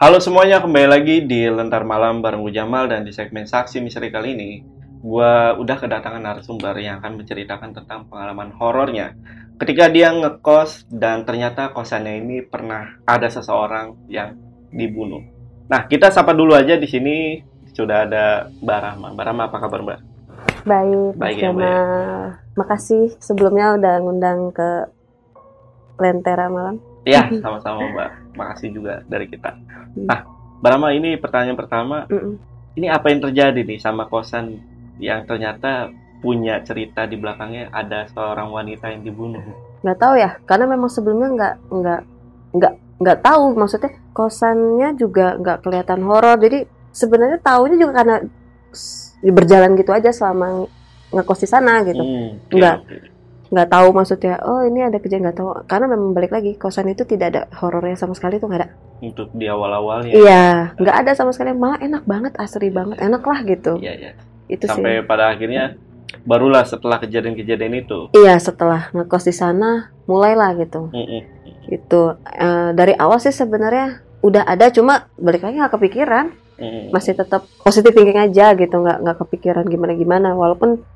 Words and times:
Halo 0.00 0.16
semuanya, 0.16 0.64
kembali 0.64 0.88
lagi 0.88 1.28
di 1.28 1.44
Lentar 1.44 1.84
Malam 1.84 2.24
bareng 2.24 2.40
gue 2.40 2.56
Jamal 2.56 2.88
dan 2.88 3.04
di 3.04 3.12
segmen 3.12 3.44
Saksi 3.44 3.84
Misteri 3.84 4.08
kali 4.08 4.32
ini 4.32 4.50
gue 4.96 5.32
udah 5.60 5.76
kedatangan 5.76 6.24
narasumber 6.24 6.72
yang 6.80 7.04
akan 7.04 7.20
menceritakan 7.20 7.76
tentang 7.76 8.08
pengalaman 8.08 8.48
horornya 8.56 9.12
ketika 9.60 9.92
dia 9.92 10.08
ngekos 10.08 10.88
dan 10.88 11.28
ternyata 11.28 11.76
kosannya 11.76 12.16
ini 12.16 12.40
pernah 12.40 12.96
ada 13.04 13.28
seseorang 13.28 14.08
yang 14.08 14.40
dibunuh. 14.72 15.20
Nah, 15.68 15.84
kita 15.84 16.08
sapa 16.08 16.32
dulu 16.32 16.56
aja 16.56 16.80
di 16.80 16.88
sini 16.88 17.44
sudah 17.68 18.08
ada 18.08 18.48
Mbak 18.56 18.78
Rahma. 18.80 19.06
Mbak 19.12 19.24
Rahma 19.28 19.42
apa 19.52 19.56
kabar 19.60 19.80
Mbak? 19.84 20.00
Baik, 20.64 21.12
Baik 21.20 21.36
ya, 21.44 21.52
Mbak, 21.52 21.60
Jamal. 21.60 22.20
Makasih 22.56 23.20
sebelumnya 23.20 23.76
udah 23.76 23.94
ngundang 24.00 24.48
ke 24.48 24.88
Lentera 26.00 26.48
Malam. 26.48 26.80
Ya, 27.04 27.28
sama-sama 27.44 27.84
Mbak. 27.84 28.19
Makasih 28.34 28.70
juga 28.74 29.02
dari 29.06 29.26
kita. 29.26 29.56
Nah, 29.96 30.20
Mbak 30.60 30.70
Rahma 30.70 30.88
ini 30.92 31.16
pertanyaan 31.16 31.58
pertama, 31.58 32.04
Mm-mm. 32.06 32.36
ini 32.76 32.86
apa 32.86 33.10
yang 33.10 33.24
terjadi 33.24 33.60
nih 33.64 33.80
sama 33.80 34.06
kosan 34.06 34.60
yang 35.00 35.24
ternyata 35.24 35.88
punya 36.20 36.60
cerita 36.60 37.08
di 37.08 37.16
belakangnya 37.16 37.72
ada 37.72 38.04
seorang 38.12 38.52
wanita 38.52 38.92
yang 38.92 39.02
dibunuh. 39.02 39.40
Nggak 39.80 39.98
tahu 39.98 40.14
ya, 40.20 40.36
karena 40.44 40.68
memang 40.68 40.92
sebelumnya 40.92 41.28
nggak 41.32 41.54
nggak 41.72 42.00
nggak 42.50 42.74
nggak 43.00 43.18
tahu 43.24 43.56
maksudnya 43.56 43.90
kosannya 44.12 44.88
juga 45.00 45.40
nggak 45.40 45.58
kelihatan 45.64 46.00
horor. 46.04 46.36
Jadi 46.36 46.68
sebenarnya 46.92 47.40
tahunya 47.40 47.76
juga 47.80 47.92
karena 48.04 48.16
berjalan 49.24 49.72
gitu 49.80 49.90
aja 49.96 50.10
selama 50.12 50.68
ngekos 51.10 51.40
di 51.42 51.48
sana 51.48 51.82
gitu. 51.88 52.04
Hmm, 52.04 52.38
oke, 52.38 52.52
Enggak. 52.54 52.76
Nggak 53.50 53.66
tahu 53.66 53.88
maksudnya, 53.90 54.38
oh 54.46 54.62
ini 54.62 54.86
ada 54.86 55.02
kejadian 55.02 55.26
nggak 55.26 55.38
tahu. 55.42 55.50
Karena 55.66 55.90
memang 55.90 56.14
balik 56.14 56.30
lagi 56.30 56.54
kosan 56.54 56.86
itu 56.86 57.02
tidak 57.02 57.34
ada 57.34 57.42
horornya 57.58 57.98
sama 57.98 58.14
sekali 58.14 58.38
tuh 58.38 58.46
nggak 58.46 58.60
ada. 58.62 58.68
Untuk 59.02 59.34
di 59.34 59.50
awal-awalnya. 59.50 60.14
Iya, 60.14 60.46
nggak 60.78 60.96
ada 61.02 61.12
sama 61.18 61.34
sekali. 61.34 61.50
Malah 61.58 61.82
enak 61.82 62.06
banget, 62.06 62.38
asri 62.38 62.70
banget, 62.70 63.02
enak 63.02 63.22
lah 63.26 63.38
gitu. 63.42 63.82
Iya, 63.82 63.92
iya. 63.98 64.12
Itu 64.46 64.70
sih. 64.70 64.78
Sampai 64.78 65.02
pada 65.02 65.34
akhirnya 65.34 65.74
barulah 66.22 66.62
setelah 66.62 67.02
kejadian-kejadian 67.02 67.74
itu. 67.82 67.98
Iya, 68.14 68.38
setelah 68.38 68.94
ngekos 68.94 69.26
di 69.26 69.34
sana 69.34 69.90
mulailah 70.06 70.54
gitu. 70.54 70.86
Mm-mm. 70.94 71.22
Itu 71.66 72.22
eh, 72.22 72.70
dari 72.70 72.94
awal 72.94 73.18
sih 73.18 73.34
sebenarnya 73.34 73.98
udah 74.22 74.46
ada 74.46 74.70
cuma 74.70 75.10
balik 75.18 75.42
lagi 75.42 75.58
nggak 75.58 75.74
kepikiran. 75.74 76.26
Mm-mm. 76.60 76.94
Masih 76.94 77.18
tetap 77.18 77.50
positif 77.66 77.90
thinking 77.90 78.20
aja 78.20 78.54
gitu, 78.54 78.78
nggak 78.78 78.98
nggak 79.00 79.18
kepikiran 79.26 79.64
gimana-gimana 79.66 80.38
walaupun 80.38 80.86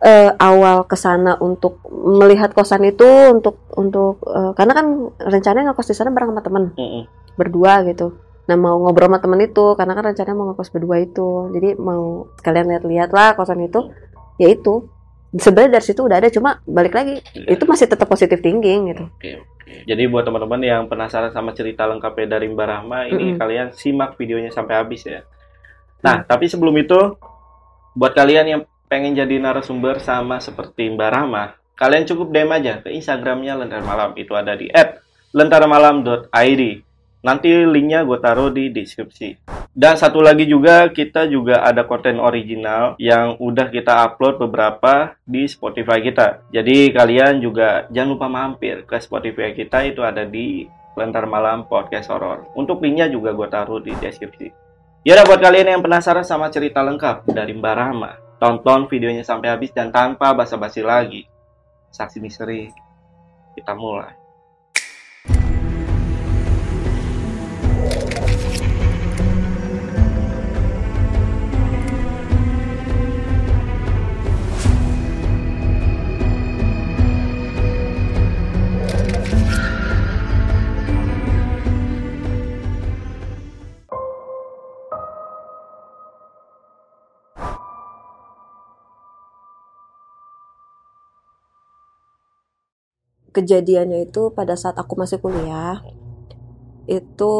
eh, 0.00 0.32
awal 0.40 0.88
ke 0.88 0.96
sana 0.96 1.36
untuk 1.40 1.84
melihat 1.92 2.56
kosan 2.56 2.84
itu 2.88 3.04
untuk 3.30 3.60
untuk 3.76 4.24
eh, 4.26 4.52
karena 4.56 4.72
kan 4.72 4.86
rencananya 5.20 5.72
ngekos 5.72 5.92
di 5.92 5.96
sana 5.96 6.10
bareng 6.10 6.32
sama 6.32 6.42
temen 6.42 6.64
Mm-mm. 6.74 7.02
berdua 7.36 7.84
gitu. 7.84 8.16
Nah 8.48 8.56
mau 8.58 8.80
ngobrol 8.80 9.06
sama 9.12 9.20
temen 9.22 9.40
itu 9.44 9.76
karena 9.76 9.92
kan 9.94 10.04
rencananya 10.10 10.36
mau 10.36 10.46
ngekos 10.50 10.70
berdua 10.72 10.96
itu. 10.98 11.52
Jadi 11.52 11.68
mau 11.78 12.26
sekalian 12.40 12.66
lihat-lihat 12.72 13.10
lah 13.12 13.36
kosan 13.36 13.60
itu. 13.62 13.92
Ya 14.40 14.48
itu. 14.48 14.88
Sebenarnya 15.30 15.78
dari 15.78 15.84
situ 15.86 16.02
udah 16.02 16.18
ada 16.18 16.26
cuma 16.26 16.58
balik 16.66 16.90
lagi 16.90 17.22
Iya. 17.38 17.54
itu 17.54 17.62
masih 17.62 17.86
tetap 17.86 18.10
positif 18.10 18.42
thinking 18.42 18.90
gitu. 18.90 19.06
Oke, 19.06 19.38
oke. 19.38 19.86
Jadi 19.86 20.02
buat 20.10 20.26
teman-teman 20.26 20.58
yang 20.58 20.82
penasaran 20.90 21.30
sama 21.30 21.54
cerita 21.54 21.86
lengkapnya 21.86 22.34
dari 22.34 22.50
Mbak 22.50 22.66
Rahma, 22.66 23.06
ini 23.06 23.30
Mm-mm. 23.30 23.38
kalian 23.38 23.70
simak 23.70 24.18
videonya 24.18 24.50
sampai 24.50 24.82
habis 24.82 25.06
ya. 25.06 25.22
Nah, 26.02 26.26
tapi 26.26 26.50
sebelum 26.50 26.74
itu, 26.82 26.98
buat 27.94 28.10
kalian 28.10 28.46
yang 28.48 28.62
pengen 28.90 29.14
jadi 29.14 29.38
narasumber 29.38 30.02
sama 30.02 30.42
seperti 30.42 30.90
Mbak 30.90 31.10
Rahma, 31.14 31.54
kalian 31.78 32.10
cukup 32.10 32.34
DM 32.34 32.50
aja 32.50 32.82
ke 32.82 32.90
Instagramnya 32.90 33.54
Lentera 33.54 33.86
Malam. 33.86 34.18
Itu 34.18 34.34
ada 34.34 34.58
di 34.58 34.66
@lentaramalam.id. 35.30 36.62
Nanti 37.20 37.52
linknya 37.52 38.02
gue 38.02 38.18
taruh 38.18 38.50
di 38.50 38.72
deskripsi. 38.74 39.46
Dan 39.70 39.94
satu 39.94 40.18
lagi 40.18 40.50
juga, 40.50 40.90
kita 40.90 41.30
juga 41.30 41.62
ada 41.62 41.86
konten 41.86 42.18
original 42.18 42.98
yang 42.98 43.38
udah 43.38 43.70
kita 43.70 44.02
upload 44.08 44.42
beberapa 44.42 45.14
di 45.22 45.46
Spotify 45.46 46.02
kita. 46.02 46.42
Jadi 46.50 46.90
kalian 46.90 47.38
juga 47.38 47.86
jangan 47.92 48.10
lupa 48.18 48.26
mampir 48.26 48.82
ke 48.82 48.98
Spotify 48.98 49.54
kita, 49.54 49.86
itu 49.86 50.02
ada 50.02 50.26
di 50.26 50.66
Lentar 50.98 51.28
Malam 51.30 51.70
Podcast 51.70 52.10
Horror. 52.10 52.50
Untuk 52.58 52.82
linknya 52.82 53.06
juga 53.06 53.30
gue 53.36 53.46
taruh 53.46 53.78
di 53.78 53.94
deskripsi. 53.94 54.50
Yaudah 55.06 55.24
buat 55.28 55.38
kalian 55.38 55.76
yang 55.76 55.84
penasaran 55.84 56.26
sama 56.26 56.50
cerita 56.50 56.82
lengkap 56.82 57.28
dari 57.30 57.52
Mbak 57.54 57.74
Rahma, 57.76 58.29
tonton 58.40 58.88
videonya 58.88 59.20
sampai 59.20 59.52
habis 59.52 59.70
dan 59.70 59.92
tanpa 59.92 60.32
basa-basi 60.32 60.80
lagi. 60.80 61.28
Saksi 61.92 62.18
misteri, 62.24 62.72
kita 63.52 63.76
mulai. 63.76 64.16
Kejadiannya 93.40 94.04
itu 94.04 94.28
pada 94.36 94.52
saat 94.52 94.76
aku 94.76 95.00
masih 95.00 95.16
kuliah 95.16 95.80
itu 96.90 97.34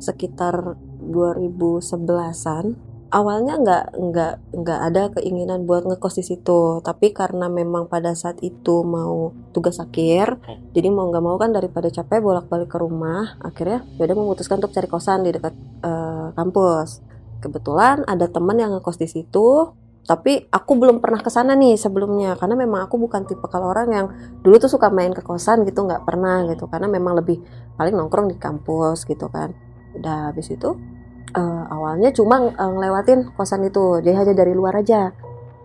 sekitar 0.00 0.80
2011-an. 1.04 2.64
Awalnya 3.12 3.60
nggak 3.60 3.84
nggak 3.92 4.34
nggak 4.56 4.80
ada 4.88 5.02
keinginan 5.12 5.68
buat 5.68 5.84
ngekos 5.84 6.16
di 6.16 6.24
situ, 6.24 6.80
tapi 6.80 7.12
karena 7.12 7.52
memang 7.52 7.84
pada 7.84 8.16
saat 8.16 8.40
itu 8.40 8.80
mau 8.88 9.36
tugas 9.52 9.76
akhir, 9.76 10.40
jadi 10.72 10.88
mau 10.88 11.12
nggak 11.12 11.20
mau 11.20 11.36
kan 11.36 11.52
daripada 11.52 11.92
capek 11.92 12.24
bolak-balik 12.24 12.72
ke 12.72 12.80
rumah, 12.80 13.36
akhirnya 13.44 13.84
yaudah 14.00 14.16
memutuskan 14.16 14.64
untuk 14.64 14.72
cari 14.72 14.88
kosan 14.88 15.28
di 15.28 15.30
dekat 15.36 15.52
eh, 15.84 16.32
kampus. 16.32 17.04
Kebetulan 17.44 18.00
ada 18.08 18.32
teman 18.32 18.56
yang 18.56 18.72
ngekos 18.72 18.96
di 18.96 19.04
situ, 19.12 19.76
tapi 20.02 20.50
aku 20.50 20.72
belum 20.82 20.98
pernah 20.98 21.22
ke 21.22 21.30
sana 21.30 21.54
nih 21.54 21.78
sebelumnya 21.78 22.34
karena 22.34 22.58
memang 22.58 22.90
aku 22.90 22.98
bukan 22.98 23.22
tipe 23.22 23.46
kalau 23.46 23.70
orang 23.70 23.88
yang 23.94 24.06
dulu 24.42 24.58
tuh 24.58 24.66
suka 24.66 24.90
main 24.90 25.14
ke 25.14 25.22
kosan 25.22 25.62
gitu 25.62 25.86
nggak 25.86 26.02
pernah 26.02 26.42
gitu. 26.50 26.66
Karena 26.66 26.90
memang 26.90 27.22
lebih 27.22 27.38
paling 27.78 27.94
nongkrong 27.94 28.34
di 28.34 28.36
kampus 28.36 29.06
gitu 29.06 29.30
kan. 29.30 29.54
Udah 29.94 30.34
habis 30.34 30.50
itu 30.50 30.74
eh, 31.38 31.62
awalnya 31.70 32.10
cuma 32.10 32.42
eh, 32.50 32.50
ngelewatin 32.50 33.30
kosan 33.38 33.62
itu 33.62 34.02
jadi 34.02 34.26
hanya 34.26 34.34
dari 34.34 34.52
luar 34.58 34.82
aja. 34.82 35.14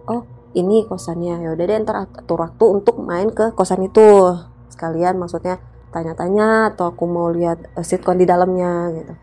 Oh 0.05 0.21
ini 0.53 0.85
kosannya. 0.85 1.41
Ya 1.41 1.49
udah 1.57 1.65
deh 1.65 1.77
ntar 1.81 1.97
atur 2.05 2.45
waktu 2.45 2.65
untuk 2.69 3.01
main 3.01 3.33
ke 3.33 3.57
kosan 3.57 3.89
itu. 3.89 4.37
Sekalian 4.69 5.17
maksudnya 5.17 5.57
tanya-tanya 5.89 6.77
atau 6.77 6.93
aku 6.93 7.09
mau 7.09 7.33
lihat 7.33 7.73
eh, 7.73 7.81
sitcom 7.81 8.13
di 8.13 8.29
dalamnya 8.29 8.93
gitu. 8.93 9.13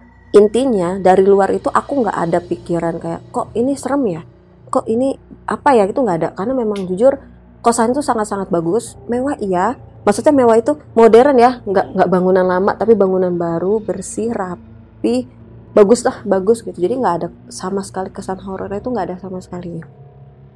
Intinya 0.43 0.99
dari 0.99 1.23
luar 1.23 1.55
itu 1.55 1.71
aku 1.71 2.03
nggak 2.03 2.19
ada 2.19 2.43
pikiran 2.43 2.99
kayak 2.99 3.31
kok 3.31 3.55
ini 3.55 3.79
serem 3.79 4.03
ya 4.11 4.34
kok 4.75 4.91
ini 4.91 5.15
apa 5.47 5.71
ya 5.79 5.87
itu 5.87 6.03
nggak 6.03 6.19
ada. 6.19 6.29
Karena 6.35 6.59
memang 6.59 6.91
jujur 6.91 7.15
kosan 7.63 7.95
itu 7.95 8.03
sangat-sangat 8.03 8.51
bagus. 8.51 8.99
Mewah 9.07 9.39
iya. 9.39 9.79
Maksudnya 10.03 10.35
mewah 10.35 10.59
itu 10.59 10.75
modern 10.99 11.39
ya. 11.39 11.63
Nggak 11.63 11.87
nggak 11.95 12.09
bangunan 12.11 12.43
lama 12.43 12.75
tapi 12.75 12.99
bangunan 12.99 13.31
baru 13.31 13.79
bersih 13.79 14.35
rapi. 14.35 15.31
Bagus 15.71 16.03
lah 16.03 16.27
bagus 16.27 16.67
gitu. 16.67 16.75
Jadi 16.75 16.99
nggak 16.99 17.15
ada 17.23 17.29
sama 17.47 17.87
sekali 17.87 18.11
kesan 18.11 18.43
horornya 18.43 18.83
itu 18.83 18.91
nggak 18.91 19.07
ada 19.15 19.17
sama 19.23 19.39
sekali. 19.39 19.79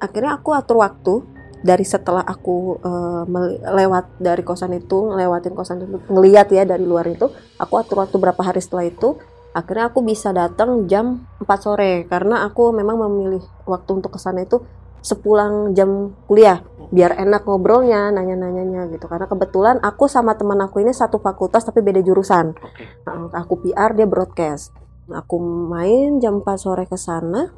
Akhirnya 0.03 0.35
aku 0.35 0.51
atur 0.51 0.83
waktu 0.83 1.39
dari 1.59 1.83
setelah 1.83 2.23
aku 2.23 2.79
mel- 3.27 3.59
lewat 3.59 4.23
dari 4.23 4.47
kosan 4.47 4.79
itu 4.79 5.11
ngelewatin 5.11 5.55
kosan 5.59 5.83
itu 5.83 5.99
ngeliat 6.07 6.47
ya 6.55 6.63
dari 6.63 6.87
luar 6.87 7.11
itu 7.11 7.27
aku 7.59 7.75
atur 7.83 8.07
waktu 8.07 8.15
berapa 8.15 8.39
hari 8.39 8.63
setelah 8.63 8.87
itu 8.87 9.19
akhirnya 9.57 9.91
aku 9.91 10.01
bisa 10.05 10.31
datang 10.31 10.87
jam 10.87 11.25
4 11.41 11.49
sore 11.59 11.93
karena 12.07 12.45
aku 12.47 12.71
memang 12.71 13.01
memilih 13.09 13.43
waktu 13.65 13.91
untuk 14.03 14.15
ke 14.15 14.21
sana 14.21 14.45
itu 14.45 14.61
sepulang 14.99 15.73
jam 15.79 16.13
kuliah 16.27 16.61
biar 16.89 17.21
enak 17.21 17.45
ngobrolnya 17.45 18.09
nanya-nanyanya 18.13 18.89
gitu. 18.93 19.07
Karena 19.07 19.29
kebetulan 19.29 19.77
aku 19.85 20.09
sama 20.09 20.35
teman 20.35 20.59
aku 20.65 20.81
ini 20.81 20.93
satu 20.93 21.21
fakultas 21.21 21.65
tapi 21.65 21.85
beda 21.85 22.01
jurusan. 22.01 22.57
Oke. 22.57 22.85
Nah, 23.05 23.29
aku 23.37 23.61
PR 23.61 23.93
dia 23.93 24.09
broadcast. 24.09 24.73
Aku 25.09 25.41
main 25.41 26.21
jam 26.21 26.41
4 26.41 26.61
sore 26.61 26.85
ke 26.85 26.97
sana 26.97 27.49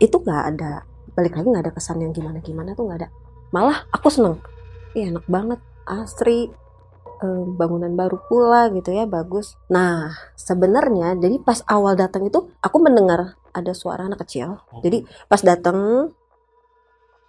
itu 0.00 0.20
nggak 0.20 0.42
ada. 0.56 0.84
Balik 1.14 1.40
lagi 1.40 1.46
nggak 1.48 1.64
ada 1.70 1.72
kesan 1.72 2.00
yang 2.00 2.12
gimana-gimana 2.12 2.76
tuh 2.76 2.88
nggak 2.88 2.98
ada. 3.04 3.08
Malah 3.52 3.88
aku 3.92 4.08
seneng. 4.08 4.40
Ih, 4.96 5.10
enak 5.12 5.24
banget. 5.28 5.60
Asri 5.84 6.48
eh, 7.24 7.42
bangunan 7.56 7.92
baru 7.96 8.20
pula 8.28 8.68
gitu 8.76 8.92
ya 8.92 9.08
bagus. 9.08 9.56
Nah 9.72 10.12
sebenarnya 10.36 11.16
jadi 11.16 11.40
pas 11.40 11.64
awal 11.64 11.96
datang 11.96 12.28
itu 12.28 12.52
aku 12.60 12.76
mendengar 12.84 13.40
ada 13.56 13.72
suara 13.72 14.04
anak 14.04 14.28
kecil. 14.28 14.60
Jadi 14.84 15.08
pas 15.26 15.40
datang 15.40 16.10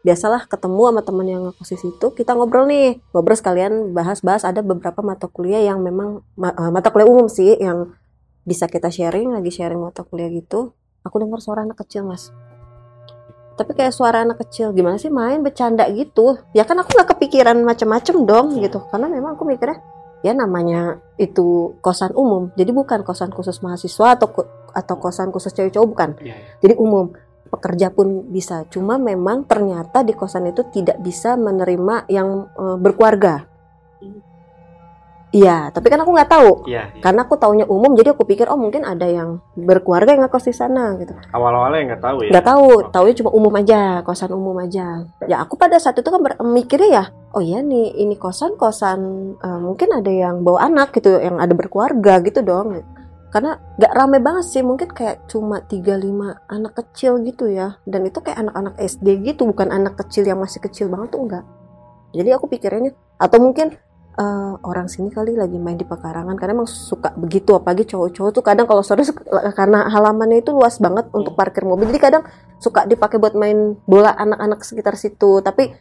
biasalah 0.06 0.46
ketemu 0.46 0.82
sama 0.86 1.02
teman 1.02 1.26
yang 1.26 1.42
ngekos 1.50 1.70
di 1.72 1.78
situ 1.82 2.06
kita 2.14 2.36
ngobrol 2.36 2.68
nih. 2.70 3.00
Ngobrol 3.16 3.40
sekalian 3.40 3.96
bahas-bahas 3.96 4.46
ada 4.46 4.62
beberapa 4.62 5.02
mata 5.02 5.26
kuliah 5.32 5.64
yang 5.64 5.82
memang 5.82 6.22
ma- 6.38 6.54
eh, 6.54 6.72
mata 6.76 6.92
kuliah 6.92 7.08
umum 7.10 7.32
sih 7.32 7.56
yang 7.58 7.96
bisa 8.46 8.70
kita 8.70 8.94
sharing 8.94 9.34
lagi 9.34 9.50
sharing 9.50 9.82
mata 9.82 10.06
kuliah 10.06 10.30
gitu. 10.30 10.76
Aku 11.02 11.22
dengar 11.22 11.38
suara 11.42 11.62
anak 11.66 11.82
kecil 11.86 12.06
mas 12.06 12.34
tapi 13.56 13.72
kayak 13.72 13.96
suara 13.96 14.28
anak 14.28 14.44
kecil 14.44 14.76
gimana 14.76 15.00
sih 15.00 15.08
main 15.08 15.40
bercanda 15.40 15.88
gitu? 15.92 16.40
Ya 16.52 16.68
kan 16.68 16.76
aku 16.76 16.92
nggak 16.92 17.16
kepikiran 17.16 17.56
macem-macem 17.64 18.28
dong 18.28 18.60
gitu. 18.60 18.84
Karena 18.92 19.08
memang 19.08 19.40
aku 19.40 19.48
mikirnya 19.48 19.80
ya 20.20 20.36
namanya 20.36 21.00
itu 21.16 21.80
kosan 21.80 22.12
umum. 22.14 22.52
Jadi 22.60 22.76
bukan 22.76 23.08
kosan 23.08 23.32
khusus 23.32 23.64
mahasiswa 23.64 24.20
atau 24.20 24.28
atau 24.76 24.96
kosan 25.00 25.32
khusus 25.32 25.56
cewek-cowok 25.56 25.88
bukan. 25.88 26.10
Iya, 26.20 26.36
iya. 26.36 26.48
jadi 26.60 26.74
umum 26.76 27.16
pekerja 27.48 27.96
pun 27.96 28.28
bisa. 28.28 28.68
Cuma 28.68 29.00
memang 29.00 29.48
ternyata 29.48 30.04
di 30.04 30.12
kosan 30.12 30.52
itu 30.52 30.68
tidak 30.76 31.00
bisa 31.00 31.40
menerima 31.40 32.12
yang 32.12 32.52
eh, 32.60 32.76
berkeluarga 32.76 33.55
iya 35.36 35.58
tapi 35.76 35.92
kan 35.92 36.00
aku 36.00 36.12
nggak 36.16 36.32
tahu. 36.32 36.52
Iya, 36.72 36.96
iya. 36.96 37.02
karena 37.04 37.28
aku 37.28 37.36
taunya 37.36 37.68
umum 37.68 37.92
jadi 37.92 38.16
aku 38.16 38.24
pikir 38.24 38.48
oh 38.48 38.56
mungkin 38.56 38.88
ada 38.88 39.04
yang 39.04 39.44
berkeluarga 39.60 40.16
yang 40.16 40.24
ngekos 40.24 40.48
di 40.48 40.56
sana 40.56 40.96
gitu. 40.96 41.12
Awal-awalnya 41.36 41.94
nggak 41.94 42.02
tahu 42.02 42.18
ya. 42.24 42.32
nggak 42.32 42.48
tahu 42.48 42.66
taunya 42.96 43.16
cuma 43.20 43.32
umum 43.36 43.54
aja 43.60 43.80
kosan 44.08 44.32
umum 44.32 44.56
aja. 44.64 45.04
Ya 45.28 45.44
aku 45.44 45.60
pada 45.60 45.76
saat 45.76 46.00
itu 46.00 46.08
kan 46.08 46.24
mikirnya 46.48 46.90
ya 46.90 47.06
oh 47.36 47.44
iya 47.44 47.60
nih 47.60 48.00
ini 48.00 48.16
kosan 48.16 48.56
kosan 48.56 49.00
eh, 49.36 49.60
mungkin 49.60 49.92
ada 49.92 50.12
yang 50.12 50.48
bawa 50.48 50.72
anak 50.72 50.96
gitu 50.96 51.20
yang 51.20 51.44
ada 51.44 51.52
berkeluarga 51.52 52.24
gitu 52.24 52.40
dong. 52.40 52.80
Karena 53.36 53.60
nggak 53.76 53.94
rame 54.00 54.24
banget 54.24 54.48
sih 54.48 54.64
mungkin 54.64 54.88
kayak 54.96 55.28
cuma 55.28 55.60
35 55.60 56.48
anak 56.48 56.74
kecil 56.80 57.20
gitu 57.28 57.52
ya. 57.52 57.76
Dan 57.84 58.08
itu 58.08 58.24
kayak 58.24 58.40
anak-anak 58.48 58.80
SD 58.80 59.28
gitu 59.28 59.44
bukan 59.52 59.76
anak 59.76 60.00
kecil 60.00 60.24
yang 60.24 60.40
masih 60.40 60.64
kecil 60.64 60.88
banget 60.88 61.12
tuh 61.12 61.28
enggak 61.28 61.46
jadi 62.16 62.40
aku 62.40 62.48
pikirannya 62.48 62.96
atau 63.20 63.38
mungkin 63.44 63.76
eh, 64.16 64.54
orang 64.64 64.88
sini 64.88 65.12
kali 65.12 65.36
lagi 65.36 65.60
main 65.60 65.76
di 65.76 65.84
pekarangan 65.84 66.36
karena 66.40 66.64
emang 66.64 66.70
suka 66.70 67.12
begitu 67.16 67.56
apalagi 67.56 67.84
cowok-cowok 67.88 68.32
tuh 68.32 68.44
kadang 68.44 68.66
kalau 68.66 68.82
sore 68.82 69.04
suka- 69.04 69.28
karena 69.52 69.88
halamannya 69.92 70.40
itu 70.40 70.56
luas 70.56 70.80
banget 70.80 71.12
untuk 71.12 71.36
parkir 71.36 71.68
mobil 71.68 71.92
jadi 71.92 72.02
kadang 72.02 72.24
suka 72.60 72.88
dipakai 72.88 73.20
buat 73.20 73.36
main 73.36 73.76
bola 73.84 74.16
anak-anak 74.16 74.64
sekitar 74.64 74.96
situ 74.96 75.44
tapi 75.44 75.76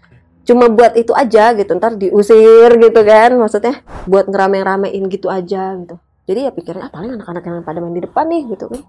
cuma 0.45 0.69
buat 0.69 0.93
itu 0.95 1.17
aja 1.17 1.57
gitu 1.57 1.73
ntar 1.81 1.97
diusir 1.97 2.71
gitu 2.77 3.01
kan 3.01 3.33
maksudnya 3.41 3.81
buat 4.05 4.29
ngerame-ramein 4.29 5.05
gitu 5.09 5.33
aja 5.33 5.73
gitu. 5.81 5.97
Jadi 6.25 6.49
ya 6.49 6.51
pikirnya 6.53 6.89
ah 6.89 6.93
paling 6.93 7.17
anak-anak 7.17 7.43
yang 7.45 7.65
pada 7.65 7.81
main 7.81 7.97
di 7.97 8.05
depan 8.05 8.29
nih 8.29 8.43
gitu 8.53 8.69
kan. 8.69 8.81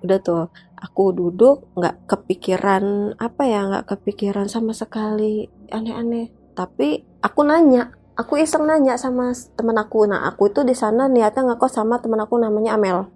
Udah 0.00 0.18
tuh 0.24 0.48
aku 0.76 1.12
duduk 1.12 1.68
nggak 1.76 2.08
kepikiran 2.08 3.16
apa 3.20 3.42
ya 3.44 3.60
nggak 3.68 3.86
kepikiran 3.92 4.48
sama 4.48 4.72
sekali 4.72 5.48
aneh-aneh. 5.68 6.32
Tapi 6.56 7.20
aku 7.20 7.40
nanya 7.44 7.92
aku 8.20 8.36
iseng 8.36 8.68
nanya 8.68 9.00
sama 9.00 9.32
temen 9.56 9.76
aku 9.80 10.04
nah 10.04 10.28
aku 10.28 10.52
itu 10.52 10.60
di 10.60 10.76
sana 10.76 11.08
niatnya 11.08 11.56
ngekos 11.56 11.80
sama 11.80 11.96
temen 12.04 12.20
aku 12.20 12.36
namanya 12.36 12.76
Amel 12.76 13.08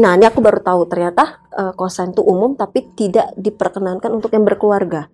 Nah, 0.00 0.14
ini 0.14 0.24
aku 0.24 0.38
baru 0.38 0.62
tahu 0.62 0.86
ternyata 0.86 1.42
eh, 1.50 1.72
kosan 1.74 2.14
itu 2.14 2.22
umum 2.22 2.54
tapi 2.54 2.88
tidak 2.94 3.34
diperkenankan 3.34 4.08
untuk 4.14 4.30
yang 4.30 4.46
berkeluarga. 4.46 5.10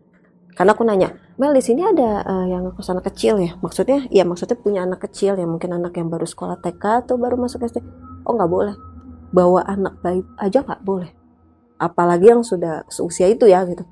Karena 0.57 0.73
aku 0.73 0.85
nanya, 0.89 1.13
Mel 1.37 1.53
di 1.53 1.61
sini 1.65 1.81
ada 1.81 2.21
eh, 2.23 2.47
yang 2.53 2.71
kos 2.77 2.93
anak 2.93 3.09
kecil 3.09 3.41
ya? 3.41 3.57
Maksudnya, 3.59 4.05
ya 4.13 4.29
maksudnya 4.29 4.57
punya 4.61 4.85
anak 4.85 5.09
kecil 5.09 5.35
ya 5.35 5.49
mungkin 5.49 5.73
anak 5.73 5.97
yang 5.97 6.13
baru 6.13 6.29
sekolah 6.29 6.61
TK 6.61 7.09
atau 7.09 7.17
baru 7.17 7.41
masuk 7.41 7.65
SD. 7.65 7.81
Oh 8.29 8.37
nggak 8.37 8.51
boleh, 8.53 8.77
bawa 9.33 9.65
anak 9.65 9.97
bayi 10.05 10.21
aja 10.37 10.61
nggak 10.61 10.85
boleh. 10.85 11.11
Apalagi 11.81 12.27
yang 12.31 12.45
sudah 12.45 12.85
seusia 12.93 13.27
itu 13.33 13.49
ya 13.49 13.65
gitu. 13.65 13.83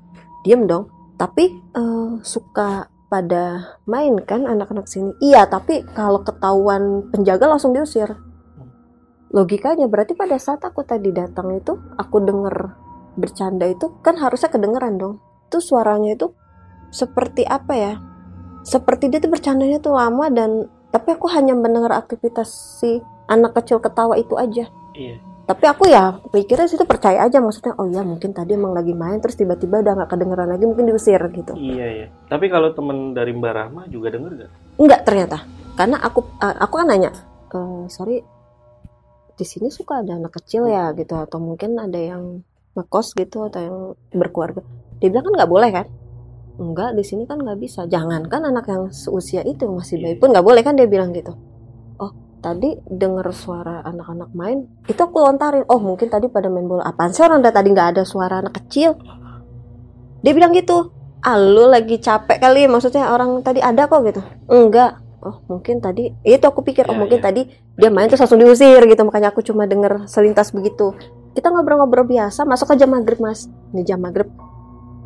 Diem 0.45 0.69
dong. 0.69 0.87
Tapi 1.17 1.49
eh, 1.49 2.11
suka 2.21 2.87
pada 3.07 3.77
main 3.85 4.17
kan 4.21 4.49
anak-anak 4.49 4.89
sini. 4.89 5.13
Iya, 5.21 5.45
tapi 5.45 5.85
kalau 5.93 6.25
ketahuan 6.25 7.09
penjaga 7.13 7.45
langsung 7.47 7.71
diusir 7.71 8.13
logikanya 9.35 9.91
berarti 9.91 10.15
pada 10.15 10.39
saat 10.39 10.63
aku 10.63 10.87
tadi 10.87 11.11
datang 11.11 11.51
itu 11.59 11.75
aku 11.99 12.23
denger 12.23 12.71
bercanda 13.19 13.67
itu 13.67 13.91
kan 13.99 14.15
harusnya 14.15 14.47
kedengeran 14.47 14.95
dong 14.95 15.19
itu 15.51 15.59
suaranya 15.59 16.15
itu 16.15 16.31
seperti 16.87 17.43
apa 17.43 17.73
ya 17.75 17.93
seperti 18.63 19.11
dia 19.11 19.19
tuh 19.19 19.35
bercandanya 19.35 19.83
tuh 19.83 19.91
lama 19.91 20.31
dan 20.31 20.71
tapi 20.95 21.19
aku 21.19 21.27
hanya 21.35 21.51
mendengar 21.51 21.91
aktivitas 21.91 22.79
si 22.79 23.03
anak 23.27 23.59
kecil 23.59 23.83
ketawa 23.83 24.15
itu 24.15 24.39
aja 24.39 24.71
Iya. 24.95 25.19
Tapi 25.45 25.65
aku 25.69 25.85
ya 25.85 26.17
pikirnya 26.33 26.65
situ 26.65 26.89
percaya 26.89 27.21
aja 27.21 27.37
maksudnya 27.37 27.77
oh 27.77 27.85
ya 27.85 28.01
mungkin 28.01 28.33
tadi 28.33 28.57
emang 28.57 28.73
lagi 28.73 28.97
main 28.97 29.21
terus 29.21 29.37
tiba-tiba 29.37 29.85
udah 29.85 29.93
nggak 29.93 30.09
kedengeran 30.09 30.49
lagi 30.49 30.65
mungkin 30.65 30.89
diusir 30.89 31.21
gitu 31.31 31.53
Iya, 31.53 31.87
iya. 32.01 32.07
Tapi 32.25 32.49
kalau 32.49 32.73
temen 32.73 33.13
dari 33.13 33.29
Mbak 33.37 33.53
Rahma 33.53 33.81
juga 33.85 34.09
denger 34.09 34.31
nggak? 34.41 34.51
Enggak 34.81 35.01
ternyata. 35.05 35.37
Karena 35.77 36.01
aku 36.01 36.19
eh, 36.41 36.55
aku 36.57 36.73
kan 36.81 36.87
nanya, 36.89 37.11
"Eh, 37.53 37.83
sorry, 37.93 38.25
di 39.35 39.45
sini 39.45 39.67
suka 39.67 40.01
ada 40.01 40.15
anak 40.15 40.33
kecil 40.41 40.65
ya 40.65 40.95
gitu 40.95 41.13
atau 41.19 41.37
mungkin 41.43 41.75
ada 41.75 41.99
yang 41.99 42.41
ngekos 42.75 43.15
gitu 43.15 43.47
atau 43.47 43.59
yang 43.59 43.77
berkeluarga. 44.15 44.63
Dia 44.99 45.11
bilang 45.11 45.27
kan 45.27 45.33
nggak 45.43 45.51
boleh 45.51 45.69
kan? 45.71 45.85
Enggak, 46.55 46.95
di 46.95 47.03
sini 47.03 47.27
kan 47.27 47.43
nggak 47.43 47.59
bisa. 47.59 47.83
Jangankan 47.83 48.47
anak 48.47 48.65
yang 48.71 48.87
seusia 48.95 49.43
itu 49.43 49.67
masih 49.67 49.99
bayi 49.99 50.15
pun 50.15 50.31
nggak 50.31 50.43
boleh 50.43 50.63
kan 50.63 50.79
dia 50.79 50.87
bilang 50.87 51.11
gitu. 51.11 51.35
Tadi 52.45 52.77
dengar 52.85 53.25
suara 53.33 53.81
anak-anak 53.81 54.29
main, 54.37 54.69
itu 54.85 55.01
aku 55.01 55.17
lontarin. 55.17 55.65
Oh, 55.65 55.81
mungkin 55.81 56.13
tadi 56.13 56.29
pada 56.29 56.45
main 56.45 56.69
bola. 56.69 56.85
Apaan 56.85 57.09
sih 57.09 57.25
orang 57.25 57.41
dari 57.41 57.57
tadi 57.57 57.73
nggak 57.73 57.97
ada 57.97 58.03
suara 58.05 58.37
anak 58.37 58.61
kecil? 58.61 58.93
Dia 60.21 60.29
bilang 60.29 60.53
gitu. 60.53 60.93
Ah, 61.25 61.41
lu 61.41 61.65
lagi 61.65 61.97
capek 61.97 62.37
kali 62.37 62.69
maksudnya 62.69 63.09
orang 63.09 63.41
tadi 63.41 63.65
ada 63.65 63.89
kok 63.89 64.05
gitu. 64.05 64.21
Enggak. 64.45 65.01
Oh, 65.25 65.41
mungkin 65.49 65.81
tadi 65.81 66.13
itu 66.21 66.45
aku 66.45 66.61
pikir 66.61 66.85
oh 66.85 66.93
Iya, 66.93 67.01
mungkin 67.01 67.17
iya. 67.17 67.25
tadi 67.25 67.41
dia 67.81 67.89
main 67.89 68.05
terus 68.05 68.21
langsung 68.21 68.37
diusir 68.37 68.77
gitu 68.85 69.01
makanya 69.01 69.33
aku 69.33 69.41
cuma 69.41 69.65
denger 69.65 70.05
selintas 70.05 70.53
begitu. 70.53 70.93
Kita 71.33 71.49
ngobrol-ngobrol 71.49 72.05
biasa 72.05 72.45
masuk 72.45 72.69
ke 72.69 72.85
jam 72.85 72.93
maghrib 72.93 73.17
mas. 73.17 73.49
Ini 73.73 73.81
jam 73.89 73.97
maghrib. 73.97 74.29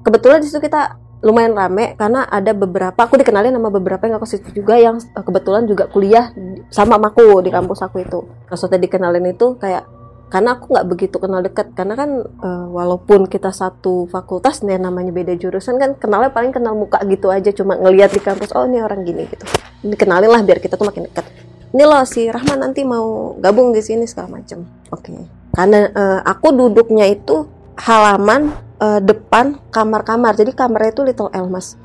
Kebetulan 0.03 0.43
di 0.43 0.51
situ 0.51 0.59
kita 0.59 0.99
lumayan 1.19 1.51
rame 1.51 1.99
karena 1.99 2.23
ada 2.31 2.55
beberapa 2.55 2.95
aku 2.95 3.19
dikenalin 3.19 3.51
sama 3.51 3.67
beberapa 3.67 4.07
yang 4.07 4.15
aku 4.23 4.27
situ 4.27 4.55
juga 4.55 4.79
yang 4.79 5.03
eh, 5.03 5.23
kebetulan 5.23 5.67
juga 5.67 5.91
kuliah 5.91 6.31
sama 6.71 6.95
aku 6.95 7.43
di 7.43 7.51
kampus 7.51 7.83
aku 7.83 8.03
itu. 8.03 8.19
Maksudnya 8.47 8.79
dikenalin 8.79 9.27
itu 9.27 9.59
kayak 9.59 9.83
karena 10.29 10.55
aku 10.55 10.77
nggak 10.77 10.87
begitu 10.87 11.17
kenal 11.17 11.41
dekat 11.41 11.73
karena 11.75 11.97
kan 11.99 12.23
eh, 12.23 12.65
walaupun 12.71 13.27
kita 13.27 13.51
satu 13.51 14.07
fakultas 14.07 14.63
nih 14.63 14.79
namanya 14.79 15.11
beda 15.11 15.35
jurusan 15.35 15.75
kan 15.75 15.99
kenalnya 15.99 16.31
paling 16.31 16.55
kenal 16.55 16.77
muka 16.77 17.03
gitu 17.03 17.27
aja 17.27 17.51
cuma 17.51 17.75
ngelihat 17.75 18.15
di 18.15 18.21
kampus 18.23 18.55
oh 18.55 18.63
ini 18.63 18.79
orang 18.79 19.03
gini 19.03 19.27
gitu. 19.27 19.43
Dikenalin 19.83 20.31
lah 20.31 20.39
biar 20.39 20.63
kita 20.63 20.79
tuh 20.79 20.87
makin 20.87 21.03
dekat. 21.11 21.27
Ini 21.69 21.83
loh 21.83 22.01
si 22.07 22.31
Rahman 22.31 22.63
nanti 22.63 22.81
mau 22.87 23.35
gabung 23.37 23.75
di 23.75 23.83
sini 23.83 24.07
segala 24.07 24.39
macem. 24.39 24.63
Oke. 24.95 25.11
Karena 25.51 25.83
eh, 25.91 26.19
aku 26.23 26.55
duduknya 26.55 27.11
itu 27.11 27.43
halaman 27.75 28.68
eh, 28.81 29.01
depan 29.03 29.59
kamar-kamar 29.69 30.33
jadi 30.35 30.51
kamarnya 30.55 30.91
itu 30.95 31.03
little 31.05 31.29
L 31.31 31.47
mas 31.47 31.75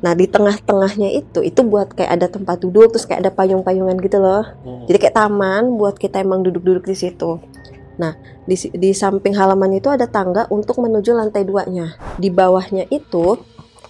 nah 0.00 0.16
di 0.16 0.24
tengah-tengahnya 0.24 1.12
itu 1.12 1.44
itu 1.44 1.60
buat 1.60 1.92
kayak 1.92 2.12
ada 2.16 2.26
tempat 2.32 2.64
duduk 2.64 2.96
terus 2.96 3.04
kayak 3.04 3.20
ada 3.28 3.32
payung-payungan 3.36 4.00
gitu 4.00 4.16
loh 4.16 4.48
Hmm. 4.64 4.88
jadi 4.88 4.96
kayak 4.96 5.16
taman 5.16 5.76
buat 5.76 6.00
kita 6.00 6.24
emang 6.24 6.40
duduk-duduk 6.40 6.88
di 6.88 6.96
situ. 6.96 7.36
Nah, 8.00 8.16
di, 8.48 8.56
di 8.56 8.96
samping 8.96 9.36
halaman 9.36 9.76
itu 9.76 9.92
ada 9.92 10.08
tangga 10.08 10.48
untuk 10.48 10.80
menuju 10.80 11.12
lantai 11.12 11.44
duanya. 11.44 12.00
Di 12.16 12.32
bawahnya 12.32 12.88
itu 12.88 13.36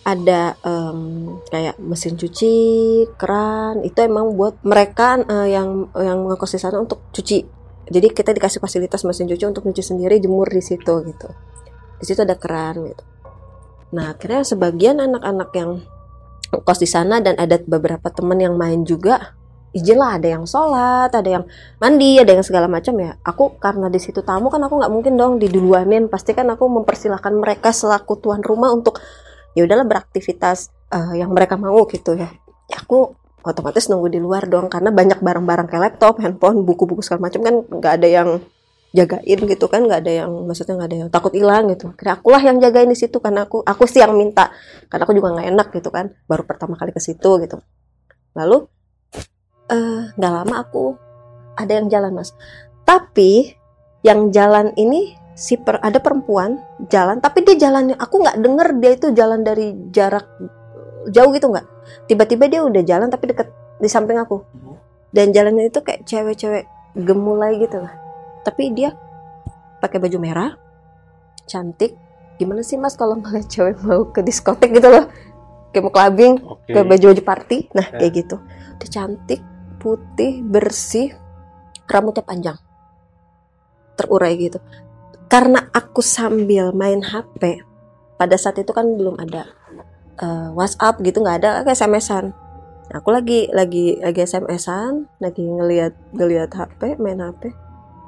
ada 0.02 0.58
em, 0.66 1.38
kayak 1.46 1.78
mesin 1.78 2.18
cuci, 2.18 2.58
keran. 3.14 3.86
Itu 3.86 4.02
emang 4.02 4.34
buat 4.34 4.58
mereka 4.66 5.14
eh, 5.22 5.54
yang 5.54 5.94
yang 5.94 6.26
ngekos 6.26 6.58
di 6.58 6.60
sana 6.60 6.82
untuk 6.82 7.06
cuci. 7.14 7.38
Jadi 7.86 8.06
kita 8.10 8.34
dikasih 8.34 8.58
fasilitas 8.58 9.06
mesin 9.06 9.30
cuci 9.30 9.46
untuk 9.46 9.62
nyuci 9.62 9.82
sendiri, 9.82 10.18
jemur 10.18 10.50
di 10.50 10.62
situ 10.62 10.94
gitu. 11.06 11.28
Di 12.00 12.04
situ 12.08 12.24
ada 12.24 12.34
keran 12.34 12.88
gitu. 12.88 13.04
Nah, 13.92 14.16
akhirnya 14.16 14.42
sebagian 14.46 14.98
anak-anak 14.98 15.50
yang 15.54 15.70
kos 16.50 16.82
di 16.82 16.88
sana 16.88 17.22
dan 17.22 17.38
ada 17.38 17.62
beberapa 17.62 18.10
teman 18.10 18.40
yang 18.42 18.58
main 18.58 18.82
juga 18.82 19.38
izin 19.70 20.02
lah 20.02 20.18
ada 20.18 20.34
yang 20.34 20.42
sholat 20.50 21.14
ada 21.14 21.30
yang 21.30 21.44
mandi 21.78 22.18
ada 22.18 22.34
yang 22.34 22.42
segala 22.42 22.66
macam 22.66 22.94
ya. 22.98 23.14
Aku 23.22 23.54
karena 23.62 23.86
di 23.86 24.02
situ 24.02 24.22
tamu 24.26 24.50
kan 24.50 24.58
aku 24.66 24.82
nggak 24.82 24.92
mungkin 24.92 25.14
dong 25.14 25.38
diduluanin. 25.38 26.10
Pasti 26.10 26.34
kan 26.34 26.50
aku 26.50 26.66
mempersilahkan 26.66 27.34
mereka 27.38 27.70
selaku 27.70 28.18
tuan 28.18 28.42
rumah 28.42 28.74
untuk 28.74 28.98
ya 29.54 29.66
udahlah 29.66 29.86
beraktivitas 29.86 30.74
eh, 30.90 31.22
yang 31.22 31.30
mereka 31.30 31.54
mau 31.54 31.86
gitu 31.86 32.18
ya. 32.18 32.30
Ya, 32.70 32.78
aku 32.82 33.14
otomatis 33.42 33.88
nunggu 33.88 34.12
di 34.12 34.20
luar 34.20 34.46
dong 34.46 34.68
karena 34.68 34.92
banyak 34.92 35.18
barang-barang 35.24 35.66
kayak 35.70 35.82
laptop 35.82 36.20
handphone 36.20 36.62
buku-buku 36.62 37.00
segala 37.00 37.30
macam 37.30 37.40
kan 37.40 37.54
nggak 37.66 37.92
ada 38.02 38.08
yang 38.08 38.28
jagain 38.90 39.38
gitu 39.46 39.70
kan 39.70 39.86
nggak 39.86 40.02
ada 40.02 40.12
yang 40.26 40.30
maksudnya 40.46 40.74
nggak 40.74 40.88
ada 40.90 40.98
yang 41.06 41.10
takut 41.10 41.32
hilang 41.34 41.70
gitu. 41.70 41.94
Kira 41.94 42.18
akulah 42.18 42.42
yang 42.42 42.58
jagain 42.58 42.90
di 42.90 42.98
situ 42.98 43.22
karena 43.22 43.46
aku 43.46 43.62
aku 43.62 43.86
sih 43.86 44.02
yang 44.02 44.14
minta. 44.18 44.50
Karena 44.90 45.06
aku 45.06 45.14
juga 45.14 45.28
nggak 45.38 45.46
enak 45.54 45.68
gitu 45.78 45.88
kan 45.94 46.10
baru 46.26 46.42
pertama 46.42 46.74
kali 46.74 46.90
ke 46.90 46.98
situ 46.98 47.30
gitu. 47.42 47.62
Lalu 48.34 48.66
eh, 49.70 50.02
nggak 50.18 50.32
lama 50.42 50.54
aku 50.58 50.84
ada 51.54 51.72
yang 51.78 51.86
jalan 51.86 52.10
mas. 52.18 52.34
Tapi 52.82 53.54
yang 54.02 54.34
jalan 54.34 54.74
ini 54.74 55.14
si 55.38 55.54
per, 55.56 55.78
ada 55.80 56.02
perempuan 56.02 56.58
jalan 56.90 57.22
tapi 57.22 57.46
dia 57.46 57.70
jalannya 57.70 57.96
aku 57.96 58.20
nggak 58.20 58.36
denger 58.42 58.68
dia 58.82 58.92
itu 58.96 59.06
jalan 59.14 59.40
dari 59.46 59.72
jarak 59.94 60.26
jauh 61.06 61.30
gitu 61.30 61.46
nggak. 61.46 61.66
Tiba-tiba 62.10 62.44
dia 62.50 62.60
udah 62.66 62.82
jalan 62.82 63.06
tapi 63.06 63.30
deket 63.30 63.48
di 63.78 63.86
samping 63.86 64.18
aku. 64.18 64.42
Dan 65.14 65.30
jalannya 65.30 65.70
itu 65.70 65.78
kayak 65.82 66.06
cewek-cewek 66.06 66.66
gemulai 66.94 67.58
gitu 67.58 67.82
lah 67.82 68.09
tapi 68.46 68.72
dia 68.72 68.94
pakai 69.80 69.98
baju 70.00 70.18
merah 70.20 70.50
cantik. 71.44 71.96
Gimana 72.40 72.64
sih 72.64 72.80
mas 72.80 72.96
kalau 72.96 73.20
ngeliat 73.20 73.46
cewek 73.52 73.80
mau 73.84 74.08
ke 74.08 74.24
diskotek 74.24 74.72
gitu 74.72 74.88
loh? 74.88 75.08
Kayak 75.70 75.82
mau 75.86 75.92
clubbing 75.92 76.34
Oke. 76.40 76.72
ke 76.72 76.80
baju 76.80 77.04
baju 77.12 77.22
party. 77.22 77.58
Nah 77.76 77.86
Ya. 77.92 77.98
kayak 78.00 78.12
gitu. 78.24 78.36
Dia 78.80 78.88
cantik 78.88 79.40
putih 79.76 80.40
bersih 80.40 81.12
rambutnya 81.84 82.24
panjang. 82.24 82.58
Terurai 83.96 84.34
gitu. 84.40 84.58
Karena 85.30 85.68
aku 85.70 86.00
sambil 86.00 86.72
main 86.72 87.04
HP 87.04 87.62
pada 88.16 88.36
saat 88.36 88.58
itu 88.60 88.72
kan 88.72 88.84
belum 88.84 89.16
ada 89.20 89.48
eh, 90.20 90.48
WhatsApp 90.52 91.00
gitu 91.00 91.24
nggak 91.24 91.38
ada 91.40 91.50
kayak 91.64 91.76
SMS-an 91.80 92.36
aku 92.90 93.08
lagi 93.14 93.46
lagi 93.54 93.96
lagi 94.02 94.20
SMS-an 94.26 95.06
lagi 95.22 95.46
ngelihat 95.46 95.94
ngelihat 96.12 96.50
HP 96.52 96.98
main 96.98 97.22
HP 97.22 97.54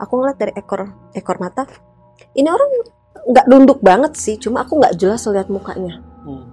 aku 0.00 0.12
ngeliat 0.20 0.38
dari 0.38 0.52
ekor 0.56 0.88
ekor 1.12 1.36
mata. 1.42 1.68
Ini 2.32 2.48
orang 2.48 2.70
nggak 3.22 3.46
nunduk 3.46 3.78
banget 3.84 4.18
sih 4.18 4.34
cuma 4.38 4.66
aku 4.66 4.82
nggak 4.82 4.98
jelas 4.98 5.22
lihat 5.30 5.48
mukanya. 5.52 6.02
Hmm. 6.22 6.46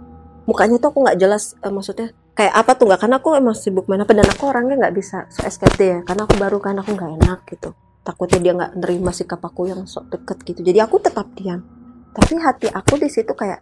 mukanya 0.50 0.82
tuh 0.82 0.90
aku 0.90 1.06
nggak 1.06 1.22
jelas 1.22 1.54
eh, 1.62 1.70
maksudnya 1.70 2.10
kayak 2.34 2.54
apa 2.58 2.74
tuh 2.74 2.90
nggak 2.90 3.06
karena 3.06 3.22
aku 3.22 3.38
emang 3.38 3.54
sibuk 3.54 3.86
main 3.86 4.02
apa 4.02 4.18
dan 4.18 4.26
aku 4.26 4.50
orangnya 4.50 4.82
nggak 4.82 4.96
bisa 4.98 5.30
so 5.30 5.46
SKT 5.46 5.78
ya 5.78 6.00
karena 6.02 6.26
aku 6.26 6.42
baru 6.42 6.58
kan 6.58 6.82
aku 6.82 6.98
nggak 6.98 7.12
enak 7.22 7.40
gitu. 7.54 7.70
Takutnya 8.02 8.40
dia 8.42 8.54
nggak 8.58 8.72
nerima 8.82 9.12
sikap 9.14 9.46
aku 9.46 9.70
yang 9.70 9.86
sok 9.86 10.10
deket 10.10 10.42
gitu. 10.42 10.66
Jadi 10.66 10.80
aku 10.82 10.98
tetap 10.98 11.30
diam. 11.38 11.62
Tapi 12.10 12.34
hati 12.42 12.66
aku 12.74 12.98
di 12.98 13.10
situ 13.14 13.30
kayak 13.38 13.62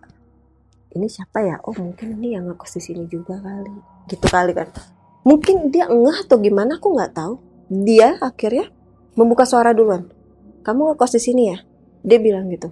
ini 0.95 1.11
siapa 1.11 1.43
ya? 1.43 1.59
Oh 1.67 1.75
mungkin 1.75 2.15
ini 2.15 2.39
yang 2.39 2.47
ngekos 2.47 2.79
di 2.79 2.81
sini 2.85 3.03
juga 3.11 3.35
kali. 3.35 3.75
Gitu 4.07 4.23
kali 4.23 4.55
kan. 4.55 4.71
Mungkin 5.27 5.67
dia 5.67 5.91
ngeh 5.91 6.23
atau 6.23 6.39
gimana 6.39 6.79
aku 6.79 6.95
nggak 6.95 7.11
tahu. 7.11 7.35
Dia 7.67 8.15
akhirnya 8.23 8.71
membuka 9.17 9.43
suara 9.49 9.73
duluan. 9.73 10.07
Kamu 10.61 10.93
ngekos 10.93 11.17
di 11.17 11.21
sini 11.21 11.43
ya? 11.49 11.57
Dia 12.05 12.21
bilang 12.21 12.47
gitu. 12.53 12.69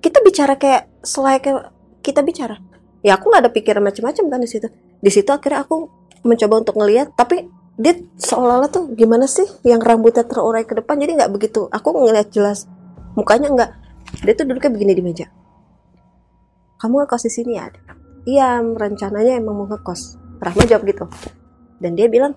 Kita 0.00 0.22
bicara 0.22 0.56
kayak 0.56 1.02
selayaknya 1.02 1.74
kita 2.00 2.22
bicara. 2.22 2.56
Ya 3.02 3.18
aku 3.18 3.28
nggak 3.28 3.42
ada 3.44 3.52
pikiran 3.52 3.82
macam-macam 3.84 4.24
kan 4.30 4.40
di 4.40 4.48
situ. 4.48 4.70
Di 5.02 5.10
situ 5.10 5.28
akhirnya 5.28 5.66
aku 5.66 5.90
mencoba 6.22 6.62
untuk 6.62 6.76
ngelihat 6.78 7.16
tapi 7.16 7.48
dia 7.80 7.96
seolah-olah 8.20 8.68
tuh 8.68 8.92
gimana 8.92 9.24
sih 9.24 9.48
yang 9.64 9.80
rambutnya 9.80 10.20
terurai 10.28 10.68
ke 10.68 10.78
depan 10.78 11.00
jadi 11.00 11.16
nggak 11.18 11.32
begitu. 11.32 11.66
Aku 11.68 11.96
ngelihat 11.96 12.30
jelas. 12.30 12.70
Mukanya 13.18 13.50
nggak. 13.50 13.70
Dia 14.24 14.32
tuh 14.36 14.46
duduknya 14.46 14.70
begini 14.70 14.92
di 14.94 15.02
meja. 15.02 15.26
Kamu 16.80 17.04
ngekos 17.04 17.24
di 17.26 17.32
sini 17.32 17.52
ya? 17.56 17.66
Iya 18.28 18.62
rencananya 18.62 19.40
emang 19.40 19.64
mau 19.64 19.66
ngekos. 19.68 20.20
Rahma 20.40 20.64
jawab 20.68 20.84
gitu. 20.86 21.04
Dan 21.80 21.96
dia 21.96 22.06
bilang 22.12 22.36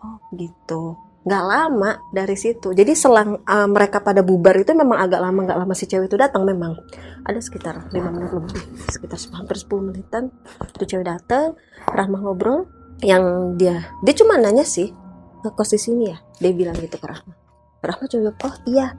oh 0.00 0.16
gitu 0.32 1.03
nggak 1.24 1.44
lama 1.44 1.90
dari 2.12 2.36
situ. 2.36 2.76
Jadi 2.76 2.92
selang 2.92 3.40
uh, 3.40 3.68
mereka 3.68 4.04
pada 4.04 4.20
bubar 4.20 4.52
itu 4.60 4.76
memang 4.76 5.00
agak 5.00 5.20
lama 5.24 5.40
nggak 5.48 5.58
lama 5.58 5.72
si 5.72 5.88
cewek 5.88 6.12
itu 6.12 6.20
datang 6.20 6.44
memang. 6.44 6.76
Ada 7.24 7.40
sekitar 7.40 7.88
5 7.88 7.96
menit 7.96 8.30
lebih 8.30 8.60
sekitar 8.92 9.16
hampir 9.32 9.56
10 9.56 9.88
menitan 9.88 10.28
tuh 10.76 10.84
cewek 10.84 11.08
datang 11.08 11.56
Rahma 11.88 12.20
ngobrol 12.20 12.68
yang 13.00 13.56
dia 13.56 13.88
dia 14.04 14.14
cuma 14.14 14.36
nanya 14.36 14.68
sih 14.68 14.92
ngekos 15.40 15.72
di 15.72 15.80
sini 15.80 16.04
ya? 16.12 16.20
Dia 16.36 16.52
bilang 16.52 16.76
gitu 16.76 17.00
ke 17.00 17.06
Rahma. 17.08 17.32
Rahma 17.80 18.04
jawab, 18.08 18.36
oh 18.44 18.56
iya 18.68 18.92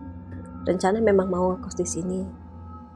rencana 0.65 0.97
memang 0.97 1.29
mau 1.29 1.53
ngekos 1.53 1.77
di 1.77 1.85
sini. 1.85 2.21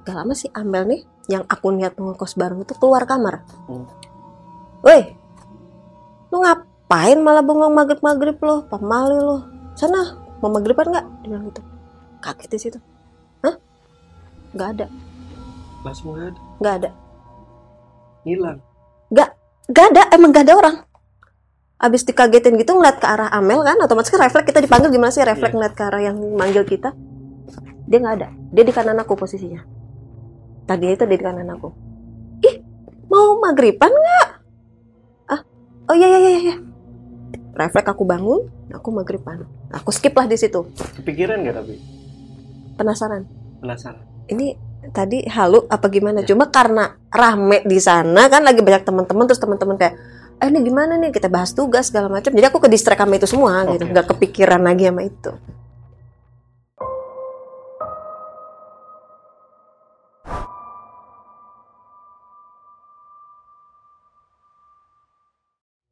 Gak 0.01 0.17
lama 0.17 0.33
sih 0.33 0.49
Amel 0.57 0.89
nih 0.89 1.01
yang 1.29 1.45
aku 1.45 1.69
niat 1.69 1.93
mau 2.01 2.11
ngekos 2.13 2.33
bareng 2.33 2.65
itu 2.65 2.73
keluar 2.81 3.05
kamar. 3.05 3.45
Hmm. 3.69 3.85
woi 4.79 5.11
lu 6.31 6.39
ngapain 6.89 7.21
malah 7.21 7.45
bengong 7.45 7.69
maghrib 7.69 8.01
maghrib 8.01 8.33
lo 8.41 8.65
pamali 8.65 9.13
lo 9.13 9.45
sana 9.77 10.17
mau 10.41 10.49
maghriban 10.49 10.89
nggak 10.89 11.05
dia 11.21 11.27
bilang 11.29 11.45
gitu 11.53 11.61
kaget 12.17 12.49
di 12.49 12.57
situ 12.57 12.79
hah 13.45 13.53
nggak 14.57 14.69
ada 14.73 14.87
Langsung 15.85 16.17
nggak 16.17 16.33
ada. 16.33 16.41
nggak 16.59 16.75
ada 16.81 16.89
Hilang. 18.27 18.59
Gak 19.69 19.85
ada, 19.95 20.11
emang 20.11 20.35
gak 20.35 20.43
ada 20.43 20.53
orang. 20.59 20.75
Abis 21.79 22.03
dikagetin 22.03 22.59
gitu 22.59 22.75
ngeliat 22.75 22.99
ke 22.99 23.07
arah 23.07 23.31
Amel 23.31 23.63
kan, 23.63 23.79
otomatis 23.79 24.11
kan 24.11 24.19
refleks 24.19 24.43
kita 24.49 24.59
dipanggil 24.59 24.91
gimana 24.91 25.13
sih 25.13 25.23
refleks 25.23 25.53
Iya. 25.53 25.55
ngeliat 25.55 25.73
ke 25.77 25.83
arah 25.87 26.01
yang 26.03 26.17
manggil 26.35 26.67
kita. 26.67 26.91
Dia 27.87 27.97
nggak 28.03 28.15
ada, 28.19 28.27
dia 28.51 28.63
di 28.67 28.73
kanan 28.75 28.99
aku 28.99 29.15
posisinya. 29.15 29.63
Tadi 30.67 30.85
itu 30.89 31.05
dia 31.07 31.15
di 31.15 31.23
kanan 31.23 31.47
aku. 31.47 31.69
Ih, 32.43 32.59
mau 33.07 33.39
maghriban 33.39 33.87
nggak? 33.87 34.27
Ah, 35.31 35.41
oh 35.87 35.95
iya 35.95 36.07
iya 36.11 36.19
iya 36.19 36.39
iya. 36.43 36.55
Refleks 37.49 37.89
aku 37.89 38.03
bangun, 38.05 38.45
aku 38.71 38.89
maghriban. 38.93 39.43
Aku 39.73 39.89
skip 39.89 40.13
lah 40.15 40.29
di 40.29 40.37
situ. 40.37 40.69
Kepikiran 41.01 41.41
nggak 41.43 41.55
tapi? 41.59 41.75
Penasaran. 42.77 43.25
Penasaran. 43.59 44.03
Ini 44.29 44.55
tadi 44.93 45.25
halu 45.27 45.65
apa 45.67 45.91
gimana? 45.91 46.23
Cuma 46.23 46.47
karena 46.47 46.95
rame 47.11 47.65
di 47.65 47.81
sana 47.81 48.29
kan 48.31 48.45
lagi 48.45 48.61
banyak 48.63 48.85
teman-teman 48.85 49.25
terus 49.27 49.41
teman-teman 49.41 49.75
kayak 49.75 49.95
eh 50.39 50.47
ini 50.47 50.63
gimana 50.63 50.95
nih 50.95 51.11
kita 51.11 51.27
bahas 51.27 51.51
tugas 51.51 51.91
segala 51.91 52.07
macam. 52.07 52.31
Jadi 52.31 52.45
aku 52.47 52.63
ke 52.63 52.69
distract 52.71 53.03
sama 53.03 53.19
itu 53.19 53.27
semua 53.27 53.67
gitu, 53.75 53.83
Oke. 53.83 53.91
nggak 53.91 54.07
kepikiran 54.15 54.61
lagi 54.63 54.87
sama 54.87 55.01
itu. 55.03 55.31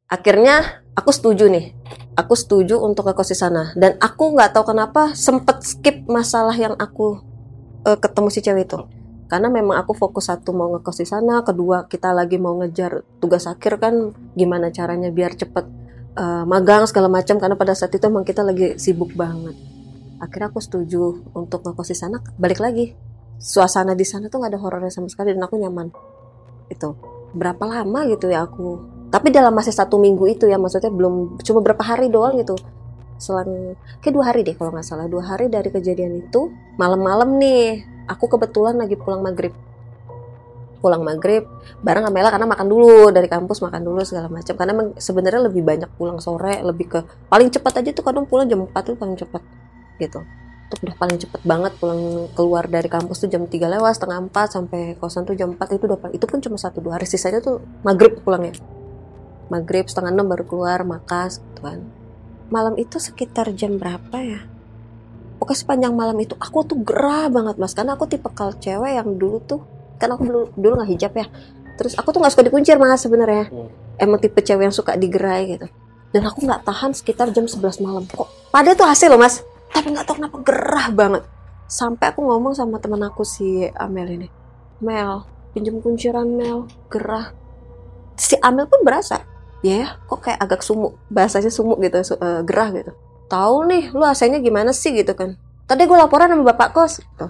Akhirnya 0.08 0.80
aku 0.98 1.14
setuju 1.14 1.46
nih. 1.46 1.70
Aku 2.18 2.34
setuju 2.34 2.82
untuk 2.82 3.06
ke 3.06 3.14
kos 3.14 3.30
di 3.30 3.38
sana. 3.38 3.70
Dan 3.78 3.94
aku 4.02 4.34
nggak 4.34 4.50
tahu 4.50 4.74
kenapa 4.74 5.14
sempet 5.14 5.62
skip 5.62 6.02
masalah 6.10 6.58
yang 6.58 6.74
aku 6.74 7.22
eh, 7.86 7.94
ketemu 7.94 8.28
si 8.34 8.42
cewek 8.42 8.66
itu. 8.66 8.78
Karena 9.30 9.46
memang 9.46 9.78
aku 9.78 9.94
fokus 9.94 10.26
satu 10.26 10.50
mau 10.56 10.72
ngekos 10.74 11.04
di 11.04 11.06
sana 11.06 11.44
kedua 11.44 11.84
kita 11.84 12.16
lagi 12.16 12.40
mau 12.40 12.56
ngejar 12.58 13.04
tugas 13.20 13.44
akhir 13.44 13.76
kan 13.76 14.16
gimana 14.32 14.72
caranya 14.74 15.12
biar 15.14 15.38
cepet 15.38 15.66
eh, 16.18 16.44
magang 16.44 16.90
segala 16.90 17.06
macam. 17.06 17.38
Karena 17.38 17.54
pada 17.54 17.78
saat 17.78 17.94
itu 17.94 18.02
emang 18.02 18.26
kita 18.26 18.42
lagi 18.42 18.74
sibuk 18.82 19.14
banget. 19.14 19.54
Akhirnya 20.18 20.50
aku 20.50 20.58
setuju 20.58 21.22
untuk 21.38 21.62
ngekos 21.62 21.94
di 21.94 21.96
sana. 21.96 22.18
Balik 22.34 22.58
lagi 22.58 22.90
suasana 23.38 23.94
di 23.94 24.02
sana 24.02 24.26
tuh 24.26 24.42
nggak 24.42 24.58
ada 24.58 24.58
horornya 24.58 24.90
sama 24.90 25.06
sekali 25.06 25.30
dan 25.30 25.46
aku 25.46 25.54
nyaman. 25.62 25.94
Itu. 26.66 26.98
Berapa 27.38 27.62
lama 27.68 28.08
gitu 28.10 28.26
ya 28.32 28.42
aku 28.48 28.97
tapi 29.08 29.32
dalam 29.32 29.56
masih 29.56 29.72
satu 29.72 29.96
minggu 29.96 30.28
itu 30.28 30.44
ya 30.44 30.60
maksudnya 30.60 30.92
belum 30.92 31.40
cuma 31.40 31.64
berapa 31.64 31.80
hari 31.80 32.12
doang 32.12 32.36
gitu. 32.36 32.60
Selang 33.16 33.74
kayak 34.04 34.14
dua 34.14 34.24
hari 34.28 34.44
deh 34.44 34.52
kalau 34.52 34.68
nggak 34.68 34.84
salah. 34.84 35.08
Dua 35.08 35.24
hari 35.24 35.48
dari 35.48 35.72
kejadian 35.72 36.28
itu 36.28 36.52
malam-malam 36.76 37.40
nih 37.40 37.88
aku 38.04 38.28
kebetulan 38.28 38.76
lagi 38.76 39.00
pulang 39.00 39.24
maghrib. 39.24 39.56
Pulang 40.78 41.02
maghrib 41.02 41.48
bareng 41.80 42.04
sama 42.06 42.16
Ella 42.20 42.30
karena 42.30 42.46
makan 42.46 42.66
dulu 42.68 43.08
dari 43.10 43.26
kampus 43.26 43.64
makan 43.64 43.80
dulu 43.80 44.04
segala 44.04 44.28
macam. 44.28 44.54
Karena 44.54 44.72
sebenarnya 45.00 45.40
lebih 45.48 45.64
banyak 45.64 45.88
pulang 45.96 46.20
sore 46.20 46.60
lebih 46.60 46.86
ke 46.92 47.00
paling 47.32 47.48
cepat 47.48 47.80
aja 47.80 47.90
tuh 47.96 48.04
kadang 48.04 48.28
pulang 48.28 48.44
jam 48.44 48.60
4 48.60 48.76
tuh 48.76 48.94
paling 48.94 49.16
cepat 49.16 49.40
gitu. 50.04 50.20
Tuh 50.68 50.78
udah 50.84 50.96
paling 51.00 51.16
cepet 51.16 51.40
banget 51.48 51.72
pulang 51.80 52.28
keluar 52.36 52.68
dari 52.68 52.92
kampus 52.92 53.24
tuh 53.24 53.32
jam 53.32 53.48
3 53.48 53.56
lewat 53.56 53.92
setengah 53.96 54.20
4 54.28 54.52
sampai 54.52 55.00
kosan 55.00 55.24
tuh 55.24 55.32
jam 55.32 55.56
4 55.56 55.80
itu 55.80 55.84
udah 55.88 55.98
itu 56.12 56.28
pun 56.28 56.44
cuma 56.44 56.60
satu 56.60 56.84
dua 56.84 57.00
hari. 57.00 57.08
Sisanya 57.08 57.40
tuh 57.40 57.64
maghrib 57.80 58.20
pulangnya 58.20 58.52
maghrib 59.48 59.88
setengah 59.88 60.12
6 60.12 60.24
baru 60.24 60.44
keluar 60.44 60.80
makas 60.84 61.40
gitu 61.40 61.60
kan. 61.64 61.80
Malam 62.48 62.80
itu 62.80 62.96
sekitar 62.96 63.52
jam 63.52 63.76
berapa 63.76 64.16
ya? 64.20 64.40
Pokoknya 65.38 65.58
sepanjang 65.60 65.94
malam 65.94 66.16
itu 66.18 66.34
aku 66.40 66.64
tuh 66.64 66.78
gerah 66.82 67.30
banget 67.30 67.60
mas. 67.60 67.72
Karena 67.76 67.94
aku 67.94 68.10
tipe 68.10 68.26
kal 68.32 68.56
cewek 68.58 68.98
yang 68.98 69.16
dulu 69.20 69.38
tuh 69.44 69.60
kan 69.98 70.10
aku 70.14 70.26
dulu 70.26 70.42
dulu 70.56 70.72
nggak 70.82 70.90
hijab 70.96 71.12
ya. 71.14 71.26
Terus 71.78 71.94
aku 71.94 72.10
tuh 72.10 72.18
nggak 72.24 72.32
suka 72.34 72.44
dikuncir 72.46 72.74
mas 72.80 73.00
sebenarnya. 73.00 73.48
Hmm. 73.48 73.70
emang 73.98 74.22
tipe 74.22 74.38
cewek 74.38 74.70
yang 74.70 74.74
suka 74.74 74.94
digerai 74.94 75.58
gitu. 75.58 75.66
Dan 76.14 76.22
aku 76.24 76.46
nggak 76.46 76.62
tahan 76.62 76.94
sekitar 76.94 77.30
jam 77.34 77.50
11 77.50 77.82
malam. 77.82 78.06
Kok 78.06 78.54
pada 78.54 78.74
tuh 78.74 78.86
hasil 78.86 79.10
loh 79.10 79.20
mas. 79.20 79.42
Tapi 79.70 79.94
nggak 79.94 80.06
tahu 80.06 80.16
kenapa 80.22 80.36
gerah 80.42 80.88
banget. 80.90 81.22
Sampai 81.68 82.10
aku 82.10 82.24
ngomong 82.24 82.56
sama 82.56 82.80
temen 82.80 83.02
aku 83.04 83.22
si 83.22 83.68
Amel 83.76 84.08
ini. 84.16 84.28
Mel 84.80 85.22
pinjam 85.52 85.78
kunciran 85.78 86.26
Mel. 86.26 86.66
Gerah. 86.90 87.30
Si 88.18 88.34
Amel 88.42 88.66
pun 88.66 88.82
berasa 88.82 89.37
ya 89.66 89.74
ya, 89.82 89.88
kok 90.06 90.20
kayak 90.22 90.38
agak 90.38 90.60
sumuk 90.62 90.94
bahasanya 91.10 91.50
sumuk 91.50 91.82
gitu 91.82 91.98
su- 92.14 92.20
eh, 92.20 92.42
gerah 92.46 92.70
gitu. 92.70 92.92
Tahu 93.28 93.56
nih 93.68 93.82
lu 93.92 94.04
AC-nya 94.06 94.38
gimana 94.40 94.70
sih 94.72 94.94
gitu 94.94 95.12
kan. 95.12 95.34
Tadi 95.68 95.84
gue 95.84 95.98
laporan 95.98 96.30
sama 96.32 96.44
bapak 96.54 96.68
kos 96.72 97.02
gitu. 97.02 97.26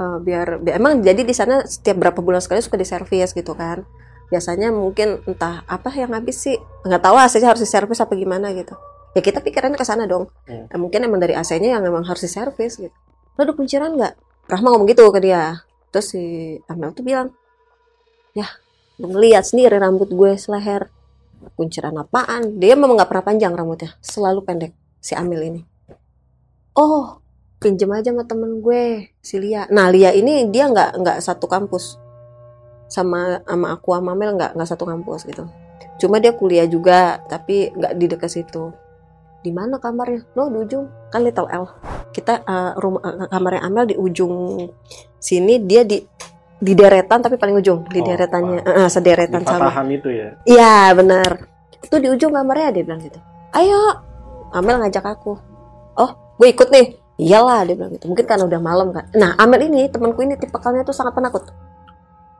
Eh, 0.00 0.18
biar, 0.24 0.62
biar 0.62 0.80
emang 0.80 1.02
jadi 1.04 1.20
di 1.26 1.34
sana 1.36 1.66
setiap 1.66 2.00
berapa 2.00 2.18
bulan 2.24 2.40
sekali 2.40 2.62
suka 2.64 2.80
diservis 2.80 3.34
gitu 3.36 3.52
kan. 3.52 3.84
Biasanya 4.32 4.72
mungkin 4.72 5.20
entah 5.28 5.60
apa 5.68 5.92
yang 5.92 6.16
habis 6.16 6.40
sih 6.40 6.56
nggak 6.88 7.02
tahu 7.04 7.16
AC-nya 7.20 7.52
harus 7.52 7.60
diservis 7.60 8.00
apa 8.00 8.16
gimana 8.16 8.48
gitu. 8.56 8.72
Ya 9.12 9.20
kita 9.20 9.44
pikirannya 9.44 9.76
ke 9.76 9.84
sana 9.84 10.08
dong. 10.08 10.32
Hmm. 10.48 10.72
Mungkin 10.80 11.04
emang 11.04 11.20
dari 11.20 11.36
AC-nya 11.36 11.76
yang 11.76 11.84
emang 11.84 12.06
harus 12.08 12.24
diservis 12.24 12.80
gitu. 12.80 12.96
Lo 13.36 13.44
ada 13.44 13.52
kunciran 13.52 13.92
nggak? 13.92 14.14
Rahma 14.48 14.72
ngomong 14.72 14.88
gitu 14.88 15.04
ke 15.12 15.20
dia. 15.20 15.60
Terus 15.92 16.16
si 16.16 16.22
Amel 16.64 16.96
tuh 16.96 17.04
bilang 17.04 17.28
ya 18.32 18.48
lu 18.96 19.12
ngeliat 19.12 19.44
sendiri 19.44 19.76
rambut 19.76 20.08
gue 20.08 20.32
seleher 20.40 20.88
kunciran 21.58 21.96
apaan? 21.98 22.58
Dia 22.58 22.78
memang 22.78 22.98
nggak 22.98 23.10
pernah 23.10 23.24
panjang 23.26 23.52
rambutnya. 23.52 23.94
Selalu 24.00 24.40
pendek 24.46 24.72
si 25.02 25.12
Amel 25.18 25.42
ini. 25.46 25.60
Oh 26.72 27.22
pinjem 27.62 27.94
aja 27.94 28.10
sama 28.10 28.26
temen 28.26 28.58
gue 28.58 29.14
si 29.22 29.38
Lia. 29.38 29.70
Nah 29.70 29.86
Lia 29.88 30.10
ini 30.10 30.50
dia 30.50 30.66
nggak 30.66 30.98
nggak 30.98 31.18
satu 31.22 31.46
kampus. 31.46 31.96
Sama 32.90 33.40
sama 33.46 33.66
aku 33.72 33.94
sama 33.94 34.12
Mel 34.18 34.34
nggak 34.34 34.58
nggak 34.58 34.68
satu 34.68 34.84
kampus 34.84 35.24
gitu. 35.24 35.46
Cuma 36.02 36.18
dia 36.18 36.34
kuliah 36.34 36.66
juga 36.66 37.22
tapi 37.30 37.70
nggak 37.70 37.92
di 37.94 38.06
dekat 38.10 38.30
situ. 38.34 38.74
Di 39.42 39.50
mana 39.54 39.78
kamarnya? 39.78 40.26
Lo 40.34 40.50
di 40.50 40.58
ujung. 40.58 40.86
Kan 41.10 41.22
Little 41.22 41.50
L. 41.50 41.64
Kita 42.10 42.42
uh, 42.42 42.72
rumah 42.78 43.02
uh, 43.02 43.28
kamarnya 43.30 43.62
Amel 43.62 43.94
di 43.94 43.96
ujung 43.98 44.66
sini 45.22 45.62
dia 45.62 45.86
di 45.86 46.02
di 46.62 46.78
deretan 46.78 47.18
tapi 47.18 47.34
paling 47.34 47.58
ujung 47.58 47.82
di 47.90 47.98
Oh, 47.98 48.06
deretannya 48.06 48.62
uh, 48.62 48.86
sederetan 48.86 49.42
sama 49.42 49.74
itu 49.90 50.06
ya. 50.14 50.38
Iya 50.46 50.94
benar. 50.94 51.50
Itu 51.82 51.98
di 51.98 52.06
ujung 52.06 52.30
kamarnya 52.30 52.70
dia 52.70 52.86
bilang 52.86 53.02
gitu. 53.02 53.18
Ayo, 53.50 53.98
Amel 54.54 54.78
ngajak 54.78 55.02
aku. 55.02 55.34
Oh, 55.98 56.10
gue 56.38 56.48
ikut 56.54 56.70
nih. 56.70 57.02
Iyalah 57.18 57.66
dia 57.66 57.74
bilang 57.74 57.90
gitu. 57.98 58.06
Mungkin 58.06 58.24
karena 58.30 58.46
udah 58.46 58.60
malam 58.62 58.94
kan. 58.94 59.10
Nah 59.18 59.34
Amel 59.42 59.66
ini 59.66 59.90
temanku 59.90 60.22
ini 60.22 60.38
tipikalnya 60.38 60.86
tuh 60.86 60.94
sangat 60.94 61.18
penakut. 61.18 61.50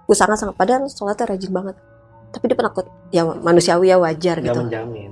Gue 0.07 0.15
sangat 0.15 0.39
sangat 0.39 0.55
padahal 0.55 0.87
sholatnya 0.87 1.27
rajin 1.27 1.51
banget. 1.51 1.77
Tapi 2.31 2.45
dia 2.47 2.57
penakut. 2.57 2.87
Ya 3.11 3.27
manusiawi 3.27 3.91
ya 3.91 3.99
wajar 3.99 4.39
Gak 4.39 4.47
gitu. 4.55 4.61
menjamin. 4.63 5.11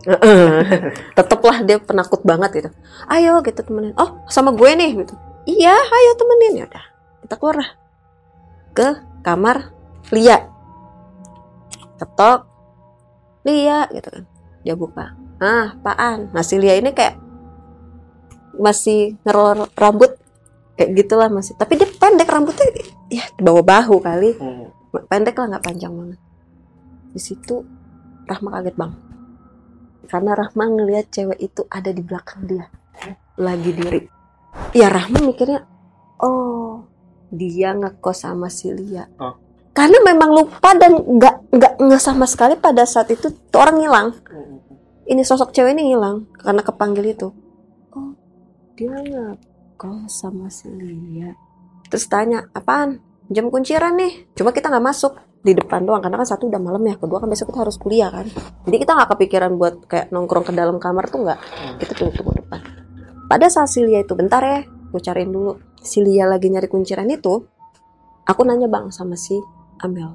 Teteplah 1.19 1.67
dia 1.67 1.83
penakut 1.83 2.23
banget 2.23 2.51
gitu. 2.63 2.71
Ayo 3.11 3.43
gitu 3.43 3.59
temenin. 3.67 3.91
Oh 3.99 4.23
sama 4.31 4.55
gue 4.55 4.71
nih 4.71 5.03
gitu. 5.03 5.19
Iya, 5.51 5.75
ayo 5.75 6.11
temenin 6.15 6.63
ya 6.63 6.65
udah. 6.71 6.85
Kita 7.27 7.35
keluar 7.37 7.59
lah 7.59 7.80
ke 8.75 8.89
kamar 9.23 9.73
Lia. 10.11 10.39
Ketok. 12.01 12.41
Lia 13.47 13.87
gitu 13.93 14.09
kan. 14.09 14.25
Dia 14.67 14.75
buka. 14.77 15.17
Ah, 15.41 15.77
apaan? 15.77 16.29
Nah 16.33 16.45
si 16.45 16.61
Lia 16.61 16.77
ini 16.77 16.93
kayak 16.93 17.17
masih 18.61 19.17
ngerol 19.25 19.71
rambut 19.79 20.17
kayak 20.77 20.93
gitulah 20.97 21.29
masih. 21.33 21.57
Tapi 21.57 21.81
dia 21.81 21.89
pendek 21.89 22.29
rambutnya 22.29 22.69
ya 23.09 23.25
di 23.37 23.43
bawah 23.43 23.65
bahu 23.65 24.01
kali. 24.01 24.37
Hmm. 24.37 24.69
Pendek 25.07 25.39
lah 25.39 25.57
nggak 25.57 25.65
panjang 25.65 25.93
banget. 25.95 26.21
Di 27.11 27.21
situ 27.21 27.63
Rahma 28.27 28.59
kaget 28.59 28.77
bang. 28.79 28.93
Karena 30.11 30.33
Rahma 30.35 30.65
ngelihat 30.67 31.07
cewek 31.11 31.39
itu 31.39 31.63
ada 31.71 31.91
di 31.91 32.03
belakang 32.03 32.47
dia. 32.47 32.67
Lagi 33.39 33.71
diri. 33.71 34.01
Ya 34.75 34.91
Rahma 34.91 35.23
mikirnya, 35.23 35.63
dia 37.31 37.73
ngekos 37.73 38.27
sama 38.27 38.51
si 38.51 38.75
Lia. 38.75 39.07
Oh. 39.23 39.39
Karena 39.71 40.03
memang 40.03 40.35
lupa 40.35 40.75
dan 40.75 40.99
nggak 40.99 41.55
nggak 41.55 41.73
nggak 41.79 42.03
sama 42.03 42.27
sekali 42.27 42.59
pada 42.59 42.83
saat 42.85 43.09
itu 43.15 43.31
tuh 43.31 43.59
orang 43.59 43.79
hilang. 43.81 44.09
Ini 45.07 45.23
sosok 45.23 45.55
cewek 45.55 45.75
ini 45.75 45.95
hilang 45.95 46.27
karena 46.39 46.63
kepanggil 46.63 47.07
itu. 47.07 47.29
Oh 47.95 48.13
dia 48.75 48.95
ngekos 48.99 50.11
sama 50.11 50.51
si 50.51 50.69
Lia. 50.69 51.33
Terus 51.91 52.07
tanya, 52.07 52.47
apaan? 52.55 53.03
Jam 53.31 53.51
kunciran 53.51 53.95
nih. 53.99 54.31
Cuma 54.35 54.51
kita 54.51 54.71
nggak 54.71 54.87
masuk 54.91 55.15
di 55.41 55.57
depan 55.57 55.89
doang 55.89 56.05
karena 56.05 56.21
kan 56.21 56.29
satu 56.29 56.53
udah 56.53 56.61
malam 56.61 56.85
ya 56.85 57.01
kedua 57.01 57.17
kan 57.17 57.29
besok 57.33 57.49
kita 57.49 57.65
harus 57.65 57.81
kuliah 57.81 58.13
kan 58.13 58.29
jadi 58.69 58.77
kita 58.77 58.93
nggak 58.93 59.09
kepikiran 59.17 59.51
buat 59.57 59.75
kayak 59.89 60.13
nongkrong 60.13 60.45
ke 60.45 60.53
dalam 60.53 60.77
kamar 60.77 61.09
tuh 61.09 61.25
nggak 61.25 61.39
kita 61.81 61.93
tunggu 61.97 62.13
tunggu 62.13 62.33
depan 62.45 62.61
pada 63.25 63.49
saat 63.49 63.73
Silia 63.73 64.05
itu 64.05 64.13
bentar 64.13 64.45
ya 64.45 64.61
gue 64.69 65.01
cariin 65.01 65.33
dulu 65.33 65.57
Silia 65.81 66.29
lagi 66.29 66.53
nyari 66.53 66.69
kunciran 66.69 67.09
itu 67.09 67.45
aku 68.29 68.41
nanya 68.45 68.69
bang 68.69 68.93
sama 68.93 69.17
si 69.17 69.37
Amel. 69.81 70.13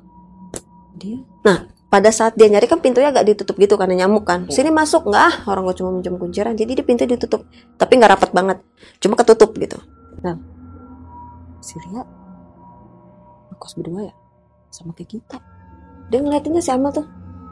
Dia? 0.95 1.19
Nah 1.45 1.67
pada 1.89 2.11
saat 2.11 2.37
dia 2.37 2.51
nyari 2.51 2.69
kan 2.69 2.79
pintunya 2.83 3.09
agak 3.09 3.25
ditutup 3.25 3.57
gitu 3.57 3.75
karena 3.75 4.05
nyamuk 4.05 4.25
kan. 4.27 4.45
Sini 4.47 4.69
masuk 4.69 5.09
nggak 5.09 5.23
ah 5.25 5.35
orang 5.49 5.65
gue 5.69 5.75
cuma 5.81 5.89
minjem 5.91 6.15
kunciran. 6.21 6.53
Jadi 6.53 6.71
dia 6.81 6.85
pintu 6.85 7.03
ditutup 7.09 7.49
tapi 7.75 7.97
nggak 7.97 8.11
rapat 8.17 8.29
banget 8.31 8.57
cuma 9.01 9.17
ketutup 9.17 9.51
gitu. 9.57 9.77
Nah 10.21 10.37
Silia 11.59 12.05
kos 13.55 13.73
berdua 13.79 14.11
ya 14.11 14.13
sama 14.69 14.93
kayak 14.93 15.17
kita. 15.17 15.37
Dia 16.13 16.21
ngeliatinnya 16.21 16.61
si 16.61 16.69
Amel 16.69 16.93
tuh 16.93 17.07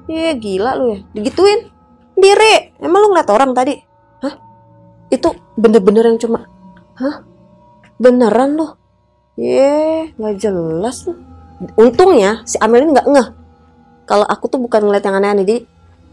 Iya 0.08 0.36
gila 0.36 0.71
lu 0.76 0.86
ya. 0.93 0.99
Digituin 1.15 1.71
diri 2.19 2.76
emang 2.84 2.99
lu 3.02 3.08
ngeliat 3.15 3.30
orang 3.32 3.52
tadi? 3.56 3.76
Hah? 4.21 4.36
Itu 5.08 5.32
bener-bener 5.56 6.04
yang 6.12 6.19
cuma 6.19 6.43
hah 6.99 7.26
beneran 8.04 8.60
loh. 8.60 8.76
Ye 9.39 10.12
nggak 10.20 10.36
jelas 10.38 11.08
tuh 11.08 11.18
untungnya 11.80 12.44
si 12.44 12.60
Amel 12.60 12.84
ini 12.84 12.92
nggak 12.92 13.08
ngeh. 13.08 13.28
Kalau 14.04 14.28
aku 14.28 14.52
tuh 14.52 14.60
bukan 14.60 14.84
ngeliat 14.84 15.04
yang 15.08 15.16
aneh-aneh 15.16 15.48
jadi 15.48 15.63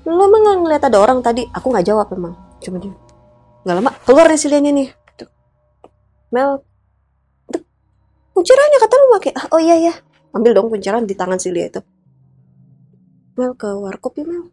lu 0.06 0.22
emang 0.22 0.40
nggak 0.40 0.58
ngeliat 0.62 0.82
ada 0.86 0.98
orang 1.02 1.18
tadi? 1.20 1.44
Aku 1.50 1.74
nggak 1.74 1.86
jawab 1.90 2.06
emang. 2.14 2.38
Cuma 2.62 2.78
dia. 2.78 2.94
Nggak 3.66 3.74
lama 3.76 3.90
keluar 4.06 4.26
nih 4.30 4.40
si 4.40 4.46
Lianya 4.46 4.72
nih. 4.72 4.88
Mel. 6.30 6.62
Kuncirannya 8.32 8.78
kata 8.78 8.94
lu 8.94 9.06
pakai. 9.18 9.32
Oh 9.52 9.60
iya 9.60 9.76
iya. 9.76 9.94
Ambil 10.30 10.54
dong 10.54 10.70
kunciran 10.70 11.04
di 11.04 11.18
tangan 11.18 11.42
si 11.42 11.50
Lia 11.50 11.66
itu. 11.66 11.82
Mel 13.36 13.52
ke 13.58 13.68
warkop 13.68 14.16
ya 14.16 14.24
Mel. 14.24 14.48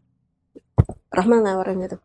Rahma 1.13 1.39
nawarin 1.39 1.85
gitu. 1.85 2.01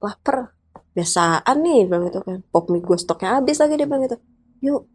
Lapar. 0.00 0.56
Biasaan 0.96 1.60
nih 1.60 1.84
bilang 1.84 2.08
gitu 2.08 2.24
kan. 2.24 2.40
Pop 2.48 2.72
mie 2.72 2.80
gue 2.80 2.96
stoknya 2.96 3.38
habis 3.38 3.60
lagi 3.60 3.76
dia 3.76 3.84
bilang 3.84 4.08
gitu 4.08 4.16
yuk. 4.62 4.88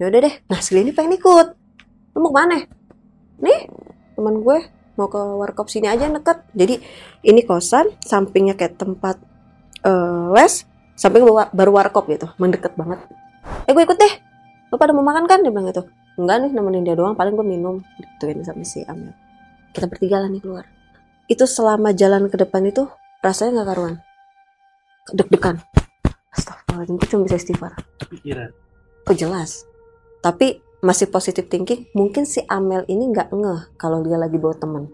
Yaudah 0.00 0.20
deh 0.24 0.34
nah 0.48 0.60
ini 0.60 0.90
pengen 0.94 1.16
ikut. 1.16 1.48
Lu 2.16 2.18
mau 2.24 2.30
ke 2.32 2.36
mana? 2.36 2.58
Nih 3.40 3.60
teman 4.16 4.42
gue 4.44 4.58
mau 4.98 5.08
ke 5.08 5.20
warkop 5.20 5.68
sini 5.68 5.88
aja 5.88 6.08
deket. 6.08 6.44
Jadi 6.56 6.80
ini 7.24 7.40
kosan 7.44 7.90
sampingnya 8.00 8.56
kayak 8.56 8.80
tempat 8.80 9.16
eh, 9.84 10.26
les 10.36 10.64
samping 10.96 11.24
baru, 11.24 11.70
warkop 11.72 12.08
gitu 12.12 12.28
mendekat 12.36 12.76
banget. 12.76 13.00
Eh 13.68 13.72
gue 13.72 13.82
ikut 13.84 13.96
deh. 13.96 14.12
Lu 14.70 14.78
pada 14.78 14.92
mau 14.92 15.04
makan 15.04 15.24
kan? 15.24 15.40
Dia 15.40 15.50
bilang 15.50 15.68
gitu. 15.68 15.84
Enggak 16.20 16.44
nih 16.44 16.50
nemenin 16.52 16.84
dia 16.84 16.94
doang 16.94 17.16
paling 17.16 17.36
gue 17.36 17.46
minum. 17.46 17.80
Gituin 17.96 18.44
sama 18.44 18.64
si 18.64 18.84
Amel 18.84 19.16
kita 19.70 19.86
bertiga 19.86 20.18
lah 20.18 20.30
nih 20.30 20.42
keluar. 20.42 20.66
Itu 21.30 21.46
selama 21.46 21.94
jalan 21.94 22.26
ke 22.26 22.36
depan 22.38 22.66
itu 22.66 22.90
rasanya 23.22 23.62
nggak 23.62 23.68
karuan. 23.70 23.94
Deg-degan. 25.14 25.56
Astagfirullahaladzim 26.30 26.94
gue 26.98 27.08
cuma 27.10 27.22
bisa 27.26 27.38
istighfar. 27.38 27.72
Pikiran. 28.10 28.50
Kok 29.10 29.18
jelas 29.18 29.66
tapi 30.22 30.62
masih 30.80 31.10
positif 31.10 31.50
thinking 31.50 31.90
mungkin 31.92 32.22
si 32.22 32.46
Amel 32.46 32.86
ini 32.86 33.10
nggak 33.10 33.34
ngeh 33.34 33.74
kalau 33.74 34.06
dia 34.06 34.14
lagi 34.14 34.38
bawa 34.38 34.54
teman 34.54 34.86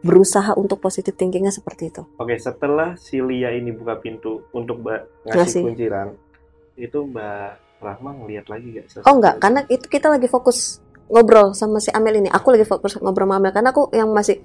berusaha 0.00 0.56
untuk 0.56 0.80
positif 0.80 1.12
thinkingnya 1.12 1.52
seperti 1.52 1.92
itu 1.92 2.02
Oke, 2.16 2.40
setelah 2.40 2.96
si 2.96 3.20
Lia 3.20 3.52
ini 3.52 3.68
buka 3.72 4.00
pintu 4.00 4.48
untuk 4.56 4.80
Mbak 4.80 5.28
ngasih 5.28 5.36
Ngasih. 5.36 5.62
kunciran, 5.64 6.08
itu 6.76 6.98
Mbak 7.04 7.48
Rahma 7.84 8.10
ngeliat 8.16 8.46
lagi 8.48 8.80
gak? 8.80 8.84
sesuatu? 8.88 9.04
Oh 9.08 9.14
enggak, 9.20 9.36
karena 9.40 9.60
itu 9.68 9.86
kita 9.88 10.08
lagi 10.08 10.28
fokus 10.28 10.80
ngobrol 11.08 11.52
sama 11.52 11.80
si 11.84 11.92
Amel 11.92 12.20
ini. 12.20 12.28
Aku 12.32 12.48
lagi 12.52 12.64
fokus 12.64 12.96
ngobrol 12.96 13.28
sama 13.28 13.36
Amel 13.40 13.52
karena 13.52 13.72
aku 13.76 13.92
yang 13.92 14.08
masih 14.12 14.40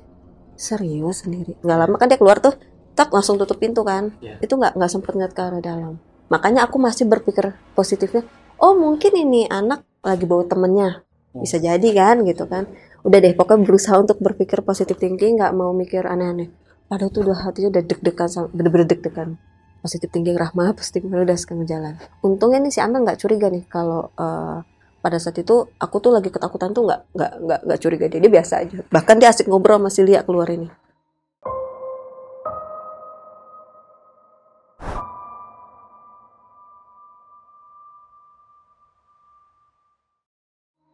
serius 0.60 1.24
sendiri. 1.24 1.56
Nggak 1.64 1.78
lama 1.80 1.96
kan 1.96 2.08
dia 2.12 2.20
keluar 2.20 2.44
tuh, 2.44 2.52
tak 2.96 3.12
langsung 3.16 3.40
tutup 3.40 3.60
pintu 3.60 3.84
kan. 3.88 4.12
Iya. 4.20 4.44
Itu 4.44 4.60
nggak 4.60 4.76
nggak 4.76 4.92
sempet 4.92 5.12
ngeliat 5.16 5.34
ke 5.36 5.40
arah 5.44 5.64
dalam. 5.64 6.00
Makanya 6.28 6.68
aku 6.68 6.80
masih 6.80 7.08
berpikir 7.08 7.56
positifnya. 7.76 8.28
Oh 8.60 8.76
mungkin 8.76 9.16
ini 9.16 9.48
anak 9.48 9.88
lagi 10.04 10.28
bawa 10.28 10.44
temennya. 10.48 11.04
Bisa 11.32 11.58
jadi 11.60 11.90
kan 11.96 12.28
gitu 12.28 12.44
kan. 12.46 12.68
Udah 13.08 13.24
deh 13.24 13.32
pokoknya 13.32 13.64
berusaha 13.64 13.96
untuk 13.96 14.20
berpikir 14.20 14.60
positif 14.68 15.00
thinking, 15.00 15.40
nggak 15.40 15.56
mau 15.56 15.72
mikir 15.72 16.04
aneh-aneh. 16.04 16.52
Padahal 16.92 17.12
tuh 17.14 17.24
udah 17.24 17.38
hatinya 17.48 17.70
udah 17.72 17.84
deg-degan, 17.88 18.28
bener-bener 18.52 18.88
deg-degan. 18.92 19.40
Positif 19.80 20.12
thinking 20.12 20.36
Rahma, 20.36 20.72
positif 20.80 21.08
thinking 21.08 21.24
udah 21.24 21.38
sekarang 21.40 21.64
jalan 21.64 21.96
untungnya 22.20 22.60
nih 22.60 22.72
si 22.76 22.80
Amel 22.84 23.08
nggak 23.08 23.20
curiga 23.24 23.48
nih 23.48 23.64
kalau 23.72 24.12
eh, 24.20 24.60
pada 25.00 25.18
saat 25.18 25.40
itu 25.40 25.72
aku 25.80 25.96
tuh 26.04 26.12
lagi 26.12 26.28
ketakutan 26.28 26.76
tuh 26.76 26.84
nggak 26.84 27.02
nggak 27.16 27.32
nggak 27.40 27.60
nggak 27.64 27.80
curiga 27.80 28.06
dia 28.12 28.20
dia 28.20 28.32
biasa 28.32 28.54
aja 28.60 28.78
bahkan 28.92 29.16
dia 29.16 29.32
asik 29.32 29.48
ngobrol 29.48 29.80
sama 29.80 29.88
si 29.88 30.04
Lia 30.04 30.28
keluar 30.28 30.52
ini 30.52 30.68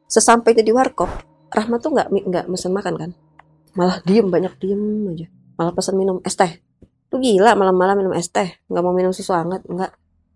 sesampainya 0.08 0.62
di 0.66 0.74
warkop 0.74 1.10
Rahma 1.56 1.80
tuh 1.80 1.96
nggak 1.96 2.08
nggak 2.12 2.46
mesen 2.52 2.76
makan 2.76 2.94
kan? 3.00 3.12
Malah 3.80 4.04
diem 4.04 4.28
banyak 4.28 4.60
diem 4.60 5.08
aja. 5.08 5.28
Malah 5.56 5.72
pesan 5.72 5.96
minum 5.96 6.20
es 6.28 6.36
teh. 6.36 6.60
Lu 7.16 7.24
gila 7.24 7.56
malam-malam 7.56 7.96
minum 7.96 8.12
es 8.12 8.28
teh. 8.28 8.60
Nggak 8.68 8.84
mau 8.84 8.92
minum 8.92 9.16
susu 9.16 9.32
hangat 9.32 9.64
nggak. 9.64 9.92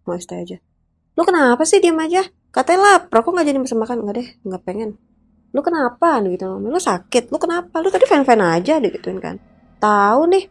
Mau 0.08 0.16
es 0.16 0.24
teh 0.24 0.40
aja. 0.40 0.58
Lu 1.20 1.28
kenapa 1.28 1.68
sih 1.68 1.84
diem 1.84 2.00
aja? 2.00 2.24
Katanya 2.56 3.04
lapar 3.04 3.20
kok 3.20 3.36
nggak 3.36 3.48
jadi 3.52 3.58
pesan 3.60 3.80
makan? 3.84 3.98
Nggak 4.08 4.16
deh 4.16 4.28
nggak 4.48 4.62
pengen. 4.64 4.90
Lu 5.52 5.60
kenapa? 5.60 6.24
Gitu 6.24 6.46
lu 6.48 6.80
sakit 6.80 7.24
lu 7.36 7.38
kenapa? 7.42 7.76
Lu 7.84 7.92
tadi 7.92 8.08
fan 8.08 8.24
fan 8.24 8.40
aja 8.40 8.80
digituin 8.80 9.20
kan? 9.20 9.36
Tahu 9.84 10.22
nih 10.32 10.44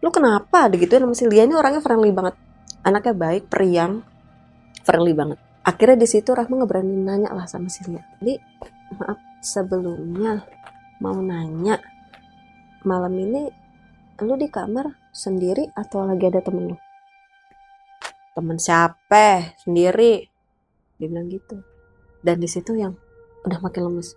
lu 0.00 0.08
kenapa? 0.08 0.72
Digituin 0.72 1.04
sama 1.04 1.12
si 1.12 1.28
Lia. 1.28 1.44
Ini 1.44 1.52
orangnya 1.52 1.84
friendly 1.84 2.16
banget. 2.16 2.32
Anaknya 2.80 3.12
baik 3.12 3.52
periang 3.52 4.00
friendly 4.84 5.12
banget 5.12 5.36
akhirnya 5.64 5.96
di 5.96 6.08
situ 6.08 6.30
Rahma 6.36 6.60
nggak 6.60 6.70
berani 6.70 6.94
nanya 7.00 7.32
lah 7.32 7.48
sama 7.48 7.72
si 7.72 7.82
Lia. 7.88 8.04
Jadi 8.20 8.36
maaf 9.00 9.18
sebelumnya 9.40 10.44
mau 11.00 11.16
nanya 11.18 11.80
malam 12.84 13.16
ini 13.16 13.48
lu 14.22 14.36
di 14.38 14.46
kamar 14.46 15.10
sendiri 15.10 15.72
atau 15.72 16.04
lagi 16.04 16.28
ada 16.28 16.44
temen 16.44 16.76
lu? 16.76 16.76
Temen 18.36 18.60
siapa? 18.60 19.56
Sendiri. 19.58 20.28
Dia 21.00 21.06
bilang 21.08 21.26
gitu. 21.32 21.58
Dan 22.20 22.38
di 22.38 22.46
situ 22.46 22.76
yang 22.76 22.94
udah 23.42 23.58
makin 23.64 23.90
lemes. 23.90 24.14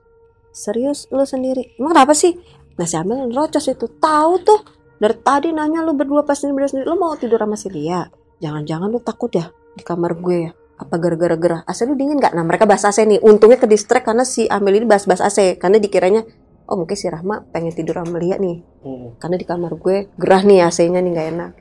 Serius 0.53 1.09
lu 1.09 1.23
sendiri? 1.25 1.77
Emang 1.79 1.95
kenapa 1.95 2.13
sih? 2.13 2.37
Nah 2.77 2.85
si 2.85 2.95
Amel 2.97 3.29
rocos 3.33 3.65
itu. 3.71 3.87
Tahu 3.87 4.33
tuh. 4.43 4.61
Dari 4.97 5.17
tadi 5.21 5.49
nanya 5.53 5.85
lu 5.85 5.93
berdua 5.93 6.25
pas 6.25 6.37
sendiri 6.37 6.65
sendiri. 6.65 6.89
Lu 6.89 6.97
mau 6.97 7.13
tidur 7.17 7.41
sama 7.41 7.57
si 7.57 7.69
Lia? 7.69 8.05
Jangan-jangan 8.41 8.89
lu 8.89 9.01
takut 9.01 9.29
ya 9.33 9.49
di 9.77 9.85
kamar 9.85 10.17
gue 10.17 10.49
ya 10.49 10.51
apa 10.77 10.95
gara-gara 11.01 11.33
gerah 11.33 11.61
AC 11.65 11.89
lu 11.89 11.97
dingin 11.97 12.21
nggak? 12.21 12.37
Nah 12.37 12.45
mereka 12.45 12.69
bahas 12.69 12.85
AC 12.85 13.01
nih. 13.03 13.19
Untungnya 13.25 13.57
ke 13.57 13.65
distract 13.65 14.05
karena 14.05 14.23
si 14.23 14.45
Amel 14.45 14.77
ini 14.77 14.85
bahas-bahas 14.85 15.25
AC 15.25 15.57
karena 15.57 15.81
dikiranya 15.81 16.21
oh 16.69 16.75
mungkin 16.77 16.93
si 16.93 17.09
Rahma 17.09 17.41
pengen 17.49 17.73
tidur 17.73 17.97
sama 17.97 18.21
Lia 18.21 18.37
nih. 18.37 18.61
Hmm. 18.87 19.19
karena 19.19 19.35
di 19.35 19.43
kamar 19.43 19.75
gue 19.75 20.07
gerah 20.15 20.47
nih 20.47 20.63
AC-nya 20.63 21.01
nih 21.01 21.11
nggak 21.11 21.27
enak. 21.33 21.51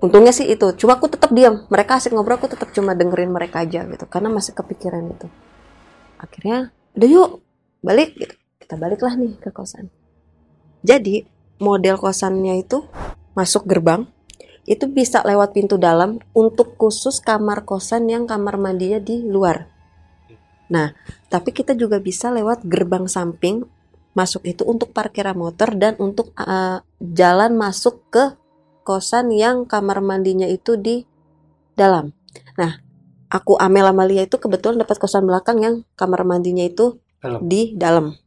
Untungnya 0.00 0.32
sih 0.32 0.48
itu. 0.48 0.64
Cuma 0.80 0.96
aku 0.96 1.12
tetap 1.12 1.28
diam. 1.34 1.68
Mereka 1.68 2.00
asik 2.00 2.16
ngobrol 2.16 2.40
aku 2.40 2.48
tetap 2.48 2.72
cuma 2.72 2.96
dengerin 2.96 3.28
mereka 3.28 3.60
aja 3.60 3.84
gitu. 3.84 4.04
Karena 4.08 4.32
masih 4.32 4.56
kepikiran 4.56 5.04
itu. 5.04 5.28
Akhirnya 6.16 6.72
udah 6.96 7.08
yuk 7.10 7.30
balik 7.84 8.16
gitu. 8.16 8.34
Kita 8.56 8.80
baliklah 8.80 9.12
nih 9.18 9.36
ke 9.36 9.52
kosan. 9.52 9.92
Jadi 10.80 11.28
model 11.60 12.00
kosannya 12.00 12.64
itu 12.64 12.80
masuk 13.36 13.68
gerbang 13.68 14.08
itu 14.68 14.88
bisa 14.88 15.24
lewat 15.24 15.56
pintu 15.56 15.80
dalam 15.80 16.20
untuk 16.36 16.76
khusus 16.76 17.20
kamar 17.20 17.64
kosan 17.64 18.08
yang 18.08 18.24
kamar 18.28 18.60
mandinya 18.60 19.00
di 19.00 19.24
luar 19.24 19.68
nah 20.70 20.94
tapi 21.32 21.50
kita 21.50 21.74
juga 21.74 21.98
bisa 21.98 22.30
lewat 22.30 22.62
gerbang 22.66 23.06
samping 23.10 23.66
masuk 24.14 24.42
itu 24.42 24.66
untuk 24.66 24.90
parkiran 24.90 25.38
motor 25.38 25.74
dan 25.78 25.94
untuk 26.02 26.34
uh, 26.34 26.82
jalan 26.98 27.54
masuk 27.54 28.02
ke 28.10 28.34
kosan 28.82 29.30
yang 29.30 29.68
kamar 29.68 30.02
mandinya 30.02 30.50
itu 30.50 30.74
di 30.74 31.06
dalam. 31.78 32.10
Nah, 32.58 32.82
aku 33.30 33.54
Amel 33.56 33.86
Amalia 33.86 34.26
itu 34.26 34.36
kebetulan 34.36 34.82
dapat 34.82 34.98
kosan 34.98 35.24
belakang 35.24 35.62
yang 35.62 35.74
kamar 35.94 36.26
mandinya 36.26 36.66
itu 36.66 36.98
Dalam. 37.22 37.40
di 37.46 37.72
dalam. 37.78 38.18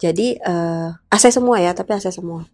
Jadi 0.00 0.36
uh, 0.40 0.92
AC 1.12 1.32
semua 1.32 1.60
ya, 1.60 1.72
tapi 1.72 1.96
AC 1.96 2.12
semua. 2.12 2.44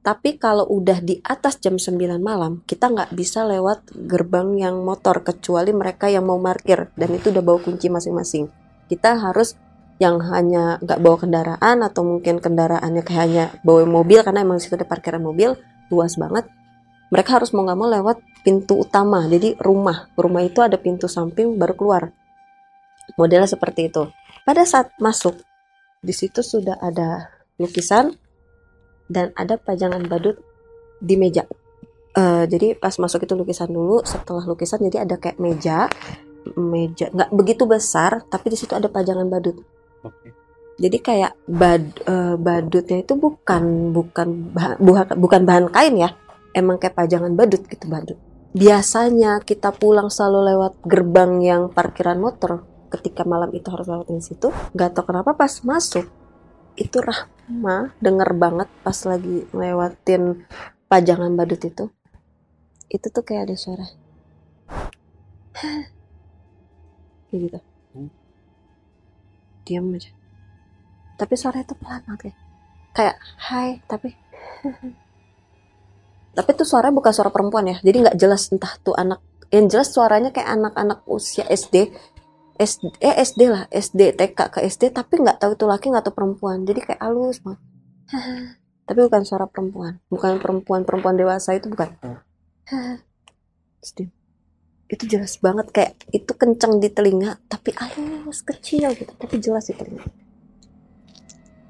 Tapi 0.00 0.40
kalau 0.40 0.64
udah 0.64 1.04
di 1.04 1.20
atas 1.20 1.60
jam 1.60 1.76
9 1.76 2.24
malam, 2.24 2.64
kita 2.64 2.88
nggak 2.88 3.12
bisa 3.12 3.44
lewat 3.44 3.92
gerbang 4.08 4.56
yang 4.56 4.80
motor 4.80 5.20
kecuali 5.20 5.76
mereka 5.76 6.08
yang 6.08 6.24
mau 6.24 6.40
parkir 6.40 6.88
dan 6.96 7.12
itu 7.12 7.28
udah 7.28 7.44
bawa 7.44 7.60
kunci 7.60 7.92
masing-masing. 7.92 8.48
Kita 8.88 9.20
harus 9.20 9.60
yang 10.00 10.16
hanya 10.32 10.80
nggak 10.80 11.00
bawa 11.04 11.16
kendaraan 11.20 11.84
atau 11.84 12.00
mungkin 12.00 12.40
kendaraannya 12.40 13.04
kayak 13.04 13.22
hanya 13.28 13.44
bawa 13.60 13.84
mobil 13.84 14.24
karena 14.24 14.40
emang 14.40 14.56
situ 14.56 14.80
ada 14.80 14.88
parkiran 14.88 15.20
mobil 15.20 15.52
luas 15.92 16.16
banget. 16.16 16.48
Mereka 17.12 17.36
harus 17.36 17.52
mau 17.52 17.68
nggak 17.68 17.76
mau 17.76 17.88
lewat 17.92 18.16
pintu 18.40 18.80
utama 18.80 19.28
jadi 19.28 19.52
rumah. 19.60 20.08
Rumah 20.16 20.42
itu 20.48 20.64
ada 20.64 20.80
pintu 20.80 21.12
samping 21.12 21.60
baru 21.60 21.76
keluar. 21.76 22.02
Modelnya 23.20 23.52
seperti 23.52 23.92
itu. 23.92 24.08
Pada 24.48 24.64
saat 24.64 24.96
masuk 24.96 25.36
di 26.00 26.16
situ 26.16 26.40
sudah 26.40 26.80
ada 26.80 27.28
lukisan 27.60 28.16
dan 29.10 29.34
ada 29.34 29.58
pajangan 29.58 30.06
badut 30.06 30.38
di 31.02 31.18
meja. 31.18 31.42
Eh, 32.10 32.44
jadi 32.46 32.78
pas 32.78 32.94
masuk 32.94 33.26
itu 33.26 33.34
lukisan 33.34 33.70
dulu 33.70 34.02
setelah 34.06 34.42
lukisan 34.46 34.82
jadi 34.86 35.06
ada 35.06 35.18
kayak 35.18 35.38
meja 35.38 35.86
meja 36.58 37.06
nggak 37.12 37.30
begitu 37.30 37.68
besar 37.68 38.24
tapi 38.26 38.50
di 38.50 38.56
situ 38.58 38.72
ada 38.74 38.86
pajangan 38.86 39.26
badut. 39.26 39.58
Oke. 40.00 40.32
jadi 40.80 40.96
kayak 40.96 41.32
bad, 41.44 41.82
eh, 42.08 42.34
badutnya 42.40 43.04
itu 43.04 43.12
bukan 43.12 43.92
bukan 43.92 44.28
bah- 44.56 44.80
buha- 44.80 45.12
bukan 45.12 45.44
bahan 45.44 45.68
kain 45.68 45.92
ya 46.00 46.16
emang 46.56 46.80
kayak 46.80 46.96
pajangan 46.96 47.36
badut 47.36 47.62
gitu 47.68 47.84
badut. 47.84 48.16
Biasanya 48.56 49.44
kita 49.44 49.70
pulang 49.70 50.08
selalu 50.10 50.50
lewat 50.50 50.72
gerbang 50.82 51.32
yang 51.44 51.62
parkiran 51.70 52.18
motor 52.18 52.64
ketika 52.90 53.22
malam 53.22 53.54
itu 53.54 53.70
harus 53.70 53.86
lewatin 53.86 54.18
situ 54.18 54.50
nggak 54.74 54.90
tahu 54.98 55.14
kenapa 55.14 55.38
pas 55.38 55.62
masuk 55.62 56.10
itu 56.76 56.98
Rahma 57.02 57.94
denger 57.98 58.30
banget 58.36 58.68
pas 58.82 58.98
lagi 59.06 59.46
lewatin 59.50 60.44
pajangan 60.86 61.34
badut 61.34 61.62
itu. 61.64 61.90
Itu 62.90 63.06
tuh 63.10 63.22
kayak 63.22 63.50
ada 63.50 63.56
suara 63.56 63.86
kayak 67.30 67.40
gitu. 67.46 67.58
Diam 69.66 69.94
aja. 69.94 70.10
Tapi 71.14 71.34
suaranya 71.36 71.66
tuh 71.70 71.78
pelan 71.78 72.02
banget 72.06 72.20
kayak 72.26 72.36
kayak 72.90 73.16
hai 73.46 73.78
tapi 73.86 74.18
tapi 76.36 76.50
tuh 76.58 76.66
suaranya 76.66 76.94
bukan 76.96 77.12
suara 77.14 77.30
perempuan 77.30 77.70
ya. 77.70 77.76
Jadi 77.82 77.96
nggak 78.06 78.18
jelas 78.18 78.50
entah 78.50 78.74
tuh 78.82 78.94
anak 78.98 79.22
yang 79.50 79.66
jelas 79.66 79.90
suaranya 79.90 80.30
kayak 80.30 80.46
anak-anak 80.46 81.02
usia 81.10 81.42
SD 81.46 81.90
SD 82.60 83.00
eh 83.00 83.16
SD 83.24 83.40
lah 83.48 83.64
SD 83.72 84.20
TK 84.20 84.38
ke 84.52 84.60
SD 84.68 84.92
tapi 84.92 85.16
nggak 85.16 85.40
tahu 85.40 85.56
itu 85.56 85.64
laki 85.64 85.88
nggak 85.88 86.04
tahu 86.04 86.14
perempuan. 86.20 86.68
Jadi 86.68 86.84
kayak 86.84 87.00
halus 87.00 87.40
banget. 87.40 87.60
Tapi 88.90 88.98
bukan 89.06 89.22
suara 89.24 89.48
perempuan. 89.48 89.96
Bukan 90.12 90.36
perempuan 90.36 90.84
perempuan 90.84 91.16
dewasa 91.16 91.56
itu 91.56 91.72
bukan. 91.72 91.88
Terus 93.80 93.92
diam. 93.96 94.12
itu 94.90 95.06
jelas 95.06 95.38
banget 95.38 95.70
kayak 95.70 96.02
itu 96.10 96.34
kenceng 96.34 96.82
di 96.82 96.90
telinga 96.90 97.38
tapi 97.46 97.70
halus 97.78 98.42
kecil 98.42 98.90
gitu 98.98 99.14
tapi 99.14 99.38
jelas 99.38 99.70
di 99.70 99.74
telinga. 99.78 100.02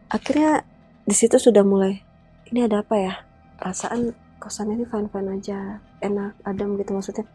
Akhirnya 0.08 0.64
di 1.04 1.12
situ 1.12 1.36
sudah 1.36 1.60
mulai 1.60 2.00
ini 2.48 2.64
ada 2.64 2.80
apa 2.80 2.96
ya? 2.96 3.14
Perasaan 3.60 4.16
kosan 4.40 4.72
ini 4.72 4.88
fine 4.88 5.12
fine 5.12 5.36
aja 5.36 5.84
enak 6.00 6.32
adem 6.48 6.80
gitu 6.80 6.96
maksudnya. 6.96 7.28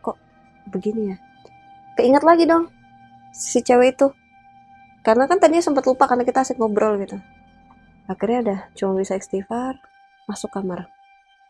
Kok 0.00 0.16
begini 0.72 1.12
ya? 1.12 1.16
Keinget 2.00 2.24
lagi 2.24 2.48
dong 2.48 2.77
si 3.38 3.62
cewek 3.62 3.94
itu. 3.94 4.10
Karena 5.06 5.30
kan 5.30 5.38
tadinya 5.38 5.62
sempat 5.62 5.86
lupa 5.86 6.10
karena 6.10 6.26
kita 6.26 6.42
asik 6.42 6.58
ngobrol 6.58 6.98
gitu. 6.98 7.14
Akhirnya 8.10 8.38
udah 8.42 8.60
cuma 8.74 8.98
bisa 8.98 9.14
istighfar 9.14 9.78
masuk 10.26 10.50
kamar. 10.50 10.90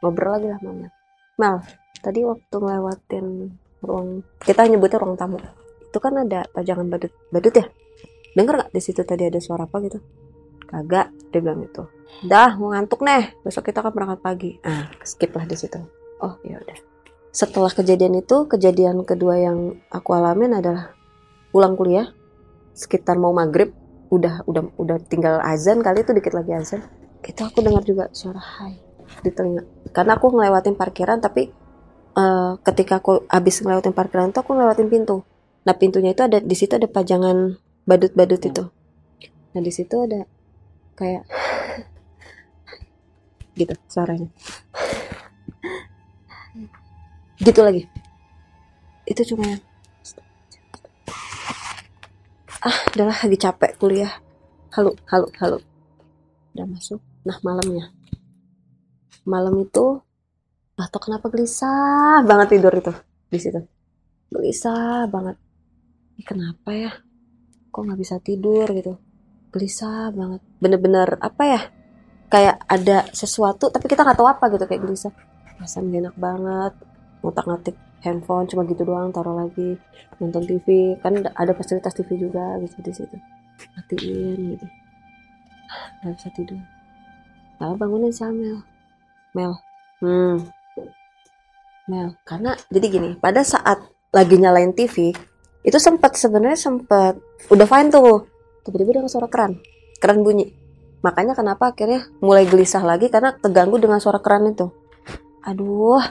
Ngobrol 0.04 0.36
lagi 0.36 0.48
lah 0.52 0.60
mama. 0.60 0.92
Mel 1.40 1.64
tadi 2.04 2.22
waktu 2.22 2.54
ngelewatin 2.54 3.26
ruang 3.80 4.20
kita 4.44 4.68
nyebutnya 4.68 5.00
ruang 5.00 5.16
tamu. 5.16 5.40
Itu 5.88 5.98
kan 5.98 6.12
ada 6.20 6.44
pajangan 6.52 6.86
badut 6.92 7.10
badut 7.32 7.54
ya? 7.56 7.66
Denger 8.36 8.54
nggak 8.60 8.70
di 8.76 8.80
situ 8.84 9.00
tadi 9.02 9.24
ada 9.24 9.40
suara 9.40 9.64
apa 9.64 9.80
gitu? 9.80 9.98
Kagak 10.68 11.08
dia 11.32 11.40
bilang 11.40 11.64
itu 11.64 11.82
dah 12.26 12.58
mau 12.58 12.74
ngantuk 12.74 13.02
nih. 13.06 13.38
Besok 13.46 13.70
kita 13.70 13.84
kan 13.84 13.92
berangkat 13.94 14.20
pagi. 14.20 14.50
Ah 14.66 14.90
skip 15.06 15.30
lah 15.34 15.46
di 15.46 15.56
situ. 15.56 15.78
Oh 16.18 16.34
ya 16.42 16.58
udah. 16.58 16.78
Setelah 17.30 17.70
kejadian 17.70 18.18
itu 18.18 18.50
kejadian 18.50 19.06
kedua 19.06 19.38
yang 19.38 19.78
aku 19.92 20.10
alamin 20.16 20.58
adalah 20.58 20.97
pulang 21.58 21.74
kuliah 21.74 22.14
sekitar 22.70 23.18
mau 23.18 23.34
maghrib 23.34 23.74
udah 24.14 24.46
udah 24.46 24.70
udah 24.78 25.02
tinggal 25.10 25.42
azan 25.42 25.82
kali 25.82 26.06
itu 26.06 26.14
dikit 26.14 26.38
lagi 26.38 26.54
azan. 26.54 26.86
Itu 27.18 27.42
aku 27.42 27.66
dengar 27.66 27.82
juga 27.82 28.06
suara 28.14 28.38
hai 28.38 28.78
di 29.26 29.34
telinga. 29.34 29.66
Karena 29.90 30.14
aku 30.14 30.30
ngelewatin 30.30 30.78
parkiran 30.78 31.18
tapi 31.18 31.50
eh, 32.14 32.52
ketika 32.62 33.02
aku 33.02 33.26
habis 33.26 33.58
ngelewatin 33.58 33.90
parkiran 33.90 34.30
itu 34.30 34.38
aku 34.38 34.54
ngelewatin 34.54 34.86
pintu. 34.86 35.26
Nah 35.66 35.74
pintunya 35.74 36.14
itu 36.14 36.22
ada 36.22 36.38
di 36.38 36.54
situ 36.54 36.78
ada 36.78 36.86
pajangan 36.86 37.58
badut-badut 37.82 38.38
itu. 38.38 38.64
Nah 39.50 39.60
di 39.60 39.72
situ 39.74 39.98
ada 39.98 40.22
kayak 40.94 41.26
gitu 43.58 43.74
suaranya. 43.90 44.30
Gitu 47.42 47.60
lagi. 47.66 47.90
Itu 49.10 49.34
cuma 49.34 49.58
yang 49.58 49.62
ah 52.58 52.78
udahlah 52.90 53.14
lagi 53.14 53.38
capek 53.38 53.78
kuliah. 53.78 54.10
Halo 54.74 54.90
halo 55.06 55.30
halo 55.38 55.58
udah 56.54 56.66
masuk. 56.66 56.98
Nah 57.22 57.38
malamnya. 57.46 57.94
Malam 59.22 59.62
itu 59.62 60.02
atau 60.78 60.98
kenapa 60.98 61.30
gelisah 61.30 62.22
banget 62.26 62.58
tidur 62.58 62.74
itu 62.74 62.90
di 63.30 63.38
situ. 63.38 63.62
Gelisah 64.34 65.06
banget. 65.06 65.38
Ini 66.18 66.22
kenapa 66.26 66.70
ya? 66.74 66.90
Kok 67.70 67.78
nggak 67.78 68.00
bisa 68.02 68.18
tidur 68.18 68.66
gitu? 68.74 68.98
Gelisah 69.54 70.10
banget. 70.10 70.42
Bener-bener 70.58 71.14
apa 71.22 71.42
ya? 71.46 71.60
Kayak 72.26 72.66
ada 72.66 73.06
sesuatu 73.14 73.70
tapi 73.70 73.86
kita 73.86 74.02
nggak 74.02 74.18
tahu 74.18 74.26
apa 74.26 74.50
gitu 74.50 74.66
kayak 74.66 74.82
gelisah. 74.82 75.14
Rasanya 75.62 76.10
enak 76.10 76.16
banget? 76.18 76.74
Ngotak 77.22 77.44
ngatik 77.46 77.76
handphone 78.02 78.46
cuma 78.46 78.62
gitu 78.66 78.86
doang 78.86 79.10
taruh 79.10 79.34
lagi 79.34 79.74
nonton 80.22 80.46
TV 80.46 80.94
kan 81.02 81.18
ada 81.34 81.52
fasilitas 81.54 81.94
TV 81.94 82.14
juga 82.18 82.58
gitu 82.62 82.76
di 82.82 82.92
situ. 82.94 83.16
Matiin 83.74 84.38
gitu. 84.54 84.66
Nggak 86.02 86.12
bisa 86.14 86.28
tidur. 86.34 86.60
Lalu 87.58 87.74
bangunin 87.74 88.12
si 88.14 88.22
Mel 88.22 88.62
Mel. 89.34 89.52
Hmm. 89.98 90.38
Mel. 91.90 92.14
Karena 92.22 92.54
jadi 92.70 92.86
gini 92.86 93.10
pada 93.18 93.42
saat 93.42 93.82
lagi 94.14 94.38
nyalain 94.38 94.72
TV 94.72 95.10
itu 95.66 95.78
sempat 95.82 96.14
sebenarnya 96.14 96.58
sempat 96.58 97.18
udah 97.50 97.66
fine 97.66 97.90
tuh. 97.90 98.30
Tiba-tiba 98.62 99.02
dengan 99.02 99.10
suara 99.10 99.26
keran. 99.26 99.58
Keran 99.98 100.22
bunyi. 100.22 100.54
Makanya 101.02 101.34
kenapa 101.34 101.74
akhirnya 101.74 102.10
mulai 102.22 102.46
gelisah 102.46 102.82
lagi 102.82 103.10
karena 103.10 103.34
terganggu 103.34 103.78
dengan 103.78 104.02
suara 104.02 104.18
keran 104.18 104.50
itu 104.50 104.70
aduh 105.48 106.04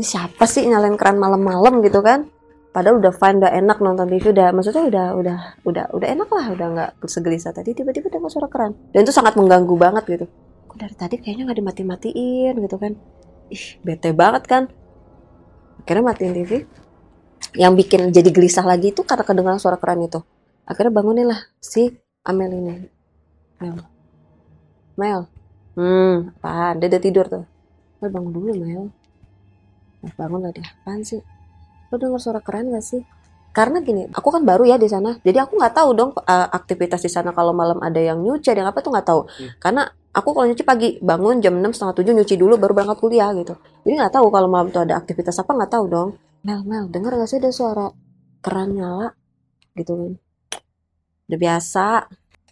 ini 0.00 0.04
siapa 0.04 0.48
sih 0.48 0.64
nyalain 0.64 0.96
keran 0.96 1.20
malam-malam 1.20 1.84
gitu 1.84 2.00
kan? 2.00 2.32
Padahal 2.72 3.00
udah 3.00 3.12
fine 3.12 3.36
udah 3.44 3.52
enak 3.52 3.78
nonton 3.84 4.08
TV 4.08 4.32
udah 4.32 4.48
maksudnya 4.56 4.84
udah 4.88 5.06
udah 5.20 5.38
udah 5.68 5.84
udah 5.92 6.08
enak 6.08 6.28
lah 6.32 6.46
udah 6.56 6.66
nggak 6.72 6.90
segelisah 7.04 7.52
tadi 7.52 7.76
tiba-tiba 7.76 8.08
dengar 8.08 8.32
suara 8.32 8.48
keran. 8.48 8.72
Dan 8.96 9.04
itu 9.04 9.12
sangat 9.12 9.36
mengganggu 9.36 9.74
banget 9.76 10.04
gitu. 10.08 10.26
Kok 10.68 10.76
dari 10.80 10.94
tadi 10.96 11.16
kayaknya 11.20 11.52
nggak 11.52 11.58
dimati-matiin 11.60 12.54
gitu 12.64 12.76
kan? 12.80 12.92
Ih 13.52 13.64
bete 13.84 14.10
banget 14.16 14.44
kan? 14.48 14.62
Akhirnya 15.84 16.04
matiin 16.04 16.32
TV 16.32 16.64
yang 17.56 17.72
bikin 17.76 18.12
jadi 18.12 18.28
gelisah 18.28 18.64
lagi 18.64 18.92
itu 18.92 19.04
karena 19.04 19.24
kedengaran 19.24 19.60
suara 19.60 19.76
keran 19.76 20.04
itu. 20.04 20.20
Akhirnya 20.68 20.92
bangunin 20.92 21.28
lah 21.28 21.40
si 21.60 21.92
Amel 22.24 22.52
ini. 22.52 22.74
Mel. 23.60 23.76
Mel. 24.96 25.20
Hmm 25.76 26.32
apaan? 26.40 26.80
Dia 26.80 26.88
udah 26.92 27.02
tidur 27.02 27.26
tuh 27.28 27.57
Mel 27.98 28.10
bangun 28.10 28.32
dulu 28.32 28.50
Mel. 28.54 28.84
Mel 30.02 30.12
bangun 30.14 30.40
lah 30.46 30.52
dia 30.54 30.64
apaan 30.66 31.02
sih? 31.02 31.20
Lo 31.90 31.96
denger 31.98 32.20
suara 32.20 32.40
keren 32.44 32.70
gak 32.70 32.84
sih? 32.84 33.02
Karena 33.58 33.82
gini 33.82 34.06
aku 34.12 34.28
kan 34.30 34.46
baru 34.46 34.62
ya 34.68 34.78
di 34.78 34.86
sana. 34.86 35.18
Jadi 35.18 35.38
aku 35.40 35.58
nggak 35.58 35.74
tahu 35.74 35.90
dong 35.96 36.10
uh, 36.14 36.48
aktivitas 36.52 37.02
di 37.02 37.10
sana 37.10 37.34
kalau 37.34 37.50
malam 37.50 37.82
ada 37.82 37.98
yang 37.98 38.22
nyuci 38.22 38.54
ada 38.54 38.62
yang 38.62 38.70
apa 38.70 38.78
tuh 38.84 38.94
nggak 38.94 39.06
tahu. 39.08 39.20
Hmm. 39.26 39.50
karena 39.58 39.82
aku 40.14 40.28
kalau 40.30 40.46
nyuci 40.46 40.62
pagi 40.62 40.88
bangun 41.02 41.42
jam 41.42 41.58
6 41.58 41.74
setengah 41.74 41.94
tujuh 41.98 42.12
nyuci 42.22 42.34
dulu 42.38 42.54
baru 42.54 42.72
berangkat 42.76 42.98
kuliah 43.02 43.34
gitu. 43.34 43.58
Jadi 43.82 43.94
nggak 43.98 44.14
tahu 44.14 44.26
kalau 44.30 44.46
malam 44.46 44.70
tuh 44.70 44.86
ada 44.86 44.94
aktivitas 45.00 45.42
apa 45.42 45.50
nggak 45.58 45.72
tahu 45.74 45.84
dong. 45.90 46.08
Mel 46.46 46.62
Mel 46.62 46.86
denger 46.86 47.18
gak 47.18 47.28
sih 47.28 47.38
ada 47.42 47.50
suara 47.50 47.86
keran 48.38 48.78
nyala? 48.78 49.10
Gitu 49.74 49.90
kan. 49.90 50.12
Udah 51.26 51.38
biasa. 51.40 51.86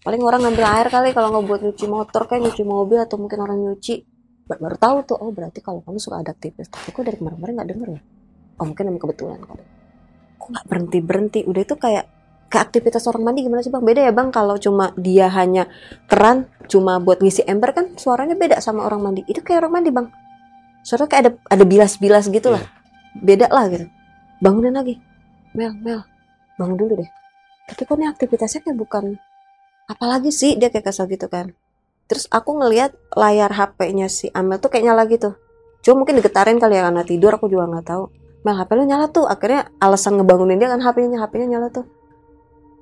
Paling 0.02 0.22
orang 0.26 0.40
ngambil 0.42 0.66
air 0.66 0.88
kali 0.90 1.08
kalau 1.14 1.28
nggak 1.30 1.44
buat 1.46 1.60
nyuci 1.62 1.86
motor 1.86 2.22
kayak 2.26 2.50
nyuci 2.50 2.62
mobil 2.66 2.98
atau 2.98 3.14
mungkin 3.14 3.38
orang 3.46 3.58
nyuci 3.62 4.15
baru 4.46 4.76
tahu 4.78 4.96
tuh 5.02 5.16
oh 5.18 5.34
berarti 5.34 5.58
kalau 5.58 5.82
kamu 5.82 5.98
suka 5.98 6.22
ada 6.22 6.30
aktivitas 6.30 6.70
tapi 6.70 6.94
kok 6.94 7.02
dari 7.02 7.18
kemarin-kemarin 7.18 7.54
nggak 7.58 7.70
denger 7.74 7.88
ya? 7.98 8.00
Oh 8.56 8.64
mungkin 8.64 8.84
emang 8.88 9.02
kebetulan 9.02 9.38
kali 9.42 9.64
kok 10.38 10.48
nggak 10.54 10.64
berhenti 10.70 10.98
berhenti 11.02 11.40
udah 11.42 11.62
itu 11.66 11.74
kayak 11.74 12.04
kayak 12.46 12.62
aktivitas 12.70 13.02
orang 13.10 13.26
mandi 13.26 13.42
gimana 13.42 13.60
sih 13.66 13.74
bang? 13.74 13.82
Beda 13.82 14.00
ya 14.06 14.12
bang 14.14 14.30
kalau 14.30 14.54
cuma 14.56 14.94
dia 14.94 15.26
hanya 15.34 15.66
keran 16.06 16.46
cuma 16.70 17.02
buat 17.02 17.18
ngisi 17.18 17.42
ember 17.42 17.74
kan 17.74 17.98
suaranya 17.98 18.38
beda 18.38 18.62
sama 18.62 18.86
orang 18.86 19.02
mandi. 19.02 19.26
Itu 19.26 19.42
kayak 19.42 19.66
orang 19.66 19.72
mandi 19.82 19.90
bang. 19.90 20.06
Suara 20.86 21.10
kayak 21.10 21.22
ada 21.26 21.30
ada 21.50 21.64
bilas-bilas 21.66 22.30
gitu 22.30 22.54
lah. 22.54 22.62
Beda 23.18 23.50
lah 23.50 23.66
gitu. 23.66 23.90
Bangunin 24.38 24.78
lagi. 24.78 25.02
Mel 25.58 25.74
Mel 25.82 26.06
bangun 26.54 26.78
dulu 26.78 27.02
deh. 27.02 27.10
Tapi 27.66 27.82
kok 27.82 27.98
ini 27.98 28.06
aktivitasnya 28.06 28.62
kayak 28.62 28.78
bukan 28.78 29.18
apalagi 29.90 30.30
sih 30.34 30.58
dia 30.58 30.70
kayak 30.70 30.90
kesel 30.90 31.06
gitu 31.06 31.30
kan 31.30 31.54
terus 32.06 32.30
aku 32.30 32.58
ngelihat 32.58 32.94
layar 33.14 33.50
HP-nya 33.50 34.06
si 34.10 34.30
Amel 34.34 34.62
tuh 34.62 34.70
kayak 34.70 34.90
nyala 34.90 35.06
gitu. 35.10 35.34
Cuma 35.82 36.02
mungkin 36.02 36.18
digetarin 36.18 36.58
kali 36.58 36.78
ya 36.78 36.90
karena 36.90 37.02
tidur 37.06 37.34
aku 37.34 37.46
juga 37.46 37.70
nggak 37.70 37.86
tahu. 37.86 38.04
Mel 38.46 38.56
HP 38.58 38.70
lu 38.78 38.84
nyala 38.86 39.10
tuh. 39.10 39.26
Akhirnya 39.26 39.70
alasan 39.82 40.18
ngebangunin 40.18 40.58
dia 40.58 40.70
kan 40.70 40.78
HP-nya 40.82 41.18
HP-nya 41.22 41.58
nyala 41.58 41.68
tuh. 41.74 41.86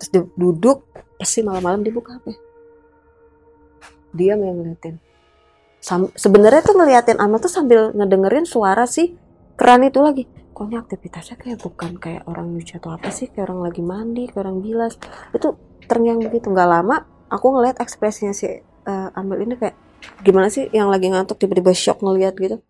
Terus 0.00 0.08
dia 0.12 0.22
duduk 0.36 0.84
pasti 1.16 1.40
malam-malam 1.40 1.80
dia 1.80 1.92
buka 1.92 2.20
HP 2.20 2.36
dia 4.14 4.38
yang 4.38 4.54
ngeliatin. 4.62 5.02
Sebenarnya 6.14 6.62
tuh 6.64 6.78
ngeliatin 6.78 7.18
Amel 7.18 7.42
tuh 7.42 7.50
sambil 7.50 7.90
ngedengerin 7.92 8.46
suara 8.46 8.86
si 8.86 9.18
keran 9.58 9.84
itu 9.84 10.00
lagi. 10.00 10.24
Kok 10.54 10.70
ini 10.70 10.78
aktivitasnya 10.78 11.36
kayak 11.36 11.58
bukan 11.60 11.98
kayak 11.98 12.22
orang 12.30 12.54
nyuci 12.54 12.78
atau 12.78 12.94
apa 12.94 13.10
sih? 13.10 13.26
Kayak 13.28 13.50
orang 13.50 13.60
lagi 13.68 13.82
mandi 13.82 14.24
kayak 14.30 14.46
orang 14.46 14.62
bilas. 14.62 14.94
Itu 15.34 15.58
terngiang 15.90 16.22
begitu. 16.22 16.48
Nggak 16.48 16.68
lama 16.70 16.96
aku 17.26 17.46
ngeliat 17.58 17.82
ekspresinya 17.82 18.30
si 18.30 18.46
eh, 18.84 19.18
Amel 19.18 19.48
ini 19.48 19.54
kayak 19.56 19.76
gimana 20.20 20.52
sih 20.52 20.68
yang 20.70 20.92
lagi 20.92 21.08
ngantuk 21.08 21.40
tiba-tiba 21.40 21.72
shock 21.72 22.04
ngeliat 22.04 22.36
gitu? 22.36 22.60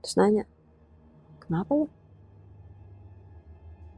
Terus 0.00 0.14
nanya 0.16 0.44
kenapa 1.44 1.70
lu? 1.76 1.86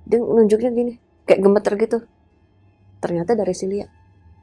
Dia 0.06 0.18
nunjuknya 0.18 0.70
gini 0.74 0.92
kayak 1.26 1.40
gemeter 1.40 1.74
gitu. 1.78 1.98
Ternyata 2.98 3.38
dari 3.38 3.54
si 3.54 3.66
Lia 3.70 3.86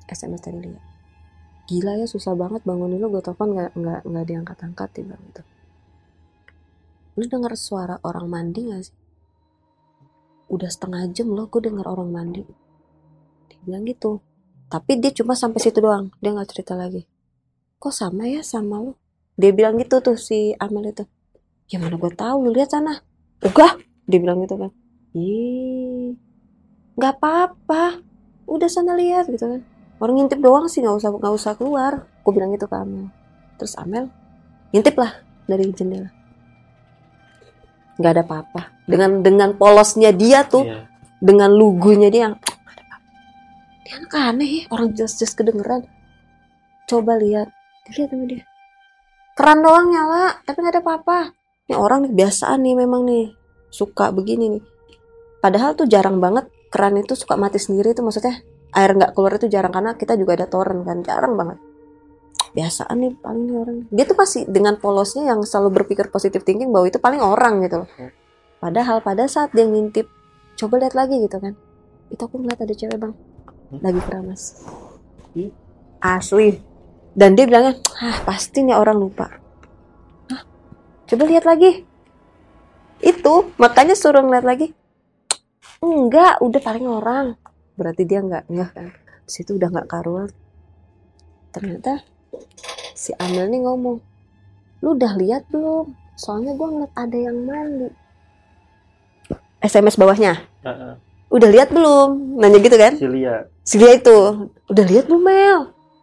SMS 0.08 0.42
dari 0.42 0.60
Lia. 0.64 0.82
Gila 1.70 2.02
ya 2.02 2.08
susah 2.10 2.34
banget 2.34 2.66
bangunin 2.66 2.98
lu 2.98 3.14
gue 3.14 3.22
telepon 3.22 3.54
nggak 3.54 3.72
nggak 3.78 4.02
nggak 4.08 4.26
diangkat 4.26 4.58
angkat 4.66 4.90
bilang 5.04 5.22
gitu. 5.30 5.42
Lu 7.20 7.24
denger 7.28 7.54
suara 7.60 8.00
orang 8.08 8.32
mandi 8.32 8.72
gak 8.72 8.82
sih? 8.88 8.96
Udah 10.50 10.72
setengah 10.72 11.12
jam 11.14 11.30
loh 11.30 11.46
gue 11.52 11.62
denger 11.62 11.86
orang 11.86 12.10
mandi. 12.10 12.42
Dia 13.52 13.60
bilang 13.68 13.84
gitu 13.86 14.24
tapi 14.70 15.02
dia 15.02 15.10
cuma 15.10 15.34
sampai 15.34 15.58
situ 15.60 15.82
doang. 15.82 16.14
Dia 16.22 16.32
nggak 16.32 16.50
cerita 16.54 16.78
lagi. 16.78 17.10
Kok 17.82 17.90
sama 17.90 18.30
ya 18.30 18.46
sama 18.46 18.78
lu? 18.80 18.94
Dia 19.34 19.50
bilang 19.50 19.82
gitu 19.82 19.98
tuh 20.00 20.16
si 20.16 20.54
Amel 20.62 20.94
itu. 20.94 21.04
Ya 21.74 21.82
mana 21.82 21.98
gue 21.98 22.12
tahu 22.14 22.46
lu 22.46 22.54
lihat 22.54 22.70
sana. 22.70 23.02
Enggak 23.42 23.82
dia 24.06 24.20
bilang 24.22 24.46
gitu 24.46 24.56
kan. 24.62 24.72
Ih 25.18 26.14
nggak 26.96 27.14
apa-apa. 27.18 28.04
Udah 28.46 28.70
sana 28.70 28.94
lihat 28.94 29.26
gitu 29.34 29.46
kan. 29.50 29.62
Orang 29.98 30.22
ngintip 30.22 30.38
doang 30.40 30.70
sih 30.70 30.86
nggak 30.86 30.96
usah 31.02 31.10
nggak 31.18 31.34
usah 31.34 31.54
keluar. 31.58 32.06
Gue 32.22 32.32
bilang 32.38 32.54
gitu 32.54 32.70
ke 32.70 32.76
Amel. 32.78 33.10
Terus 33.58 33.74
Amel 33.74 34.12
ngintip 34.70 34.94
lah 35.00 35.18
dari 35.50 35.66
jendela. 35.74 36.14
Nggak 37.98 38.12
ada 38.16 38.24
apa-apa. 38.24 38.62
Dengan 38.86 39.26
dengan 39.26 39.50
polosnya 39.58 40.14
dia 40.14 40.46
tuh 40.46 40.64
Iya. 40.66 40.86
dengan 41.20 41.50
lugunya 41.52 42.10
dia? 42.14 42.38
Dia 43.90 43.98
anak 43.98 44.14
aneh 44.22 44.50
ya 44.54 44.64
orang 44.70 44.94
jelas-jelas 44.94 45.34
kedengeran. 45.34 45.82
Coba 46.86 47.18
lihat. 47.18 47.50
Lihat 47.90 48.14
sama 48.14 48.30
dia. 48.30 48.46
Keran 49.34 49.66
doang 49.66 49.90
nyala 49.90 50.38
tapi 50.46 50.62
nggak 50.62 50.78
ada 50.78 50.82
apa-apa. 50.86 51.20
Ini 51.66 51.74
orang 51.74 52.06
nih 52.06 52.14
biasaan 52.14 52.62
nih 52.62 52.78
memang 52.78 53.02
nih. 53.10 53.34
Suka 53.74 54.14
begini 54.14 54.54
nih. 54.54 54.64
Padahal 55.42 55.74
tuh 55.74 55.90
jarang 55.90 56.22
banget 56.22 56.54
keran 56.70 57.02
itu 57.02 57.18
suka 57.18 57.34
mati 57.34 57.58
sendiri 57.58 57.98
tuh 57.98 58.06
maksudnya. 58.06 58.46
Air 58.78 58.94
nggak 58.94 59.18
keluar 59.18 59.42
itu 59.42 59.50
jarang 59.50 59.74
karena 59.74 59.98
kita 59.98 60.14
juga 60.14 60.38
ada 60.38 60.46
toren 60.46 60.86
kan 60.86 61.02
jarang 61.02 61.34
banget. 61.34 61.58
Biasaan 62.54 62.94
nih 62.94 63.18
paling 63.18 63.44
nih 63.50 63.58
orang. 63.58 63.78
Dia 63.90 64.06
tuh 64.06 64.14
pasti 64.14 64.46
dengan 64.46 64.78
polosnya 64.78 65.34
yang 65.34 65.42
selalu 65.42 65.82
berpikir 65.82 66.14
positif 66.14 66.46
thinking 66.46 66.70
bahwa 66.70 66.86
itu 66.86 67.02
paling 67.02 67.26
orang 67.26 67.66
gitu 67.66 67.82
loh. 67.82 67.90
Padahal 68.62 69.02
pada 69.02 69.26
saat 69.26 69.50
dia 69.58 69.66
ngintip 69.66 70.06
coba 70.62 70.78
lihat 70.78 70.94
lagi 70.94 71.18
gitu 71.26 71.42
kan. 71.42 71.58
Itu 72.14 72.30
aku 72.30 72.38
ngeliat 72.38 72.62
ada 72.62 72.78
cewek 72.78 73.02
bang 73.02 73.29
lagi 73.78 74.02
keramas 74.02 74.66
Ih. 75.38 75.54
asli. 76.02 76.58
Dan 77.14 77.38
dia 77.38 77.46
bilangnya 77.46 77.78
ah 78.02 78.18
pasti 78.26 78.66
nih 78.66 78.78
orang 78.78 78.98
lupa. 78.98 79.30
Hah? 80.30 80.42
coba 81.10 81.24
lihat 81.30 81.46
lagi. 81.46 81.86
Itu 83.02 83.54
makanya 83.62 83.94
suruh 83.94 84.26
ngeliat 84.26 84.46
lagi. 84.46 84.74
Enggak 85.80 86.42
udah 86.42 86.62
paling 86.62 86.88
orang. 86.88 87.26
Berarti 87.78 88.04
dia 88.06 88.20
nggak 88.24 88.46
nggak 88.50 88.70
kan? 88.74 88.90
Situ 89.26 89.58
udah 89.58 89.70
nggak 89.70 89.90
karuan. 89.90 90.30
Ternyata 91.50 92.04
si 92.94 93.14
Amel 93.18 93.50
nih 93.50 93.62
ngomong 93.66 93.98
lu 94.80 94.96
udah 94.96 95.14
lihat 95.20 95.44
belum? 95.52 95.92
Soalnya 96.16 96.56
gua 96.56 96.68
ngeliat 96.72 96.94
ada 96.96 97.18
yang 97.18 97.38
mandi. 97.44 97.90
SMS 99.60 100.00
bawahnya? 100.00 100.40
Heeh. 100.64 100.94
udah 101.30 101.50
lihat 101.52 101.70
belum? 101.70 102.40
Nanya 102.40 102.60
gitu 102.64 102.78
kan? 102.80 102.96
Si 102.96 103.08
Lia. 103.08 103.44
Si 103.70 103.78
dia 103.78 103.94
itu 103.94 104.50
udah 104.66 104.86
lihat 104.90 105.06
belum 105.06 105.22
Mel? 105.22 105.60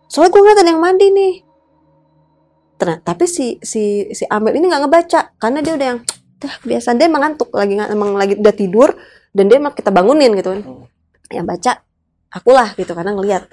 Soalnya 0.07 0.31
gue 0.31 0.41
ngeliat 0.47 0.59
ada 0.63 0.71
yang 0.71 0.79
mandi 0.79 1.07
nih. 1.11 1.35
Ternyata, 2.79 3.03
tapi 3.03 3.27
si 3.27 3.59
si 3.59 4.07
si 4.15 4.23
Amel 4.31 4.55
ini 4.55 4.71
nggak 4.71 4.87
ngebaca 4.87 5.35
karena 5.43 5.59
dia 5.67 5.75
udah 5.75 5.87
yang 5.91 6.01
dah 6.39 6.55
biasa 6.63 6.95
dia 6.95 7.11
emang 7.11 7.23
ngantuk 7.27 7.51
lagi 7.51 7.75
emang 7.75 8.11
lagi 8.15 8.35
udah 8.39 8.55
tidur 8.55 8.95
dan 9.35 9.51
dia 9.51 9.59
emang 9.59 9.75
kita 9.75 9.91
bangunin 9.91 10.31
gitu 10.39 10.55
kan. 10.55 10.63
Hmm. 10.63 10.87
yang 11.27 11.43
baca 11.43 11.83
akulah 12.31 12.71
gitu 12.79 12.95
karena 12.95 13.11
ngelihat 13.19 13.51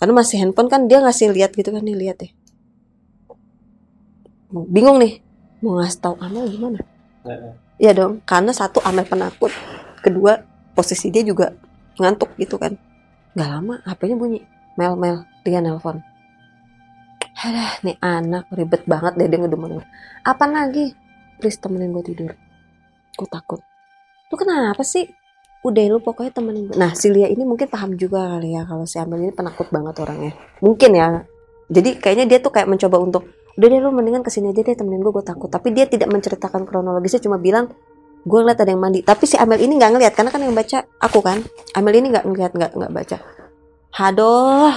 karena 0.00 0.12
masih 0.16 0.40
handphone 0.40 0.72
kan 0.72 0.88
dia 0.88 1.04
ngasih 1.04 1.36
lihat 1.36 1.52
gitu 1.52 1.68
kan 1.68 1.84
nih 1.84 1.98
lihat 2.00 2.16
deh. 2.24 2.32
Bingung 4.48 4.96
nih 4.96 5.20
mau 5.60 5.76
ngasih 5.76 6.00
tahu 6.00 6.16
Amel 6.16 6.48
gimana. 6.48 6.80
Iya 7.76 7.92
dong, 7.92 8.24
karena 8.24 8.56
satu 8.56 8.80
Amel 8.80 9.04
penakut, 9.04 9.52
kedua 10.00 10.40
posisi 10.72 11.12
dia 11.12 11.20
juga 11.20 11.52
ngantuk 12.00 12.32
gitu 12.40 12.56
kan. 12.56 12.80
Gak 13.34 13.48
lama 13.48 13.78
HP-nya 13.86 14.16
bunyi. 14.18 14.40
Mel, 14.74 14.94
Mel, 14.98 15.26
dia 15.46 15.62
nelpon. 15.62 16.02
Alah, 17.40 17.80
nih 17.80 17.96
anak 18.04 18.50
ribet 18.52 18.84
banget 18.84 19.16
deh 19.16 19.28
dia 19.30 19.38
ngedemen 19.40 19.80
gue. 19.80 19.86
Apa 20.26 20.44
lagi? 20.44 20.92
Please 21.40 21.56
temenin 21.56 21.94
gue 21.94 22.04
tidur. 22.04 22.32
Gue 23.16 23.28
takut. 23.30 23.64
Lu 24.28 24.36
kenapa 24.36 24.84
sih? 24.84 25.08
Udah 25.64 25.84
lu 25.88 26.04
pokoknya 26.04 26.36
temenin 26.36 26.68
gue. 26.68 26.76
Nah, 26.76 26.92
si 26.92 27.08
Lia 27.08 27.32
ini 27.32 27.46
mungkin 27.48 27.70
paham 27.70 27.96
juga 27.96 28.36
kali 28.36 28.52
ya 28.56 28.68
kalau 28.68 28.84
si 28.84 29.00
Amel 29.00 29.24
ini 29.24 29.32
penakut 29.32 29.72
banget 29.72 29.94
orangnya. 30.04 30.32
Mungkin 30.60 30.90
ya. 30.92 31.24
Jadi 31.70 31.96
kayaknya 31.96 32.26
dia 32.28 32.38
tuh 32.44 32.52
kayak 32.52 32.68
mencoba 32.68 32.98
untuk 33.00 33.24
udah 33.60 33.68
deh 33.68 33.80
lu 33.82 33.92
mendingan 33.92 34.24
ke 34.24 34.30
sini 34.32 34.56
aja 34.56 34.64
deh 34.64 34.72
temenin 34.72 35.04
gue 35.04 35.12
gue 35.12 35.26
takut 35.26 35.52
tapi 35.52 35.76
dia 35.76 35.84
tidak 35.84 36.08
menceritakan 36.08 36.64
kronologisnya 36.64 37.20
cuma 37.20 37.36
bilang 37.36 37.68
gue 38.20 38.38
ngeliat 38.40 38.60
ada 38.60 38.70
yang 38.70 38.82
mandi. 38.82 39.00
Tapi 39.00 39.24
si 39.24 39.36
Amel 39.40 39.60
ini 39.64 39.76
nggak 39.80 39.90
ngeliat 39.96 40.12
karena 40.12 40.30
kan 40.32 40.40
yang 40.44 40.54
baca 40.54 40.78
aku 41.00 41.20
kan. 41.24 41.40
Amel 41.76 41.94
ini 41.96 42.06
nggak 42.12 42.24
ngeliat 42.28 42.52
nggak 42.52 42.72
nggak 42.76 42.92
baca. 42.92 43.16
Hadoh 43.96 44.72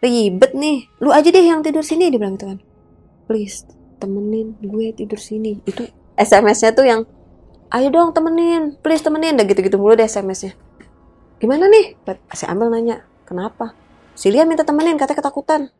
ribet 0.00 0.52
nih. 0.56 0.88
Lu 1.00 1.12
aja 1.12 1.28
deh 1.28 1.44
yang 1.44 1.64
tidur 1.64 1.84
sini 1.84 2.12
dia 2.12 2.20
bilang 2.20 2.36
gitu 2.36 2.52
kan. 2.52 2.58
Please 3.28 3.64
temenin 4.00 4.56
gue 4.60 4.86
tidur 4.92 5.20
sini. 5.20 5.60
Itu 5.64 5.88
SMS-nya 6.20 6.70
tuh 6.76 6.84
yang 6.84 7.00
ayo 7.72 7.88
dong 7.88 8.12
temenin. 8.12 8.76
Please 8.84 9.00
temenin. 9.00 9.36
Udah 9.40 9.46
gitu-gitu 9.48 9.76
mulu 9.80 9.96
deh 9.96 10.04
SMS-nya 10.04 10.56
gimana 11.40 11.72
nih? 11.72 11.96
Si 12.36 12.44
Amel 12.44 12.68
nanya 12.68 13.00
kenapa? 13.24 13.72
Si 14.12 14.28
Lia 14.28 14.44
minta 14.44 14.62
temenin 14.62 15.00
katanya 15.00 15.24
ketakutan. 15.24 15.72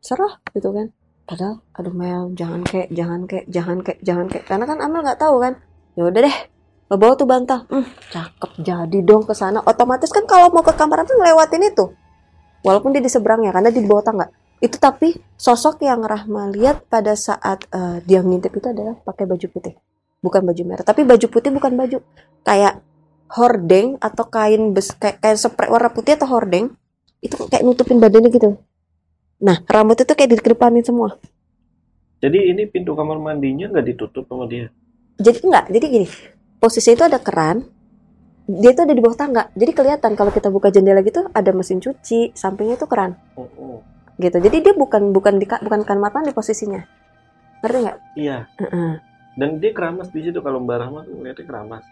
Serah 0.00 0.40
gitu 0.56 0.72
kan. 0.72 0.88
Padahal 1.28 1.60
aduh 1.76 1.92
Mel 1.92 2.32
jangan 2.32 2.64
kek 2.64 2.88
jangan 2.88 3.28
kek 3.28 3.44
jangan 3.52 3.84
kek 3.84 4.00
jangan 4.00 4.26
kek. 4.32 4.48
Karena 4.48 4.64
kan 4.64 4.80
Amel 4.80 5.04
nggak 5.04 5.20
tahu 5.20 5.36
kan 5.44 5.60
ya 5.94 6.02
udah 6.10 6.20
deh 6.26 6.36
lo 6.92 6.96
bawa 7.00 7.16
tuh 7.16 7.28
bantal. 7.28 7.64
Hmm, 7.72 7.86
cakep 8.12 8.50
jadi 8.60 8.98
dong 9.00 9.24
ke 9.24 9.32
sana. 9.32 9.64
Otomatis 9.64 10.12
kan 10.12 10.28
kalau 10.28 10.52
mau 10.52 10.60
ke 10.60 10.74
kamar 10.76 11.08
tuh 11.08 11.16
ngelewatin 11.16 11.64
itu. 11.64 11.84
Walaupun 12.64 12.92
dia 12.92 13.00
di 13.00 13.10
seberangnya 13.12 13.52
karena 13.52 13.72
di 13.72 13.80
bawah 13.84 14.04
tangga. 14.04 14.26
Itu 14.60 14.80
tapi 14.80 15.16
sosok 15.36 15.84
yang 15.84 16.04
Rahma 16.04 16.48
lihat 16.52 16.88
pada 16.88 17.12
saat 17.16 17.68
uh, 17.72 18.00
dia 18.04 18.24
ngintip 18.24 18.52
itu 18.52 18.68
adalah 18.68 18.96
pakai 19.00 19.24
baju 19.24 19.46
putih. 19.48 19.74
Bukan 20.24 20.40
baju 20.44 20.62
merah 20.64 20.84
tapi 20.84 21.04
baju 21.04 21.26
putih 21.28 21.50
bukan 21.52 21.72
baju. 21.76 21.98
Kayak 22.44 22.84
hordeng 23.32 23.96
atau 24.00 24.24
kain 24.28 24.72
bes 24.76 24.92
kayak 24.94 25.20
kain 25.24 25.36
spray 25.40 25.68
warna 25.72 25.88
putih 25.88 26.16
atau 26.16 26.28
hordeng 26.28 26.72
itu 27.24 27.36
kayak 27.48 27.64
nutupin 27.64 27.96
badannya 27.96 28.28
gitu. 28.28 28.60
Nah 29.40 29.56
rambut 29.64 30.00
itu 30.00 30.12
kayak 30.12 30.40
dikedepanin 30.40 30.84
semua. 30.84 31.16
Jadi 32.20 32.52
ini 32.52 32.64
pintu 32.68 32.96
kamar 32.96 33.20
mandinya 33.20 33.68
nggak 33.68 33.84
ditutup 33.84 34.24
sama 34.28 34.48
dia 34.48 34.72
jadi 35.18 35.38
enggak 35.44 35.64
jadi 35.70 35.86
gini 35.86 36.08
posisi 36.58 36.96
itu 36.96 37.04
ada 37.04 37.20
keran 37.20 37.64
dia 38.44 38.76
itu 38.76 38.80
ada 38.84 38.92
di 38.92 39.00
bawah 39.00 39.16
tangga 39.16 39.48
jadi 39.56 39.72
kelihatan 39.72 40.12
kalau 40.20 40.28
kita 40.28 40.52
buka 40.52 40.68
jendela 40.68 41.00
gitu 41.00 41.24
ada 41.32 41.50
mesin 41.56 41.80
cuci 41.80 42.36
sampingnya 42.36 42.76
itu 42.76 42.84
keran. 42.84 43.16
Oh, 43.40 43.48
oh. 43.56 43.78
gitu 44.20 44.36
jadi 44.36 44.56
dia 44.60 44.74
bukan 44.76 45.16
bukan 45.16 45.40
di 45.40 45.48
bukan 45.48 45.80
kamar 45.88 46.12
mandi 46.12 46.36
posisinya. 46.36 46.84
Ngerti 47.64 47.78
nggak 47.80 47.96
iya. 48.20 48.44
Uh 48.60 48.64
-uh. 48.68 48.92
dan 49.34 49.58
dia 49.58 49.72
keramas 49.72 50.12
di 50.12 50.28
situ 50.28 50.44
kalau 50.44 50.60
mbak 50.60 50.76
Rahma 50.76 51.08
ngeliatnya 51.08 51.44
keramas. 51.48 51.84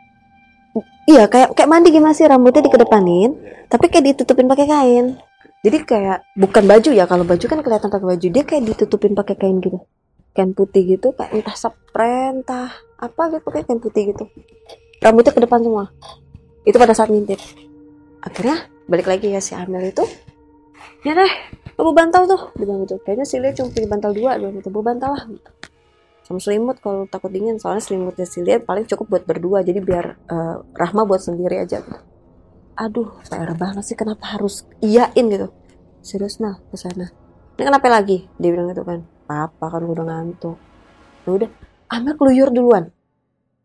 Iya 1.08 1.28
kayak 1.28 1.56
kayak 1.56 1.68
mandi 1.72 1.88
gimana 1.88 2.12
sih 2.12 2.28
rambutnya 2.28 2.60
oh, 2.62 2.66
dikedepanin 2.68 3.30
yeah. 3.40 3.64
tapi 3.72 3.88
kayak 3.88 4.12
ditutupin 4.12 4.46
pakai 4.48 4.66
kain. 4.68 5.06
Jadi 5.62 5.78
kayak 5.88 6.18
bukan 6.36 6.64
baju 6.68 6.90
ya 6.92 7.04
kalau 7.08 7.24
baju 7.24 7.44
kan 7.48 7.58
kelihatan 7.64 7.88
pakai 7.88 8.06
baju 8.12 8.26
dia 8.28 8.44
kayak 8.44 8.62
ditutupin 8.76 9.16
pakai 9.16 9.34
kain 9.40 9.56
gitu. 9.64 9.80
Kain 10.36 10.52
putih 10.52 10.84
gitu 10.84 11.16
kayak 11.16 11.32
entah 11.32 11.56
spray 11.56 12.36
entah 12.36 12.72
apa 13.02 13.22
gitu 13.34 13.48
kayak 13.50 13.66
kain 13.66 13.80
putih 13.82 14.14
gitu. 14.14 14.24
Rambutnya 15.02 15.34
ke 15.34 15.42
depan 15.42 15.58
semua. 15.66 15.90
Itu 16.62 16.78
pada 16.78 16.94
saat 16.94 17.10
ngintip 17.10 17.42
akhirnya 18.22 18.70
balik 18.86 19.10
lagi 19.10 19.34
ya 19.34 19.42
si 19.42 19.52
Amel 19.58 19.90
itu. 19.90 20.06
Ya 21.02 21.18
deh 21.18 21.32
lu 21.82 21.90
bantal 21.90 22.30
tuh. 22.30 22.54
Bilang 22.54 22.86
gitu 22.86 23.02
kayaknya 23.02 23.26
si 23.26 23.42
Lia 23.42 23.50
cuma 23.50 23.74
pilih 23.74 23.90
bantal 23.90 24.14
dua 24.14 24.38
dia 24.38 24.48
gitu 24.54 24.70
bu 24.70 24.80
bantal 24.86 25.18
lah. 25.18 25.26
Sama 26.22 26.38
selimut 26.38 26.78
kalau 26.78 27.10
takut 27.10 27.34
dingin 27.34 27.58
soalnya 27.58 27.82
selimutnya 27.82 28.22
si 28.22 28.38
Lia 28.46 28.62
paling 28.62 28.86
cukup 28.86 29.18
buat 29.18 29.24
berdua 29.26 29.66
jadi 29.66 29.82
biar 29.82 30.06
uh, 30.30 30.62
Rahma 30.78 31.02
buat 31.02 31.20
sendiri 31.20 31.58
aja. 31.58 31.82
Gitu. 31.82 31.98
aduh 32.72 33.20
PR 33.28 33.52
banget 33.52 33.84
sih 33.84 33.98
kenapa 33.98 34.38
harus 34.38 34.64
iyain 34.80 35.26
gitu? 35.28 35.52
Serius 36.00 36.40
nah 36.40 36.56
ke 36.70 36.78
sana. 36.78 37.12
Ini 37.58 37.68
kenapa 37.68 37.84
lagi? 37.90 38.24
Dia 38.40 38.48
bilang 38.54 38.72
gitu 38.72 38.86
kan 38.86 39.04
apa 39.28 39.66
kan 39.68 39.82
udah 39.84 40.04
ngantuk. 40.08 40.56
Ya 41.28 41.30
udah 41.36 41.50
Amel 41.92 42.16
keluyur 42.16 42.48
duluan. 42.48 42.88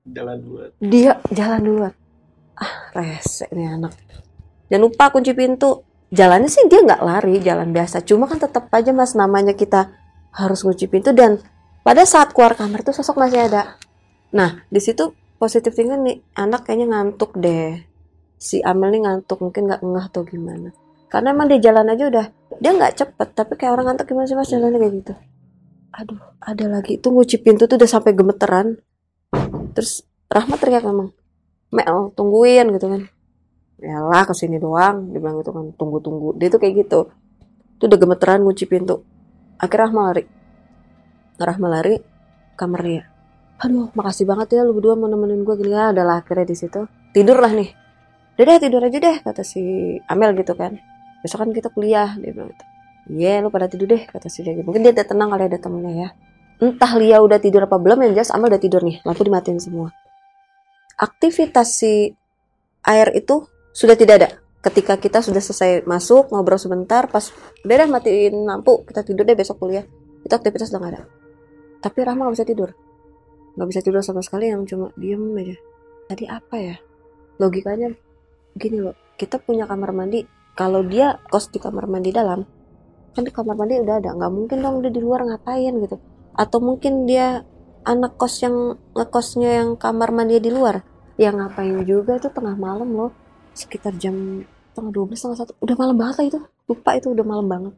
Jalan 0.04 0.38
duluan. 0.44 0.70
Dia 0.84 1.24
jalan 1.32 1.62
duluan. 1.64 1.94
Ah 2.60 2.92
rese 2.92 3.48
nih 3.56 3.72
anak. 3.72 3.96
Jangan 4.68 4.84
lupa 4.84 5.16
kunci 5.16 5.32
pintu. 5.32 5.88
Jalannya 6.12 6.52
sih 6.52 6.68
dia 6.68 6.84
nggak 6.84 7.04
lari 7.08 7.40
jalan 7.40 7.72
biasa. 7.72 8.04
Cuma 8.04 8.28
kan 8.28 8.44
tetap 8.44 8.68
aja 8.76 8.92
mas 8.92 9.16
namanya 9.16 9.56
kita 9.56 9.96
harus 10.36 10.60
kunci 10.68 10.92
pintu. 10.92 11.16
Dan 11.16 11.40
pada 11.88 12.04
saat 12.04 12.36
keluar 12.36 12.60
kamar 12.60 12.84
tuh 12.84 12.92
sosok 12.92 13.16
masih 13.16 13.48
ada. 13.48 13.80
Nah 14.36 14.60
di 14.68 14.84
situ 14.84 15.16
positif 15.40 15.72
tinggal 15.72 16.04
nih 16.04 16.20
anak 16.36 16.68
kayaknya 16.68 17.00
ngantuk 17.00 17.32
deh. 17.40 17.80
Si 18.36 18.60
Amel 18.60 18.92
nih 18.92 19.08
ngantuk 19.08 19.40
mungkin 19.40 19.72
nggak 19.72 19.82
ngeh 19.88 20.06
atau 20.12 20.28
gimana. 20.28 20.76
Karena 21.08 21.32
emang 21.32 21.48
dia 21.48 21.64
jalan 21.64 21.88
aja 21.88 22.12
udah 22.12 22.26
dia 22.60 22.72
nggak 22.76 22.94
cepet 23.00 23.30
tapi 23.32 23.54
kayak 23.56 23.72
orang 23.72 23.96
ngantuk 23.96 24.12
gimana 24.12 24.28
sih 24.28 24.36
mas 24.36 24.52
jalannya 24.52 24.80
kayak 24.84 24.96
gitu 25.00 25.14
aduh 25.94 26.20
ada 26.42 26.66
lagi. 26.68 27.00
Itu 27.00 27.12
ngunci 27.12 27.42
pintu 27.42 27.66
tuh 27.66 27.78
udah 27.80 27.90
sampai 27.90 28.12
gemeteran. 28.14 28.80
Terus 29.74 30.04
Rahmat 30.28 30.60
teriak 30.60 30.84
memang 30.84 31.16
Mel 31.72 32.12
tungguin 32.16 32.68
gitu 32.76 32.88
kan. 32.92 33.02
Ya 33.78 34.04
lah 34.04 34.28
ke 34.28 34.34
sini 34.36 34.60
doang 34.60 35.12
dia 35.12 35.20
bilang 35.24 35.40
gitu 35.40 35.52
kan. 35.56 35.66
Tunggu 35.76 36.04
tunggu 36.04 36.36
dia 36.36 36.52
tuh 36.52 36.60
kayak 36.60 36.88
gitu. 36.88 37.00
Tuh 37.78 37.86
udah 37.86 38.00
gemeteran 38.00 38.44
ngunci 38.44 38.66
pintu. 38.68 39.04
Akhirnya 39.58 39.90
Rahmat 39.90 40.04
lari. 40.04 40.24
Rahmat 41.38 41.70
lari 41.70 41.96
kamar 42.60 42.82
dia. 42.84 43.04
Aduh 43.64 43.90
makasih 43.98 44.30
banget 44.30 44.60
ya 44.60 44.62
lu 44.68 44.78
berdua 44.78 44.94
mau 44.94 45.10
nemenin 45.10 45.42
gue 45.42 45.56
gini 45.58 45.74
ya 45.74 45.90
adalah 45.96 46.22
akhirnya 46.22 46.46
di 46.46 46.56
situ. 46.58 46.86
Tidur 47.16 47.42
lah 47.42 47.54
nih. 47.54 47.70
Udah 48.38 48.46
deh 48.46 48.58
tidur 48.62 48.82
aja 48.86 48.98
deh 49.02 49.18
kata 49.26 49.42
si 49.42 49.62
Amel 50.06 50.38
gitu 50.38 50.54
kan. 50.54 50.78
Besok 51.26 51.42
kan 51.42 51.50
kita 51.50 51.74
kuliah 51.74 52.14
dia 52.22 52.30
bilang 52.30 52.54
gitu 52.54 52.77
Iya, 53.08 53.40
yeah, 53.40 53.44
lu 53.44 53.48
pada 53.48 53.72
tidur 53.72 53.88
deh, 53.88 54.04
kata 54.04 54.28
si 54.28 54.44
Lia. 54.44 54.60
Mungkin 54.64 54.84
dia 54.84 54.92
udah 54.92 55.08
tenang 55.08 55.32
kali 55.32 55.44
ada 55.48 55.60
temennya 55.60 55.94
ya. 55.96 56.10
Entah 56.60 56.92
Lia 57.00 57.18
udah 57.24 57.40
tidur 57.40 57.64
apa 57.64 57.80
belum, 57.80 58.04
yang 58.04 58.12
jelas 58.20 58.36
Amal 58.36 58.52
udah 58.52 58.60
tidur 58.60 58.84
nih. 58.84 59.00
Lampu 59.08 59.24
dimatiin 59.24 59.64
semua. 59.64 59.96
Aktivitas 61.00 61.78
si 61.78 62.12
air 62.84 63.14
itu 63.16 63.48
sudah 63.72 63.96
tidak 63.96 64.16
ada. 64.20 64.30
Ketika 64.60 65.00
kita 65.00 65.24
sudah 65.24 65.40
selesai 65.40 65.88
masuk, 65.88 66.34
ngobrol 66.34 66.60
sebentar, 66.60 67.08
pas 67.08 67.32
udah 67.64 67.88
matiin 67.88 68.44
lampu, 68.44 68.84
kita 68.84 69.06
tidur 69.08 69.24
deh 69.24 69.38
besok 69.38 69.62
kuliah. 69.64 69.86
Itu 70.26 70.34
aktivitas 70.34 70.74
udah 70.74 70.80
gak 70.82 70.92
ada. 70.98 71.02
Tapi 71.80 72.00
Rahma 72.04 72.28
gak 72.28 72.36
bisa 72.42 72.48
tidur. 72.50 72.70
Gak 73.56 73.68
bisa 73.70 73.80
tidur 73.86 74.02
sama 74.04 74.20
sekali 74.26 74.52
yang 74.52 74.68
cuma 74.68 74.92
diem 75.00 75.22
aja. 75.40 75.56
Tadi 76.12 76.26
apa 76.28 76.56
ya? 76.60 76.76
Logikanya 77.38 77.94
gini 78.58 78.82
loh, 78.82 78.98
kita 79.16 79.38
punya 79.38 79.70
kamar 79.70 79.94
mandi. 79.94 80.26
Kalau 80.58 80.82
dia 80.82 81.22
kos 81.30 81.54
di 81.54 81.62
kamar 81.62 81.86
mandi 81.86 82.10
dalam, 82.10 82.42
kan 83.18 83.26
di 83.26 83.34
kamar 83.34 83.58
mandi 83.58 83.82
udah 83.82 83.98
ada 83.98 84.14
nggak 84.14 84.30
mungkin 84.30 84.58
dong 84.62 84.86
dia 84.86 84.94
di 84.94 85.02
luar 85.02 85.26
ngapain 85.26 85.74
gitu. 85.82 85.98
Atau 86.38 86.62
mungkin 86.62 87.10
dia 87.10 87.42
anak 87.82 88.22
kos 88.22 88.46
yang 88.46 88.78
ngekosnya 88.94 89.50
yang 89.66 89.70
kamar 89.74 90.14
mandi 90.14 90.38
di 90.38 90.54
luar. 90.54 90.86
Ya 91.18 91.34
ngapain 91.34 91.82
juga 91.82 92.22
itu 92.22 92.30
tengah 92.30 92.54
malam 92.54 92.94
loh. 92.94 93.12
Sekitar 93.58 93.98
jam 93.98 94.46
tengah 94.78 94.94
dua 94.94 95.10
belas 95.10 95.26
tengah 95.26 95.42
satu. 95.42 95.58
Udah 95.58 95.74
malam 95.74 95.98
banget 95.98 96.16
lah 96.22 96.26
itu. 96.30 96.40
Lupa 96.70 96.94
itu 96.94 97.10
udah 97.10 97.26
malam 97.26 97.50
banget. 97.50 97.74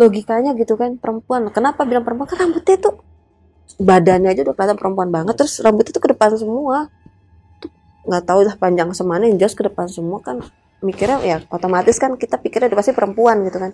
Logikanya 0.00 0.56
gitu 0.56 0.80
kan 0.80 0.96
perempuan. 0.96 1.52
Kenapa 1.52 1.84
bilang 1.84 2.08
perempuan? 2.08 2.32
Kan 2.32 2.48
rambutnya 2.48 2.80
tuh 2.80 3.04
badannya 3.76 4.32
aja 4.32 4.48
udah 4.48 4.54
kelihatan 4.56 4.78
perempuan 4.80 5.12
banget. 5.12 5.36
Terus 5.36 5.60
rambutnya 5.60 5.92
tuh 5.92 6.00
ke 6.00 6.10
depan 6.16 6.32
semua. 6.40 6.88
Nggak 8.08 8.24
tahu 8.24 8.48
dah 8.48 8.56
panjang 8.56 8.88
semana 8.96 9.28
yang 9.28 9.36
jelas 9.36 9.52
ke 9.52 9.60
depan 9.60 9.92
semua 9.92 10.24
kan 10.24 10.40
mikirnya 10.84 11.24
ya 11.24 11.36
otomatis 11.48 11.96
kan 11.96 12.12
kita 12.20 12.36
pikirnya 12.36 12.68
pasti 12.76 12.92
perempuan 12.92 13.40
gitu 13.48 13.56
kan 13.56 13.72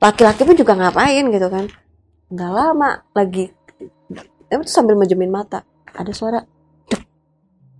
laki-laki 0.00 0.42
pun 0.48 0.56
juga 0.56 0.72
ngapain 0.74 1.24
gitu 1.28 1.48
kan? 1.52 1.68
Nggak 2.32 2.50
lama 2.50 2.90
lagi 3.12 3.52
itu 4.50 4.66
sambil 4.66 4.98
menjemin 4.98 5.30
mata 5.30 5.62
ada 5.94 6.10
suara 6.10 6.42
dek 6.90 7.02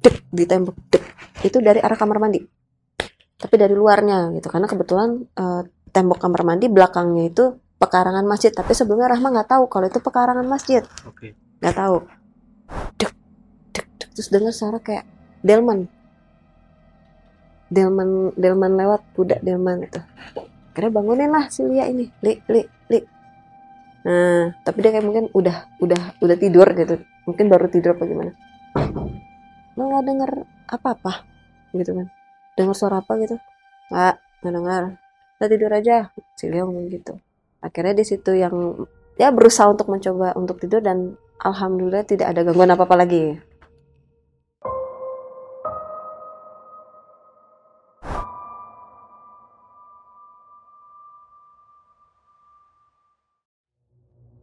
dek 0.05 0.17
di 0.31 0.45
tembok 0.47 0.77
dek. 0.93 1.03
Itu 1.43 1.59
dari 1.65 1.81
arah 1.83 1.97
kamar 1.97 2.21
mandi. 2.23 2.39
Tapi 3.41 3.55
dari 3.57 3.73
luarnya 3.73 4.31
gitu 4.37 4.53
karena 4.53 4.69
kebetulan 4.69 5.17
uh, 5.35 5.65
tembok 5.91 6.21
kamar 6.21 6.45
mandi 6.45 6.69
belakangnya 6.69 7.33
itu 7.33 7.45
pekarangan 7.81 8.23
masjid. 8.29 8.53
Tapi 8.53 8.77
sebelumnya 8.77 9.17
Rahma 9.17 9.33
nggak 9.33 9.49
tahu 9.49 9.65
kalau 9.73 9.89
itu 9.89 9.99
pekarangan 9.99 10.47
masjid. 10.47 10.85
Nggak 11.59 11.75
tahu. 11.75 11.97
Dek 13.01 13.13
dek 13.73 13.87
dek. 13.97 14.09
Terus 14.13 14.29
dengar 14.29 14.53
suara 14.53 14.79
kayak 14.79 15.09
delman. 15.41 15.89
Delman 17.71 18.35
delman 18.37 18.73
lewat 18.77 19.01
budak 19.15 19.41
delman 19.47 19.87
itu 19.87 20.03
akhirnya 20.81 20.97
bangunin 20.97 21.29
lah 21.29 21.45
si 21.53 21.61
Lia 21.69 21.85
ini. 21.93 22.09
Li 22.25 22.41
li 22.49 22.65
li. 22.89 22.99
Nah 24.09 24.57
tapi 24.65 24.81
dia 24.81 24.97
kayak 24.97 25.05
mungkin 25.05 25.29
udah 25.37 25.77
udah 25.85 26.17
udah 26.25 26.37
tidur 26.41 26.65
gitu. 26.73 27.05
Mungkin 27.29 27.53
baru 27.53 27.69
tidur 27.69 28.01
apa 28.01 28.09
gimana. 28.09 28.33
Lo 29.77 29.83
nggak 29.85 30.05
denger 30.09 30.31
apa 30.73 30.89
apa 30.97 31.13
gitu 31.77 31.93
kan. 31.93 32.09
Dengar 32.57 32.73
suara 32.73 33.05
apa 33.05 33.13
gitu? 33.21 33.37
Nggak 33.93 34.15
nggak 34.41 34.53
dengar 34.57 34.83
udah 35.37 35.49
tidur 35.53 35.71
aja 35.77 36.09
si 36.33 36.49
Lia 36.49 36.65
ngomong 36.65 36.89
gitu. 36.89 37.21
Akhirnya 37.61 37.93
di 37.93 38.05
situ 38.09 38.33
yang 38.33 38.89
ya 39.21 39.29
berusaha 39.29 39.69
untuk 39.69 39.93
mencoba 39.93 40.33
untuk 40.33 40.57
tidur 40.65 40.81
dan 40.81 41.21
alhamdulillah 41.45 42.09
tidak 42.09 42.33
ada 42.33 42.41
gangguan 42.41 42.73
apa 42.73 42.89
apa 42.89 42.97
lagi 42.97 43.37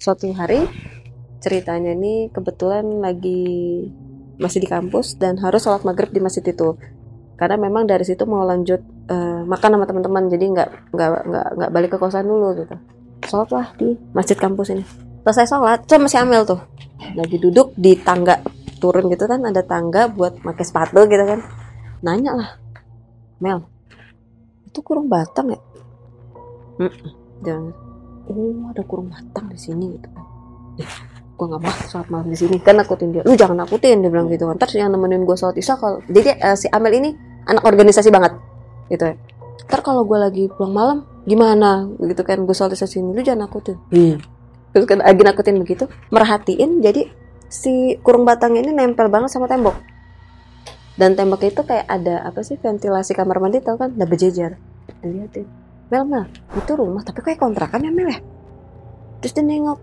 suatu 0.08 0.32
hari 0.32 0.64
ceritanya 1.43 1.91
ini 1.91 2.32
kebetulan 2.32 3.03
lagi 3.03 3.84
masih 4.39 4.64
di 4.64 4.70
kampus 4.72 5.20
dan 5.20 5.36
harus 5.43 5.68
sholat 5.68 5.84
maghrib 5.84 6.16
di 6.16 6.24
masjid 6.24 6.47
itu. 6.47 6.80
Karena 7.36 7.60
memang 7.60 7.84
dari 7.84 8.08
situ 8.08 8.24
mau 8.24 8.47
lanjut 8.47 8.80
uh, 9.12 9.43
makan 9.43 9.76
sama 9.76 9.86
teman-teman 9.86 10.24
jadi 10.32 10.45
nggak 10.47 10.70
nggak 10.95 11.10
nggak 11.28 11.47
nggak 11.60 11.72
balik 11.76 11.89
ke 11.91 11.97
kosan 11.99 12.24
dulu 12.24 12.55
gitu. 12.55 12.76
Sholat 13.28 13.49
lah 13.51 13.68
di 13.76 13.99
masjid 14.16 14.39
kampus 14.39 14.72
ini. 14.72 14.88
Selesai 15.28 15.51
sholat 15.51 15.84
saya 15.84 15.99
masih 15.99 16.24
amel 16.24 16.47
tuh. 16.47 16.64
Lagi 17.14 17.36
duduk 17.36 17.76
di 17.76 17.99
tangga 17.99 18.39
turun 18.80 19.12
gitu 19.12 19.28
kan 19.28 19.43
ada 19.43 19.60
tangga 19.60 20.08
buat 20.08 20.39
pakai 20.39 20.64
sepatu 20.64 21.03
gitu 21.03 21.26
kan. 21.28 21.43
Nanya 21.99 22.32
lah 22.32 22.49
Mel 23.43 23.68
itu 24.78 24.80
kurung 24.86 25.10
batang 25.10 25.51
ya? 25.51 25.60
"Mm-mm." 26.78 27.12
jangan 27.41 27.86
oh 28.32 28.71
ada 28.71 28.84
kurung 28.84 29.09
batang 29.09 29.47
di 29.51 29.59
sini 29.59 29.95
gitu 29.95 30.07
kan. 30.11 30.25
Eh, 30.78 30.89
gue 31.38 31.45
nggak 31.45 31.61
mau 31.61 31.73
sholat 31.88 32.07
malam 32.11 32.28
di 32.30 32.38
sini. 32.38 32.55
Kan 32.61 32.78
nakutin 32.78 33.09
dia. 33.15 33.23
Lu 33.23 33.34
jangan 33.34 33.65
nakutin 33.65 34.03
dia 34.03 34.09
bilang 34.11 34.28
gitu 34.30 34.45
kan. 34.45 34.55
Terus 34.59 34.73
yang 34.78 34.91
nemenin 34.91 35.23
gue 35.23 35.38
sholat 35.38 35.55
isya 35.57 35.80
kalau 35.80 36.03
jadi 36.05 36.38
eh, 36.38 36.57
si 36.59 36.67
Amel 36.69 36.93
ini 36.99 37.09
anak 37.47 37.63
organisasi 37.63 38.09
banget 38.11 38.36
gitu 38.91 39.03
ya. 39.03 39.15
Ntar 39.67 39.80
kalau 39.84 40.07
gue 40.07 40.17
lagi 40.19 40.43
pulang 40.51 40.73
malam 40.75 40.97
gimana? 41.28 41.88
Gitu 41.99 42.21
kan 42.23 42.43
gue 42.43 42.55
sholat 42.55 42.75
isya 42.75 42.88
sini. 42.88 43.15
Lu 43.15 43.21
jangan 43.23 43.47
nakutin. 43.47 43.78
Hmm. 43.91 44.17
terus 44.75 44.84
kan 44.84 44.99
lagi 45.01 45.23
nakutin 45.23 45.57
begitu 45.57 45.89
merhatiin 46.13 46.84
jadi 46.84 47.09
si 47.49 47.97
kurung 48.03 48.28
batang 48.28 48.59
ini 48.59 48.69
nempel 48.75 49.07
banget 49.09 49.32
sama 49.34 49.47
tembok. 49.49 49.73
Dan 50.97 51.13
tembok 51.13 51.45
itu 51.45 51.61
kayak 51.61 51.88
ada 51.88 52.25
apa 52.25 52.41
sih 52.41 52.57
ventilasi 52.57 53.13
kamar 53.13 53.41
mandi 53.41 53.61
tau 53.63 53.78
kan? 53.78 53.93
Udah 53.93 54.05
berjejer. 54.09 54.57
Dilihatin 55.01 55.66
Mel 55.88 56.03
Mel, 56.03 56.25
itu 56.51 56.71
rumah 56.75 56.99
tapi 56.99 57.23
kayak 57.23 57.39
kontrakan 57.39 57.88
ya 57.88 57.91
Mel 57.95 58.11
ya? 58.11 58.19
Terus 59.23 59.31
dia 59.31 59.43
nengok, 59.43 59.79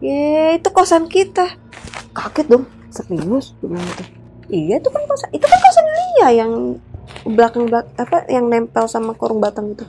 ye 0.00 0.56
itu 0.56 0.68
kosan 0.72 1.04
kita. 1.04 1.52
Kaget 2.16 2.46
dong, 2.48 2.64
serius 2.88 3.52
bilang 3.60 3.84
itu. 3.84 4.04
Iya 4.48 4.80
itu 4.80 4.88
kan 4.88 5.02
kosan, 5.04 5.28
itu 5.36 5.44
kan 5.44 5.58
kosan 5.60 5.86
Lia 5.92 6.28
yang 6.32 6.52
belakang 7.28 7.68
belak 7.68 7.92
apa 8.00 8.24
yang 8.32 8.48
nempel 8.48 8.88
sama 8.88 9.12
kurung 9.12 9.38
batang 9.38 9.76
itu. 9.76 9.84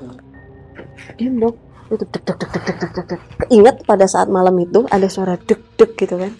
Diam 1.15 1.39
dong, 1.39 1.55
itu 1.87 2.03
dek 2.03 2.23
dek 2.23 2.37
dek 2.37 2.49
dek 2.51 2.65
dek 2.67 2.91
dek 2.91 3.05
dek 3.15 3.21
ingat 3.47 3.83
pada 3.87 4.05
saat 4.11 4.27
malam 4.27 4.59
itu 4.59 4.83
ada 4.91 5.07
suara 5.07 5.39
dek 5.39 5.79
dek 5.79 5.95
gitu 5.95 6.19
kan. 6.19 6.31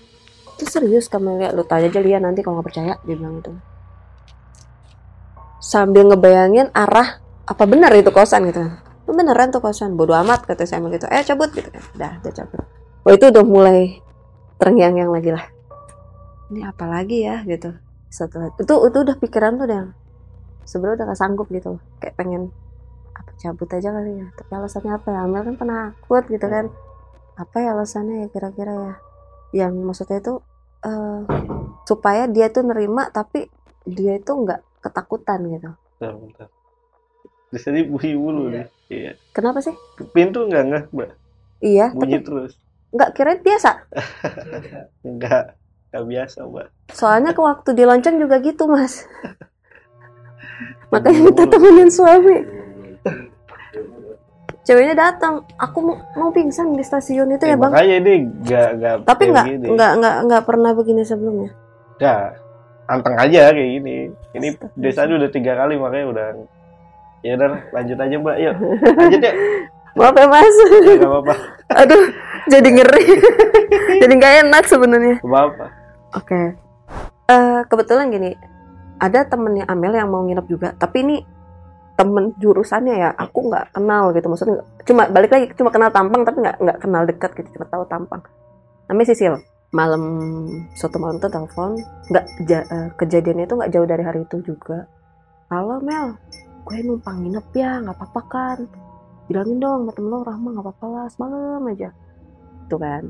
Itu 0.60 0.68
serius 0.68 1.08
kamu 1.08 1.40
lihat, 1.40 1.56
lu 1.56 1.64
tanya 1.64 1.88
aja 1.88 2.00
Lia 2.04 2.20
nanti 2.20 2.44
kalau 2.44 2.60
nggak 2.60 2.68
percaya 2.68 2.94
dia 3.08 3.16
bilang 3.16 3.40
itu. 3.40 3.52
Sambil 5.64 6.04
ngebayangin 6.12 6.68
arah 6.76 7.23
apa 7.44 7.64
benar 7.68 7.92
itu 7.92 8.08
kosan 8.10 8.48
gitu? 8.48 8.64
"Itu 9.04 9.12
beneran 9.12 9.52
tuh 9.52 9.60
kosan? 9.60 10.00
Bodoh 10.00 10.16
amat 10.24 10.48
kata 10.48 10.64
saya 10.64 10.80
gitu. 10.88 11.06
Eh 11.12 11.24
cabut 11.28 11.52
gitu. 11.52 11.68
Kan 11.68 11.84
dah 12.00 12.14
dia 12.24 12.32
cabut. 12.32 12.64
Oh 13.04 13.12
itu 13.12 13.28
udah 13.28 13.44
mulai 13.44 14.00
terngiang-ngiang 14.64 15.12
lagi 15.12 15.32
lah. 15.36 15.46
Ini 16.48 16.72
apa 16.72 16.86
lagi 16.88 17.28
ya 17.28 17.44
gitu. 17.44 17.76
Setelah 18.08 18.56
itu 18.56 18.64
itu 18.64 18.98
udah 19.04 19.16
pikiran 19.20 19.60
tuh 19.60 19.66
udah 19.68 19.84
sebenarnya 20.64 21.04
udah 21.04 21.06
gak 21.12 21.20
sanggup 21.20 21.48
gitu. 21.52 21.84
Kayak 22.00 22.16
pengen 22.16 22.42
apa 23.12 23.32
cabut 23.36 23.68
aja 23.76 23.90
kali 23.92 24.12
ya? 24.24 24.28
Tapi 24.40 24.52
alasannya 24.56 24.92
apa 24.96 25.08
ya? 25.12 25.20
Amel 25.28 25.42
kan 25.44 25.56
penakut 25.60 26.24
gitu 26.32 26.48
kan. 26.48 26.66
Apa 27.36 27.56
ya 27.60 27.76
alasannya 27.76 28.16
ya 28.24 28.28
kira-kira 28.32 28.72
ya? 28.72 28.94
Yang 29.52 29.74
maksudnya 29.84 30.18
itu 30.24 30.34
eh, 30.88 31.20
supaya 31.84 32.24
dia 32.32 32.48
tuh 32.56 32.64
nerima 32.64 33.12
tapi 33.12 33.52
dia 33.84 34.16
itu 34.16 34.32
nggak 34.32 34.80
ketakutan 34.80 35.40
gitu. 35.52 35.72
Di 37.54 37.60
sini 37.60 37.80
bunyi 37.84 38.14
mulu 38.14 38.50
nih. 38.50 38.66
Iya. 38.86 39.14
kenapa 39.30 39.58
sih 39.60 39.74
Pintu 40.10 40.44
enggak 40.44 40.64
enggak, 40.64 40.84
Mbak. 40.90 41.10
iya 41.60 41.88
Bunyi 41.90 42.18
tapi 42.18 42.26
terus. 42.26 42.52
nggak 42.90 43.10
kirain 43.12 43.40
biasa 43.40 43.72
Enggak. 45.08 45.44
Enggak 45.88 46.04
biasa, 46.08 46.38
Mbak. 46.44 46.68
soalnya 46.92 47.32
ke 47.32 47.42
waktu 47.42 47.70
di 47.72 47.84
lonceng 47.84 48.18
juga 48.18 48.38
gitu 48.40 48.66
mas 48.66 49.06
makanya 50.92 51.22
kita 51.28 51.44
temenin 51.48 51.90
suami 51.90 52.38
ceweknya 54.64 54.96
datang 54.96 55.42
aku 55.56 55.78
mau, 55.82 55.98
mau 56.16 56.30
pingsan 56.30 56.72
di 56.72 56.82
stasiun 56.82 57.28
itu 57.30 57.44
Eh, 57.44 57.52
ya 57.52 57.58
bang 57.58 57.72
Makanya 57.72 57.96
ini 58.00 58.14
enggak 58.40 58.68
enggak 58.72 58.94
tapi 59.04 59.22
kayak 59.22 59.34
nggak 59.34 59.46
begini. 59.48 59.68
nggak 59.72 59.92
nggak 59.96 60.16
nggak 60.24 60.44
pernah 60.44 60.72
begini 60.72 61.02
sebelumnya 61.04 61.52
Enggak. 61.96 62.28
Anteng 62.84 63.16
aja 63.16 63.48
kayak 63.50 63.70
gini. 63.72 63.98
Ini 64.34 64.48
desanya 64.76 65.16
udah 65.16 65.30
tiga 65.30 65.56
kali 65.56 65.78
makanya 65.78 66.06
udah 66.06 66.28
Ya 67.24 67.40
udah 67.40 67.50
lanjut 67.72 67.98
aja 67.98 68.16
Mbak. 68.20 68.36
Yuk. 68.38 68.56
Lanjut 69.00 69.22
ya. 69.24 69.34
maaf 69.94 70.18
ya 70.18 70.26
mas 70.26 70.58
Enggak 70.74 71.06
apa-apa. 71.06 71.34
aduh 71.86 72.04
jadi 72.50 72.66
ngeri 72.66 73.06
jadi 74.02 74.14
nggak 74.18 74.34
enak 74.50 74.64
sebenarnya 74.66 75.22
apa-apa. 75.22 75.66
Oke. 76.18 76.42
Eh, 77.24 77.62
kebetulan 77.70 78.10
gini, 78.10 78.34
ada 79.00 79.24
temennya 79.24 79.64
Amel 79.70 79.94
yang 79.96 80.10
mau 80.10 80.26
nginep 80.26 80.46
juga, 80.50 80.74
tapi 80.76 81.06
ini 81.06 81.16
temen 81.94 82.34
jurusannya 82.36 82.96
ya, 83.00 83.10
aku 83.16 83.54
nggak 83.54 83.78
kenal 83.78 84.12
gitu, 84.12 84.28
maksudnya 84.28 84.66
cuma 84.84 85.06
balik 85.08 85.32
lagi 85.32 85.46
cuma 85.54 85.70
kenal 85.70 85.94
tampang 85.94 86.26
tapi 86.26 86.42
nggak 86.42 86.58
nggak 86.58 86.78
kenal 86.82 87.02
dekat 87.06 87.32
gitu, 87.38 87.50
cuma 87.56 87.66
tahu 87.70 87.84
tampang. 87.86 88.22
Namanya 88.90 89.08
Sisil. 89.14 89.38
Malam 89.74 90.04
suatu 90.74 90.98
malam 91.02 91.18
tuh 91.18 91.30
telepon, 91.30 91.78
nggak 92.10 92.26
ja- 92.46 92.66
eh, 92.68 92.88
kejadiannya 92.98 93.46
itu 93.46 93.56
nggak 93.58 93.72
jauh 93.72 93.88
dari 93.88 94.04
hari 94.04 94.22
itu 94.26 94.38
juga. 94.44 94.86
Halo 95.50 95.82
Mel, 95.82 96.18
gue 96.64 96.78
numpang 96.84 97.20
nginep 97.20 97.48
ya, 97.56 97.84
nggak 97.84 97.96
apa-apa 98.00 98.22
kan? 98.32 98.60
Bilangin 99.28 99.60
dong 99.60 99.88
sama 99.88 99.92
temen 99.96 100.10
lo 100.12 100.20
Rahma 100.24 100.50
nggak 100.52 100.66
apa-apa 100.66 100.86
lah, 100.88 101.06
semalam 101.12 101.62
aja. 101.68 101.90
Tuh 102.72 102.80
kan. 102.80 103.04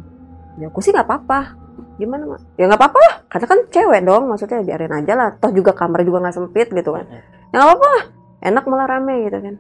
Ya 0.58 0.70
aku 0.70 0.80
sih 0.86 0.94
nggak 0.94 1.10
apa-apa, 1.10 1.58
gimana 1.98 2.30
mak 2.30 2.42
ya 2.58 2.70
nggak 2.70 2.82
apa-apa 2.82 2.98
lah. 3.02 3.14
Karena 3.30 3.46
kan 3.50 3.60
cewek 3.74 4.02
dong 4.06 4.24
maksudnya 4.30 4.62
biarin 4.62 4.94
aja 4.94 5.14
lah. 5.18 5.30
Toh 5.38 5.50
juga 5.50 5.74
kamar 5.74 6.06
juga 6.06 6.22
nggak 6.26 6.36
sempit 6.38 6.68
gitu 6.70 6.90
kan. 6.94 7.06
Ya 7.50 7.56
nggak 7.58 7.70
apa-apa 7.70 7.88
lah. 7.90 8.04
Enak 8.44 8.64
malah 8.70 8.88
rame 8.90 9.16
gitu 9.30 9.38
kan. 9.42 9.56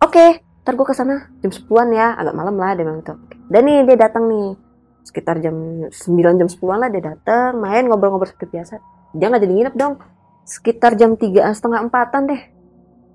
Oke 0.00 0.26
ntar 0.62 0.78
gue 0.78 0.86
ke 0.86 0.94
sana 0.94 1.26
jam 1.42 1.50
10-an 1.50 1.90
ya 1.90 2.14
agak 2.14 2.38
malam 2.38 2.54
lah 2.54 2.72
dia 2.78 2.86
bilang 2.86 3.02
gitu. 3.02 3.14
Dan 3.50 3.62
nih 3.66 3.78
dia 3.84 3.96
datang 3.98 4.30
nih. 4.30 4.54
Sekitar 5.02 5.42
jam 5.42 5.54
9 5.90 6.38
jam 6.38 6.48
10-an 6.48 6.78
lah 6.78 6.88
dia 6.88 7.02
datang. 7.02 7.58
Main 7.58 7.90
ngobrol-ngobrol 7.90 8.30
seperti 8.30 8.56
biasa. 8.56 8.78
Dia 9.12 9.26
nggak 9.28 9.42
jadi 9.42 9.54
nginep 9.58 9.74
dong. 9.74 9.98
Sekitar 10.46 10.94
jam 10.94 11.18
tiga 11.18 11.50
setengah 11.50 11.82
empatan 11.82 12.30
deh 12.30 12.42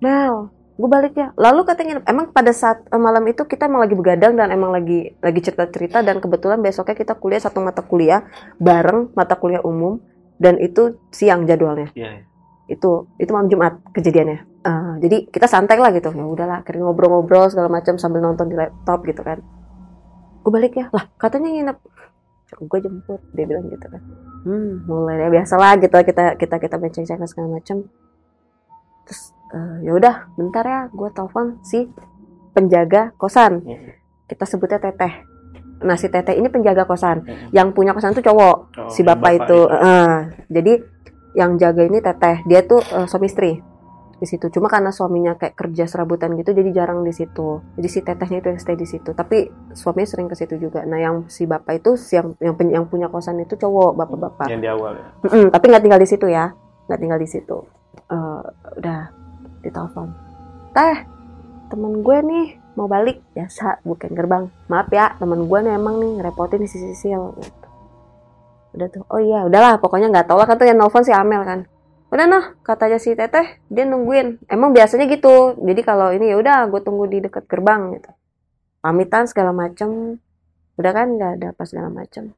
Mel 0.01 0.57
gue 0.77 0.89
balik 0.89 1.13
ya. 1.17 1.33
Lalu 1.33 1.61
katanya 1.65 1.93
emang 2.05 2.29
pada 2.29 2.53
saat 2.53 2.85
eh, 2.85 3.01
malam 3.01 3.25
itu 3.25 3.43
kita 3.49 3.65
emang 3.65 3.81
lagi 3.81 3.97
begadang 3.97 4.37
dan 4.37 4.53
emang 4.53 4.69
lagi 4.69 5.17
lagi 5.19 5.39
cerita-cerita 5.41 6.05
dan 6.05 6.21
kebetulan 6.21 6.61
besoknya 6.61 6.93
kita 6.93 7.17
kuliah 7.17 7.41
satu 7.41 7.59
mata 7.65 7.81
kuliah 7.81 8.21
bareng 8.61 9.11
mata 9.17 9.33
kuliah 9.33 9.65
umum 9.65 9.97
dan 10.37 10.61
itu 10.61 11.01
siang 11.09 11.49
jadwalnya. 11.49 11.89
Iya. 11.97 12.21
iya. 12.21 12.23
itu 12.67 13.07
itu 13.15 13.31
malam 13.31 13.47
Jumat 13.47 13.79
kejadiannya. 13.95 14.39
Eh, 14.67 14.93
jadi 15.01 15.17
kita 15.31 15.47
santai 15.49 15.79
lah 15.81 15.89
gitu. 15.95 16.13
Ya 16.13 16.25
udahlah 16.27 16.61
akhirnya 16.61 16.85
ngobrol-ngobrol 16.85 17.47
segala 17.49 17.71
macam 17.71 17.95
sambil 17.97 18.21
nonton 18.21 18.51
di 18.51 18.55
laptop 18.59 19.01
gitu 19.07 19.23
kan. 19.23 19.41
Gue 20.43 20.51
balik 20.51 20.77
ya. 20.77 20.91
Lah 20.93 21.09
katanya 21.17 21.49
nginep. 21.57 21.77
Gue 22.67 22.79
jemput. 22.83 23.23
Dia 23.33 23.47
bilang 23.49 23.65
gitu 23.71 23.87
kan. 23.87 24.01
Hmm 24.45 24.85
mulai 24.85 25.25
ya 25.25 25.27
biasa 25.31 25.55
lah 25.57 25.79
gitu. 25.79 25.95
Kita 25.95 26.35
kita 26.35 26.55
kita 26.59 26.75
benceng-cengeng 26.75 27.29
segala 27.31 27.55
macam. 27.55 27.87
Terus 29.07 29.31
eh, 29.49 29.75
ya 29.83 29.91
udah 29.93 30.15
bentar 30.33 30.63
ya 30.63 30.79
gue 30.89 31.09
telepon 31.11 31.59
si 31.61 31.87
penjaga 32.51 33.13
kosan. 33.15 33.61
Mm-mm. 33.61 33.93
kita 34.27 34.43
sebutnya 34.43 34.81
teteh. 34.81 35.23
Nah 35.77 35.95
si 35.95 36.09
teteh 36.09 36.35
ini 36.35 36.49
penjaga 36.49 36.83
kosan. 36.83 37.23
Mm-mm. 37.23 37.53
yang 37.53 37.71
punya 37.71 37.93
kosan 37.93 38.11
tuh 38.11 38.25
cowok 38.25 38.55
Oh, 38.75 38.89
si 38.89 39.01
yang 39.01 39.15
bapak, 39.15 39.31
itu. 39.45 39.59
eh, 39.69 40.15
jadi 40.49 40.73
yang 41.31 41.55
jaga 41.55 41.85
ini 41.85 42.01
teteh. 42.01 42.43
Dia 42.43 42.65
tuh 42.65 42.81
eh, 42.81 43.05
suami 43.05 43.29
istri 43.29 43.61
di 44.17 44.25
situ. 44.25 44.49
Cuma 44.49 44.65
karena 44.65 44.89
suaminya 44.89 45.37
kayak 45.37 45.53
kerja 45.53 45.85
serabutan 45.85 46.33
gitu 46.35 46.49
jadi 46.49 46.73
jarang 46.73 47.05
di 47.05 47.13
situ. 47.13 47.61
Jadi 47.77 47.87
si 47.87 47.99
tetehnya 48.01 48.41
itu 48.41 48.49
yang 48.49 48.57
stay 48.57 48.73
di 48.73 48.89
situ. 48.89 49.13
Tapi 49.13 49.45
suaminya 49.71 50.09
sering 50.09 50.25
ke 50.25 50.33
situ 50.33 50.57
juga. 50.57 50.81
Nah 50.83 50.97
yang 50.97 51.29
si 51.29 51.45
bapak 51.45 51.79
itu 51.79 51.93
si 51.95 52.17
yang 52.17 52.33
yang, 52.41 52.57
pen- 52.57 52.73
yang 52.73 52.89
punya 52.89 53.07
kosan 53.07 53.37
itu 53.37 53.53
cowok 53.53 53.93
bapak-bapak. 53.95 54.49
Yang 54.49 54.61
di 54.65 54.69
awal 54.73 54.91
ya. 54.97 55.07
Mm-mm, 55.23 55.45
tapi 55.53 55.65
nggak 55.69 55.83
tinggal 55.85 56.01
di 56.01 56.09
situ 56.09 56.25
ya. 56.25 56.49
Nggak 56.89 56.99
tinggal 56.99 57.19
di 57.21 57.29
situ. 57.29 57.57
Eh, 58.09 58.41
udah 58.81 58.99
ditelepon. 59.67 60.07
Teh 60.71 60.97
temen 61.67 62.01
gue 62.01 62.17
nih 62.23 62.45
mau 62.79 62.87
balik. 62.87 63.19
Biasa 63.35 63.83
bukan 63.83 64.11
gerbang. 64.15 64.43
Maaf 64.71 64.87
ya 64.89 65.13
temen 65.19 65.45
gue 65.45 65.59
nih 65.61 65.73
emang 65.75 65.99
nih 65.99 66.11
ngerepotin 66.21 66.63
si 66.65 66.79
Sisil. 66.79 67.35
Gitu. 67.37 67.67
udah 68.77 68.93
tuh 68.93 69.01
oh 69.09 69.17
iya 69.17 69.41
udahlah 69.43 69.81
pokoknya 69.83 70.07
nggak 70.09 70.31
lah. 70.31 70.47
Kan 70.47 70.55
tuh 70.57 70.67
yang 70.69 70.79
nelfon 70.79 71.03
si 71.03 71.11
Amel 71.11 71.43
kan. 71.43 71.67
Udah 72.07 72.23
noh 72.23 72.55
katanya 72.63 72.97
si 72.97 73.11
teteh 73.13 73.59
dia 73.67 73.83
nungguin. 73.83 74.47
Emang 74.47 74.71
biasanya 74.71 75.05
gitu 75.11 75.59
jadi 75.59 75.81
kalau 75.83 76.15
ini 76.15 76.31
ya 76.31 76.39
udah 76.39 76.71
gue 76.71 76.81
tunggu 76.81 77.05
di 77.11 77.19
dekat 77.19 77.45
gerbang 77.51 77.99
gitu. 77.99 78.11
Pamitan 78.79 79.27
segala 79.27 79.51
macem. 79.51 80.21
Udah 80.79 80.91
kan 80.95 81.19
nggak 81.19 81.31
ada 81.41 81.47
apa 81.51 81.63
segala 81.67 81.91
macem 81.91 82.31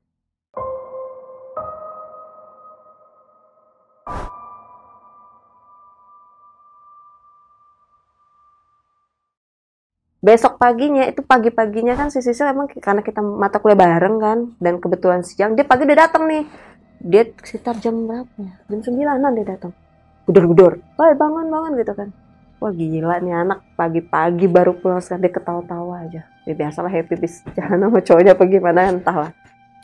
besok 10.20 10.60
paginya 10.60 11.08
itu 11.08 11.24
pagi-paginya 11.24 11.96
kan 11.96 12.12
si 12.12 12.20
Sisil 12.20 12.52
emang 12.52 12.68
karena 12.68 13.00
kita 13.00 13.24
mata 13.24 13.64
kuliah 13.64 13.80
bareng 13.80 14.16
kan 14.20 14.40
dan 14.60 14.84
kebetulan 14.84 15.24
siang 15.24 15.56
dia 15.56 15.64
pagi 15.64 15.88
udah 15.88 16.00
datang 16.00 16.28
nih. 16.28 16.44
Dia 17.00 17.24
sekitar 17.40 17.80
jam 17.80 17.96
berapa 18.04 18.28
ya? 18.36 18.54
Jam 18.68 18.80
sembilanan 18.84 19.32
dia 19.32 19.48
datang 19.56 19.72
gedor-gedor 20.28 20.78
wah 21.00 21.10
bangun 21.16 21.48
bangun 21.48 21.72
gitu 21.80 21.94
kan. 21.96 22.10
Wah 22.60 22.76
gila 22.76 23.24
nih 23.24 23.34
anak 23.34 23.60
pagi-pagi 23.80 24.46
baru 24.52 24.76
pulang 24.76 25.00
sekarang 25.00 25.24
dia 25.24 25.34
ketawa-tawa 25.34 25.96
aja. 26.04 26.22
Ya 26.44 26.54
biasalah 26.54 26.92
happy 26.92 27.16
bis 27.16 27.40
jalan 27.56 27.88
sama 27.88 28.00
cowoknya 28.04 28.32
apa 28.36 28.44
gimana 28.44 28.80
entahlah 28.92 29.32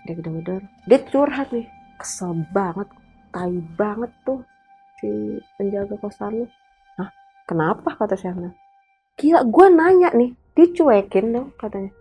dia 0.03 0.13
gedor-gedor 0.19 0.61
dia 0.83 0.99
curhat 1.07 1.47
nih 1.55 1.65
kesel 1.95 2.35
banget 2.51 2.91
tai 3.31 3.55
banget 3.79 4.11
tuh 4.27 4.43
si 4.99 5.39
penjaga 5.55 5.95
kosan 5.95 6.43
lu. 6.43 6.45
Hah? 6.99 7.07
kenapa? 7.47 7.95
Kata 7.95 8.19
Amel 8.27 8.64
gila 9.15 9.47
gue 9.47 9.67
nanya 9.71 10.09
nih 10.11 10.35
dicuekin 10.55 11.25
dong 11.31 11.49
katanya. 11.55 11.91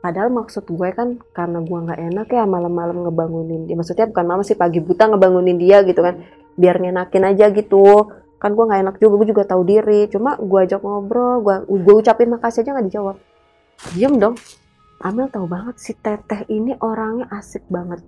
Padahal 0.00 0.32
maksud 0.32 0.64
gue 0.64 0.88
kan 0.96 1.20
karena 1.36 1.60
gue 1.60 1.78
nggak 1.84 2.00
enak 2.00 2.28
ya 2.32 2.44
malam-malam 2.48 3.04
ngebangunin 3.04 3.68
dia. 3.68 3.76
Maksudnya 3.76 4.08
bukan 4.08 4.24
malam 4.24 4.42
sih 4.46 4.56
pagi 4.56 4.80
buta 4.80 5.10
ngebangunin 5.10 5.58
dia 5.60 5.82
gitu 5.84 6.00
kan. 6.00 6.24
Biar 6.56 6.80
ngenakin 6.80 7.24
aja 7.34 7.52
gitu. 7.52 8.08
Kan 8.40 8.56
gue 8.56 8.64
nggak 8.64 8.80
enak 8.80 8.96
juga 8.96 9.14
gue 9.20 9.28
juga 9.36 9.44
tahu 9.44 9.62
diri. 9.66 10.08
Cuma 10.08 10.38
gue 10.40 10.60
ajak 10.64 10.80
ngobrol 10.80 11.44
gue 11.44 11.56
gue 11.68 11.94
ucapin 11.94 12.32
makasih 12.32 12.64
aja 12.64 12.70
nggak 12.78 12.86
dijawab. 12.88 13.16
Diem 13.92 14.14
dong. 14.16 14.34
Amel 15.00 15.32
tahu 15.32 15.48
banget 15.48 15.76
si 15.80 15.92
teteh 15.96 16.44
ini 16.48 16.76
orangnya 16.80 17.28
asik 17.32 17.64
banget. 17.68 18.00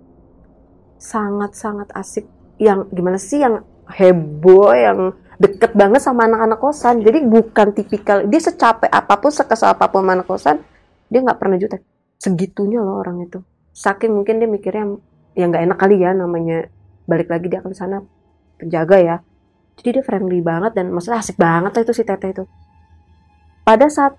Sangat-sangat 0.97 1.93
asik. 1.93 2.25
Yang 2.57 2.89
gimana 2.95 3.19
sih 3.19 3.43
yang 3.43 3.65
heboh 3.91 4.71
yang 4.73 5.13
deket 5.43 5.75
banget 5.75 5.99
sama 5.99 6.31
anak-anak 6.31 6.59
kosan. 6.63 7.03
Jadi 7.03 7.27
bukan 7.27 7.75
tipikal 7.75 8.23
dia 8.31 8.39
secapek 8.39 8.87
apa 8.87 9.19
pun 9.19 9.35
sekesal 9.35 9.75
apa 9.75 9.91
pun 9.91 10.07
sama 10.07 10.23
anak 10.23 10.27
kosan 10.31 10.63
dia 11.11 11.19
nggak 11.19 11.39
pernah 11.43 11.59
jutek. 11.59 11.83
Segitunya 12.23 12.79
loh 12.79 13.03
orang 13.03 13.27
itu. 13.27 13.43
Saking 13.75 14.15
mungkin 14.15 14.39
dia 14.39 14.47
mikirnya 14.47 14.95
ya 15.35 15.51
nggak 15.51 15.63
enak 15.67 15.79
kali 15.83 15.99
ya 15.99 16.15
namanya 16.15 16.71
balik 17.11 17.27
lagi 17.27 17.51
dia 17.51 17.59
ke 17.59 17.75
sana 17.75 18.07
penjaga 18.63 18.97
ya. 19.03 19.17
Jadi 19.83 19.99
dia 19.99 20.05
friendly 20.07 20.39
banget 20.39 20.79
dan 20.79 20.95
maksudnya 20.95 21.19
asik 21.19 21.35
banget 21.35 21.75
lah 21.75 21.83
itu 21.83 21.93
si 21.97 22.07
teteh 22.07 22.31
itu. 22.31 22.45
Pada 23.67 23.91
saat 23.91 24.15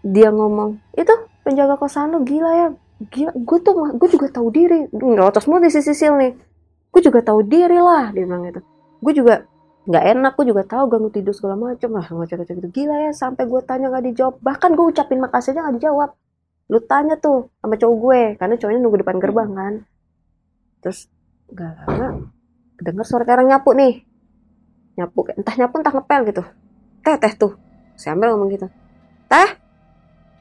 dia 0.00 0.32
ngomong 0.32 0.80
itu 0.96 1.12
penjaga 1.44 1.76
kosan 1.76 2.16
lu 2.16 2.24
gila 2.24 2.50
ya 2.56 2.68
gila 3.12 3.32
gue 3.36 3.58
tuh 3.60 3.74
gue 3.92 4.08
juga 4.08 4.32
tahu 4.32 4.48
diri. 4.48 4.88
Nggak 4.88 5.36
otos 5.36 5.44
mulu 5.44 5.68
di 5.68 5.70
sisi 5.70 5.92
Sisil 5.92 6.16
nih 6.16 6.32
gue 6.92 7.00
juga 7.04 7.20
tahu 7.20 7.44
diri 7.44 7.76
lah 7.76 8.08
dia 8.16 8.24
bilang 8.24 8.48
gitu. 8.48 8.64
Gue 9.04 9.12
juga 9.12 9.44
nggak 9.82 10.04
enak 10.14 10.32
gue 10.38 10.46
juga 10.54 10.62
tahu 10.62 10.84
ganggu 10.86 11.10
tidur 11.10 11.34
segala 11.34 11.58
macam 11.58 11.90
lah 11.98 12.06
ngoceh-ngoceh 12.06 12.54
gitu 12.54 12.70
gila 12.70 13.10
ya 13.10 13.10
sampai 13.10 13.50
gue 13.50 13.60
tanya 13.66 13.90
nggak 13.90 14.04
dijawab. 14.14 14.34
Bahkan 14.38 14.70
gue 14.78 14.86
ucapin 14.94 15.18
makasih 15.18 15.50
aja 15.54 15.66
nggak 15.66 15.76
dijawab. 15.82 16.10
Lu 16.70 16.78
tanya 16.86 17.18
tuh 17.18 17.50
sama 17.58 17.74
cowok 17.74 17.96
gue 17.98 18.20
karena 18.38 18.54
cowoknya 18.54 18.80
nunggu 18.80 18.98
depan 19.02 19.16
gerbang 19.18 19.50
kan. 19.50 19.74
Terus 20.86 21.10
nggak 21.50 21.72
lama 21.82 22.08
dengar 22.78 23.04
suara 23.06 23.26
kayak 23.26 23.36
orang 23.42 23.48
nyapu 23.50 23.70
nih. 23.74 23.94
Nyapu 25.02 25.18
entah 25.34 25.54
nyapu 25.58 25.74
entah 25.82 25.94
ngepel 25.98 26.20
gitu. 26.30 26.42
Teh 27.02 27.16
teh 27.18 27.32
tuh. 27.34 27.52
Si 27.98 28.06
Amel 28.06 28.30
ngomong 28.38 28.50
gitu. 28.54 28.66
Teh? 29.26 29.48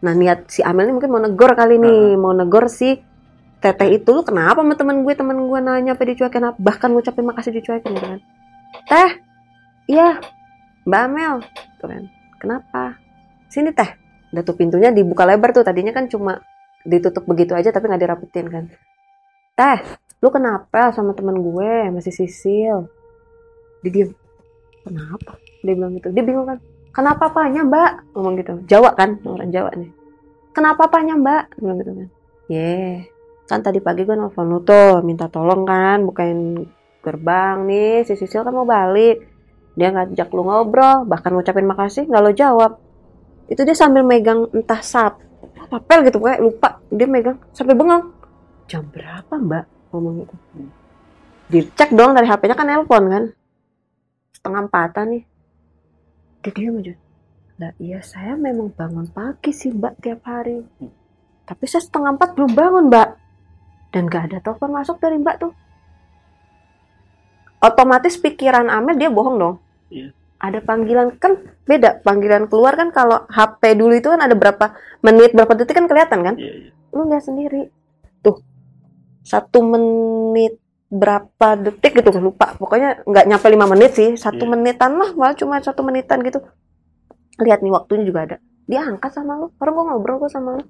Nah 0.06 0.14
niat 0.14 0.54
si 0.54 0.62
Amel 0.62 0.86
ini 0.86 0.94
mungkin 1.02 1.10
mau 1.10 1.22
negor 1.22 1.58
kali 1.58 1.82
nih 1.82 2.14
mau 2.14 2.30
negor 2.30 2.70
si 2.70 2.94
teteh 3.58 3.90
itu. 3.98 4.10
Lu 4.14 4.22
kenapa 4.22 4.62
sama 4.62 4.78
temen 4.78 5.02
gue? 5.02 5.14
Temen 5.18 5.50
gue 5.50 5.60
nanya 5.66 5.98
apa 5.98 6.06
dicuekin 6.06 6.46
apa? 6.46 6.58
Bahkan 6.62 6.90
ngucapin 6.94 7.26
makasih 7.26 7.58
dicuekin 7.58 7.90
gitu 7.98 8.06
kan. 8.06 8.22
Teh 8.86 9.31
iya 9.86 10.22
mbak 10.86 11.02
Amel. 11.08 11.36
Tuh 11.78 11.88
kan 11.88 12.04
kenapa? 12.42 12.84
Sini 13.48 13.70
teh. 13.74 13.90
Udah 14.32 14.44
tuh 14.46 14.56
pintunya 14.56 14.90
dibuka 14.90 15.26
lebar 15.26 15.54
tuh. 15.54 15.66
Tadinya 15.66 15.94
kan 15.94 16.10
cuma 16.10 16.42
ditutup 16.82 17.26
begitu 17.30 17.54
aja 17.54 17.70
tapi 17.70 17.90
nggak 17.90 18.02
dirapetin 18.02 18.48
kan. 18.50 18.66
Teh 19.58 19.80
lu 20.22 20.30
kenapa 20.30 20.94
sama 20.94 21.18
temen 21.18 21.42
gue 21.42 21.90
masih 21.94 22.14
sisil? 22.14 22.90
Dia 23.82 23.92
diem. 23.92 24.10
Kenapa? 24.82 25.38
Dia 25.62 25.74
bilang 25.78 25.94
gitu. 25.98 26.10
Dia 26.14 26.24
bingung 26.26 26.50
kan. 26.50 26.58
Kenapa 26.92 27.32
apanya 27.32 27.62
mbak? 27.64 27.92
Ngomong 28.14 28.34
gitu. 28.42 28.54
Jawa 28.68 28.94
kan 28.98 29.18
orang 29.24 29.50
Jawa 29.50 29.72
nih. 29.78 29.92
Kenapa 30.52 30.90
apanya 30.90 31.14
mbak? 31.18 31.44
Bilang 31.58 31.78
gitu 31.82 31.92
kan. 31.94 32.10
Ye 32.52 33.08
kan 33.52 33.60
tadi 33.60 33.84
pagi 33.84 34.08
gue 34.08 34.16
nelfon 34.16 34.48
lu 34.48 34.64
tuh 34.64 35.04
minta 35.04 35.28
tolong 35.28 35.68
kan 35.68 36.08
bukain 36.08 36.64
gerbang 37.04 37.68
nih 37.68 38.08
si 38.08 38.16
Sisil 38.16 38.48
kan 38.48 38.56
mau 38.56 38.64
balik 38.64 39.28
dia 39.76 39.90
ngajak 39.92 40.28
lu 40.36 40.44
ngobrol 40.44 41.08
bahkan 41.08 41.32
ngucapin 41.32 41.68
makasih 41.68 42.08
nggak 42.08 42.22
lo 42.22 42.32
jawab. 42.36 42.72
Itu 43.48 43.68
dia 43.68 43.76
sambil 43.76 44.04
megang 44.04 44.48
entah 44.52 44.82
sap 44.84 45.20
papel 45.72 46.08
gitu 46.08 46.20
kayak 46.20 46.44
lupa. 46.44 46.80
Dia 46.92 47.08
megang 47.08 47.40
sampai 47.56 47.76
bengong. 47.76 48.12
Jam 48.68 48.88
berapa 48.92 49.36
mbak 49.36 49.66
ngomong 49.92 50.24
gitu 50.24 50.36
dicek 51.52 51.92
dong 51.92 52.16
dari 52.16 52.32
HP-nya 52.32 52.56
kan 52.56 52.66
nelpon 52.66 53.04
kan? 53.12 53.24
Setengah 54.32 54.60
empatan 54.66 55.06
nih. 55.12 55.24
Dia 56.42 56.52
diam 56.56 56.80
aja. 56.80 56.96
Lah 57.60 57.74
iya 57.78 58.00
saya 58.00 58.34
memang 58.40 58.72
bangun 58.72 59.06
pagi 59.12 59.52
sih 59.52 59.76
mbak 59.76 60.00
tiap 60.00 60.24
hari. 60.24 60.64
Tapi 61.44 61.64
saya 61.68 61.84
setengah 61.84 62.16
empat 62.16 62.40
belum 62.40 62.56
bangun 62.56 62.88
mbak. 62.88 63.10
Dan 63.92 64.08
gak 64.08 64.32
ada 64.32 64.40
telepon 64.40 64.72
masuk 64.72 65.04
dari 65.04 65.20
mbak 65.20 65.44
tuh 65.44 65.52
otomatis 67.62 68.18
pikiran 68.18 68.68
Amel 68.68 68.98
dia 68.98 69.14
bohong 69.14 69.38
dong. 69.38 69.56
Iya. 69.92 70.12
ada 70.42 70.58
panggilan 70.58 71.14
kan 71.22 71.38
beda. 71.70 72.02
Panggilan 72.02 72.50
keluar 72.50 72.74
kan 72.74 72.90
kalau 72.90 73.30
HP 73.30 73.78
dulu 73.78 73.94
itu 73.94 74.10
kan 74.10 74.26
ada 74.26 74.34
berapa 74.34 74.74
menit 75.06 75.38
berapa 75.38 75.54
detik 75.54 75.78
kan 75.78 75.86
kelihatan 75.86 76.26
kan? 76.26 76.34
Iya, 76.34 76.54
iya. 76.66 76.70
lu 76.98 77.06
lihat 77.06 77.24
sendiri. 77.30 77.70
Tuh 78.26 78.42
satu 79.22 79.62
menit 79.62 80.58
berapa 80.90 81.62
detik 81.62 81.94
gitu 81.94 82.10
lupa. 82.18 82.58
Pokoknya 82.58 83.06
nggak 83.06 83.26
nyampe 83.30 83.48
lima 83.54 83.70
menit 83.70 83.94
sih 83.94 84.18
satu 84.18 84.50
Iya. 84.50 84.52
menitan 84.58 84.98
lah 84.98 85.14
malah 85.14 85.38
cuma 85.38 85.62
satu 85.62 85.86
menitan 85.86 86.26
gitu. 86.26 86.42
Lihat 87.38 87.62
nih 87.62 87.70
waktunya 87.70 88.04
juga 88.10 88.20
ada. 88.26 88.38
Dia 88.66 88.82
angkat 88.82 89.14
sama 89.14 89.38
lu. 89.38 89.54
Orang 89.62 89.74
gua 89.78 89.86
ngobrol 89.94 90.26
gua 90.26 90.32
sama 90.34 90.58
lu. 90.58 90.66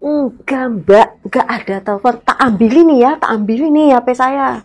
Enggak 0.00 0.64
mbak. 0.72 1.08
Enggak 1.28 1.46
ada 1.52 1.76
telepon. 1.84 2.14
Tak 2.24 2.38
ambilin 2.40 2.86
nih 2.96 2.98
ya 3.04 3.10
tak 3.20 3.28
ambilin 3.28 3.72
nih 3.76 3.86
HP 3.92 4.08
saya 4.16 4.64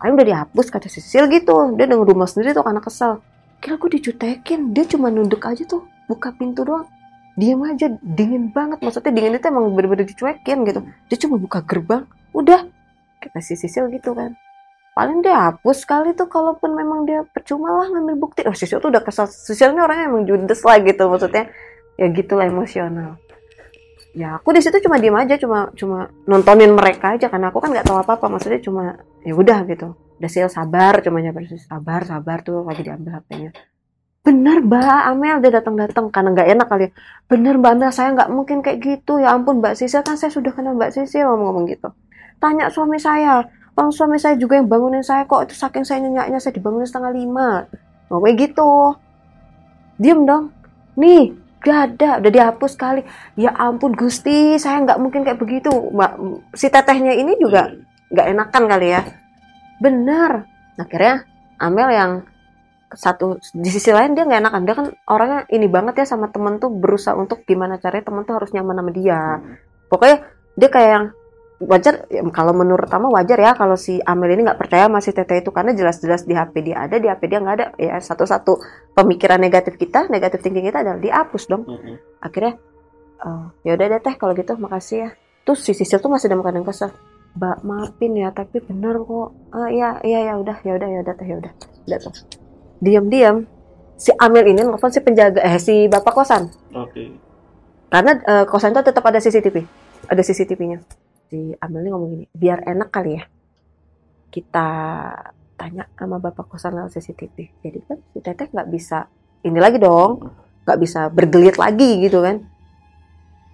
Ayo 0.00 0.16
udah 0.16 0.26
dihapus 0.26 0.72
kata 0.72 0.88
Sisil 0.88 1.28
gitu. 1.28 1.76
Dia 1.76 1.84
udah 1.84 2.08
rumah 2.08 2.24
sendiri 2.24 2.56
tuh 2.56 2.64
karena 2.64 2.80
kesel. 2.80 3.20
Kira 3.60 3.76
gue 3.76 3.90
dicutekin. 4.00 4.72
Dia 4.72 4.88
cuma 4.88 5.12
nunduk 5.12 5.44
aja 5.44 5.60
tuh 5.68 5.84
buka 6.08 6.32
pintu 6.32 6.64
doang. 6.64 6.88
Diam 7.36 7.60
aja 7.68 7.92
dingin 8.00 8.48
banget. 8.48 8.80
Maksudnya 8.80 9.12
dingin 9.12 9.36
itu 9.36 9.46
emang 9.52 9.76
bener-bener 9.76 10.08
dicuekin 10.08 10.64
gitu. 10.64 10.80
Dia 11.12 11.16
cuma 11.20 11.36
buka 11.36 11.60
gerbang 11.60 12.08
udah 12.32 12.64
kata 13.20 13.44
si 13.44 13.60
Sisil 13.60 13.92
gitu 13.92 14.16
kan. 14.16 14.32
Paling 14.96 15.20
dia 15.20 15.36
hapus 15.52 15.84
kali 15.84 16.16
tuh 16.16 16.26
kalaupun 16.32 16.72
memang 16.72 17.04
dia 17.04 17.20
percuma 17.28 17.68
lah 17.68 17.92
ngambil 17.92 18.16
bukti. 18.16 18.40
Oh 18.48 18.56
Sisil 18.56 18.80
tuh 18.80 18.88
udah 18.88 19.04
kesel. 19.04 19.28
Sisil 19.28 19.76
ini 19.76 19.84
orangnya 19.84 20.08
emang 20.08 20.24
judes 20.24 20.64
lah 20.64 20.80
gitu 20.80 21.12
maksudnya. 21.12 21.52
Ya 22.00 22.08
gitulah 22.08 22.48
emosional 22.48 23.20
ya 24.10 24.38
aku 24.38 24.50
di 24.50 24.60
situ 24.62 24.82
cuma 24.82 24.98
diem 24.98 25.14
aja 25.14 25.38
cuma 25.38 25.70
cuma 25.78 26.10
nontonin 26.26 26.74
mereka 26.74 27.14
aja 27.14 27.30
karena 27.30 27.54
aku 27.54 27.62
kan 27.62 27.70
nggak 27.70 27.86
tahu 27.86 27.98
apa 28.02 28.18
apa 28.18 28.26
maksudnya 28.26 28.60
cuma 28.62 28.98
ya 29.22 29.34
udah 29.34 29.58
gitu. 29.66 29.94
Udah 30.20 30.30
Sil 30.30 30.52
sabar 30.52 31.00
cuma 31.00 31.24
nyabar 31.24 31.46
sabar 31.56 32.00
sabar 32.04 32.38
tuh 32.44 32.66
lagi 32.66 32.84
diambil 32.84 33.22
HP-nya. 33.22 33.50
Bener 34.20 34.60
mbak 34.60 35.00
Amel 35.08 35.40
dia 35.40 35.52
datang 35.62 35.80
datang 35.80 36.12
karena 36.12 36.36
nggak 36.36 36.48
enak 36.52 36.66
kali 36.68 36.82
ya. 36.86 36.90
Bener 37.24 37.54
mbak 37.56 37.72
Amel 37.72 37.90
saya 37.94 38.08
nggak 38.12 38.28
mungkin 38.28 38.60
kayak 38.60 38.78
gitu. 38.84 39.16
Ya 39.16 39.32
ampun 39.32 39.64
mbak 39.64 39.80
Sisil 39.80 40.04
kan 40.04 40.20
saya 40.20 40.28
sudah 40.28 40.52
kenal 40.52 40.76
mbak 40.76 40.92
Sisil 40.92 41.24
ngomong-ngomong 41.24 41.64
gitu. 41.72 41.88
Tanya 42.36 42.68
suami 42.68 43.00
saya 43.00 43.48
orang 43.78 43.92
suami 43.96 44.20
saya 44.20 44.36
juga 44.36 44.60
yang 44.60 44.68
bangunin 44.68 45.00
saya 45.00 45.24
kok 45.24 45.48
itu 45.48 45.54
saking 45.56 45.88
saya 45.88 46.04
nyenyaknya 46.04 46.36
saya 46.36 46.52
dibangunin 46.52 46.84
setengah 46.84 47.12
lima. 47.16 47.64
Ngomong 48.12 48.36
gitu. 48.36 48.72
Diem 49.96 50.28
dong. 50.28 50.52
Nih 51.00 51.32
gak 51.60 51.78
ada 51.94 52.18
udah 52.18 52.32
dihapus 52.32 52.72
kali. 52.76 53.04
Ya 53.36 53.52
ampun 53.54 53.92
Gusti 53.92 54.56
saya 54.56 54.80
nggak 54.84 54.98
mungkin 55.00 55.22
kayak 55.22 55.40
begitu. 55.40 55.70
Mbak 55.70 56.12
si 56.56 56.66
tetehnya 56.72 57.12
ini 57.14 57.36
juga 57.36 57.72
nggak 58.10 58.26
enakan 58.32 58.64
kali 58.66 58.86
ya. 58.96 59.02
Benar. 59.78 60.48
Akhirnya 60.80 61.28
Amel 61.60 61.90
yang 61.92 62.12
satu 62.90 63.38
di 63.54 63.70
sisi 63.70 63.92
lain 63.92 64.16
dia 64.16 64.24
nggak 64.24 64.40
enakan. 64.40 64.62
Dia 64.66 64.74
kan 64.74 64.86
orangnya 65.06 65.40
ini 65.52 65.66
banget 65.68 66.02
ya 66.02 66.06
sama 66.16 66.32
temen 66.32 66.58
tuh 66.58 66.72
berusaha 66.72 67.14
untuk 67.14 67.44
gimana 67.44 67.76
caranya 67.76 68.08
temen 68.08 68.24
tuh 68.24 68.34
harus 68.40 68.50
nyaman 68.56 68.80
sama 68.80 68.90
dia. 68.90 69.20
Pokoknya 69.92 70.16
dia 70.56 70.68
kayak 70.72 70.90
yang 70.90 71.06
wajar 71.60 72.08
ya, 72.08 72.24
kalau 72.32 72.56
menurut 72.56 72.88
Tama 72.88 73.12
wajar 73.12 73.36
ya 73.36 73.52
kalau 73.52 73.76
si 73.76 74.00
Amel 74.02 74.32
ini 74.32 74.48
nggak 74.48 74.56
percaya 74.56 74.88
masih 74.88 75.12
teteh 75.12 75.44
itu 75.44 75.52
karena 75.52 75.76
jelas-jelas 75.76 76.24
di 76.24 76.32
HP 76.32 76.54
dia 76.64 76.88
ada 76.88 76.96
di 76.96 77.06
HP 77.06 77.22
dia 77.28 77.38
nggak 77.38 77.56
ada. 77.60 77.66
Ya 77.76 78.00
satu-satu 78.00 78.58
pemikiran 78.96 79.36
negatif 79.36 79.76
kita 79.76 80.08
negatif 80.08 80.40
thinking 80.40 80.64
kita 80.66 80.80
adalah 80.80 80.98
dihapus 80.98 81.44
dong. 81.46 81.68
Mm-mm. 81.68 81.96
akhirnya 82.24 82.56
oh, 83.20 83.52
ya 83.60 83.76
udah 83.76 83.86
deh 83.92 84.00
teh 84.00 84.14
kalau 84.16 84.32
gitu 84.32 84.56
makasih 84.56 84.96
ya. 85.04 85.10
Terus 85.44 85.60
si 85.64 85.72
Sisil 85.76 86.00
tuh 86.00 86.08
masih 86.08 86.32
dalam 86.32 86.40
keadaan 86.40 86.64
kesel 86.64 86.90
mbak 87.30 87.62
maafin 87.62 88.12
ya 88.18 88.34
tapi 88.34 88.58
benar 88.64 88.98
kok. 88.98 89.28
Ah 89.54 89.68
iya 89.68 90.00
iya 90.02 90.32
ya 90.32 90.34
udah 90.40 90.56
ya 90.64 90.72
udah 90.74 90.88
ya 90.88 90.98
udah 91.04 91.14
teh 91.14 91.26
ya 91.28 91.36
udah. 91.38 91.52
Udah 91.86 91.98
tuh 92.00 92.14
diam-diam 92.80 93.44
si 94.00 94.10
Amel 94.16 94.48
ini 94.48 94.64
nelfon 94.64 94.88
si 94.88 95.04
penjaga 95.04 95.44
eh 95.44 95.60
si 95.60 95.84
bapak 95.86 96.16
kosan. 96.16 96.48
Oke. 96.72 97.12
karena 97.90 98.16
eh, 98.22 98.44
kosan 98.46 98.70
itu 98.72 98.86
tetap 98.86 99.02
ada 99.02 99.18
CCTV 99.18 99.66
ada 100.06 100.22
CCTV-nya 100.22 100.78
si 101.30 101.54
Amel 101.62 101.86
ini 101.86 101.90
ngomong 101.94 102.10
gini 102.10 102.26
biar 102.34 102.66
enak 102.66 102.90
kali 102.90 103.16
ya. 103.16 103.24
Kita 104.34 104.68
tanya 105.54 105.86
sama 105.94 106.18
bapak 106.18 106.50
kosan 106.50 106.74
lewat 106.74 106.98
CCTV 106.98 107.36
jadi 107.62 107.78
kan 107.84 107.98
si 108.10 108.18
teteh 108.24 108.48
nggak 108.48 108.68
bisa 108.72 109.12
ini 109.44 109.60
lagi 109.60 109.76
dong 109.76 110.32
nggak 110.64 110.78
bisa 110.82 111.06
bergelit 111.08 111.56
lagi 111.56 112.02
gitu 112.02 112.20
kan. 112.20 112.42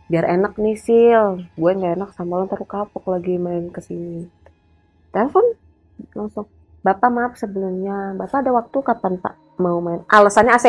Biar 0.09 0.25
enak 0.25 0.57
nih 0.57 0.79
sil. 0.81 1.45
Gue 1.53 1.71
nggak 1.77 2.01
enak 2.01 2.11
sama 2.17 2.41
lo 2.41 2.49
ntar 2.49 2.65
kapok 2.65 3.05
lagi 3.13 3.37
main 3.37 3.69
ke 3.69 3.85
sini 3.85 4.25
telepon 5.13 5.45
langsung 6.17 6.49
bapak 6.81 7.11
maaf 7.13 7.33
sebelumnya. 7.37 8.17
Bapak 8.17 8.41
ada 8.41 8.51
waktu 8.57 8.79
kapan 8.81 9.21
pak? 9.21 9.37
Mau 9.61 9.85
main. 9.85 10.01
Alasannya 10.09 10.57
AC 10.57 10.67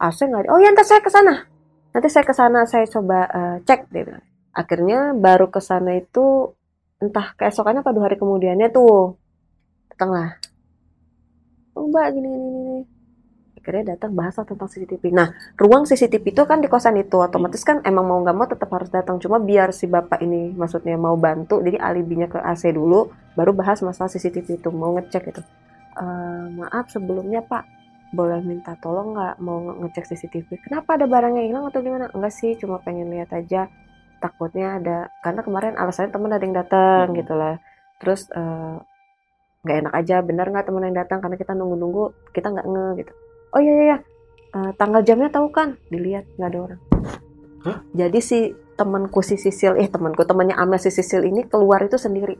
AC 0.00 0.18
nggak 0.24 0.48
ada. 0.48 0.50
Oh 0.56 0.58
ya 0.58 0.72
ntar 0.72 0.88
saya 0.88 1.04
ke 1.04 1.12
sana. 1.12 1.44
Nanti 1.92 2.08
saya 2.08 2.24
ke 2.24 2.32
sana 2.32 2.64
saya 2.64 2.88
coba 2.88 3.28
uh, 3.28 3.56
cek 3.68 3.92
dia 3.92 4.08
bilang 4.08 4.31
akhirnya 4.52 5.16
baru 5.16 5.48
ke 5.48 5.60
sana 5.60 5.96
itu 5.96 6.52
entah 7.00 7.34
keesokannya 7.34 7.82
apa 7.82 7.92
dua 7.92 8.04
hari 8.06 8.16
kemudiannya 8.20 8.68
tuh 8.70 9.16
datanglah 9.90 10.38
oh 11.74 11.88
mbak 11.88 12.06
gini 12.14 12.28
gini 12.28 12.48
gini 12.52 12.80
akhirnya 13.62 13.94
datang 13.94 14.18
bahasa 14.18 14.42
tentang 14.42 14.66
CCTV. 14.66 15.14
Nah, 15.14 15.30
ruang 15.54 15.86
CCTV 15.86 16.34
itu 16.34 16.42
kan 16.42 16.58
di 16.58 16.66
kosan 16.66 16.98
itu, 16.98 17.14
otomatis 17.22 17.62
kan 17.62 17.78
emang 17.86 18.10
mau 18.10 18.18
nggak 18.18 18.34
mau 18.34 18.50
tetap 18.50 18.66
harus 18.74 18.90
datang. 18.90 19.22
Cuma 19.22 19.38
biar 19.38 19.70
si 19.70 19.86
bapak 19.86 20.18
ini 20.18 20.50
maksudnya 20.50 20.98
mau 20.98 21.14
bantu, 21.14 21.62
jadi 21.62 21.78
alibinya 21.78 22.26
ke 22.26 22.42
AC 22.42 22.74
dulu, 22.74 23.14
baru 23.38 23.54
bahas 23.54 23.78
masalah 23.86 24.10
CCTV 24.10 24.58
itu, 24.58 24.68
mau 24.74 24.98
ngecek 24.98 25.30
itu. 25.30 25.42
Uh, 25.94 26.50
maaf 26.58 26.90
sebelumnya 26.90 27.46
Pak, 27.46 27.62
boleh 28.10 28.42
minta 28.42 28.74
tolong 28.82 29.14
nggak 29.14 29.38
mau 29.38 29.62
ngecek 29.86 30.10
CCTV? 30.10 30.66
Kenapa 30.66 30.98
ada 30.98 31.06
barangnya 31.06 31.46
hilang 31.46 31.70
atau 31.70 31.86
gimana? 31.86 32.10
Enggak 32.10 32.34
sih, 32.34 32.58
cuma 32.58 32.82
pengen 32.82 33.14
lihat 33.14 33.30
aja. 33.30 33.70
Takutnya 34.22 34.78
ada, 34.78 34.98
karena 35.26 35.42
kemarin 35.42 35.74
alasannya 35.74 36.14
temen 36.14 36.30
ada 36.30 36.44
yang 36.46 36.54
datang 36.54 37.06
hmm. 37.10 37.18
gitu 37.18 37.34
lah. 37.34 37.58
Terus 37.98 38.30
uh, 38.30 38.78
nggak 39.62 39.76
enak 39.82 39.94
aja 39.94 40.16
benar 40.22 40.46
nggak 40.50 40.66
teman 40.70 40.86
yang 40.90 40.98
datang 40.98 41.18
karena 41.22 41.36
kita 41.38 41.54
nunggu-nunggu 41.54 42.30
kita 42.30 42.54
nggak 42.54 42.66
nge 42.66 42.86
gitu. 43.02 43.12
Oh 43.54 43.60
iya 43.62 43.74
iya 43.82 43.98
uh, 44.54 44.70
tanggal 44.78 45.02
jamnya 45.02 45.30
tahu 45.34 45.50
kan? 45.50 45.74
Dilihat 45.90 46.26
nggak 46.38 46.50
ada 46.50 46.60
orang. 46.62 46.80
Hah? 47.62 47.78
jadi 47.94 48.18
si 48.18 48.50
temanku 48.74 49.22
si 49.22 49.38
Sisil 49.38 49.78
eh 49.78 49.86
temanku 49.86 50.26
temannya 50.26 50.58
Amel 50.58 50.82
si 50.82 50.90
Sisil 50.90 51.22
ini 51.22 51.46
keluar 51.46 51.82
itu 51.86 51.94
sendiri. 51.94 52.34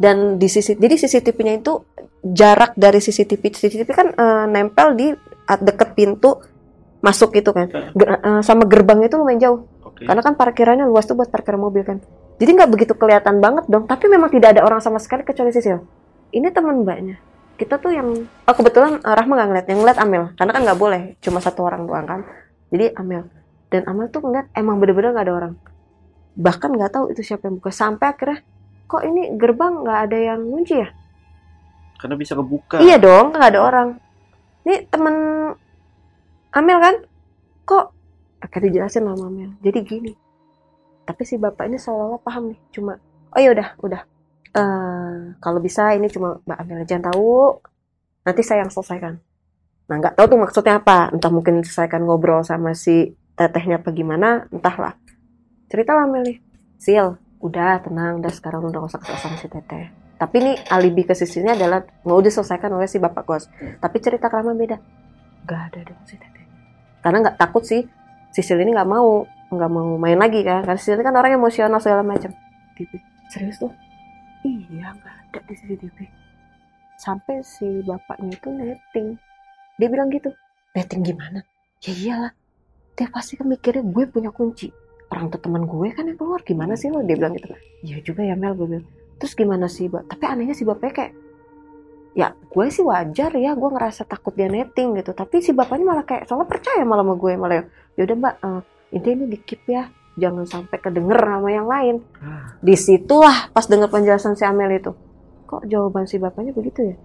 Dan 0.00 0.40
di 0.40 0.48
sisi 0.48 0.80
jadi 0.80 0.96
CCTV-nya 0.96 1.60
itu 1.60 1.84
jarak 2.24 2.72
dari 2.72 3.04
CCTV 3.04 3.42
CCTV 3.52 3.88
kan 3.92 4.08
uh, 4.16 4.48
nempel 4.48 4.96
di 4.96 5.12
deket 5.44 5.92
pintu 5.92 6.40
masuk 7.04 7.36
itu 7.36 7.52
kan. 7.52 7.68
Ger, 7.92 8.16
uh, 8.16 8.40
sama 8.40 8.64
gerbang 8.64 9.04
itu 9.04 9.20
lumayan 9.20 9.40
jauh 9.44 9.60
okay. 10.00 10.08
karena 10.08 10.22
kan 10.24 10.34
parkirannya 10.34 10.88
luas 10.88 11.04
tuh 11.04 11.12
buat 11.12 11.28
parkir 11.28 11.60
mobil 11.60 11.84
kan. 11.84 12.00
Jadi 12.40 12.50
nggak 12.56 12.70
begitu 12.72 12.96
kelihatan 12.96 13.36
banget 13.44 13.68
dong. 13.68 13.84
Tapi 13.84 14.08
memang 14.08 14.32
tidak 14.32 14.56
ada 14.56 14.64
orang 14.64 14.80
sama 14.80 14.96
sekali 14.96 15.28
kecuali 15.28 15.52
Sisil. 15.52 15.76
Ini 16.32 16.48
teman 16.48 16.80
mbaknya. 16.80 17.20
Kita 17.60 17.76
tuh 17.76 17.92
yang 17.92 18.08
oh 18.24 18.54
kebetulan 18.56 18.96
uh, 19.04 19.12
Rahma 19.12 19.36
nggak 19.36 19.48
ngeliat. 19.52 19.66
Yang 19.68 19.78
ngeliat 19.84 19.98
Amel. 20.00 20.24
Karena 20.40 20.52
kan 20.56 20.62
nggak 20.64 20.80
boleh. 20.80 21.02
Cuma 21.20 21.44
satu 21.44 21.68
orang 21.68 21.84
doang 21.84 22.08
kan. 22.08 22.20
Jadi 22.72 22.96
Amel. 22.96 23.28
Dan 23.68 23.84
Amel 23.84 24.08
tuh 24.08 24.24
ngeliat 24.24 24.48
emang 24.56 24.80
bener-bener 24.80 25.12
nggak 25.12 25.26
ada 25.28 25.34
orang. 25.36 25.52
Bahkan 26.40 26.70
nggak 26.80 26.92
tahu 26.96 27.04
itu 27.12 27.20
siapa 27.20 27.52
yang 27.52 27.60
buka. 27.60 27.68
Sampai 27.68 28.08
akhirnya 28.08 28.40
kok 28.88 29.04
ini 29.04 29.36
gerbang 29.36 29.84
nggak 29.84 29.98
ada 30.08 30.18
yang 30.32 30.40
ngunci 30.40 30.74
ya? 30.80 30.88
Karena 32.00 32.16
bisa 32.16 32.32
kebuka. 32.32 32.80
Iya 32.80 32.96
dong 32.96 33.36
nggak 33.36 33.50
ada 33.52 33.60
orang. 33.60 33.88
Ini 34.64 34.88
temen 34.88 35.16
Amel 36.56 36.78
kan? 36.80 36.96
Kok 37.68 37.99
akhirnya 38.40 38.68
dijelasin 38.72 39.04
sama 39.04 39.28
Amel 39.28 39.52
jadi 39.60 39.78
gini 39.84 40.12
tapi 41.04 41.22
si 41.24 41.36
bapak 41.36 41.68
ini 41.68 41.76
seolah-olah 41.76 42.20
paham 42.22 42.52
nih 42.52 42.60
cuma 42.72 42.98
oh 43.34 43.40
ya 43.40 43.50
udah 43.54 43.68
udah. 43.82 44.02
Uh, 44.50 45.38
kalau 45.38 45.62
bisa 45.62 45.94
ini 45.94 46.10
cuma 46.10 46.42
Mbak 46.42 46.58
Amel 46.58 46.82
aja 46.82 46.98
yang 46.98 47.06
tahu. 47.06 47.62
Nanti 48.26 48.42
saya 48.42 48.66
yang 48.66 48.72
selesaikan. 48.72 49.22
Nah 49.86 49.96
nggak 49.98 50.18
tahu 50.18 50.26
tuh 50.26 50.38
maksudnya 50.38 50.82
apa. 50.82 51.14
Entah 51.14 51.30
mungkin 51.30 51.62
selesaikan 51.62 52.02
ngobrol 52.02 52.42
sama 52.42 52.74
si 52.74 53.14
tetehnya 53.38 53.78
apa 53.78 53.94
gimana 53.94 54.50
entahlah. 54.50 54.98
Cerita 55.70 55.94
lah 55.94 56.10
Amel 56.10 56.22
nih. 56.26 56.38
Sil 56.82 57.14
udah 57.38 57.78
tenang. 57.82 58.18
Udah 58.18 58.32
sekarang 58.34 58.66
udah 58.66 58.82
gak 58.82 58.90
usah 58.90 59.00
kesel 59.00 59.18
sama 59.22 59.36
si 59.38 59.46
teteh. 59.46 59.86
Tapi 60.20 60.36
ini 60.36 60.52
alibi 60.68 61.08
ke 61.08 61.16
sisinya 61.16 61.56
adalah 61.56 61.80
mau 62.04 62.20
diselesaikan 62.20 62.68
oleh 62.76 62.84
si 62.84 63.00
bapak 63.00 63.24
kos 63.24 63.48
tapi 63.80 63.96
cerita 64.02 64.28
kerama 64.28 64.52
beda. 64.52 64.76
Nggak 65.46 65.60
ada 65.72 65.80
dong 65.86 66.02
si 66.04 66.18
teteh. 66.18 66.44
Karena 67.00 67.24
nggak 67.24 67.38
takut 67.40 67.64
sih 67.64 67.86
Sisil 68.30 68.58
ini 68.62 68.74
nggak 68.74 68.90
mau 68.90 69.26
nggak 69.50 69.70
mau 69.70 69.98
main 69.98 70.18
lagi 70.18 70.42
kan. 70.46 70.62
Karena 70.62 70.78
Sisil 70.78 70.98
ini 70.98 71.04
kan 71.06 71.14
orang 71.14 71.36
emosional 71.36 71.78
segala 71.82 72.02
macam. 72.02 72.30
Serius 73.30 73.60
tuh? 73.60 73.72
Iya 74.46 74.96
nggak 74.96 75.16
ada 75.30 75.40
di 75.46 75.54
CCTV 75.54 75.98
sampai 77.00 77.40
si 77.40 77.80
bapaknya 77.84 78.36
itu 78.36 78.48
netting. 78.52 79.08
Dia 79.80 79.88
bilang 79.88 80.12
gitu 80.12 80.28
netting 80.76 81.00
gimana? 81.00 81.40
Ya 81.80 81.92
iyalah 81.96 82.32
dia 82.92 83.08
pasti 83.08 83.40
kan 83.40 83.48
mikirnya 83.48 83.80
gue 83.80 84.04
punya 84.04 84.28
kunci. 84.28 84.68
Orang 85.10 85.32
teman 85.32 85.64
gue 85.64 85.88
kan 85.96 86.04
yang 86.06 86.20
keluar 86.20 86.44
gimana 86.44 86.76
sih 86.76 86.92
lo? 86.92 87.00
Dia 87.00 87.16
bilang 87.16 87.32
gitu. 87.32 87.48
Iya 87.82 88.04
juga 88.04 88.20
ya 88.22 88.36
Mel 88.36 88.52
gue 88.52 88.68
bilang. 88.68 88.86
Terus 89.16 89.32
gimana 89.32 89.66
sih 89.66 89.88
mbak? 89.88 90.04
Tapi 90.12 90.24
anehnya 90.28 90.52
si 90.52 90.68
bapaknya 90.68 90.94
kayak 90.96 91.12
ya 92.10 92.34
gue 92.34 92.66
sih 92.74 92.82
wajar 92.82 93.30
ya 93.38 93.54
gue 93.54 93.70
ngerasa 93.72 94.04
takut 94.04 94.36
dia 94.36 94.52
netting 94.52 95.00
gitu. 95.00 95.16
Tapi 95.16 95.40
si 95.40 95.56
bapaknya 95.56 95.84
malah 95.88 96.04
kayak 96.04 96.28
soalnya 96.28 96.48
percaya 96.48 96.84
malah 96.84 97.04
sama 97.04 97.14
gue 97.16 97.32
malah 97.40 97.64
ya 98.00 98.08
udah 98.08 98.16
mbak 98.16 98.34
uh, 98.40 98.60
intinya 98.96 99.14
ini 99.20 99.26
di 99.36 99.38
keep 99.44 99.60
ya 99.68 99.92
jangan 100.16 100.48
sampai 100.48 100.76
kedenger 100.80 101.20
sama 101.20 101.48
yang 101.52 101.68
lain. 101.68 101.96
Ah. 102.18 102.56
Di 102.64 102.74
situlah 102.74 103.52
pas 103.52 103.68
denger 103.68 103.92
penjelasan 103.92 104.34
si 104.34 104.44
Amel 104.48 104.80
itu, 104.80 104.92
kok 105.44 105.68
jawaban 105.68 106.08
si 106.08 106.16
bapaknya 106.16 106.56
begitu 106.56 106.92
ya? 106.92 106.96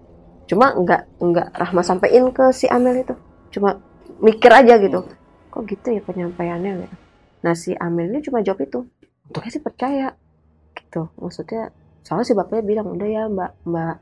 Cuma 0.48 0.72
nggak 0.72 1.20
nggak 1.20 1.48
Rahma 1.52 1.82
sampein 1.84 2.32
ke 2.32 2.50
si 2.56 2.64
Amel 2.66 3.04
itu, 3.04 3.14
cuma 3.52 3.78
mikir 4.24 4.48
aja 4.48 4.80
gitu. 4.80 5.04
Kok 5.52 5.62
gitu 5.68 5.86
ya 5.92 6.00
penyampaiannya 6.00 6.72
gitu. 6.88 6.96
Nah 7.44 7.54
si 7.54 7.76
Amel 7.76 8.08
ini 8.08 8.24
cuma 8.24 8.40
jawab 8.40 8.64
itu, 8.64 8.88
untuknya 9.28 9.50
sih 9.52 9.62
percaya 9.62 10.08
gitu. 10.76 11.12
Maksudnya 11.20 11.70
soalnya 12.00 12.26
si 12.26 12.32
bapaknya 12.32 12.64
bilang 12.64 12.86
udah 12.96 13.08
ya 13.08 13.22
mbak 13.28 13.50
mbak 13.68 13.96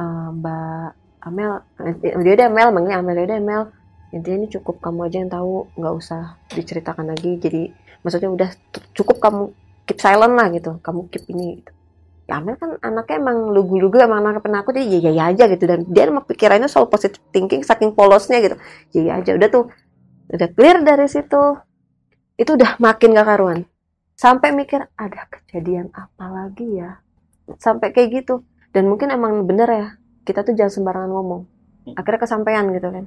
uh, 0.00 0.28
mbak 0.34 0.88
Amel, 1.20 1.60
eh, 1.84 2.16
dia 2.24 2.32
udah 2.32 2.48
Amel, 2.48 2.68
manggilnya 2.72 2.98
Amel, 3.04 3.14
dia 3.20 3.26
udah 3.28 3.38
Amel. 3.44 3.62
Intinya 4.10 4.42
ini 4.42 4.48
cukup 4.50 4.82
kamu 4.82 5.06
aja 5.06 5.16
yang 5.22 5.30
tahu, 5.30 5.70
nggak 5.78 5.94
usah 5.94 6.34
diceritakan 6.50 7.14
lagi. 7.14 7.38
Jadi 7.38 7.70
maksudnya 8.02 8.30
udah 8.30 8.50
cukup 8.94 9.22
kamu 9.22 9.42
keep 9.86 9.98
silent 10.02 10.34
lah 10.34 10.50
gitu. 10.50 10.82
Kamu 10.82 11.06
keep 11.10 11.30
ini 11.30 11.62
gitu. 11.62 11.72
ya 12.30 12.38
Amel 12.38 12.54
kan 12.54 12.78
anaknya 12.78 13.18
emang 13.18 13.50
lugu-lugu 13.50 13.98
emang 13.98 14.22
anak 14.22 14.46
penakut 14.46 14.70
jadi 14.74 15.02
ya 15.02 15.10
ya 15.14 15.24
aja 15.30 15.44
gitu. 15.46 15.64
Dan 15.66 15.86
dia 15.86 16.10
emang 16.10 16.26
pikirannya 16.26 16.66
soal 16.66 16.90
positive 16.90 17.22
thinking 17.30 17.62
saking 17.62 17.94
polosnya 17.94 18.42
gitu. 18.42 18.56
Ya 18.94 19.00
ya 19.06 19.12
aja 19.22 19.30
udah 19.38 19.48
tuh. 19.50 19.64
Udah 20.30 20.48
clear 20.54 20.82
dari 20.82 21.06
situ. 21.06 21.42
Itu 22.34 22.54
udah 22.58 22.78
makin 22.82 23.14
gak 23.14 23.26
karuan. 23.26 23.66
Sampai 24.18 24.54
mikir 24.54 24.90
ada 24.98 25.26
kejadian 25.30 25.90
apa 25.94 26.26
lagi 26.30 26.82
ya? 26.82 26.98
Sampai 27.58 27.94
kayak 27.94 28.22
gitu. 28.22 28.42
Dan 28.70 28.86
mungkin 28.86 29.10
emang 29.10 29.46
bener 29.46 29.68
ya 29.70 29.86
kita 30.26 30.42
tuh 30.46 30.54
jangan 30.54 30.70
sembarangan 30.70 31.10
ngomong. 31.10 31.42
Akhirnya 31.98 32.20
kesampaian 32.22 32.66
gitu 32.70 32.90
kan 32.90 33.06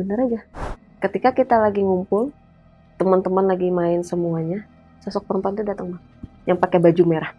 bener 0.00 0.18
aja 0.24 0.40
ketika 1.04 1.36
kita 1.36 1.56
lagi 1.60 1.84
ngumpul 1.84 2.32
teman-teman 2.96 3.44
lagi 3.44 3.68
main 3.68 4.00
semuanya 4.00 4.64
sosok 5.04 5.28
perempuan 5.28 5.56
itu 5.56 5.64
datang 5.64 6.00
yang 6.48 6.56
pakai 6.56 6.80
baju 6.80 7.02
merah 7.04 7.32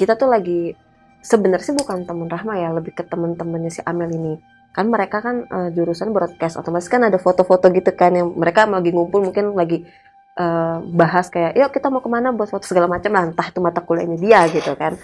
kita 0.00 0.16
tuh 0.16 0.28
lagi 0.28 0.72
sebenarnya 1.20 1.72
sih 1.72 1.76
bukan 1.76 2.08
teman 2.08 2.28
Rahma 2.32 2.56
ya 2.56 2.72
lebih 2.72 2.96
ke 2.96 3.04
teman-temannya 3.04 3.72
si 3.72 3.80
Amel 3.84 4.12
ini 4.12 4.34
kan 4.72 4.86
mereka 4.88 5.24
kan 5.24 5.44
uh, 5.48 5.68
jurusan 5.72 6.12
broadcast 6.12 6.60
otomatis 6.60 6.86
kan 6.86 7.02
ada 7.04 7.16
foto-foto 7.16 7.68
gitu 7.72 7.90
kan 7.92 8.14
yang 8.14 8.32
mereka 8.36 8.68
lagi 8.68 8.92
ngumpul 8.94 9.24
mungkin 9.24 9.56
lagi 9.56 9.84
uh, 10.38 10.84
bahas 10.92 11.28
kayak 11.32 11.56
yuk 11.56 11.72
kita 11.72 11.88
mau 11.88 12.04
ke 12.04 12.08
mana 12.08 12.30
buat 12.30 12.48
foto 12.52 12.64
segala 12.68 12.86
macam 12.86 13.10
lah 13.10 13.32
entah 13.32 13.48
itu 13.48 13.58
mata 13.58 13.80
kuliahnya 13.82 14.16
dia 14.20 14.40
gitu 14.48 14.72
kan 14.78 14.96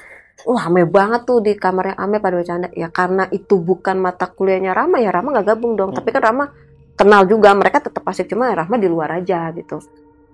Wah, 0.43 0.67
rame 0.67 0.83
banget 0.91 1.31
tuh 1.31 1.39
di 1.39 1.55
kamarnya 1.55 1.95
Ame 1.95 2.19
pada 2.19 2.35
bercanda. 2.35 2.67
Ya 2.75 2.91
karena 2.91 3.31
itu 3.31 3.55
bukan 3.63 4.03
mata 4.03 4.27
kuliahnya 4.27 4.75
Rama 4.75 4.99
ya 4.99 5.15
Rama 5.15 5.31
nggak 5.31 5.47
gabung 5.47 5.79
dong. 5.79 5.95
Hmm. 5.95 5.99
Tapi 6.03 6.11
kan 6.11 6.23
Rama 6.27 6.45
kenal 6.95 7.27
juga 7.27 7.51
mereka 7.55 7.83
tetap 7.83 8.07
asik 8.07 8.31
cuma 8.31 8.55
Rahma 8.55 8.79
di 8.79 8.89
luar 8.89 9.19
aja 9.19 9.51
gitu. 9.55 9.83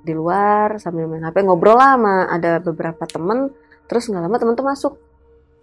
Di 0.01 0.13
luar 0.17 0.81
sambil 0.81 1.09
main 1.09 1.25
HP 1.25 1.45
ngobrol 1.45 1.77
lah 1.77 1.97
sama 1.97 2.15
ada 2.29 2.61
beberapa 2.61 3.05
temen 3.05 3.53
terus 3.89 4.09
nggak 4.09 4.23
lama 4.23 4.37
temen 4.37 4.55
tuh 4.57 4.67
masuk. 4.69 4.95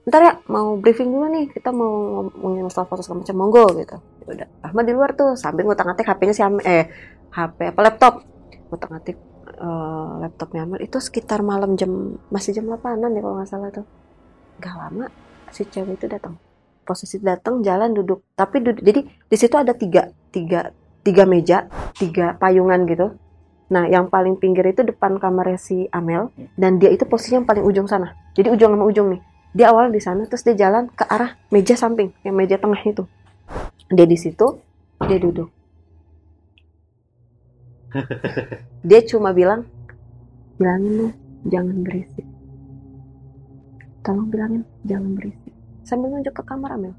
Ntar 0.07 0.21
ya 0.23 0.33
mau 0.47 0.79
briefing 0.79 1.09
dulu 1.11 1.27
nih 1.31 1.45
kita 1.51 1.69
mau 1.75 2.23
ngomongin 2.31 2.63
masalah 2.63 2.87
foto 2.87 3.01
segala 3.03 3.23
macam 3.25 3.35
monggo 3.37 3.65
gitu. 3.77 3.97
Ya 4.25 4.29
udah 4.41 4.47
Rahma 4.65 4.81
di 4.85 4.93
luar 4.93 5.09
tuh 5.13 5.35
sambil 5.37 5.63
ngutang 5.67 5.87
ngatik 5.89 6.05
HP-nya 6.05 6.33
si 6.33 6.43
Amel 6.43 6.61
eh 6.65 6.85
HP 7.33 7.57
apa 7.75 7.79
laptop. 7.85 8.13
Ngutang 8.71 8.91
ngatik 8.97 9.17
uh, 9.61 10.21
laptopnya 10.21 10.61
Amel 10.65 10.79
itu 10.81 10.97
sekitar 10.97 11.45
malam 11.45 11.77
jam 11.77 12.17
masih 12.33 12.57
jam 12.57 12.65
8an 12.69 13.13
ya 13.13 13.21
kalau 13.21 13.35
nggak 13.37 13.49
salah 13.49 13.69
tuh. 13.69 13.85
Nggak 14.57 14.75
lama 14.75 15.05
si 15.53 15.63
cewek 15.63 15.97
itu 16.01 16.07
datang 16.09 16.37
posisi 16.87 17.19
datang 17.19 17.59
jalan 17.59 17.91
duduk. 17.91 18.23
Tapi 18.31 18.63
duduk 18.63 18.79
jadi 18.79 19.01
di 19.03 19.37
situ 19.37 19.55
ada 19.59 19.75
tiga 19.75 20.07
tiga 20.31 20.71
tiga 21.07 21.23
meja, 21.23 21.71
tiga 21.95 22.35
payungan 22.35 22.83
gitu. 22.83 23.15
Nah, 23.71 23.87
yang 23.87 24.11
paling 24.11 24.35
pinggir 24.35 24.67
itu 24.67 24.83
depan 24.83 25.15
kamarnya 25.19 25.55
si 25.55 25.87
Amel 25.95 26.31
dan 26.59 26.79
dia 26.83 26.91
itu 26.91 27.07
posisinya 27.07 27.43
yang 27.43 27.47
paling 27.47 27.63
ujung 27.63 27.87
sana. 27.87 28.11
Jadi 28.35 28.51
ujung 28.51 28.75
sama 28.75 28.83
ujung 28.83 29.15
nih. 29.15 29.21
Dia 29.55 29.71
awal 29.71 29.87
di 29.95 30.03
sana 30.03 30.27
terus 30.27 30.43
dia 30.43 30.67
jalan 30.67 30.91
ke 30.91 31.07
arah 31.07 31.39
meja 31.47 31.79
samping, 31.79 32.11
yang 32.27 32.35
meja 32.35 32.59
tengah 32.59 32.79
itu. 32.83 33.07
Dia 33.87 34.03
di 34.03 34.19
situ, 34.19 34.59
dia 35.07 35.15
duduk. 35.15 35.47
dia 38.89 38.99
cuma 39.07 39.31
bilang 39.31 39.63
bilangin 40.57 40.91
lu 40.97 41.07
jangan 41.47 41.77
berisik 41.85 42.27
tolong 44.03 44.27
bilangin 44.31 44.63
jangan 44.83 45.11
berisik 45.15 45.53
sambil 45.87 46.11
nunjuk 46.11 46.33
ke 46.35 46.43
kamar 46.43 46.75
Amel 46.75 46.93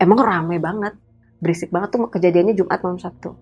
emang 0.00 0.18
rame 0.18 0.56
banget 0.58 0.94
berisik 1.38 1.70
banget 1.70 1.94
tuh 1.94 2.10
kejadiannya 2.10 2.54
Jumat 2.58 2.80
malam 2.82 2.98
Sabtu. 2.98 3.34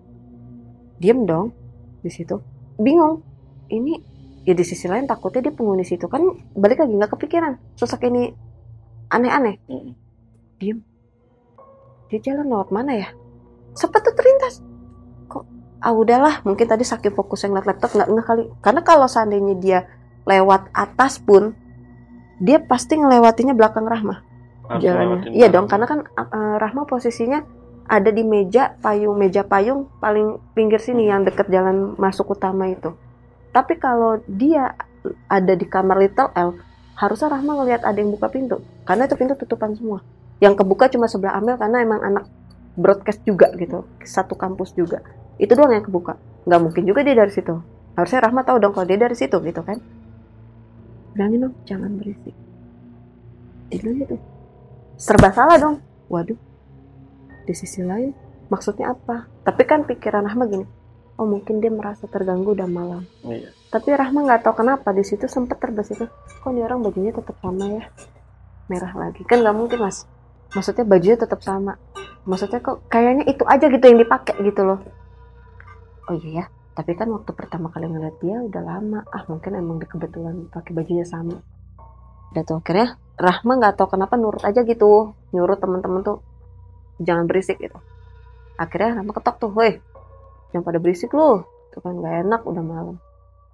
Diem 1.01 1.25
dong 1.25 1.53
di 2.01 2.09
situ. 2.13 2.41
Bingung 2.77 3.21
ini 3.73 3.97
ya 4.45 4.53
di 4.53 4.63
sisi 4.63 4.85
lain 4.85 5.09
takutnya 5.09 5.49
dia 5.49 5.53
penghuni 5.53 5.85
situ. 5.85 6.05
Kan 6.09 6.23
balik 6.53 6.81
lagi 6.81 6.93
nggak 6.93 7.11
kepikiran. 7.17 7.57
Sosok 7.77 8.05
ini 8.09 8.33
aneh-aneh. 9.09 9.57
Mm. 9.69 9.91
diem. 10.57 10.79
Dia 12.09 12.19
jalan 12.23 12.49
lewat 12.49 12.69
mana 12.73 12.97
ya? 12.97 13.09
Sempat 13.77 14.01
tuh 14.01 14.15
terlintas. 14.17 14.63
Kok 15.29 15.43
ah 15.83 15.93
udahlah 15.93 16.41
mungkin 16.47 16.65
tadi 16.65 16.81
saking 16.81 17.13
fokus 17.13 17.45
yang 17.45 17.53
ngeliat 17.53 17.77
laptop 17.77 17.93
nggak 17.93 18.09
nggak 18.09 18.25
kali. 18.25 18.43
Karena 18.61 18.81
kalau 18.81 19.05
seandainya 19.05 19.55
dia 19.57 19.79
lewat 20.25 20.73
atas 20.73 21.21
pun 21.21 21.53
dia 22.37 22.61
pasti 22.61 22.97
ngelewatinya 22.97 23.53
belakang 23.57 23.85
Rahma. 23.85 24.25
Jalannya. 24.67 25.31
iya 25.31 25.47
dong 25.47 25.71
karena 25.71 25.87
kan 25.87 26.03
uh, 26.03 26.59
Rahma 26.59 26.83
posisinya 26.83 27.39
ada 27.87 28.11
di 28.11 28.21
meja 28.21 28.75
payung 28.83 29.15
meja 29.15 29.47
payung 29.47 29.87
paling 30.03 30.37
pinggir 30.51 30.77
sini 30.83 31.07
yang 31.07 31.23
deket 31.23 31.47
jalan 31.47 31.95
masuk 31.95 32.35
utama 32.35 32.67
itu. 32.67 32.91
Tapi 33.55 33.79
kalau 33.79 34.19
dia 34.27 34.75
ada 35.31 35.53
di 35.55 35.65
kamar 35.65 35.97
Little 36.03 36.29
L 36.35 36.59
harusnya 36.99 37.31
Rahma 37.31 37.63
ngelihat 37.63 37.87
ada 37.87 37.97
yang 37.97 38.11
buka 38.11 38.27
pintu. 38.27 38.59
Karena 38.83 39.07
itu 39.07 39.15
pintu 39.15 39.33
tutupan 39.39 39.73
semua. 39.73 40.03
Yang 40.43 40.61
kebuka 40.61 40.91
cuma 40.91 41.07
sebelah 41.09 41.39
Amel 41.39 41.57
karena 41.57 41.81
emang 41.81 42.03
anak 42.03 42.25
broadcast 42.77 43.23
juga 43.25 43.49
gitu 43.55 43.87
satu 44.03 44.35
kampus 44.37 44.75
juga. 44.75 45.01
Itu 45.39 45.55
doang 45.55 45.73
yang 45.73 45.87
kebuka. 45.87 46.19
Nggak 46.45 46.61
mungkin 46.61 46.83
juga 46.85 47.01
dia 47.07 47.15
dari 47.17 47.31
situ. 47.33 47.55
Harusnya 47.97 48.29
Rahma 48.29 48.45
tahu 48.45 48.61
dong 48.61 48.75
kalau 48.75 48.85
dia 48.85 48.99
dari 48.99 49.15
situ 49.17 49.39
gitu 49.41 49.61
kan. 49.63 49.79
Bilangin 51.15 51.49
dong 51.49 51.55
jangan 51.63 51.89
berisik. 51.97 52.35
Bilang 53.71 53.95
gitu 54.03 54.15
serba 54.97 55.29
salah 55.29 55.57
dong. 55.61 55.77
Waduh 56.09 56.46
di 57.47 57.55
sisi 57.55 57.79
lain 57.79 58.11
maksudnya 58.51 58.91
apa? 58.91 59.31
Tapi 59.47 59.63
kan 59.63 59.87
pikiran 59.87 60.27
Rahma 60.27 60.45
gini 60.51 60.67
oh 61.17 61.25
mungkin 61.25 61.59
dia 61.59 61.73
merasa 61.73 62.05
terganggu 62.05 62.53
udah 62.53 62.69
malam. 62.69 63.03
Iya. 63.25 63.49
tapi 63.67 63.91
Rahma 63.91 64.23
nggak 64.23 64.47
tahu 64.47 64.63
kenapa 64.63 64.95
di 64.95 65.03
situ 65.03 65.27
sempet 65.27 65.59
terbesit 65.59 65.99
kok 65.99 66.49
ini 66.53 66.63
orang 66.63 66.79
bajunya 66.85 67.11
tetap 67.11 67.35
sama 67.43 67.65
ya? 67.67 67.83
Merah 68.71 68.93
lagi. 68.95 69.21
Kan 69.27 69.43
nggak 69.43 69.57
mungkin 69.57 69.79
mas. 69.81 70.07
Maksudnya 70.55 70.87
bajunya 70.87 71.17
tetap 71.19 71.43
sama. 71.43 71.75
Maksudnya 72.23 72.63
kok 72.63 72.87
kayaknya 72.87 73.27
itu 73.27 73.43
aja 73.43 73.65
gitu 73.67 73.83
yang 73.83 73.99
dipakai 73.99 74.35
gitu 74.45 74.61
loh. 74.63 74.79
Oh 76.07 76.15
iya 76.15 76.31
ya. 76.31 76.45
Tapi 76.77 76.93
kan 76.93 77.09
waktu 77.09 77.33
pertama 77.33 77.73
kali 77.73 77.89
ngeliat 77.89 78.15
dia 78.23 78.37
udah 78.39 78.63
lama. 78.63 78.99
Ah 79.11 79.27
mungkin 79.27 79.57
emang 79.57 79.81
dia 79.83 79.89
kebetulan 79.89 80.47
pakai 80.47 80.71
bajunya 80.71 81.03
sama. 81.03 81.43
Udah 82.31 82.43
tuh 82.47 82.63
akhirnya 82.63 82.95
Rahma 83.17 83.57
nggak 83.57 83.81
tahu 83.81 83.97
kenapa 83.97 84.15
nurut 84.15 84.43
aja 84.47 84.63
gitu. 84.63 85.17
Nyuruh 85.35 85.57
teman-teman 85.59 86.05
tuh 86.05 86.23
jangan 87.01 87.25
berisik 87.29 87.61
gitu. 87.61 87.77
Akhirnya 88.57 89.01
Rahma 89.01 89.13
ketok 89.13 89.35
tuh 89.37 89.51
woi 89.53 89.77
jangan 90.51 90.63
pada 90.65 90.79
berisik 90.81 91.13
lu. 91.13 91.45
Itu 91.69 91.81
kan 91.83 91.97
nggak 91.97 92.15
enak 92.25 92.41
udah 92.45 92.63
malam. 92.63 92.95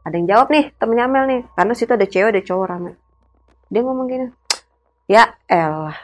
Ada 0.04 0.16
yang 0.20 0.28
jawab 0.28 0.48
nih 0.52 0.66
temennya 0.80 1.06
Amel 1.08 1.24
nih. 1.28 1.42
Karena 1.56 1.74
situ 1.76 1.92
ada 1.96 2.08
cewek 2.08 2.30
ada 2.36 2.42
cowok 2.44 2.66
rame. 2.68 2.92
Dia 3.68 3.82
ngomong 3.84 4.08
gini 4.08 4.28
ya 5.08 5.36
elah 5.48 5.96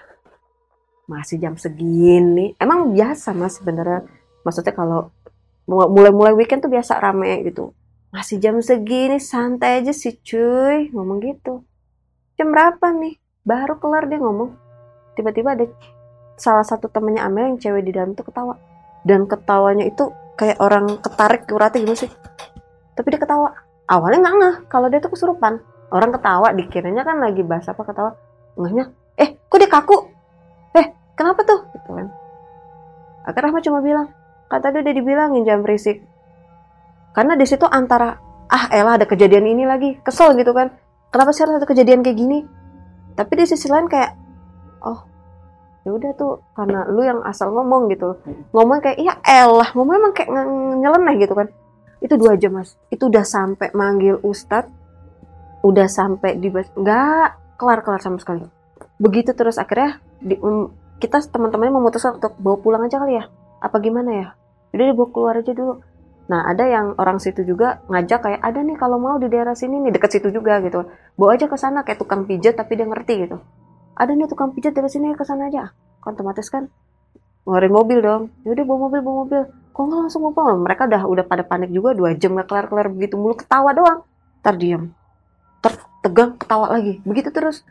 masih 1.10 1.42
jam 1.42 1.58
segini. 1.58 2.54
Emang 2.62 2.94
biasa 2.94 3.34
mas 3.34 3.58
sebenarnya. 3.58 4.06
Maksudnya 4.46 4.74
kalau 4.78 5.10
mulai-mulai 5.66 6.38
weekend 6.38 6.62
tuh 6.62 6.72
biasa 6.72 7.02
rame 7.02 7.42
gitu. 7.50 7.74
Masih 8.14 8.38
jam 8.42 8.62
segini 8.62 9.18
santai 9.18 9.82
aja 9.82 9.94
sih 9.94 10.22
cuy. 10.22 10.94
Ngomong 10.94 11.18
gitu. 11.26 11.66
Jam 12.38 12.54
berapa 12.54 12.94
nih? 12.94 13.18
Baru 13.42 13.82
kelar 13.82 14.06
dia 14.06 14.22
ngomong. 14.22 14.54
Tiba-tiba 15.18 15.58
ada 15.58 15.66
salah 16.40 16.64
satu 16.64 16.88
temennya 16.88 17.28
Amel 17.28 17.54
yang 17.54 17.60
cewek 17.60 17.84
di 17.84 17.92
dalam 17.92 18.16
tuh 18.16 18.24
ketawa. 18.26 18.56
Dan 19.04 19.28
ketawanya 19.28 19.86
itu 19.86 20.10
kayak 20.40 20.58
orang 20.64 20.98
ketarik 21.04 21.44
uratnya 21.52 21.84
gitu 21.84 22.08
sih. 22.08 22.12
Tapi 22.96 23.08
dia 23.12 23.20
ketawa. 23.20 23.52
Awalnya 23.92 24.20
nggak 24.24 24.36
ngeh 24.40 24.56
kalau 24.72 24.88
dia 24.88 25.04
tuh 25.04 25.12
kesurupan. 25.12 25.60
Orang 25.92 26.16
ketawa 26.16 26.56
dikiranya 26.56 27.04
kan 27.04 27.20
lagi 27.20 27.44
bahas 27.44 27.68
apa 27.68 27.84
ketawa. 27.84 28.16
Ngehnya 28.56 28.90
eh 29.20 29.36
kok 29.36 29.58
dia 29.60 29.68
kaku? 29.68 29.98
Eh 30.74 30.86
kenapa 31.20 31.44
tuh? 31.44 31.60
Gitu 31.76 31.90
kan. 31.92 32.08
Akhirnya 33.28 33.52
Rahma 33.52 33.60
cuma 33.60 33.80
bilang 33.84 34.08
kan 34.50 34.64
tadi 34.64 34.82
udah 34.82 34.94
dibilangin 34.96 35.44
jangan 35.44 35.62
berisik. 35.62 36.02
Karena 37.14 37.36
di 37.36 37.46
situ 37.46 37.68
antara 37.68 38.16
ah 38.50 38.66
elah 38.72 38.96
ada 38.96 39.06
kejadian 39.06 39.46
ini 39.46 39.68
lagi. 39.68 40.00
Kesel 40.00 40.40
gitu 40.40 40.56
kan. 40.56 40.72
Kenapa 41.10 41.34
sih 41.34 41.44
harus 41.44 41.60
ada 41.60 41.68
kejadian 41.68 42.06
kayak 42.06 42.18
gini? 42.18 42.46
Tapi 43.18 43.32
di 43.36 43.46
sisi 43.50 43.68
lain 43.68 43.90
kayak 43.90 44.14
oh 44.86 45.10
ya 45.90 45.92
udah 45.98 46.12
tuh 46.14 46.46
karena 46.54 46.86
lu 46.86 47.02
yang 47.02 47.26
asal 47.26 47.50
ngomong 47.50 47.90
gitu. 47.90 48.14
Loh. 48.14 48.18
ngomong 48.54 48.78
kayak 48.78 48.98
iya 49.02 49.18
elah 49.26 49.74
ngomong 49.74 49.96
emang 49.98 50.14
kayak 50.14 50.30
nyeleneh 50.78 51.16
gitu 51.26 51.34
kan. 51.34 51.50
Itu 51.98 52.14
dua 52.22 52.38
jam 52.38 52.62
mas. 52.62 52.78
Itu 52.94 53.10
udah 53.10 53.26
sampai 53.26 53.74
manggil 53.74 54.22
ustadz 54.22 54.70
udah 55.66 55.88
sampai 55.90 56.38
di 56.38 56.54
nggak 56.54 57.58
kelar 57.58 57.82
kelar 57.82 58.02
sama 58.06 58.22
sekali. 58.22 58.46
Begitu 59.02 59.34
terus 59.34 59.58
akhirnya 59.58 59.98
di, 60.22 60.38
um, 60.40 60.70
kita 61.02 61.20
teman-temannya 61.26 61.74
memutuskan 61.74 62.22
untuk 62.22 62.38
bawa 62.38 62.58
pulang 62.62 62.86
aja 62.86 63.02
kali 63.02 63.18
ya. 63.18 63.26
Apa 63.60 63.82
gimana 63.82 64.12
ya? 64.14 64.28
Udah 64.72 64.86
dibawa 64.86 65.08
keluar 65.10 65.36
aja 65.42 65.52
dulu. 65.52 65.82
Nah 66.30 66.46
ada 66.46 66.64
yang 66.70 66.94
orang 67.02 67.18
situ 67.18 67.42
juga 67.42 67.82
ngajak 67.90 68.20
kayak 68.22 68.42
ada 68.46 68.62
nih 68.62 68.78
kalau 68.78 69.02
mau 69.02 69.18
di 69.18 69.28
daerah 69.28 69.58
sini 69.58 69.82
nih 69.82 69.98
deket 69.98 70.22
situ 70.22 70.30
juga 70.30 70.62
gitu. 70.62 70.86
Bawa 71.18 71.34
aja 71.34 71.50
ke 71.50 71.58
sana 71.58 71.82
kayak 71.82 71.98
tukang 71.98 72.30
pijat 72.30 72.54
tapi 72.54 72.78
dia 72.78 72.86
ngerti 72.86 73.26
gitu 73.26 73.42
ada 74.00 74.16
nih 74.16 74.32
tukang 74.32 74.56
pijat 74.56 74.72
dari 74.72 74.88
sini 74.88 75.12
ke 75.12 75.28
sana 75.28 75.52
aja. 75.52 75.76
Kan 76.00 76.16
otomatis 76.16 76.47
kan 76.47 76.72
ngeluarin 77.43 77.74
mobil 77.76 78.00
dong. 78.00 78.24
Ya 78.47 78.56
udah 78.56 78.64
bawa 78.64 78.80
mobil 78.88 79.00
bawa 79.04 79.16
mobil. 79.28 79.41
Kok 79.76 79.82
nggak 79.84 80.00
langsung 80.08 80.22
ngobrol 80.24 80.56
mereka 80.64 80.88
udah 80.88 81.04
udah 81.04 81.26
pada 81.28 81.43
panik 81.43 81.70
juga. 81.76 81.91
Dua 81.91 82.16
jam 82.16 82.39
nggak 82.39 82.47
kelar 82.47 82.66
kelar 82.72 82.88
begitu 82.88 83.20
mulu 83.20 83.36
ketawa 83.36 83.76
doang. 83.76 84.00
Ntar 84.39 84.56
diem. 84.56 84.84
Tertegang 85.60 86.39
ketawa 86.39 86.72
lagi. 86.72 87.04
Begitu 87.04 87.30
terus. 87.36 87.68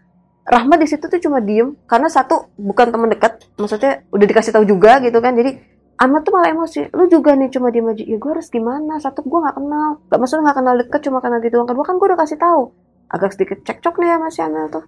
Rahma 0.48 0.80
di 0.80 0.88
situ 0.88 1.04
tuh 1.08 1.20
cuma 1.20 1.40
diem 1.40 1.76
karena 1.88 2.12
satu 2.12 2.52
bukan 2.60 2.92
teman 2.92 3.08
dekat. 3.08 3.48
Maksudnya 3.56 4.04
udah 4.12 4.26
dikasih 4.28 4.52
tahu 4.52 4.68
juga 4.68 5.00
gitu 5.00 5.16
kan. 5.24 5.32
Jadi 5.32 5.56
Ahmad 5.96 6.28
tuh 6.28 6.36
malah 6.36 6.52
emosi. 6.52 6.92
Lu 6.92 7.08
juga 7.08 7.32
nih 7.32 7.48
cuma 7.48 7.72
diem 7.72 7.88
aja. 7.88 8.04
Ya 8.04 8.16
gue 8.20 8.30
harus 8.36 8.52
gimana? 8.52 9.00
Satu 9.00 9.24
gue 9.24 9.38
nggak 9.40 9.56
kenal. 9.56 10.04
Gak 10.12 10.18
maksudnya 10.20 10.52
nggak 10.52 10.58
kenal 10.60 10.74
deket 10.76 11.00
cuma 11.08 11.18
kenal 11.24 11.40
gitu 11.40 11.56
yang 11.56 11.68
kedua 11.68 11.84
kan 11.88 11.96
gue 11.96 12.06
udah 12.12 12.20
kasih 12.20 12.36
tahu. 12.36 12.62
Agak 13.08 13.32
sedikit 13.32 13.64
cekcok 13.64 13.96
nih 14.04 14.08
ya 14.12 14.16
masih 14.20 14.44
Amel 14.44 14.68
tuh 14.68 14.84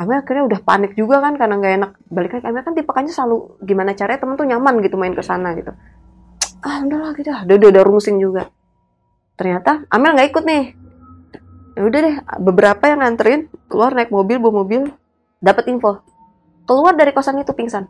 Amel 0.00 0.24
akhirnya 0.24 0.48
udah 0.48 0.60
panik 0.64 0.96
juga 0.96 1.20
kan 1.20 1.36
karena 1.36 1.60
nggak 1.60 1.74
enak. 1.76 1.90
Balik 2.08 2.30
lagi 2.40 2.46
Amel 2.48 2.64
kan 2.64 2.72
tipekannya 2.72 3.12
selalu 3.12 3.60
gimana 3.60 3.92
caranya 3.92 4.24
temen 4.24 4.40
tuh 4.40 4.48
nyaman 4.48 4.80
gitu 4.80 4.96
main 4.96 5.12
ke 5.12 5.20
sana 5.20 5.52
gitu. 5.52 5.76
Ah 6.64 6.80
udahlah 6.84 7.12
gitu. 7.16 7.28
Udah 7.28 7.56
udah, 7.56 7.68
udah 7.68 7.82
rungsing 7.84 8.16
juga. 8.16 8.48
Ternyata 9.36 9.84
Amel 9.92 10.16
nggak 10.16 10.28
ikut 10.32 10.44
nih. 10.48 10.64
Ya 11.76 11.82
udah 11.84 12.00
deh 12.00 12.16
beberapa 12.40 12.84
yang 12.88 13.04
nganterin 13.04 13.52
keluar 13.68 13.92
naik 13.92 14.08
mobil 14.08 14.40
bawa 14.40 14.64
mobil 14.64 14.88
dapat 15.44 15.68
info. 15.68 16.00
Keluar 16.64 16.96
dari 16.96 17.12
kosan 17.12 17.36
itu 17.40 17.52
pingsan. 17.52 17.84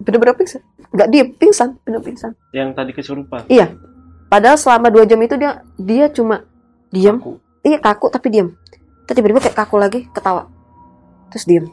Bener-bener 0.00 0.36
pingsan. 0.36 0.60
Nggak 0.92 1.08
diem 1.08 1.28
pingsan 1.36 1.68
bener 1.84 2.00
pingsan. 2.04 2.32
Yang 2.52 2.68
tadi 2.76 2.90
kesurupan. 2.92 3.48
iya. 3.48 3.72
Padahal 4.28 4.60
selama 4.60 4.92
dua 4.92 5.08
jam 5.08 5.18
itu 5.20 5.34
dia 5.40 5.64
dia 5.74 6.06
cuma 6.12 6.44
Aku. 7.16 7.38
iya 7.62 7.78
kaku 7.78 8.10
tapi 8.10 8.28
terus 9.06 9.14
tiba-tiba 9.14 9.42
kayak 9.42 9.58
kaku 9.58 9.76
lagi 9.78 10.00
ketawa 10.10 10.50
terus 11.30 11.46
diem. 11.46 11.70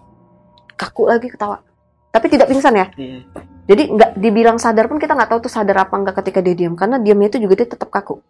Kaku 0.78 1.10
lagi 1.10 1.28
ketawa. 1.34 1.66
Tapi 2.14 2.26
tidak 2.32 2.48
pingsan 2.50 2.74
ya? 2.74 2.88
Iya. 2.96 3.20
jadi 3.68 3.84
nggak 3.92 4.12
dibilang 4.16 4.58
sadar 4.58 4.88
pun 4.88 4.96
kita 4.96 5.12
nggak 5.12 5.28
tahu 5.28 5.40
tuh 5.44 5.52
sadar 5.52 5.84
apa 5.84 5.92
nggak 5.92 6.16
ketika 6.24 6.40
dia 6.40 6.56
diam 6.56 6.74
karena 6.80 7.04
diamnya 7.04 7.28
itu 7.36 7.44
juga 7.44 7.60
dia 7.60 7.68
tetap 7.68 7.92
kaku. 7.92 8.24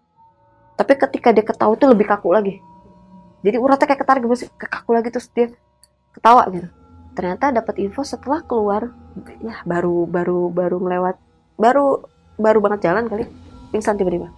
Tapi 0.74 0.94
ketika 0.98 1.30
dia 1.30 1.46
ketawa 1.46 1.78
itu 1.78 1.86
lebih 1.86 2.10
kaku 2.10 2.34
lagi. 2.34 2.58
Jadi 3.46 3.58
uratnya 3.62 3.86
kayak 3.86 4.02
ketarik 4.02 4.22
gitu 4.26 4.50
kayak 4.58 4.72
kaku 4.82 4.90
lagi 4.98 5.10
terus 5.14 5.28
dia 5.30 5.54
ketawa 6.18 6.50
gitu. 6.50 6.68
Ternyata 7.14 7.54
dapat 7.54 7.76
info 7.82 8.02
setelah 8.02 8.42
keluar. 8.42 8.90
Ya 9.46 9.62
baru 9.62 10.10
baru 10.10 10.50
baru 10.50 10.78
melewat 10.82 11.16
baru 11.58 12.06
baru 12.38 12.60
banget 12.62 12.90
jalan 12.90 13.06
kali. 13.06 13.30
Pingsan 13.70 13.98
tiba-tiba. 13.98 14.34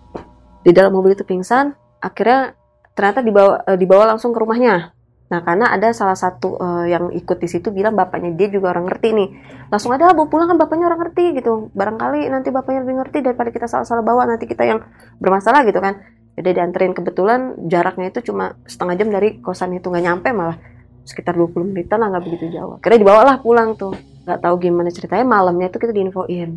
Di 0.68 0.76
dalam 0.76 0.92
mobil 0.92 1.16
itu 1.16 1.24
pingsan. 1.24 1.76
Akhirnya 2.04 2.56
ternyata 2.92 3.24
dibawa 3.24 3.64
eh, 3.64 3.80
dibawa 3.80 4.04
langsung 4.16 4.36
ke 4.36 4.40
rumahnya 4.40 4.92
nah 5.30 5.46
karena 5.46 5.70
ada 5.70 5.94
salah 5.94 6.18
satu 6.18 6.58
eh, 6.58 6.86
yang 6.90 7.14
ikut 7.14 7.38
di 7.38 7.46
situ 7.46 7.70
bilang 7.70 7.94
bapaknya 7.94 8.34
dia 8.34 8.50
juga 8.50 8.74
orang 8.74 8.90
ngerti 8.90 9.14
nih. 9.14 9.30
Langsung 9.70 9.94
ada 9.94 10.10
bawa 10.10 10.26
pulang 10.26 10.50
kan 10.50 10.58
bapaknya 10.58 10.90
orang 10.90 11.06
ngerti 11.06 11.38
gitu. 11.38 11.70
Barangkali 11.78 12.26
nanti 12.34 12.50
bapaknya 12.50 12.82
lebih 12.82 12.98
ngerti 13.06 13.18
daripada 13.22 13.50
kita 13.54 13.70
salah-salah 13.70 14.02
bawa 14.02 14.26
nanti 14.26 14.50
kita 14.50 14.66
yang 14.66 14.82
bermasalah 15.22 15.62
gitu 15.70 15.78
kan. 15.78 16.02
Jadi 16.34 16.50
dianterin 16.56 16.96
kebetulan 16.98 17.62
jaraknya 17.70 18.10
itu 18.10 18.32
cuma 18.32 18.56
setengah 18.64 18.96
jam 18.96 19.10
dari 19.14 19.44
kosan 19.44 19.76
itu 19.78 19.92
nggak 19.92 20.06
nyampe 20.08 20.30
malah. 20.34 20.58
Sekitar 21.06 21.38
20 21.38 21.74
menitan 21.74 22.02
lah 22.02 22.10
nggak 22.10 22.26
begitu 22.26 22.46
jauh. 22.50 22.82
Akhirnya 22.82 23.00
dibawalah 23.06 23.36
pulang 23.44 23.78
tuh. 23.78 23.94
Nggak 24.26 24.40
tahu 24.42 24.56
gimana 24.58 24.90
ceritanya 24.90 25.26
malamnya 25.28 25.68
itu 25.70 25.78
kita 25.78 25.94
diinfoin. 25.94 26.50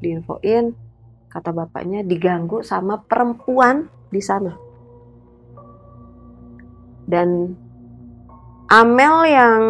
Diinfoin 0.00 0.64
kata 1.34 1.50
bapaknya 1.50 2.06
diganggu 2.06 2.62
sama 2.62 3.02
perempuan 3.02 3.90
di 4.06 4.22
sana. 4.22 4.54
Dan 7.04 7.58
Amel 8.68 9.16
yang 9.28 9.62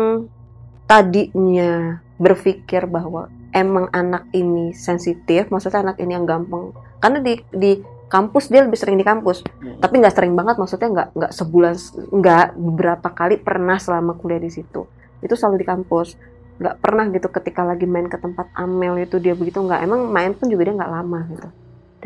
tadinya 0.86 1.98
berpikir 2.20 2.86
bahwa 2.86 3.26
emang 3.50 3.90
anak 3.90 4.30
ini 4.30 4.70
sensitif, 4.74 5.50
maksudnya 5.50 5.82
anak 5.82 5.98
ini 5.98 6.14
yang 6.14 6.26
gampang, 6.26 6.70
karena 7.02 7.18
di 7.22 7.42
di 7.50 7.72
kampus 8.06 8.50
dia 8.50 8.62
lebih 8.62 8.78
sering 8.78 8.94
di 8.94 9.06
kampus, 9.06 9.42
Hmm. 9.42 9.82
tapi 9.82 9.98
nggak 9.98 10.14
sering 10.14 10.38
banget, 10.38 10.54
maksudnya 10.58 10.88
nggak 10.90 11.08
nggak 11.18 11.32
sebulan, 11.34 11.74
nggak 12.14 12.46
beberapa 12.54 13.08
kali 13.10 13.38
pernah 13.42 13.78
selama 13.82 14.14
kuliah 14.14 14.38
di 14.38 14.50
situ, 14.54 14.86
itu 15.22 15.34
selalu 15.34 15.62
di 15.62 15.66
kampus, 15.66 16.14
nggak 16.62 16.76
pernah 16.78 17.10
gitu 17.10 17.26
ketika 17.34 17.66
lagi 17.66 17.86
main 17.90 18.06
ke 18.06 18.14
tempat 18.14 18.46
Amel 18.54 19.02
itu 19.02 19.18
dia 19.18 19.34
begitu 19.34 19.58
nggak, 19.58 19.82
emang 19.82 20.06
main 20.10 20.38
pun 20.38 20.46
juga 20.46 20.70
dia 20.70 20.74
nggak 20.78 20.92
lama 20.92 21.20
gitu, 21.34 21.48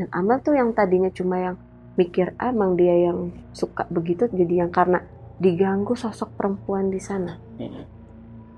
dan 0.01 0.07
Amel 0.17 0.41
tuh 0.41 0.57
yang 0.57 0.73
tadinya 0.73 1.13
cuma 1.13 1.37
yang 1.37 1.57
mikir 2.01 2.33
ah, 2.41 2.49
emang 2.49 2.79
dia 2.79 3.13
yang 3.13 3.29
suka 3.53 3.85
begitu, 3.93 4.25
jadi 4.33 4.65
yang 4.65 4.71
karena 4.73 5.05
diganggu 5.39 5.95
sosok 5.95 6.35
perempuan 6.35 6.91
di 6.91 6.99
sana. 6.99 7.39
Hmm. 7.59 7.87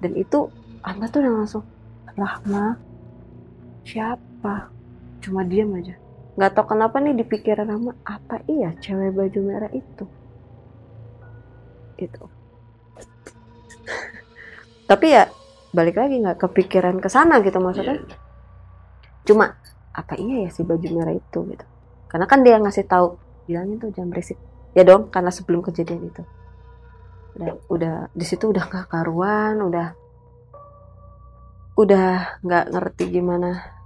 dan 0.00 0.12
itu 0.16 0.48
Amba 0.80 1.12
tuh 1.12 1.20
udah 1.20 1.32
langsung 1.44 1.64
Rahma 2.16 2.76
siapa? 3.84 4.72
Cuma 5.20 5.44
diam 5.44 5.76
aja. 5.76 5.92
Nggak 6.40 6.52
tahu 6.56 6.72
kenapa 6.72 6.96
nih 7.04 7.20
di 7.20 7.24
pikiran 7.28 7.68
Rahma 7.68 7.92
apa 8.04 8.40
iya 8.48 8.72
cewek 8.80 9.12
baju 9.12 9.40
merah 9.44 9.72
itu? 9.76 10.04
Itu 12.00 12.24
tapi 14.90 15.06
ya 15.12 15.28
balik 15.76 16.00
lagi 16.00 16.16
nggak 16.18 16.48
kepikiran 16.48 16.96
ke 16.96 17.08
sana 17.12 17.44
gitu 17.44 17.60
maksudnya. 17.60 18.00
Iya. 18.00 18.16
cuma 19.20 19.52
apa 19.92 20.16
iya 20.16 20.48
ya 20.48 20.50
si 20.50 20.64
baju 20.64 20.88
merah 20.96 21.12
itu? 21.12 21.38
Gitu. 21.44 21.64
Karena 22.08 22.24
kan 22.24 22.40
dia 22.40 22.56
ngasih 22.56 22.88
tahu 22.88 23.20
bilangin 23.44 23.76
tuh 23.76 23.92
jangan 23.92 24.16
berisik. 24.16 24.40
Ya 24.72 24.80
dong 24.80 25.12
karena 25.12 25.28
sebelum 25.28 25.60
kejadian 25.60 26.08
itu 26.08 26.24
udah 27.40 27.54
udah 27.72 27.94
di 28.12 28.24
situ 28.28 28.52
udah 28.52 28.68
nggak 28.68 28.86
karuan 28.92 29.64
udah 29.64 29.96
udah 31.80 32.38
nggak 32.44 32.64
ngerti 32.76 33.04
gimana 33.08 33.80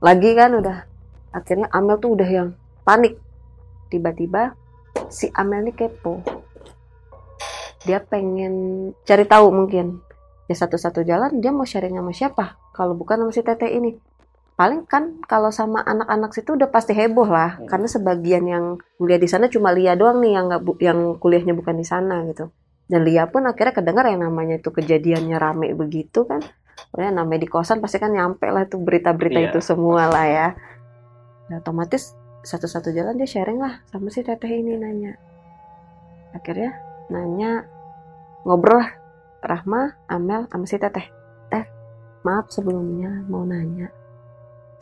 lagi 0.00 0.32
kan 0.32 0.56
udah. 0.56 0.88
Akhirnya 1.30 1.68
Amel 1.70 2.00
tuh 2.00 2.16
udah 2.16 2.24
yang 2.24 2.48
panik. 2.88 3.20
Tiba-tiba 3.92 4.56
si 5.12 5.28
Amel 5.36 5.68
ini 5.68 5.72
kepo. 5.76 6.24
Dia 7.84 8.00
pengen 8.00 8.88
cari 9.04 9.28
tahu 9.28 9.52
mungkin. 9.52 10.00
Ya 10.48 10.56
satu-satu 10.56 11.04
jalan 11.04 11.38
dia 11.38 11.52
mau 11.52 11.68
sharing 11.68 12.00
sama 12.00 12.12
siapa? 12.16 12.56
Kalau 12.72 12.96
bukan 12.96 13.22
sama 13.22 13.32
si 13.36 13.44
Tete 13.44 13.68
ini. 13.68 13.94
Paling 14.56 14.88
kan 14.88 15.20
kalau 15.28 15.52
sama 15.52 15.84
anak-anak 15.84 16.32
situ 16.32 16.56
udah 16.56 16.68
pasti 16.72 16.96
heboh 16.96 17.28
lah. 17.28 17.60
Hmm. 17.60 17.68
karena 17.68 17.88
sebagian 17.88 18.44
yang 18.48 18.64
kuliah 18.96 19.20
di 19.20 19.28
sana 19.28 19.52
cuma 19.52 19.72
Lia 19.72 19.96
doang 19.96 20.20
nih 20.20 20.36
yang 20.36 20.52
nggak 20.52 20.62
yang 20.80 21.00
kuliahnya 21.16 21.56
bukan 21.56 21.80
di 21.80 21.86
sana 21.88 22.24
gitu 22.28 22.52
dan 22.90 23.06
Lia 23.06 23.30
pun 23.30 23.46
akhirnya 23.46 23.70
kedengar 23.70 24.02
yang 24.10 24.26
namanya 24.26 24.58
itu 24.58 24.74
kejadiannya 24.74 25.38
rame 25.38 25.70
begitu 25.78 26.26
kan. 26.26 26.42
Pokoknya 26.90 27.22
namanya 27.22 27.46
di 27.46 27.48
kosan 27.48 27.78
pasti 27.78 28.02
kan 28.02 28.10
nyampe 28.10 28.50
lah 28.50 28.66
tuh 28.66 28.82
berita-berita 28.82 29.38
Iya. 29.38 29.48
itu 29.54 29.60
semua 29.62 30.10
lah 30.10 30.26
ya. 30.26 30.48
Nah, 31.46 31.62
otomatis 31.62 32.18
satu-satu 32.42 32.90
jalan 32.90 33.14
dia 33.14 33.30
sharing 33.30 33.62
lah 33.62 33.78
sama 33.94 34.10
si 34.10 34.26
teteh 34.26 34.50
ini 34.50 34.74
nanya. 34.74 35.14
Akhirnya 36.34 36.74
nanya 37.14 37.62
ngobrol 38.42 38.82
lah 38.82 38.90
Rahma, 39.40 39.94
Amel, 40.10 40.50
sama 40.50 40.66
si 40.66 40.76
teteh. 40.76 41.06
Teh 41.46 41.64
maaf 42.26 42.50
sebelumnya 42.50 43.22
mau 43.30 43.46
nanya. 43.46 43.86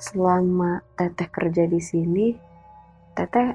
Selama 0.01 0.81
teteh 0.97 1.29
kerja 1.29 1.69
di 1.69 1.83
sini 1.83 2.33
teteh 3.13 3.53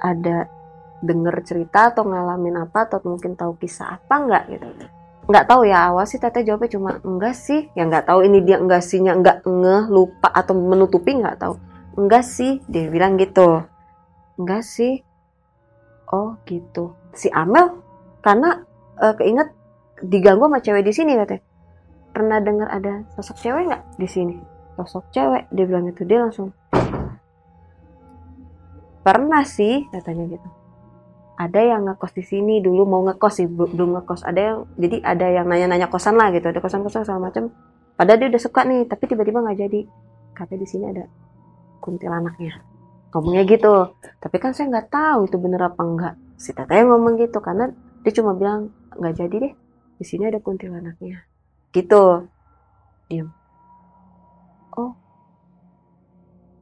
ada 0.00 0.61
denger 1.02 1.34
cerita 1.42 1.90
atau 1.90 2.06
ngalamin 2.06 2.62
apa 2.62 2.86
atau 2.86 3.02
mungkin 3.02 3.34
tahu 3.34 3.58
kisah 3.58 3.98
apa 3.98 4.14
nggak 4.22 4.44
gitu. 4.54 4.66
Nggak 5.26 5.46
tahu 5.50 5.62
ya 5.66 5.90
awal 5.90 6.06
sih 6.06 6.22
teteh 6.22 6.46
jawabnya 6.46 6.70
cuma 6.70 6.90
enggak 7.02 7.34
sih. 7.34 7.66
Ya 7.74 7.82
nggak 7.84 8.06
tahu 8.06 8.22
ini 8.22 8.38
dia 8.46 8.62
enggak 8.62 8.86
sihnya 8.86 9.18
enggak 9.18 9.42
ngeh 9.42 9.90
lupa 9.90 10.30
atau 10.30 10.54
menutupi 10.54 11.18
nggak 11.18 11.42
tahu. 11.42 11.54
Enggak 11.98 12.24
sih 12.24 12.62
dia 12.70 12.86
bilang 12.86 13.18
gitu. 13.18 13.66
Enggak 14.38 14.62
sih. 14.62 15.02
Oh 16.08 16.38
gitu. 16.46 16.94
Si 17.12 17.26
Amel 17.34 17.82
karena 18.22 18.62
eh, 19.02 19.14
keinget 19.18 19.50
diganggu 20.02 20.46
sama 20.46 20.58
cewek 20.62 20.86
di 20.86 20.94
sini 20.94 21.18
katanya 21.18 21.42
pernah 22.12 22.38
dengar 22.42 22.68
ada 22.68 22.92
sosok 23.18 23.36
cewek 23.42 23.62
nggak 23.68 23.82
di 23.98 24.08
sini? 24.08 24.36
Sosok 24.78 25.10
cewek 25.10 25.50
dia 25.50 25.64
bilang 25.66 25.90
gitu. 25.90 26.06
Dia 26.06 26.22
langsung 26.22 26.54
pernah 29.02 29.42
sih 29.42 29.82
katanya 29.90 30.30
gitu 30.30 30.61
ada 31.42 31.58
yang 31.58 31.82
ngekos 31.90 32.12
di 32.14 32.22
sini 32.22 32.62
dulu 32.62 32.86
mau 32.86 33.02
ngekos 33.02 33.34
sih 33.42 33.46
belum 33.50 33.98
ngekos. 33.98 34.22
Ada 34.22 34.40
yang 34.40 34.58
jadi 34.78 34.96
ada 35.02 35.26
yang 35.26 35.46
nanya-nanya 35.50 35.90
kosan 35.90 36.14
lah 36.14 36.30
gitu 36.30 36.46
ada 36.46 36.62
kosan-kosan 36.62 37.02
segala 37.02 37.30
macam. 37.30 37.50
Padahal 37.98 38.18
dia 38.22 38.28
udah 38.30 38.42
suka 38.42 38.62
nih 38.62 38.86
tapi 38.86 39.04
tiba-tiba 39.10 39.42
nggak 39.42 39.58
jadi. 39.58 39.80
Katanya 40.38 40.60
di 40.62 40.68
sini 40.70 40.84
ada 40.86 41.04
kuntilanaknya. 41.82 42.52
Ngomongnya 43.10 43.42
gitu. 43.50 43.74
Tapi 44.22 44.36
kan 44.38 44.54
saya 44.54 44.70
nggak 44.70 44.88
tahu 44.88 45.20
itu 45.26 45.36
bener 45.42 45.60
apa 45.66 45.82
enggak 45.82 46.14
si 46.38 46.54
teteh 46.54 46.86
ngomong 46.86 47.18
gitu 47.18 47.38
karena 47.42 47.70
dia 48.02 48.12
cuma 48.14 48.34
bilang 48.34 48.70
nggak 48.98 49.14
jadi 49.14 49.36
deh 49.42 49.54
di 49.98 50.04
sini 50.06 50.30
ada 50.30 50.38
kuntilanaknya. 50.38 51.26
Gitu. 51.74 52.04
Diam 53.10 53.42
oh. 54.78 54.92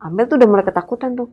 Amel 0.01 0.25
tuh 0.27 0.41
udah 0.41 0.49
mulai 0.49 0.65
ketakutan 0.65 1.13
tuh 1.13 1.29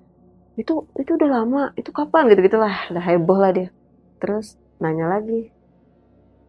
itu 0.57 0.73
itu 0.97 1.11
udah 1.13 1.29
lama 1.29 1.63
itu 1.77 1.93
kapan 1.93 2.33
gitu 2.33 2.41
gitulah 2.49 2.73
udah 2.89 3.03
heboh 3.03 3.37
lah 3.37 3.53
dia 3.53 3.69
terus 4.17 4.57
nanya 4.81 5.05
lagi 5.07 5.53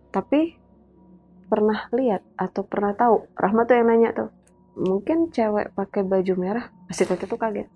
tapi 0.09 0.57
pernah 1.49 1.89
lihat 1.93 2.25
atau 2.37 2.65
pernah 2.65 2.97
tahu 2.97 3.29
Rahma 3.37 3.69
tuh 3.69 3.77
yang 3.77 3.89
nanya 3.89 4.11
tuh 4.17 4.29
mungkin 4.77 5.29
cewek 5.29 5.77
pakai 5.77 6.05
baju 6.05 6.33
merah 6.41 6.67
pasti 6.89 7.05
teteh 7.05 7.29
tuh 7.29 7.37
kaget 7.37 7.69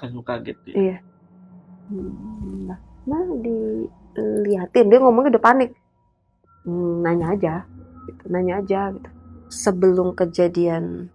kan 0.00 0.16
kaget 0.16 0.56
ya. 0.64 0.72
Iya. 0.72 0.96
Nah, 2.64 2.80
nah 3.04 3.22
diliatin 3.44 4.88
dia 4.88 4.98
ngomongnya 5.04 5.36
udah 5.36 5.44
panik. 5.44 5.70
Hmm, 6.64 7.04
nanya 7.04 7.36
aja, 7.36 7.54
gitu. 8.08 8.24
nanya 8.32 8.64
aja 8.64 8.96
gitu. 8.96 9.10
Sebelum 9.52 10.16
kejadian 10.16 11.12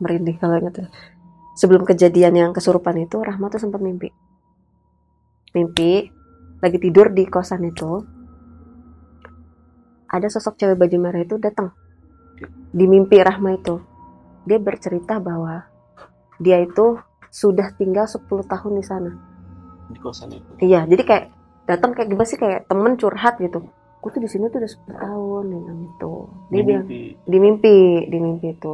merinding 0.00 0.40
kalau 0.40 0.56
ingat. 0.56 0.88
Sebelum 1.58 1.82
kejadian 1.82 2.38
yang 2.38 2.50
kesurupan 2.54 2.94
itu, 3.02 3.18
Rahma 3.18 3.50
tuh 3.50 3.58
sempat 3.58 3.82
mimpi. 3.82 4.14
Mimpi 5.50 6.06
lagi 6.60 6.78
tidur 6.78 7.10
di 7.10 7.26
kosan 7.26 7.66
itu. 7.66 8.06
Ada 10.08 10.30
sosok 10.30 10.56
cewek 10.56 10.78
baju 10.78 10.96
merah 10.98 11.20
itu 11.20 11.36
datang. 11.36 11.74
Di 12.70 12.84
mimpi 12.86 13.18
Rahma 13.18 13.58
itu. 13.58 13.76
Dia 14.46 14.56
bercerita 14.56 15.18
bahwa 15.18 15.66
dia 16.38 16.62
itu 16.62 16.96
sudah 17.28 17.74
tinggal 17.74 18.06
10 18.08 18.24
tahun 18.44 18.72
di 18.74 18.84
sana. 18.84 19.12
di 19.88 19.96
kosan 19.96 20.28
itu 20.30 20.44
Iya, 20.60 20.84
jadi 20.84 21.00
kayak 21.00 21.24
datang 21.64 21.96
kayak 21.96 22.08
gimana 22.08 22.28
sih 22.28 22.36
kayak 22.36 22.68
temen 22.68 22.94
curhat 22.94 23.40
gitu. 23.40 23.64
Gue 23.98 24.10
tuh 24.12 24.20
di 24.20 24.28
sini 24.28 24.46
tuh 24.46 24.60
udah 24.60 24.70
10 24.70 24.94
tahun 24.94 25.42
bilang 25.48 25.78
gitu. 25.82 26.12
Dia 26.46 26.60
Di 26.60 26.60
bilang 26.62 26.84
mimpi. 26.84 27.00
di 27.18 27.38
mimpi, 27.40 27.76
di 28.06 28.18
mimpi 28.20 28.46
itu. 28.52 28.72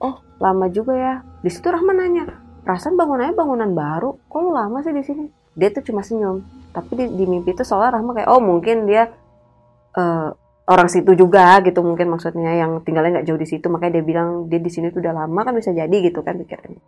Oh, 0.00 0.16
lama 0.40 0.66
juga 0.72 0.96
ya. 0.96 1.14
Di 1.44 1.50
situ 1.52 1.68
Rahman 1.68 1.96
nanya, 2.00 2.24
perasaan 2.64 2.96
bangunannya 2.96 3.36
bangunan 3.36 3.70
baru. 3.76 4.16
Kok 4.26 4.38
lu 4.40 4.50
lama 4.56 4.80
sih 4.80 4.96
di 4.96 5.04
sini? 5.04 5.24
Dia 5.52 5.68
tuh 5.70 5.84
cuma 5.84 6.00
senyum. 6.00 6.40
Tapi 6.72 6.92
di, 6.96 7.04
di 7.14 7.24
mimpi 7.28 7.52
itu 7.52 7.62
soalnya 7.62 8.00
Rahma 8.00 8.16
kayak, 8.16 8.28
oh 8.32 8.40
mungkin 8.40 8.88
dia 8.88 9.12
eh, 9.96 10.28
orang 10.70 10.86
situ 10.86 11.18
juga 11.18 11.58
gitu 11.66 11.82
mungkin 11.82 12.14
maksudnya 12.14 12.54
yang 12.54 12.78
tinggalnya 12.86 13.20
nggak 13.20 13.26
jauh 13.26 13.40
di 13.40 13.48
situ 13.50 13.66
makanya 13.66 13.98
dia 13.98 14.04
bilang 14.06 14.28
dia 14.46 14.62
di 14.62 14.70
sini 14.70 14.94
tuh 14.94 15.02
udah 15.02 15.26
lama 15.26 15.40
kan 15.42 15.54
bisa 15.58 15.74
jadi 15.74 15.96
gitu 15.98 16.22
kan 16.22 16.38
pikirannya 16.38 16.78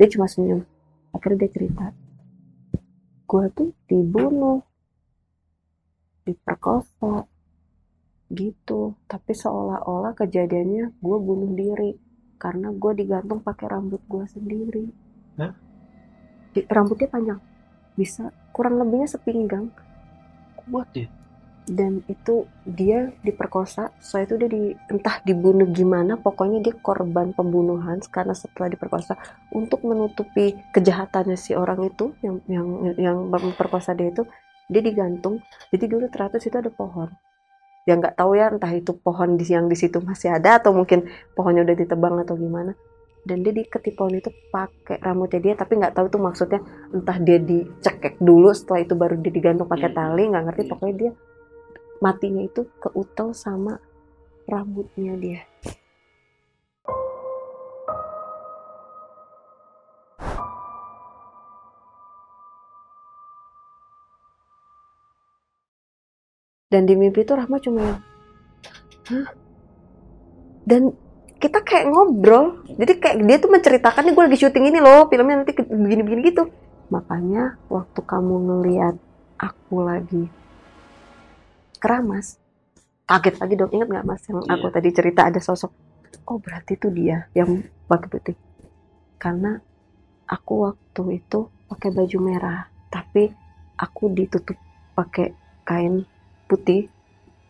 dia 0.00 0.06
cuma 0.08 0.24
senyum 0.24 0.64
akhirnya 1.12 1.44
dia 1.44 1.50
cerita 1.52 1.86
gue 3.28 3.44
tuh 3.52 3.70
dibunuh 3.84 4.64
diperkosa 6.24 7.28
gitu 8.32 8.96
tapi 9.04 9.32
seolah-olah 9.36 10.16
kejadiannya 10.16 10.96
gue 10.96 11.18
bunuh 11.20 11.52
diri 11.52 11.92
karena 12.36 12.68
gue 12.72 12.92
digantung 12.96 13.40
pakai 13.40 13.66
rambut 13.72 14.00
gue 14.04 14.24
sendiri. 14.28 14.84
Hah? 15.40 15.52
Rambutnya 16.68 17.08
panjang. 17.08 17.40
Bisa 17.96 18.32
kurang 18.52 18.80
lebihnya 18.80 19.08
sepinggang. 19.08 19.72
Kuat 20.56 20.88
ya? 20.96 21.08
Dan 21.66 22.06
itu 22.06 22.46
dia 22.62 23.10
diperkosa 23.26 23.90
so 23.98 24.22
itu 24.22 24.38
dia 24.38 24.46
di, 24.46 24.70
entah 24.86 25.18
dibunuh 25.26 25.66
gimana 25.66 26.14
pokoknya 26.14 26.62
dia 26.62 26.74
korban 26.78 27.34
pembunuhan 27.34 27.98
karena 28.06 28.32
setelah 28.36 28.70
diperkosa. 28.70 29.18
Untuk 29.50 29.82
menutupi 29.82 30.54
kejahatannya 30.70 31.34
si 31.34 31.58
orang 31.58 31.90
itu 31.90 32.14
yang 32.22 32.38
yang 32.46 32.66
yang 32.94 33.18
memperkosa 33.26 33.98
dia 33.98 34.14
itu 34.14 34.22
dia 34.70 34.82
digantung. 34.84 35.42
Jadi 35.74 35.84
dulu 35.90 36.06
teratus 36.06 36.46
itu 36.46 36.54
ada 36.54 36.70
pohon 36.70 37.10
yang 37.86 38.02
nggak 38.02 38.18
tahu 38.18 38.34
ya 38.34 38.50
entah 38.50 38.72
itu 38.74 38.92
pohon 38.98 39.38
di 39.38 39.46
yang 39.46 39.70
di 39.70 39.78
situ 39.78 40.02
masih 40.02 40.34
ada 40.34 40.58
atau 40.58 40.74
mungkin 40.74 41.06
pohonnya 41.38 41.62
udah 41.62 41.76
ditebang 41.78 42.18
atau 42.26 42.34
gimana 42.34 42.74
dan 43.26 43.42
dia 43.42 43.54
diikat 43.54 43.82
di 43.82 43.92
pohon 43.94 44.14
itu 44.14 44.30
pakai 44.50 45.02
rambutnya 45.02 45.40
dia 45.42 45.54
tapi 45.54 45.78
nggak 45.78 45.94
tahu 45.94 46.06
tuh 46.10 46.22
maksudnya 46.22 46.60
entah 46.94 47.18
dia 47.22 47.38
dicekek 47.38 48.18
dulu 48.18 48.50
setelah 48.54 48.82
itu 48.82 48.94
baru 48.98 49.14
dia 49.22 49.32
digantung 49.34 49.70
pakai 49.70 49.90
Hmm. 49.90 49.98
tali 49.98 50.22
nggak 50.30 50.44
ngerti 50.50 50.62
Hmm. 50.66 50.70
pokoknya 50.74 50.94
dia 50.98 51.12
matinya 52.02 52.42
itu 52.42 52.66
keutel 52.82 53.34
sama 53.34 53.78
rambutnya 54.46 55.14
dia 55.18 55.40
dan 66.76 66.84
di 66.84 66.92
mimpi 66.92 67.24
itu 67.24 67.32
Rahma 67.32 67.56
cuma 67.56 67.80
yang 67.80 67.98
Hah? 69.08 69.32
dan 70.68 70.92
kita 71.40 71.64
kayak 71.64 71.88
ngobrol 71.88 72.60
jadi 72.68 72.92
kayak 73.00 73.16
dia 73.24 73.36
tuh 73.40 73.48
menceritakan 73.48 74.04
nih 74.04 74.12
gue 74.12 74.24
lagi 74.28 74.38
syuting 74.44 74.68
ini 74.68 74.78
loh 74.84 75.08
filmnya 75.08 75.40
nanti 75.40 75.56
begini-begini 75.56 76.20
gitu 76.28 76.52
makanya 76.92 77.56
waktu 77.72 78.00
kamu 78.04 78.34
ngeliat 78.44 78.96
aku 79.40 79.80
lagi 79.80 80.28
keramas 81.80 82.36
kaget 83.08 83.40
lagi 83.40 83.54
dong 83.56 83.72
ingat 83.72 83.88
nggak 83.88 84.04
mas 84.04 84.20
yang 84.28 84.44
aku 84.44 84.66
Iya. 84.68 84.74
tadi 84.76 84.88
cerita 84.92 85.20
ada 85.32 85.40
sosok 85.40 85.72
oh 86.28 86.36
berarti 86.36 86.76
itu 86.76 86.92
dia 86.92 87.24
yang 87.32 87.64
pakai 87.88 88.08
putih 88.12 88.36
karena 89.16 89.64
aku 90.28 90.68
waktu 90.68 91.24
itu 91.24 91.48
pakai 91.72 91.88
baju 91.94 92.18
merah 92.20 92.68
tapi 92.92 93.30
aku 93.78 94.12
ditutup 94.12 94.58
pakai 94.92 95.32
kain 95.62 96.04
putih 96.46 96.88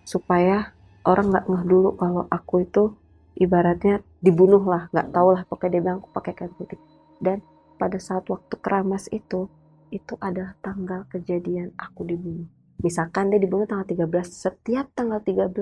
supaya 0.03 0.77
orang 1.07 1.31
nggak 1.33 1.47
ngeh 1.47 1.65
dulu 1.65 1.91
kalau 1.97 2.25
aku 2.29 2.67
itu 2.67 2.97
ibaratnya 3.37 4.01
dibunuh 4.19 4.65
lah 4.65 4.89
nggak 4.91 5.13
tahu 5.13 5.29
lah. 5.37 5.43
Pokoknya 5.47 5.71
dia 5.79 5.83
bilang 5.85 5.99
aku 6.03 6.11
pakai 6.11 6.33
kain 6.35 6.53
putih. 6.57 6.81
Dan 7.21 7.41
pada 7.77 8.01
saat 8.01 8.25
waktu 8.27 8.55
keramas 8.59 9.09
itu 9.13 9.49
itu 9.95 10.19
adalah 10.19 10.59
tanggal 10.65 11.07
kejadian 11.07 11.73
aku 11.79 12.03
dibunuh. 12.03 12.49
Misalkan 12.83 13.33
dia 13.33 13.41
dibunuh 13.41 13.65
tanggal 13.65 13.87
13 13.89 14.27
setiap 14.27 14.87
tanggal 14.93 15.23
13 15.23 15.53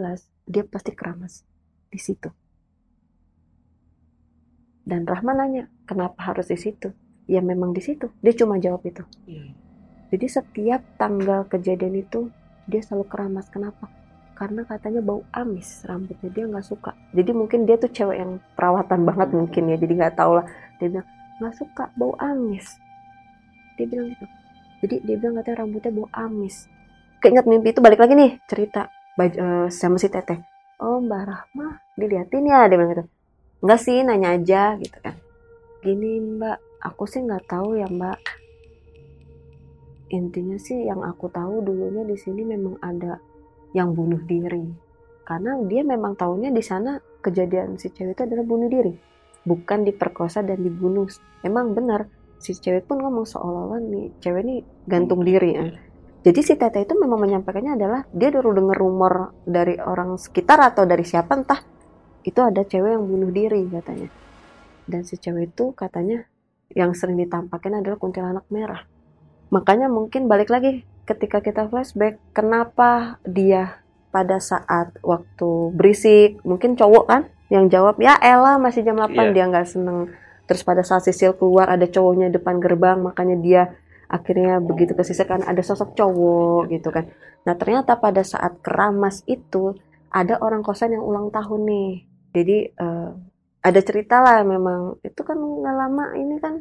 dia 0.48 0.64
pasti 0.66 0.90
keramas 0.96 1.44
di 1.90 2.00
situ. 2.00 2.30
Dan 4.84 5.08
Rahman 5.08 5.40
nanya 5.40 5.64
kenapa 5.88 6.32
harus 6.32 6.52
di 6.52 6.58
situ? 6.60 6.92
Ya 7.24 7.40
memang 7.40 7.72
di 7.72 7.80
situ. 7.80 8.12
Dia 8.20 8.36
cuma 8.36 8.60
jawab 8.60 8.84
itu. 8.84 9.00
Jadi 10.12 10.26
setiap 10.28 10.84
tanggal 11.00 11.48
kejadian 11.48 12.04
itu 12.04 12.28
dia 12.68 12.80
selalu 12.80 13.06
keramas. 13.08 13.46
Kenapa? 13.48 13.88
Karena 14.34 14.66
katanya 14.66 14.98
bau 14.98 15.22
amis 15.30 15.86
rambutnya 15.86 16.30
dia 16.30 16.44
nggak 16.50 16.66
suka. 16.66 16.90
Jadi 17.14 17.30
mungkin 17.30 17.70
dia 17.70 17.78
tuh 17.78 17.90
cewek 17.90 18.18
yang 18.18 18.42
perawatan 18.58 19.06
banget 19.06 19.30
mungkin 19.30 19.70
ya 19.70 19.76
jadi 19.78 19.92
nggak 19.94 20.16
tahu 20.18 20.42
lah. 20.42 20.46
Dia 20.82 20.90
bilang 20.90 21.08
nggak 21.38 21.54
suka 21.54 21.84
bau 21.94 22.14
amis. 22.18 22.66
Dia 23.78 23.86
bilang 23.86 24.10
gitu. 24.10 24.26
Jadi 24.84 24.94
dia 25.06 25.16
bilang 25.22 25.34
katanya 25.38 25.56
rambutnya 25.62 25.92
bau 25.94 26.08
amis. 26.10 26.66
Keinget 27.22 27.46
mimpi 27.46 27.72
itu 27.72 27.80
balik 27.80 28.02
lagi 28.02 28.14
nih 28.18 28.42
cerita 28.50 28.90
eh, 29.22 29.68
sama 29.70 29.96
si 30.02 30.10
teteh. 30.10 30.42
Oh 30.82 30.98
mbak 30.98 31.22
Rahma 31.30 31.78
diliatin 31.94 32.50
ya 32.50 32.66
dia 32.66 32.74
bilang 32.74 32.90
gitu. 32.90 33.04
Enggak 33.62 33.80
sih 33.80 34.02
nanya 34.02 34.34
aja 34.34 34.74
gitu 34.82 34.98
kan. 34.98 35.14
Gini 35.78 36.18
mbak 36.18 36.58
aku 36.82 37.06
sih 37.06 37.22
nggak 37.22 37.46
tahu 37.46 37.78
ya 37.78 37.86
mbak 37.86 38.18
intinya 40.14 40.54
sih 40.56 40.86
yang 40.86 41.02
aku 41.02 41.26
tahu 41.28 41.66
dulunya 41.66 42.06
di 42.06 42.14
sini 42.14 42.46
memang 42.46 42.78
ada 42.78 43.18
yang 43.74 43.90
bunuh 43.92 44.22
diri. 44.22 44.62
Karena 45.26 45.58
dia 45.66 45.82
memang 45.82 46.14
tahunya 46.14 46.54
di 46.54 46.62
sana 46.62 46.96
kejadian 47.18 47.74
si 47.76 47.90
cewek 47.90 48.14
itu 48.14 48.22
adalah 48.22 48.44
bunuh 48.46 48.70
diri 48.70 48.94
bukan 49.44 49.84
diperkosa 49.84 50.42
dan 50.42 50.64
dibunuh. 50.64 51.06
Emang 51.44 51.76
benar 51.76 52.08
si 52.40 52.56
cewek 52.56 52.88
pun 52.88 52.98
ngomong 53.00 53.28
seolah-olah 53.28 53.80
nih 53.80 54.06
cewek 54.20 54.42
ini 54.44 54.56
gantung 54.84 55.24
diri 55.24 55.50
ya. 55.54 55.64
jadi 56.24 56.40
si 56.40 56.52
teteh 56.56 56.84
itu 56.84 56.96
memang 56.96 57.20
menyampaikannya 57.20 57.72
adalah 57.76 58.00
dia 58.12 58.32
dulu 58.32 58.52
denger 58.52 58.76
rumor 58.80 59.32
dari 59.44 59.76
orang 59.76 60.16
sekitar 60.16 60.56
atau 60.60 60.88
dari 60.88 61.04
siapa 61.04 61.36
entah 61.36 61.60
itu 62.24 62.40
ada 62.40 62.64
cewek 62.64 62.96
yang 62.96 63.04
bunuh 63.04 63.30
diri 63.32 63.68
katanya. 63.68 64.08
Dan 64.84 65.04
si 65.04 65.20
cewek 65.20 65.52
itu 65.52 65.72
katanya 65.76 66.24
yang 66.72 66.96
sering 66.96 67.20
ditampakin 67.20 67.80
adalah 67.84 68.00
kuntilanak 68.00 68.44
merah 68.48 68.93
makanya 69.54 69.86
mungkin 69.86 70.26
balik 70.26 70.50
lagi 70.50 70.82
ketika 71.06 71.38
kita 71.38 71.70
flashback 71.70 72.18
kenapa 72.34 73.22
dia 73.22 73.78
pada 74.10 74.42
saat 74.42 74.94
waktu 74.98 75.70
berisik 75.70 76.42
mungkin 76.42 76.74
cowok 76.74 77.04
kan 77.06 77.22
yang 77.52 77.70
jawab 77.70 77.94
ya 78.02 78.18
Ella 78.18 78.58
masih 78.58 78.82
jam 78.82 78.98
8 78.98 79.14
Iya. 79.14 79.30
dia 79.30 79.44
nggak 79.46 79.68
seneng. 79.68 80.10
Terus 80.44 80.66
pada 80.66 80.82
saat 80.82 81.06
Sisil 81.06 81.38
keluar 81.38 81.70
ada 81.70 81.86
cowoknya 81.86 82.28
depan 82.34 82.58
gerbang 82.58 82.98
makanya 82.98 83.36
dia 83.38 83.62
akhirnya 84.10 84.58
begitu 84.58 84.92
ke 84.92 85.06
Sisil 85.06 85.28
kan 85.28 85.46
ada 85.46 85.62
sosok 85.62 85.94
cowok 85.94 86.72
gitu 86.74 86.90
kan. 86.90 87.06
Nah 87.46 87.54
ternyata 87.54 87.94
pada 88.00 88.26
saat 88.26 88.58
keramas 88.64 89.22
itu 89.30 89.76
ada 90.10 90.38
orang 90.40 90.66
kosan 90.66 90.98
yang 90.98 91.04
ulang 91.04 91.30
tahun 91.30 91.60
nih. 91.68 91.90
Jadi 92.34 92.56
eh, 92.74 93.10
ada 93.60 93.80
cerita 93.84 94.18
lah 94.24 94.42
memang. 94.42 94.98
Itu 95.04 95.20
kan 95.22 95.36
nggak 95.38 95.76
lama 95.78 96.04
ini 96.18 96.36
kan 96.42 96.60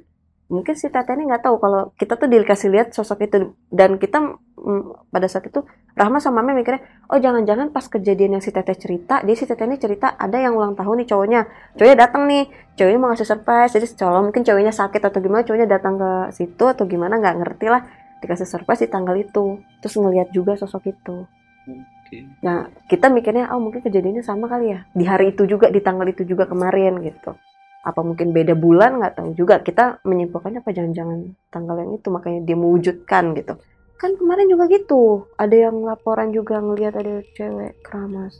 mungkin 0.51 0.75
si 0.75 0.91
Tete 0.91 1.15
ini 1.15 1.29
nggak 1.29 1.43
tahu 1.47 1.55
kalau 1.57 1.95
kita 1.95 2.19
tuh 2.19 2.27
dikasih 2.27 2.69
lihat 2.69 2.87
sosok 2.91 3.25
itu 3.25 3.55
dan 3.71 3.95
kita 3.95 4.37
mm, 4.59 5.09
pada 5.09 5.27
saat 5.31 5.47
itu 5.47 5.63
Rahma 5.93 6.19
sama 6.19 6.41
Mame 6.43 6.61
mikirnya 6.61 6.83
oh 7.09 7.17
jangan-jangan 7.17 7.71
pas 7.71 7.85
kejadian 7.87 8.37
yang 8.37 8.43
si 8.43 8.51
Tete 8.51 8.75
cerita 8.75 9.23
jadi 9.23 9.35
si 9.39 9.45
Tete 9.47 9.63
ini 9.63 9.79
cerita 9.79 10.13
ada 10.19 10.35
yang 10.35 10.53
ulang 10.53 10.75
tahun 10.75 11.03
nih 11.03 11.07
cowoknya 11.09 11.41
cowoknya 11.79 11.97
datang 11.97 12.27
nih 12.27 12.43
cowoknya 12.75 12.99
mau 12.99 13.09
ngasih 13.15 13.27
surprise 13.27 13.71
jadi 13.71 13.87
kalau 13.95 14.21
mungkin 14.25 14.43
cowoknya 14.43 14.73
sakit 14.75 15.01
atau 15.01 15.19
gimana 15.23 15.41
cowoknya 15.47 15.67
datang 15.69 15.95
ke 15.95 16.11
situ 16.35 16.63
atau 16.67 16.83
gimana 16.85 17.17
nggak 17.17 17.35
ngerti 17.39 17.67
lah 17.71 17.81
dikasih 18.19 18.47
surprise 18.47 18.83
di 18.83 18.89
tanggal 18.91 19.15
itu 19.15 19.63
terus 19.79 19.95
ngelihat 19.95 20.29
juga 20.35 20.59
sosok 20.59 20.91
itu 20.91 21.27
Oke. 21.63 22.27
Nah, 22.43 22.67
kita 22.91 23.07
mikirnya, 23.07 23.49
oh 23.55 23.59
mungkin 23.63 23.79
kejadiannya 23.79 24.21
sama 24.21 24.51
kali 24.51 24.75
ya. 24.75 24.79
Di 24.91 25.07
hari 25.07 25.31
itu 25.31 25.47
juga, 25.47 25.71
di 25.71 25.79
tanggal 25.79 26.05
itu 26.11 26.27
juga 26.27 26.43
kemarin 26.43 26.99
gitu. 27.01 27.39
Apa 27.83 27.99
mungkin 27.99 28.31
beda 28.31 28.55
bulan, 28.55 29.03
nggak 29.03 29.19
tahu 29.19 29.29
juga. 29.35 29.59
Kita 29.59 29.99
menyimpulkannya 30.07 30.63
apa 30.63 30.71
jangan-jangan 30.71 31.19
tanggal 31.51 31.75
yang 31.83 31.91
itu, 31.99 32.07
makanya 32.07 32.39
dia 32.47 32.55
mewujudkan 32.55 33.35
gitu. 33.35 33.53
Kan 33.99 34.15
kemarin 34.15 34.47
juga 34.47 34.71
gitu. 34.71 35.27
Ada 35.35 35.69
yang 35.69 35.83
laporan 35.83 36.31
juga 36.31 36.63
ngelihat 36.63 36.95
ada 36.95 37.19
cewek 37.35 37.83
keramas. 37.83 38.39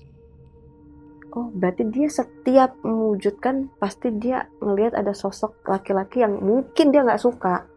Oh, 1.33 1.49
berarti 1.49 1.89
dia 1.89 2.07
setiap 2.07 2.77
mewujudkan, 2.85 3.67
pasti 3.81 4.13
dia 4.15 4.47
ngelihat 4.61 4.93
ada 4.95 5.11
sosok 5.17 5.65
laki-laki 5.65 6.21
yang 6.21 6.39
mungkin 6.39 6.93
dia 6.93 7.03
nggak 7.03 7.19
suka. 7.19 7.67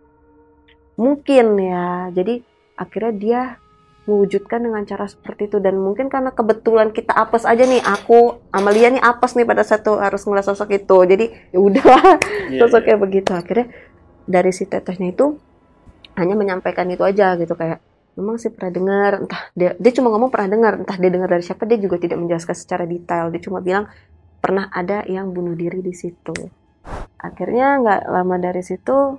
Mungkin 1.01 1.47
ya. 1.59 2.13
Jadi 2.13 2.45
akhirnya 2.77 3.13
dia 3.17 3.41
mewujudkan 4.07 4.63
dengan 4.63 4.83
cara 4.87 5.11
seperti 5.11 5.51
itu. 5.51 5.59
Dan 5.59 5.83
mungkin 5.83 6.07
karena 6.07 6.31
kebetulan 6.31 6.95
kita 6.95 7.13
apes 7.13 7.43
aja 7.45 7.67
nih 7.67 7.83
aku 7.83 8.41
Amalia 8.55 8.89
nih 8.95 9.03
apes 9.03 9.35
nih 9.35 9.45
pada 9.45 9.67
satu 9.67 9.99
harus 9.99 10.23
ngeliat 10.25 10.47
sosok 10.47 10.71
itu. 10.73 10.97
Jadi 11.05 11.27
ya 11.53 11.59
udahlah 11.59 12.03
Iya, 12.55 12.65
sosoknya 12.65 12.97
begitu. 12.97 13.31
Akhirnya 13.35 13.67
dari 14.25 14.51
si 14.55 14.65
tetehnya 14.65 15.13
itu 15.13 15.37
hanya 16.17 16.35
menyampaikan 16.39 16.89
itu 16.89 17.05
aja 17.05 17.37
gitu 17.37 17.53
kayak 17.53 17.83
memang 18.17 18.41
sih 18.41 18.49
pernah 18.55 18.73
dengar? 18.73 19.11
Entah 19.27 19.43
dia 19.53 19.71
dia 19.77 19.93
cuma 19.93 20.09
ngomong 20.15 20.31
pernah 20.33 20.49
dengar 20.55 20.73
entah 20.81 20.97
dia 20.97 21.11
dengar 21.13 21.29
dari 21.29 21.45
siapa 21.45 21.69
dia 21.69 21.77
juga 21.77 22.01
tidak 22.01 22.23
menjelaskan 22.23 22.57
secara 22.57 22.85
detail. 22.87 23.29
Dia 23.35 23.43
cuma 23.43 23.59
bilang 23.61 23.91
pernah 24.41 24.71
ada 24.71 25.03
yang 25.11 25.35
bunuh 25.35 25.59
diri 25.59 25.83
di 25.83 25.93
situ. 25.93 26.35
Akhirnya 27.19 27.83
nggak 27.83 28.01
lama 28.07 28.37
dari 28.39 28.63
situ 28.63 29.19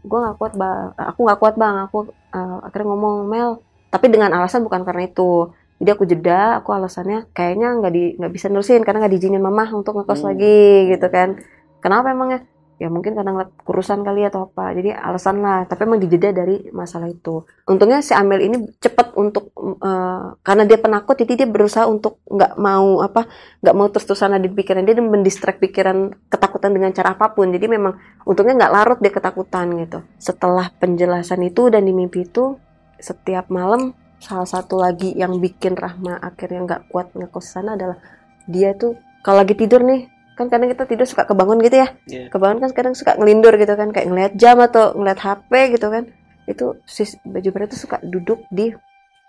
gue 0.00 0.16
nggak 0.16 0.40
kuat 0.40 0.56
bang 0.56 0.96
aku 0.96 1.18
nggak 1.26 1.40
kuat 1.42 1.54
bang. 1.58 1.74
Aku 1.90 1.98
eh, 2.08 2.58
akhirnya 2.64 2.86
ngomong 2.94 3.16
Mel 3.28 3.50
tapi 3.90 4.06
dengan 4.08 4.30
alasan 4.32 4.62
bukan 4.62 4.86
karena 4.86 5.10
itu. 5.10 5.50
Jadi 5.80 5.90
aku 5.96 6.04
jeda 6.04 6.60
aku 6.60 6.76
alasannya 6.76 7.32
kayaknya 7.32 7.68
nggak 7.80 7.92
di 7.92 8.02
nggak 8.20 8.32
bisa 8.32 8.46
nerusin 8.52 8.84
karena 8.84 9.00
nggak 9.04 9.12
diizinin 9.16 9.40
mama 9.40 9.64
untuk 9.72 9.96
ngekos 9.96 10.22
Hmm. 10.22 10.28
lagi 10.32 10.92
gitu 10.92 11.06
kan. 11.08 11.40
Kenapa 11.80 12.12
emangnya? 12.12 12.44
Ya 12.80 12.88
mungkin 12.88 13.12
karena 13.12 13.36
ngeliat 13.36 13.52
kurusan 13.64 14.00
kali 14.04 14.24
atau 14.24 14.48
apa. 14.48 14.72
Jadi 14.72 14.92
alasan 14.92 15.44
lah 15.44 15.68
tapi 15.68 15.84
emang 15.84 16.00
dijeda 16.00 16.32
dari 16.32 16.68
masalah 16.72 17.08
itu. 17.12 17.44
Untungnya 17.68 18.00
si 18.00 18.12
Amel 18.16 18.40
ini 18.40 18.56
cepat 18.80 19.16
untuk 19.16 19.52
eh, 19.84 20.24
karena 20.40 20.64
dia 20.68 20.76
penakut 20.80 21.16
jadi 21.16 21.44
dia 21.44 21.48
berusaha 21.48 21.84
untuk 21.88 22.20
nggak 22.28 22.56
mau 22.56 23.00
apa 23.04 23.28
nggak 23.60 23.74
mau 23.76 23.88
terus-terusan 23.92 24.36
ada 24.36 24.44
di 24.44 24.52
pikiran 24.52 24.84
dia 24.84 24.96
dan 24.96 25.08
mendistract 25.12 25.60
pikiran 25.60 26.12
ketakutan 26.28 26.72
dengan 26.76 26.92
cara 26.92 27.16
apa 27.16 27.32
pun. 27.32 27.52
Jadi 27.52 27.68
memang 27.68 27.96
untungnya 28.28 28.64
nggak 28.64 28.72
larut 28.72 28.98
dia 29.00 29.12
ketakutan 29.12 29.76
gitu. 29.80 30.00
Setelah 30.20 30.72
penjelasan 30.76 31.40
itu 31.44 31.68
dan 31.72 31.84
di 31.84 31.92
mimpi 31.92 32.28
itu 32.28 32.56
setiap 33.00 33.48
malam 33.48 33.92
salah 34.16 34.44
satu 34.44 34.76
lagi 34.76 35.12
yang 35.12 35.36
bikin 35.36 35.72
Rahma 35.72 36.16
akhirnya 36.16 36.60
nggak 36.62 36.82
kuat 36.88 37.12
ngekos 37.12 37.46
sana 37.50 37.74
adalah 37.74 37.96
dia 38.44 38.72
tuh 38.72 38.94
kalau 39.20 39.40
lagi 39.40 39.52
tidur 39.54 39.80
nih 39.80 40.06
kan 40.32 40.48
kadang 40.48 40.68
kita 40.68 40.84
tidur 40.84 41.04
suka 41.04 41.24
kebangun 41.24 41.60
gitu 41.60 41.76
ya 41.78 41.88
Iya. 42.06 42.28
kebangun 42.28 42.60
kan 42.60 42.70
kadang 42.70 42.94
suka 42.94 43.12
ngelindur 43.14 43.56
gitu 43.56 43.72
kan 43.72 43.88
kayak 43.90 44.06
ngeliat 44.06 44.32
jam 44.34 44.56
atau 44.56 44.92
ngeliat 44.92 45.18
HP 45.18 45.50
gitu 45.72 45.88
kan 45.88 46.04
itu 46.44 46.66
si 46.84 47.04
baju 47.22 47.48
merah 47.50 47.66
itu 47.66 47.78
suka 47.78 47.96
duduk 48.02 48.44
di 48.48 48.72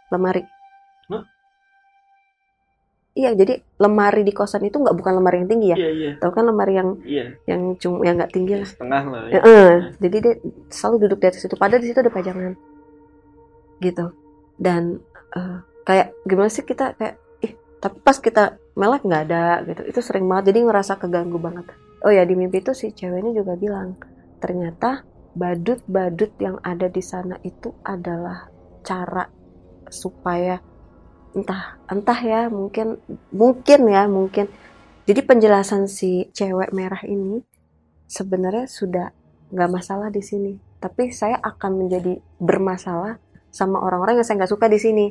lemari 0.07 0.43
Hah? 1.07 1.23
iya 3.13 3.31
jadi 3.31 3.59
lemari 3.77 4.23
di 4.23 4.31
kosan 4.31 4.63
itu 4.63 4.75
nggak 4.75 4.95
bukan 4.95 5.13
lemari 5.13 5.39
yang 5.39 5.49
tinggi 5.49 5.67
ya 5.69 5.77
Iya, 5.77 5.89
iya. 5.91 6.11
tahu 6.17 6.31
kan 6.31 6.43
lemari 6.45 6.73
yang 6.73 6.89
Iya, 7.03 7.25
yang 7.45 7.61
cuma 7.75 7.99
yang 8.01 8.15
nggak 8.15 8.31
tinggi 8.31 8.53
lah 8.55 8.67
setengah 8.67 9.03
lah. 9.05 9.21
Ya, 9.27 9.31
Ya. 9.31 9.41
eh, 9.45 9.73
jadi 9.99 10.17
dia 10.17 10.33
selalu 10.69 10.95
duduk 11.01 11.19
di 11.19 11.27
atas 11.27 11.43
itu. 11.43 11.55
Padahal 11.55 11.79
di 11.79 11.87
situ 11.87 11.99
ada 11.99 12.07
pajangan, 12.09 12.55
gitu. 13.81 14.13
Dan 14.55 15.01
eh, 15.33 15.57
kayak 15.83 16.13
gimana 16.23 16.49
sih 16.53 16.63
kita 16.63 16.93
kayak, 16.95 17.17
ih, 17.41 17.53
tapi 17.81 17.97
pas 17.99 18.17
kita 18.21 18.61
melek 18.77 19.03
nggak 19.03 19.23
ada 19.27 19.65
gitu. 19.65 19.81
Itu 19.89 19.99
sering 20.05 20.29
banget. 20.29 20.53
Jadi 20.53 20.59
ngerasa 20.69 21.01
keganggu 21.01 21.41
banget. 21.41 21.73
Oh 22.01 22.13
ya 22.13 22.25
di 22.25 22.33
mimpi 22.33 22.61
itu 22.61 22.73
si 22.73 22.93
cewek 22.93 23.21
ini 23.21 23.37
juga 23.37 23.53
bilang, 23.53 23.93
ternyata 24.41 25.05
badut-badut 25.37 26.33
yang 26.41 26.57
ada 26.65 26.89
di 26.89 26.99
sana 26.99 27.37
itu 27.45 27.71
adalah 27.85 28.49
cara 28.81 29.29
supaya 29.87 30.59
entah 31.31 31.79
entah 31.87 32.19
ya 32.19 32.41
mungkin 32.51 32.99
mungkin 33.31 33.87
ya 33.87 34.03
mungkin 34.11 34.51
jadi 35.07 35.23
penjelasan 35.23 35.87
si 35.87 36.27
cewek 36.35 36.75
merah 36.75 36.99
ini 37.07 37.39
sebenarnya 38.11 38.67
sudah 38.67 39.15
nggak 39.51 39.71
masalah 39.71 40.11
di 40.11 40.19
sini 40.19 40.59
tapi 40.83 41.15
saya 41.15 41.39
akan 41.39 41.87
menjadi 41.87 42.19
bermasalah 42.35 43.15
sama 43.51 43.83
orang-orang 43.83 44.19
yang 44.19 44.25
saya 44.25 44.41
nggak 44.41 44.51
suka 44.51 44.65
di 44.71 44.79
sini. 44.79 45.05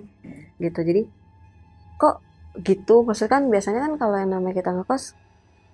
Gitu. 0.57 0.81
Jadi 0.81 1.03
kok 2.01 2.25
gitu? 2.65 3.07
Maksudnya 3.07 3.31
kan 3.31 3.43
biasanya 3.53 3.81
kan 3.87 3.93
kalau 4.01 4.17
yang 4.17 4.33
namanya 4.33 4.57
kita 4.59 4.73
ngekos 4.73 5.15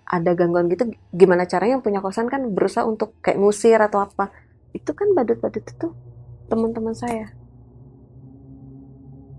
ada 0.06 0.30
gangguan 0.34 0.68
gitu. 0.68 0.90
Gimana 1.14 1.46
caranya 1.46 1.78
yang 1.78 1.84
punya 1.86 2.02
kosan 2.02 2.26
kan 2.26 2.52
berusaha 2.52 2.84
untuk 2.84 3.14
kayak 3.22 3.38
ngusir 3.38 3.78
atau 3.78 4.04
apa? 4.04 4.34
Itu 4.74 4.92
kan 4.92 5.14
badut-badut 5.14 5.64
itu 5.64 5.88
teman-teman 6.50 6.92
saya. 6.92 7.32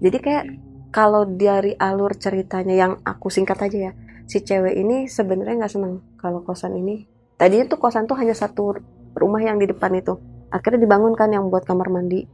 Jadi 0.01 0.17
kayak 0.23 0.45
kalau 0.89 1.27
dari 1.27 1.75
alur 1.75 2.15
ceritanya 2.15 2.73
yang 2.73 2.93
aku 3.03 3.27
singkat 3.27 3.59
aja 3.59 3.91
ya 3.91 3.93
si 4.27 4.43
cewek 4.43 4.75
ini 4.75 5.07
sebenarnya 5.07 5.65
nggak 5.65 5.73
seneng 5.73 6.03
kalau 6.19 6.43
kosan 6.43 6.75
ini. 6.75 7.07
Tadinya 7.39 7.65
tuh 7.71 7.79
kosan 7.79 8.05
tuh 8.05 8.19
hanya 8.19 8.35
satu 8.35 8.75
rumah 9.15 9.39
yang 9.39 9.57
di 9.57 9.71
depan 9.71 9.95
itu. 9.95 10.19
Akhirnya 10.51 10.83
dibangunkan 10.83 11.31
yang 11.31 11.47
buat 11.47 11.63
kamar 11.63 11.87
mandi 11.87 12.27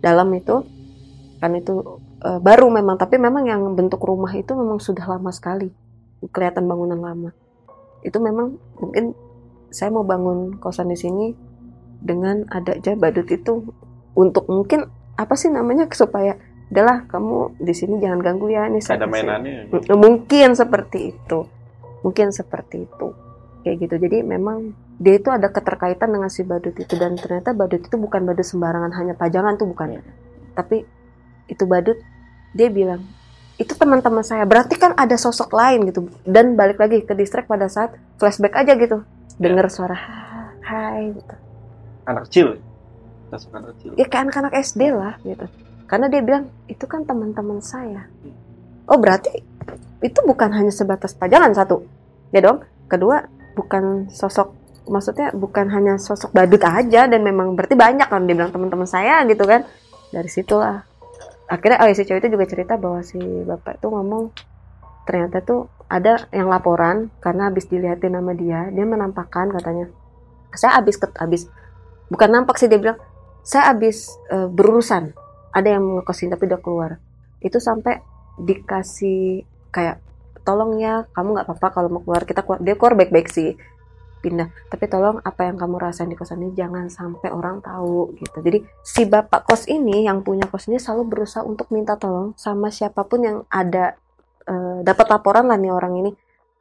dalam 0.00 0.28
itu 0.34 0.64
kan 1.40 1.52
itu 1.52 2.00
eh, 2.24 2.40
baru 2.40 2.72
memang 2.72 2.96
tapi 2.96 3.20
memang 3.20 3.44
yang 3.48 3.62
bentuk 3.76 4.00
rumah 4.02 4.32
itu 4.32 4.56
memang 4.56 4.80
sudah 4.80 5.04
lama 5.04 5.30
sekali 5.32 5.68
kelihatan 6.32 6.64
bangunan 6.64 6.98
lama 6.98 7.30
itu 8.02 8.16
memang 8.20 8.56
mungkin 8.80 9.12
saya 9.68 9.92
mau 9.92 10.06
bangun 10.06 10.56
kosan 10.62 10.88
di 10.88 10.96
sini 10.96 11.26
dengan 12.00 12.46
ada 12.48 12.76
aja 12.76 12.94
badut 12.94 13.28
itu 13.28 13.66
untuk 14.16 14.48
mungkin 14.48 14.88
apa 15.16 15.34
sih 15.36 15.52
namanya 15.52 15.88
supaya 15.92 16.38
udahlah 16.72 17.04
kamu 17.06 17.56
di 17.62 17.74
sini 17.76 18.00
jangan 18.02 18.20
ganggu 18.22 18.50
ya 18.50 18.66
ini 18.66 18.82
saya 18.82 19.00
Ada 19.00 19.06
kasih." 19.06 19.12
mainannya. 19.12 19.60
Mungkin 19.96 20.48
seperti 20.56 21.14
itu 21.14 21.38
mungkin 22.06 22.30
seperti 22.30 22.86
itu 22.86 23.08
kayak 23.66 23.82
gitu. 23.82 23.94
Jadi 23.98 24.22
memang 24.22 24.70
dia 25.02 25.18
itu 25.18 25.26
ada 25.34 25.50
keterkaitan 25.50 26.14
dengan 26.14 26.30
si 26.30 26.46
badut 26.46 26.78
itu. 26.78 26.94
Dan 26.94 27.18
ternyata 27.18 27.50
badut 27.50 27.82
itu 27.82 27.96
bukan 27.98 28.22
badut 28.22 28.46
sembarangan 28.46 28.94
hanya 28.94 29.18
pajangan 29.18 29.58
tuh 29.58 29.66
bukan. 29.66 29.98
Tapi 30.54 30.86
itu 31.50 31.64
badut 31.66 31.98
dia 32.54 32.70
bilang 32.70 33.02
itu 33.56 33.72
teman-teman 33.72 34.20
saya 34.20 34.44
berarti 34.44 34.76
kan 34.78 34.94
ada 34.94 35.18
sosok 35.18 35.50
lain 35.50 35.90
gitu. 35.90 36.06
Dan 36.22 36.54
balik 36.54 36.78
lagi 36.78 37.02
ke 37.02 37.18
distrik 37.18 37.50
pada 37.50 37.66
saat 37.66 37.98
flashback 38.22 38.54
aja 38.54 38.78
gitu. 38.78 39.02
Dengar 39.42 39.66
suara 39.66 39.98
hai 40.62 41.10
gitu. 41.10 41.34
Anak 42.06 42.30
kecil. 42.30 42.62
Anak 43.34 43.74
kecil. 43.74 43.90
ya 43.98 44.06
kayak 44.06 44.30
anak-anak 44.30 44.52
SD 44.62 44.94
lah 44.94 45.18
gitu. 45.26 45.50
Karena 45.90 46.06
dia 46.06 46.22
bilang 46.22 46.52
itu 46.70 46.84
kan 46.86 47.02
teman-teman 47.02 47.58
saya. 47.58 48.06
Oh 48.86 49.00
berarti 49.02 49.42
itu 50.04 50.20
bukan 50.22 50.52
hanya 50.54 50.70
sebatas 50.70 51.16
pajangan 51.16 51.50
satu. 51.56 51.82
Ya 52.30 52.44
dong. 52.44 52.62
Kedua 52.86 53.24
bukan 53.56 54.12
sosok 54.12 54.52
maksudnya 54.86 55.34
bukan 55.34 55.66
hanya 55.72 55.98
sosok 55.98 56.30
badut 56.30 56.62
aja 56.62 57.10
dan 57.10 57.20
memang 57.26 57.58
berarti 57.58 57.74
banyak 57.74 58.06
kan 58.06 58.22
dia 58.28 58.36
bilang 58.38 58.52
teman-teman 58.54 58.86
saya 58.86 59.24
gitu 59.26 59.42
kan. 59.48 59.64
Dari 60.12 60.30
situlah. 60.30 60.86
Akhirnya 61.50 61.82
oh 61.82 61.86
ya, 61.90 61.94
si 61.94 62.06
cewek 62.06 62.22
itu 62.22 62.38
juga 62.38 62.46
cerita 62.46 62.78
bahwa 62.78 63.02
si 63.02 63.18
bapak 63.18 63.82
itu 63.82 63.86
ngomong 63.90 64.30
ternyata 65.06 65.38
tuh 65.42 65.70
ada 65.86 66.26
yang 66.34 66.50
laporan 66.50 67.14
karena 67.22 67.46
habis 67.46 67.70
dilihatin 67.70 68.18
nama 68.18 68.34
dia 68.34 68.66
dia 68.74 68.82
menampakkan 68.82 69.54
katanya 69.54 69.86
saya 70.54 70.78
habis 70.78 70.98
ket 70.98 71.14
habis. 71.18 71.46
Bukan 72.06 72.30
nampak 72.30 72.58
sih 72.58 72.70
dia 72.70 72.78
bilang 72.78 72.98
saya 73.42 73.74
habis 73.74 74.14
eh, 74.30 74.46
berurusan. 74.46 75.14
Ada 75.56 75.78
yang 75.78 76.02
ngekosin 76.02 76.30
tapi 76.30 76.46
udah 76.46 76.60
keluar. 76.60 76.90
Itu 77.40 77.58
sampai 77.62 78.02
dikasih 78.36 79.46
kayak 79.72 80.05
tolong 80.46 80.78
ya 80.78 81.02
kamu 81.10 81.34
nggak 81.34 81.46
apa-apa 81.50 81.68
kalau 81.74 81.88
mau 81.90 82.00
keluar 82.00 82.22
kita 82.22 82.40
keluar 82.40 82.62
dia 82.62 82.78
keluar 82.78 82.94
baik-baik 82.94 83.26
sih 83.26 83.58
pindah 84.16 84.48
tapi 84.66 84.86
tolong 84.86 85.18
apa 85.20 85.44
yang 85.44 85.54
kamu 85.54 85.76
rasain 85.76 86.06
di 86.06 86.14
kosan 86.14 86.40
ini 86.40 86.54
jangan 86.54 86.86
sampai 86.88 87.30
orang 87.30 87.58
tahu 87.60 88.14
gitu 88.16 88.38
jadi 88.40 88.58
si 88.80 89.04
bapak 89.04 89.44
kos 89.44 89.66
ini 89.66 90.06
yang 90.06 90.22
punya 90.22 90.46
kos 90.46 90.66
ini 90.66 90.78
selalu 90.78 91.02
berusaha 91.12 91.42
untuk 91.42 91.68
minta 91.70 91.94
tolong 91.94 92.32
sama 92.34 92.70
siapa 92.70 93.02
pun 93.02 93.20
yang 93.20 93.38
ada 93.46 93.98
eh, 94.44 94.78
dapat 94.80 95.06
laporan 95.10 95.46
lah 95.46 95.58
nih 95.58 95.70
orang 95.70 95.98
ini 96.00 96.10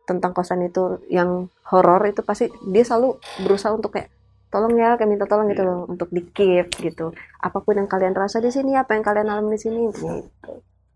tentang 0.04 0.34
kosan 0.34 0.62
itu 0.62 1.02
yang 1.08 1.50
horor 1.66 2.06
itu 2.06 2.22
pasti 2.22 2.46
dia 2.66 2.82
selalu 2.82 3.18
berusaha 3.42 3.74
untuk 3.74 3.98
kayak 3.98 4.14
tolong 4.46 4.78
ya 4.78 4.94
kayak 4.96 5.10
minta 5.10 5.26
tolong 5.26 5.50
gitu 5.50 5.62
Iya. 5.62 5.70
loh 5.74 5.80
untuk 5.90 6.10
di 6.10 6.22
keep 6.22 6.70
gitu 6.78 7.10
apa 7.42 7.58
pun 7.58 7.76
yang 7.76 7.90
kalian 7.90 8.14
rasa 8.14 8.38
di 8.38 8.48
sini 8.48 8.78
apa 8.78 8.94
yang 8.94 9.02
kalian 9.02 9.26
alami 9.26 9.58
di 9.58 9.62
sini 9.62 9.90
gitu 9.90 10.30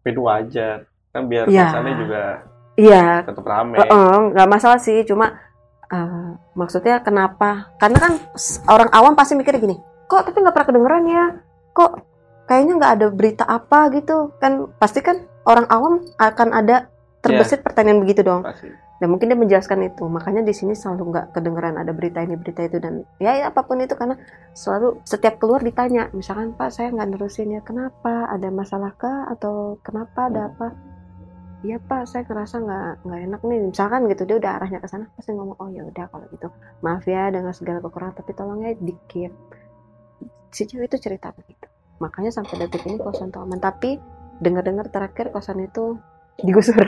itu 0.05 0.21
wajar. 0.21 0.85
Kan 1.09 1.25
biar 1.25 1.49
Ya. 1.49 1.67
kosannya 1.67 1.93
juga 1.97 2.21
iya. 2.79 3.27
Tetap 3.27 3.43
rame. 3.43 3.75
Nggak 4.31 4.47
masalah 4.47 4.79
sih 4.79 5.03
cuma 5.03 5.35
eh, 5.91 6.29
maksudnya 6.55 7.03
kenapa? 7.03 7.75
Karena 7.75 7.97
kan 7.99 8.13
orang 8.71 8.89
awam 8.95 9.13
pasti 9.19 9.35
mikir 9.35 9.59
gini 9.59 9.89
kok 10.09 10.25
tapi 10.25 10.41
nggak 10.41 10.55
pernah 10.57 10.69
kedengeran 10.73 11.03
ya? 11.05 11.25
Kok 11.77 11.91
kayaknya 12.49 12.73
nggak 12.81 12.93
ada 12.97 13.07
berita 13.13 13.43
apa 13.45 13.93
gitu? 13.93 14.33
Kan 14.41 14.73
pasti 14.81 15.05
kan 15.05 15.21
orang 15.45 15.69
awam 15.69 16.01
akan 16.17 16.49
ada 16.57 16.89
terbesit 17.21 17.61
pertanyaan 17.61 18.01
begitu 18.01 18.25
dong. 18.25 18.41
Pasti. 18.41 18.73
dan 18.99 19.15
mungkin 19.15 19.31
dia 19.31 19.39
menjelaskan 19.39 19.79
itu 19.87 20.11
makanya 20.11 20.43
di 20.43 20.51
sini 20.51 20.75
selalu 20.75 21.15
nggak 21.15 21.25
kedengeran 21.31 21.79
ada 21.79 21.95
berita 21.95 22.19
ini 22.19 22.35
berita 22.35 22.67
itu 22.67 22.83
dan 22.83 23.07
ya, 23.15 23.31
ya 23.31 23.47
apa 23.47 23.63
pun 23.63 23.79
itu 23.79 23.95
karena 23.95 24.19
selalu 24.51 24.99
setiap 25.07 25.39
keluar 25.39 25.63
ditanya 25.63 26.11
misalkan 26.11 26.51
pak 26.51 26.67
saya 26.67 26.91
nggak 26.91 27.15
nerusin 27.15 27.55
ya 27.55 27.63
kenapa? 27.63 28.27
Ada 28.27 28.51
masalah 28.51 28.91
kah? 28.99 29.31
Atau 29.31 29.79
kenapa? 29.87 30.27
Ada 30.27 30.51
apa 30.51 30.75
Iya 31.59 31.75
pak, 31.75 32.07
saya 32.07 32.23
ngerasa 32.23 32.55
nggak 32.63 32.89
nggak 33.03 33.21
enak 33.27 33.41
nih. 33.43 33.59
Misalkan 33.67 34.07
gitu 34.07 34.23
dia 34.23 34.37
udah 34.39 34.51
arahnya 34.55 34.79
ke 34.79 34.87
sana, 34.87 35.11
pasti 35.11 35.35
ngomong 35.35 35.59
oh 35.59 35.67
ya 35.67 35.83
udah 35.83 36.05
kalau 36.07 36.25
gitu. 36.31 36.47
Maaf 36.79 37.03
ya 37.03 37.27
dengan 37.27 37.51
segala 37.51 37.83
kekurangan, 37.83 38.15
tapi 38.15 38.31
tolong 38.31 38.63
ya 38.63 38.71
di 38.79 38.95
keep. 39.11 39.33
Si 40.49 40.63
cewek 40.63 40.87
itu 40.87 40.97
cerita 41.03 41.35
begitu. 41.35 41.67
Makanya 41.99 42.31
sampai 42.31 42.63
detik 42.63 42.87
ini 42.87 42.95
kosan 42.95 43.27
tuh 43.27 43.43
aman. 43.43 43.59
Tapi 43.59 43.99
dengar-dengar 44.39 44.87
terakhir 44.87 45.35
kosan 45.35 45.59
itu 45.59 45.99
digusur. 46.47 46.79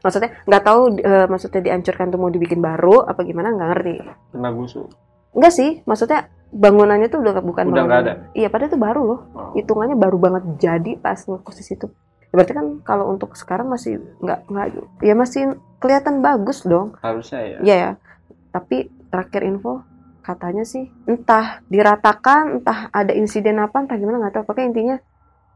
maksudnya 0.00 0.32
nggak 0.48 0.62
tahu 0.64 0.80
eh, 0.96 1.26
maksudnya 1.28 1.60
dihancurkan 1.60 2.08
tuh 2.08 2.16
mau 2.16 2.32
dibikin 2.32 2.64
baru 2.64 3.04
apa 3.04 3.20
gimana 3.20 3.52
nggak 3.52 3.68
ngerti. 3.68 3.94
Kena 4.32 4.48
gusur. 4.56 4.88
Enggak 5.36 5.52
sih, 5.52 5.84
maksudnya 5.84 6.26
bangunannya 6.50 7.06
tuh 7.06 7.20
udah 7.20 7.36
bukan 7.44 7.68
Udah 7.70 7.84
bangunan- 7.86 8.32
Iya, 8.32 8.48
padahal 8.48 8.70
itu 8.72 8.80
baru 8.80 9.00
loh. 9.04 9.20
Oh. 9.30 9.52
Hitungannya 9.54 9.94
baru 9.94 10.16
banget 10.16 10.42
jadi 10.56 10.96
pas 10.96 11.20
ngekos 11.20 11.60
di 11.60 11.64
situ. 11.68 11.86
Ya, 12.30 12.34
berarti 12.38 12.54
kan 12.54 12.66
kalau 12.86 13.10
untuk 13.10 13.34
sekarang 13.34 13.66
masih 13.66 13.98
nggak 14.22 14.46
nggak 14.46 14.66
ya 15.02 15.14
masih 15.18 15.58
kelihatan 15.82 16.22
bagus 16.22 16.62
dong. 16.62 16.94
Harusnya 17.02 17.42
ya. 17.42 17.58
Iya 17.58 17.74
ya. 17.74 17.90
Tapi 18.54 18.86
terakhir 19.10 19.42
info 19.42 19.82
katanya 20.22 20.62
sih 20.62 20.86
entah 21.10 21.58
diratakan, 21.66 22.62
entah 22.62 22.86
ada 22.94 23.10
insiden 23.10 23.58
apa, 23.58 23.82
entah 23.82 23.98
gimana 23.98 24.22
nggak 24.22 24.34
tahu. 24.38 24.44
Pokoknya 24.46 24.68
intinya 24.70 24.96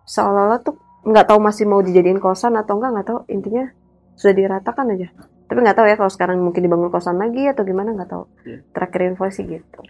seolah-olah 0.02 0.60
tuh 0.66 0.74
nggak 1.06 1.26
tahu 1.30 1.38
masih 1.38 1.64
mau 1.70 1.78
dijadiin 1.78 2.18
kosan 2.18 2.58
atau 2.58 2.74
enggak 2.82 2.90
nggak 2.98 3.06
tahu. 3.06 3.20
Intinya 3.30 3.70
sudah 4.18 4.34
diratakan 4.34 4.98
aja. 4.98 5.14
Tapi 5.46 5.58
nggak 5.62 5.76
tahu 5.78 5.86
ya 5.86 5.94
kalau 5.94 6.10
sekarang 6.10 6.42
mungkin 6.42 6.66
dibangun 6.66 6.90
kosan 6.90 7.22
lagi 7.22 7.46
atau 7.46 7.62
gimana 7.62 7.94
nggak 7.94 8.10
tahu. 8.10 8.24
Iya. 8.42 8.66
Terakhir 8.74 9.00
info 9.14 9.30
sih 9.30 9.46
gitu. 9.46 9.80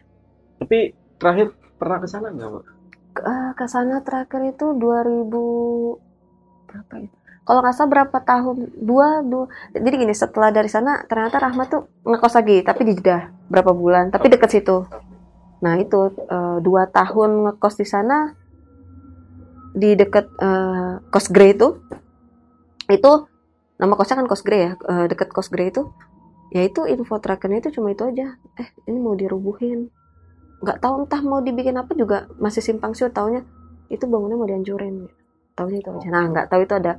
Tapi 0.61 0.93
terakhir 1.17 1.57
pernah 1.81 1.99
ke 2.05 2.09
sana 2.13 2.29
nggak, 2.29 2.51
Pak? 2.53 2.65
ke 3.15 3.23
ke 3.55 3.67
sana 3.71 4.03
terakhir 4.03 4.59
itu 4.59 4.75
2000 4.75 6.04
berapa 6.75 6.95
ya? 7.07 7.09
Kalau 7.45 7.61
nggak 7.61 7.75
salah 7.77 7.91
berapa 7.93 8.19
tahun? 8.25 8.57
Dua, 8.83 9.21
dua. 9.21 9.47
Jadi 9.77 9.95
gini, 10.01 10.15
setelah 10.17 10.49
dari 10.49 10.67
sana 10.67 11.05
ternyata 11.05 11.37
Rahmat 11.39 11.67
tuh 11.71 11.83
ngekos 12.03 12.35
lagi, 12.41 12.57
tapi 12.65 12.89
di 12.89 12.93
Jeddah 12.99 13.31
berapa 13.53 13.71
bulan, 13.71 14.09
tapi 14.09 14.33
deket 14.33 14.51
situ. 14.51 14.89
Nah 15.63 15.79
itu 15.79 16.11
eh, 16.25 16.59
dua 16.65 16.89
tahun 16.89 17.31
ngekos 17.47 17.75
di 17.79 17.87
sana 17.87 18.33
di 19.77 19.93
deket 19.95 20.27
eh, 20.41 21.05
kos 21.13 21.29
Grey 21.29 21.53
itu, 21.53 21.79
itu 22.89 23.13
nama 23.77 23.93
kosnya 23.95 24.25
kan 24.25 24.27
kos 24.27 24.43
Grey 24.43 24.61
ya, 24.67 24.73
eh, 24.81 25.07
deket 25.13 25.29
kos 25.31 25.53
Grey 25.53 25.69
itu. 25.71 25.93
Ya 26.51 26.65
itu 26.65 26.89
info 26.89 27.21
terakhirnya 27.21 27.61
itu 27.61 27.77
cuma 27.77 27.93
itu 27.93 28.09
aja. 28.09 28.41
Eh 28.57 28.69
ini 28.89 28.99
mau 28.99 29.13
dirubuhin 29.13 29.93
nggak 30.65 30.81
tahu 30.81 31.05
entah 31.05 31.21
mau 31.21 31.45
dibikin 31.45 31.77
apa 31.77 31.93
juga 31.93 32.25
masih 32.41 32.65
simpang 32.65 32.97
siur 32.97 33.13
taunya 33.13 33.45
itu 33.93 34.09
bangunnya 34.09 34.41
mau 34.41 34.49
dihancurin 34.49 35.13
taunya 35.55 35.79
itu 35.79 35.91
aja 35.91 36.07
nah 36.07 36.23
nggak 36.27 36.47
tahu 36.47 36.61
itu 36.63 36.75
ada 36.75 36.93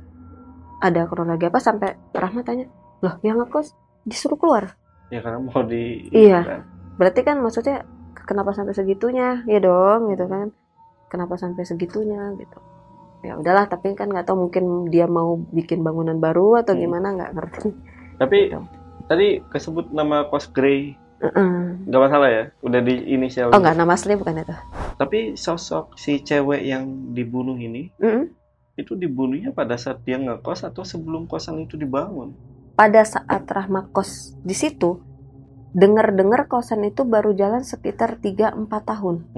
ada 0.78 1.00
kronologi 1.04 1.44
apa 1.44 1.56
sampai 1.58 1.96
Rahma 2.10 2.40
tanya 2.40 2.66
loh 2.98 3.14
yang 3.20 3.38
ngekos 3.38 3.72
disuruh 4.02 4.36
keluar 4.36 4.76
Ya 5.06 5.22
karena 5.22 5.38
mau 5.38 5.62
di 5.62 6.10
Iya. 6.10 6.42
kan. 6.42 6.60
berarti 6.96 7.20
kan 7.22 7.38
maksudnya 7.38 7.86
kenapa 8.18 8.50
sampai 8.50 8.74
segitunya 8.74 9.44
ya 9.44 9.58
dong 9.58 10.10
gitu 10.10 10.26
kan 10.26 10.50
kenapa 11.06 11.36
sampai 11.36 11.62
segitunya 11.62 12.34
gitu 12.34 12.58
ya 13.22 13.34
udahlah 13.34 13.64
tapi 13.64 13.92
kan 13.92 14.06
nggak 14.06 14.24
tahu 14.24 14.48
mungkin 14.48 14.64
dia 14.86 15.06
mau 15.06 15.38
bikin 15.48 15.80
bangunan 15.80 16.16
baru 16.16 16.58
atau 16.58 16.74
Hmm. 16.74 16.82
gimana 16.82 17.06
nggak 17.12 17.32
ngerti 17.32 17.68
Tapi 18.16 18.38
Gitu. 18.48 18.60
tadi 19.06 19.26
kesebut 19.46 19.90
nama 19.90 20.24
kos 20.24 20.48
Grey 20.48 20.96
Heeh. 21.16 21.86
nggak 21.86 22.02
masalah 22.02 22.28
ya 22.28 22.44
udah 22.60 22.80
di 22.80 22.94
inisial 23.08 23.48
oh 23.48 23.58
nggak 23.58 23.72
nama 23.74 23.92
asli 23.92 24.12
bukan 24.14 24.36
itu 24.38 24.56
tapi 24.96 25.18
sosok 25.34 25.94
si 25.94 26.18
cewek 26.18 26.60
yang 26.62 26.84
dibunuh 27.12 27.54
ini 27.54 27.92
Mm-mm. 27.96 28.26
Itu 28.76 28.92
dibunuhnya 28.92 29.50
pada 29.56 29.80
saat 29.80 30.04
dia 30.04 30.20
ngekos 30.20 30.68
atau 30.68 30.84
sebelum 30.84 31.24
kosan 31.24 31.64
itu 31.64 31.80
dibangun 31.80 32.36
pada 32.76 33.02
saat 33.08 33.48
Rahma 33.48 33.88
kos 33.88 34.36
di 34.44 34.52
situ 34.52 35.00
dengar-dengar 35.76 36.48
kosan 36.48 36.84
itu 36.88 37.04
baru 37.04 37.36
jalan 37.36 37.60
sekitar 37.60 38.16
3-4 38.20 38.64
tahun. 38.68 39.28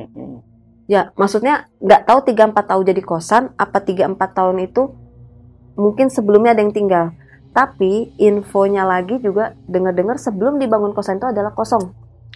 Ya, 0.86 1.10
maksudnya 1.19 1.66
nggak 1.82 2.06
tahu 2.06 2.19
3-4 2.31 2.55
tahun 2.62 2.82
jadi 2.94 3.02
kosan, 3.02 3.44
apa 3.59 3.82
3-4 3.82 4.15
tahun 4.15 4.56
itu 4.62 4.94
mungkin 5.74 6.10
sebelumnya 6.10 6.55
ada 6.55 6.62
yang 6.62 6.74
tinggal. 6.74 7.15
Tapi 7.51 8.15
infonya 8.23 8.86
lagi 8.86 9.19
juga 9.19 9.59
dengar-dengar 9.66 10.15
sebelum 10.23 10.62
dibangun 10.62 10.94
kosan 10.94 11.19
itu 11.19 11.27
adalah 11.27 11.51
kosong. 11.55 11.90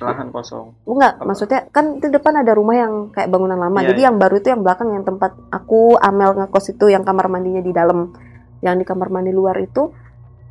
Lahan 0.04 0.28
kosong 0.34 0.66
Enggak, 0.82 1.14
Apa? 1.18 1.24
maksudnya 1.24 1.60
kan 1.70 1.98
di 2.02 2.08
depan 2.10 2.34
ada 2.42 2.52
rumah 2.52 2.76
yang 2.76 2.92
kayak 3.14 3.30
bangunan 3.30 3.58
lama. 3.58 3.78
Iya, 3.80 3.94
jadi 3.94 4.00
iya. 4.02 4.06
yang 4.10 4.16
baru 4.18 4.34
itu 4.38 4.48
yang 4.50 4.62
belakang 4.62 4.88
yang 4.92 5.04
tempat 5.06 5.32
aku 5.48 5.96
Amel 5.98 6.34
ngekos 6.36 6.74
itu 6.74 6.90
yang 6.90 7.06
kamar 7.06 7.30
mandinya 7.30 7.62
di 7.62 7.72
dalam. 7.72 8.12
Yang 8.62 8.74
di 8.82 8.84
kamar 8.86 9.08
mandi 9.10 9.34
luar 9.34 9.58
itu 9.58 9.90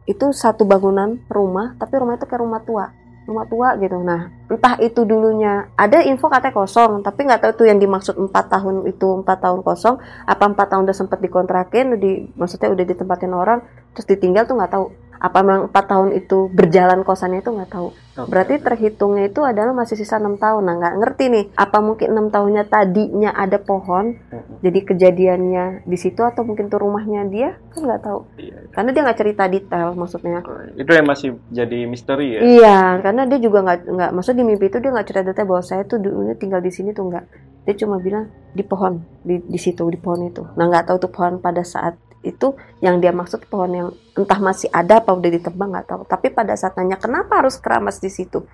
itu 0.09 0.25
satu 0.33 0.65
bangunan 0.65 1.21
rumah, 1.29 1.77
tapi 1.77 2.01
rumah 2.01 2.17
itu 2.17 2.25
kayak 2.25 2.41
rumah 2.41 2.61
tua. 2.65 2.85
Rumah 3.21 3.45
tua 3.47 3.77
gitu. 3.77 4.01
Nah, 4.01 4.33
entah 4.49 4.75
itu 4.81 5.05
dulunya 5.05 5.69
ada 5.77 6.01
info 6.01 6.25
katanya 6.27 6.57
kosong, 6.57 7.05
tapi 7.05 7.29
nggak 7.29 7.39
tahu 7.45 7.51
itu 7.53 7.63
yang 7.69 7.79
dimaksud 7.79 8.17
empat 8.17 8.49
tahun 8.49 8.89
itu 8.89 9.07
empat 9.21 9.37
tahun 9.45 9.61
kosong, 9.61 10.01
apa 10.25 10.43
empat 10.49 10.67
tahun 10.73 10.89
udah 10.89 10.97
sempat 10.97 11.21
dikontrakin, 11.21 12.01
di, 12.01 12.27
maksudnya 12.33 12.73
udah 12.73 12.81
ditempatin 12.83 13.31
orang, 13.31 13.59
terus 13.93 14.09
ditinggal 14.09 14.49
tuh 14.49 14.57
nggak 14.57 14.71
tahu. 14.73 14.85
Apa 15.21 15.45
memang 15.45 15.69
empat 15.69 15.85
tahun 15.85 16.17
itu 16.17 16.49
berjalan 16.49 17.05
kosannya 17.05 17.45
itu 17.45 17.53
nggak 17.53 17.69
tahu. 17.69 17.93
Berarti 18.11 18.59
terhitungnya 18.59 19.31
itu 19.31 19.39
adalah 19.45 19.71
masih 19.71 19.95
sisa 19.95 20.19
enam 20.19 20.35
tahun. 20.35 20.67
Nah, 20.67 20.75
nggak 20.81 20.95
ngerti 20.99 21.23
nih, 21.31 21.45
apa 21.55 21.79
mungkin 21.79 22.11
enam 22.11 22.27
tahunnya 22.27 22.67
tadinya 22.67 23.31
ada 23.31 23.55
pohon, 23.61 24.19
Mm-mm. 24.19 24.59
jadi 24.59 24.79
kejadiannya 24.83 25.65
di 25.87 25.97
situ 25.97 26.19
atau 26.19 26.43
mungkin 26.43 26.67
tuh 26.67 26.83
rumahnya 26.83 27.23
dia 27.31 27.55
kan 27.71 27.87
nggak 27.87 28.01
tahu. 28.03 28.19
Iya. 28.35 28.57
Karena 28.75 28.89
dia 28.91 29.01
nggak 29.07 29.19
cerita 29.21 29.43
detail 29.47 29.87
maksudnya. 29.95 30.43
itu 30.75 30.91
yang 30.91 31.07
masih 31.07 31.29
jadi 31.53 31.79
misteri 31.87 32.27
ya 32.35 32.39
Iya, 32.41 32.79
karena 32.99 33.23
dia 33.29 33.39
juga 33.39 33.63
nggak 33.63 33.79
nggak 33.87 34.11
maksud 34.11 34.33
di 34.35 34.43
mimpi 34.43 34.65
itu 34.67 34.77
dia 34.83 34.91
nggak 34.91 35.07
cerita 35.07 35.23
detail 35.31 35.47
bahwa 35.47 35.63
saya 35.63 35.81
tuh 35.87 35.97
dulunya 36.01 36.35
tinggal 36.35 36.59
di 36.59 36.71
sini 36.73 36.91
tuh 36.91 37.07
nggak. 37.07 37.25
Dia 37.69 37.75
cuma 37.77 38.01
bilang 38.01 38.27
di 38.51 38.63
pohon 38.65 38.99
di 39.23 39.39
di 39.39 39.59
situ 39.61 39.85
di 39.87 39.99
pohon 40.01 40.27
itu. 40.27 40.43
Nah 40.57 40.65
nggak 40.67 40.91
tahu 40.91 40.97
tuh 41.07 41.11
pohon 41.13 41.39
pada 41.39 41.63
saat 41.63 41.95
itu 42.21 42.53
yang 42.79 43.01
dia 43.01 43.09
maksud 43.09 43.45
pohon 43.49 43.71
yang 43.73 43.89
entah 44.13 44.37
masih 44.37 44.69
ada 44.69 45.01
apa 45.01 45.13
udah 45.13 45.29
ditebang 45.29 45.73
nggak 45.73 45.87
tahu. 45.89 46.01
Tapi 46.05 46.29
pada 46.33 46.53
saat 46.53 46.77
nanya 46.77 46.97
kenapa 46.97 47.41
harus 47.41 47.57
keramas 47.57 47.97
di 47.97 48.09
situ, 48.09 48.45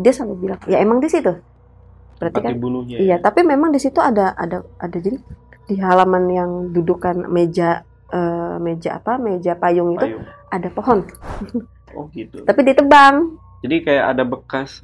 dia 0.00 0.12
selalu 0.12 0.34
bilang 0.48 0.60
ya 0.68 0.80
emang 0.80 1.00
di 1.00 1.08
situ. 1.12 1.32
Berarti 2.16 2.38
tempat 2.38 2.48
kan 2.48 2.56
dibunuhnya 2.56 2.96
iya. 3.00 3.16
Tapi 3.20 3.40
memang 3.42 3.74
di 3.74 3.80
situ 3.80 3.98
ada 3.98 4.32
ada 4.36 4.64
ada 4.80 4.96
jadi 4.96 5.18
di 5.68 5.76
halaman 5.78 6.24
yang 6.28 6.50
dudukan 6.72 7.28
meja 7.28 7.84
eh, 8.12 8.56
meja 8.60 8.98
apa 8.98 9.16
meja 9.16 9.56
payung 9.56 9.96
itu 9.96 10.06
payung 10.06 10.24
ada 10.52 10.68
pohon. 10.72 10.98
oh 11.96 12.08
gitu 12.12 12.42
Tapi 12.48 12.60
ditebang. 12.66 13.40
jadi 13.62 13.76
kayak 13.84 14.04
ada 14.16 14.22
bekas 14.26 14.82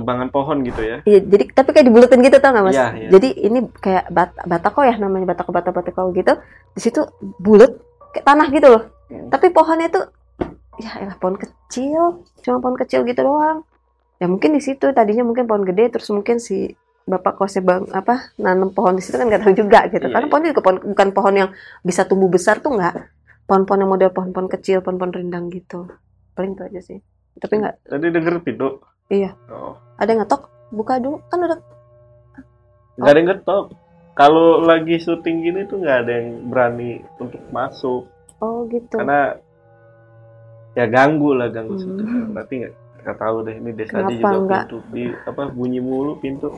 tebangan 0.00 0.28
pohon 0.32 0.64
gitu 0.64 0.80
ya 0.80 0.96
Iya, 1.04 1.20
jadi 1.22 1.44
tapi 1.52 1.70
kayak 1.76 1.86
dibulutin 1.92 2.20
gitu 2.24 2.36
tau 2.40 2.50
nggak 2.56 2.64
mas? 2.66 2.74
Iya, 2.74 2.86
iya. 2.96 3.08
Jadi 3.12 3.28
ini 3.44 3.58
kayak 3.78 4.04
bat 4.10 4.30
batako 4.48 4.80
ya 4.88 4.94
namanya 4.96 5.36
batako 5.36 5.50
batako 5.52 5.76
batako 5.84 6.00
gitu. 6.16 6.32
Di 6.74 6.80
situ 6.80 7.00
bulat 7.38 7.76
kayak 8.16 8.26
tanah 8.26 8.48
gitu 8.50 8.66
loh. 8.68 8.82
Hmm. 9.12 9.28
Tapi 9.28 9.46
pohonnya 9.52 9.88
tuh 9.92 10.04
ya 10.80 10.96
elah 11.04 11.16
pohon 11.20 11.36
kecil, 11.36 12.24
cuma 12.40 12.58
pohon 12.58 12.76
kecil 12.80 13.04
gitu 13.04 13.20
doang. 13.20 13.62
Ya 14.20 14.26
mungkin 14.28 14.56
di 14.56 14.62
situ 14.64 14.92
tadinya 14.92 15.24
mungkin 15.24 15.44
pohon 15.48 15.64
gede 15.64 15.92
terus 15.92 16.08
mungkin 16.12 16.40
si 16.40 16.72
bapak 17.08 17.40
kosnya 17.40 17.64
bang 17.64 17.82
apa 17.90 18.30
nanam 18.38 18.70
pohon 18.70 18.94
di 18.94 19.02
situ 19.02 19.16
kan 19.18 19.26
nggak 19.28 19.42
tahu 19.44 19.54
juga 19.56 19.88
gitu. 19.88 20.06
Iya, 20.06 20.14
Karena 20.14 20.26
iya. 20.26 20.32
pohon 20.32 20.42
itu 20.44 20.50
juga 20.52 20.62
pohon, 20.62 20.76
bukan 20.94 21.08
pohon 21.16 21.34
yang 21.34 21.48
bisa 21.84 22.02
tumbuh 22.04 22.30
besar 22.30 22.60
tuh 22.60 22.76
nggak. 22.76 22.94
Pohon-pohon 23.50 23.82
yang 23.82 23.90
model 23.90 24.10
pohon-pohon 24.14 24.46
kecil, 24.46 24.78
pohon-pohon 24.78 25.10
rindang 25.10 25.50
gitu. 25.50 25.90
Paling 26.38 26.54
itu 26.54 26.62
aja 26.62 26.80
sih. 26.86 26.98
Tapi 27.34 27.54
nggak 27.58 27.74
tadi 27.88 28.06
denger 28.14 28.34
pintu 28.46 28.78
Iya. 29.10 29.34
oh 29.50 29.74
ada 30.00 30.08
yang 30.08 30.20
ngetok, 30.24 30.42
buka 30.72 30.96
dulu. 30.96 31.20
Kan 31.28 31.44
udah. 31.44 31.60
Nggak 32.96 33.10
ada 33.12 33.18
yang 33.20 33.28
ngetok. 33.30 33.64
Kalau 34.10 34.60
lagi 34.60 34.96
syuting 34.96 35.36
gini 35.40 35.60
tuh 35.64 35.80
nggak 35.80 35.98
ada 36.04 36.12
yang 36.12 36.28
berani 36.48 37.00
untuk 37.16 37.40
masuk. 37.48 38.08
Oh 38.40 38.64
gitu. 38.66 38.96
karena 38.96 39.36
ya 40.72 40.88
ganggu 40.88 41.36
lah 41.36 41.52
ganggu 41.52 41.76
Hmm. 41.76 41.82
syuting. 41.84 42.08
Berarti 42.32 42.54
nggak 42.64 42.74
nggak 43.00 43.16
tahu 43.16 43.36
deh 43.44 43.54
ini 43.56 43.70
desa 43.72 43.96
Kenapa 43.96 44.12
juga 44.12 44.56
pintu 44.60 44.78
di 44.92 45.04
apa 45.24 45.42
bunyi 45.48 45.80
mulu 45.80 46.16
pintu. 46.16 46.48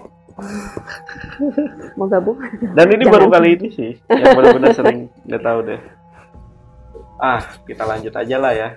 Mau 1.94 2.06
gabung? 2.08 2.38
Dan 2.72 2.86
ini 2.88 3.04
Jangan. 3.04 3.14
baru 3.14 3.26
kali 3.28 3.48
ini 3.54 3.68
sih 3.68 3.90
yang 4.08 4.32
benar-benar 4.32 4.72
sering 4.72 5.00
nggak 5.26 5.42
tahu 5.42 5.58
deh. 5.62 5.80
Ah 7.18 7.38
kita 7.62 7.82
lanjut 7.86 8.10
aja 8.10 8.36
lah 8.38 8.52
ya. 8.54 8.68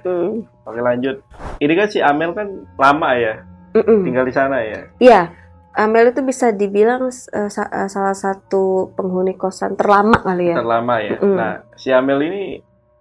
Oke 0.61 0.81
lanjut. 0.81 1.21
Ini 1.57 1.73
kan 1.73 1.87
si 1.89 2.01
Amel 2.01 2.35
kan 2.35 2.47
lama 2.77 3.09
ya 3.17 3.41
Mm-mm. 3.75 3.99
tinggal 4.07 4.25
di 4.25 4.33
sana 4.33 4.57
ya? 4.63 4.79
Iya. 4.97 5.21
Amel 5.75 6.15
itu 6.15 6.23
bisa 6.23 6.55
dibilang 6.55 7.11
sa- 7.11 7.67
eh, 7.67 7.89
salah 7.91 8.15
satu 8.15 8.95
penghuni 8.95 9.35
kosan 9.35 9.75
terlama 9.75 10.23
kali 10.23 10.55
ya. 10.55 10.63
Terlama 10.63 10.95
ya? 11.03 11.19
Mm. 11.19 11.35
nah 11.35 11.53
si 11.75 11.91
Amel 11.91 12.23
ini 12.23 12.43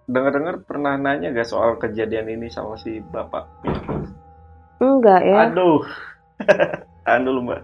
dengar-dengar 0.05 0.61
pernah 0.67 0.99
nanya 0.99 1.31
gak 1.31 1.47
soal 1.47 1.79
kejadian 1.79 2.27
ini 2.27 2.51
sama 2.51 2.75
si 2.75 2.99
bapak? 2.99 3.47
Enggak 4.83 5.21
ya. 5.23 5.47
Aduh. 5.47 5.81
Tahan 7.07 7.23
dulu 7.23 7.39
mbak. 7.47 7.61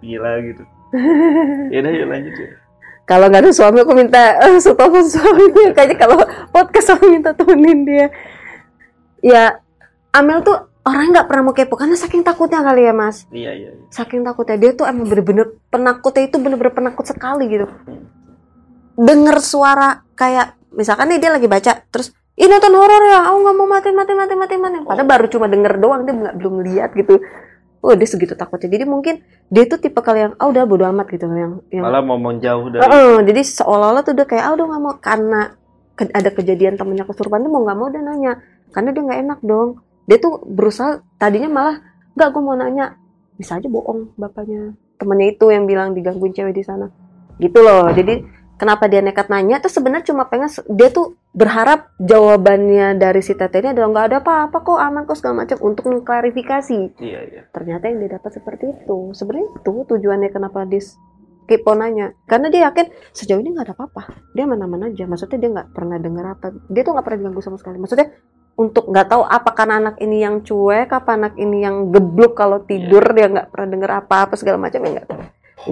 Gila 0.00 0.32
gitu. 0.46 0.64
Ya 1.70 1.78
udah 1.86 1.92
yuk 1.94 2.08
lanjut 2.10 2.34
ya. 2.34 2.48
Kalau 3.06 3.26
nggak 3.26 3.42
ada 3.42 3.50
suami 3.50 3.82
aku 3.82 3.92
minta 3.94 4.38
eh, 4.38 4.58
telepon 4.58 5.02
suaminya 5.02 5.70
kayaknya 5.76 5.96
kalau 5.98 6.16
podcast 6.50 6.94
aku 6.94 7.10
minta 7.10 7.30
temenin 7.34 7.82
dia. 7.82 8.06
Ya 9.20 9.58
Amel 10.10 10.40
tuh 10.40 10.69
orang 10.80 11.12
nggak 11.12 11.26
pernah 11.28 11.42
mau 11.44 11.54
kepo 11.54 11.74
karena 11.76 11.96
saking 11.96 12.24
takutnya 12.24 12.64
kali 12.64 12.88
ya 12.88 12.94
mas. 12.96 13.28
Iya 13.28 13.52
iya 13.52 13.70
iya. 13.76 13.84
saking 13.92 14.24
takutnya. 14.24 14.56
Dia 14.56 14.70
tuh 14.72 14.88
emang 14.88 15.06
bener-bener 15.06 15.60
penakutnya 15.68 16.22
itu 16.28 16.36
bener-bener 16.40 16.72
penakut 16.72 17.04
sekali 17.04 17.44
gitu. 17.52 17.66
Denger 19.00 19.36
suara 19.40 20.04
kayak 20.16 20.56
misalkan 20.72 21.10
nih 21.12 21.18
dia 21.20 21.30
lagi 21.32 21.48
baca 21.50 21.72
terus 21.88 22.12
ini 22.36 22.48
nonton 22.48 22.72
horor 22.72 23.02
ya? 23.04 23.28
Aku 23.28 23.36
nggak 23.44 23.56
mau 23.56 23.68
mati 23.68 23.90
mati 23.92 24.12
mati 24.16 24.34
mati 24.36 24.54
mati. 24.56 24.76
Padahal 24.84 25.08
baru 25.08 25.26
cuma 25.28 25.46
denger 25.48 25.72
doang 25.76 26.02
dia 26.08 26.14
nggak 26.16 26.34
belum 26.40 26.54
lihat 26.64 26.90
gitu. 26.96 27.20
Oh 27.80 27.96
dia 27.96 28.08
segitu 28.08 28.36
takutnya. 28.36 28.68
Jadi 28.72 28.84
mungkin 28.88 29.24
dia 29.52 29.64
tuh 29.68 29.80
tipe 29.80 30.00
kali 30.00 30.28
yang 30.28 30.32
ah 30.36 30.48
udah 30.48 30.64
bodo 30.64 30.84
amat 30.88 31.06
gitu 31.12 31.28
yang 31.28 31.60
yang 31.72 31.84
malah 31.84 32.04
mau 32.04 32.20
menjauh 32.20 32.68
dari 32.72 32.80
Heeh, 32.84 33.14
jadi 33.24 33.40
seolah-olah 33.40 34.02
tuh 34.04 34.12
udah 34.16 34.26
kayak 34.28 34.44
ah 34.48 34.52
udah 34.52 34.64
nggak 34.68 34.82
mau 34.84 34.94
karena 35.00 35.40
ke- 35.96 36.12
ada 36.12 36.30
kejadian 36.32 36.80
temennya 36.80 37.04
kesurupan 37.04 37.44
tuh 37.44 37.52
mau 37.52 37.64
nggak 37.64 37.78
mau 37.80 37.88
dia 37.88 38.00
nanya 38.04 38.32
karena 38.72 38.88
dia 38.94 39.02
nggak 39.04 39.20
enak 39.26 39.40
dong 39.44 39.68
dia 40.10 40.18
tuh 40.18 40.42
berusaha 40.42 41.06
tadinya 41.22 41.46
malah 41.46 41.76
nggak 42.18 42.28
gue 42.34 42.42
mau 42.42 42.58
nanya. 42.58 42.98
Bisa 43.38 43.62
aja 43.62 43.70
bohong 43.70 44.18
bapaknya. 44.18 44.74
Temennya 44.98 45.38
itu 45.38 45.46
yang 45.54 45.70
bilang 45.70 45.94
digangguin 45.94 46.34
cewek 46.34 46.50
di 46.50 46.66
sana. 46.66 46.90
Gitu 47.38 47.62
loh. 47.62 47.88
Jadi 47.94 48.26
kenapa 48.58 48.90
dia 48.90 49.00
nekat 49.00 49.30
nanya? 49.30 49.62
Tuh 49.62 49.70
sebenarnya 49.70 50.10
cuma 50.10 50.26
pengen 50.26 50.50
dia 50.74 50.90
tuh 50.90 51.14
berharap 51.30 51.94
jawabannya 52.02 52.98
dari 52.98 53.22
si 53.22 53.38
tete 53.38 53.62
ini 53.62 53.70
adalah 53.70 53.88
nggak 53.94 54.06
ada 54.10 54.18
apa-apa 54.18 54.56
kok 54.60 54.76
aman 54.82 55.02
kok 55.06 55.16
segala 55.16 55.46
macam 55.46 55.56
untuk 55.62 55.84
mengklarifikasi. 55.88 56.98
Iya 57.00 57.20
iya. 57.30 57.42
Ternyata 57.54 57.86
yang 57.86 58.02
dia 58.02 58.18
dapat 58.18 58.30
seperti 58.34 58.64
itu. 58.76 59.14
Sebenarnya 59.14 59.48
itu 59.62 59.72
tujuannya 59.88 60.28
kenapa 60.34 60.66
dia 60.66 60.82
s- 60.82 60.98
kepo 61.48 61.72
nanya. 61.78 62.12
Karena 62.26 62.50
dia 62.52 62.68
yakin 62.68 62.92
sejauh 63.14 63.40
ini 63.40 63.56
nggak 63.56 63.72
ada 63.72 63.74
apa-apa. 63.78 64.02
Dia 64.36 64.44
mana-mana 64.44 64.90
aja. 64.92 65.06
Maksudnya 65.08 65.38
dia 65.38 65.50
nggak 65.54 65.68
pernah 65.72 65.96
dengar 65.96 66.36
apa 66.36 66.52
dia 66.68 66.82
tuh 66.84 66.92
nggak 66.98 67.06
pernah 67.08 67.18
diganggu 67.24 67.40
sama 67.40 67.56
sekali. 67.56 67.80
Maksudnya 67.80 68.10
untuk 68.54 68.86
nggak 68.86 69.08
tahu 69.08 69.22
apa 69.22 69.50
karena 69.50 69.74
anak 69.78 69.96
ini 69.98 70.20
yang 70.20 70.40
cuek 70.40 70.88
apa 70.88 71.10
anak 71.12 71.34
ini 71.34 71.60
yang 71.60 71.88
geblok 71.88 72.34
kalau 72.34 72.60
tidur 72.60 73.02
dia 73.10 73.26
nggak 73.26 73.48
pernah 73.48 73.68
dengar 73.68 73.90
apa-apa 73.98 74.34
segala 74.34 74.58
macam 74.58 74.80
ya 74.80 74.90
nggak 74.94 75.08
tahu 75.08 75.22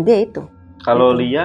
dia 0.00 0.16
itu 0.20 0.42
kalau 0.80 1.12
Gitu. 1.12 1.20
Lia 1.20 1.44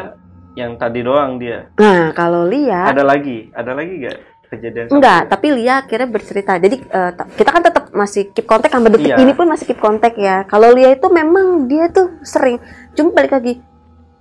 yang 0.53 0.77
tadi 0.77 0.99
doang 0.99 1.35
dia 1.35 1.67
nah 1.75 2.11
kalau 2.11 2.45
lihat 2.45 2.91
ada 2.91 3.03
lagi 3.03 3.49
ada 3.51 3.73
lagi 3.73 3.93
gak 3.99 4.17
kejadian 4.47 4.85
Enggak, 4.87 5.19
dia? 5.19 5.29
tapi 5.33 5.47
Lia 5.49 5.81
akhirnya 5.81 6.05
bercerita. 6.05 6.53
Jadi 6.55 6.75
ta- 6.85 7.25
kita 7.25 7.49
kan 7.49 7.65
tetap 7.65 7.89
masih 7.89 8.29
keep 8.29 8.45
kontak 8.45 8.69
sampai 8.69 8.93
detik 8.93 9.09
Iya. 9.09 9.17
ini 9.17 9.33
pun 9.33 9.49
masih 9.49 9.65
keep 9.65 9.81
kontak 9.81 10.13
ya. 10.13 10.45
Kalau 10.45 10.69
Lia 10.69 10.93
itu 10.93 11.09
memang 11.09 11.65
dia 11.65 11.89
tuh 11.89 12.21
sering. 12.21 12.61
Cuma 12.93 13.09
balik 13.09 13.33
lagi 13.33 13.57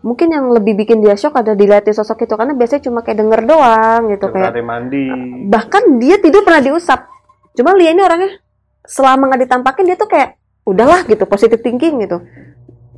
mungkin 0.02 0.34
yang 0.34 0.50
lebih 0.50 0.74
bikin 0.74 0.98
dia 0.98 1.14
shock 1.14 1.38
ada 1.38 1.54
dilihatin 1.54 1.94
sosok 1.94 2.26
itu 2.26 2.34
karena 2.34 2.52
biasanya 2.58 2.82
cuma 2.90 3.06
kayak 3.06 3.22
denger 3.22 3.40
doang 3.46 4.10
gitu 4.10 4.26
kayak 4.34 4.50
mandi. 4.60 5.06
bahkan 5.46 5.82
dia 6.02 6.18
tidur 6.18 6.42
pernah 6.42 6.58
diusap. 6.58 7.06
Cuma 7.54 7.72
Lia 7.78 7.94
ini 7.94 8.02
orangnya 8.02 8.42
selama 8.82 9.30
nggak 9.30 9.42
ditampakin 9.46 9.84
dia 9.86 9.96
tuh 9.96 10.10
kayak 10.10 10.36
udahlah 10.66 11.06
gitu 11.06 11.22
positive 11.30 11.62
thinking 11.62 12.02
gitu. 12.02 12.18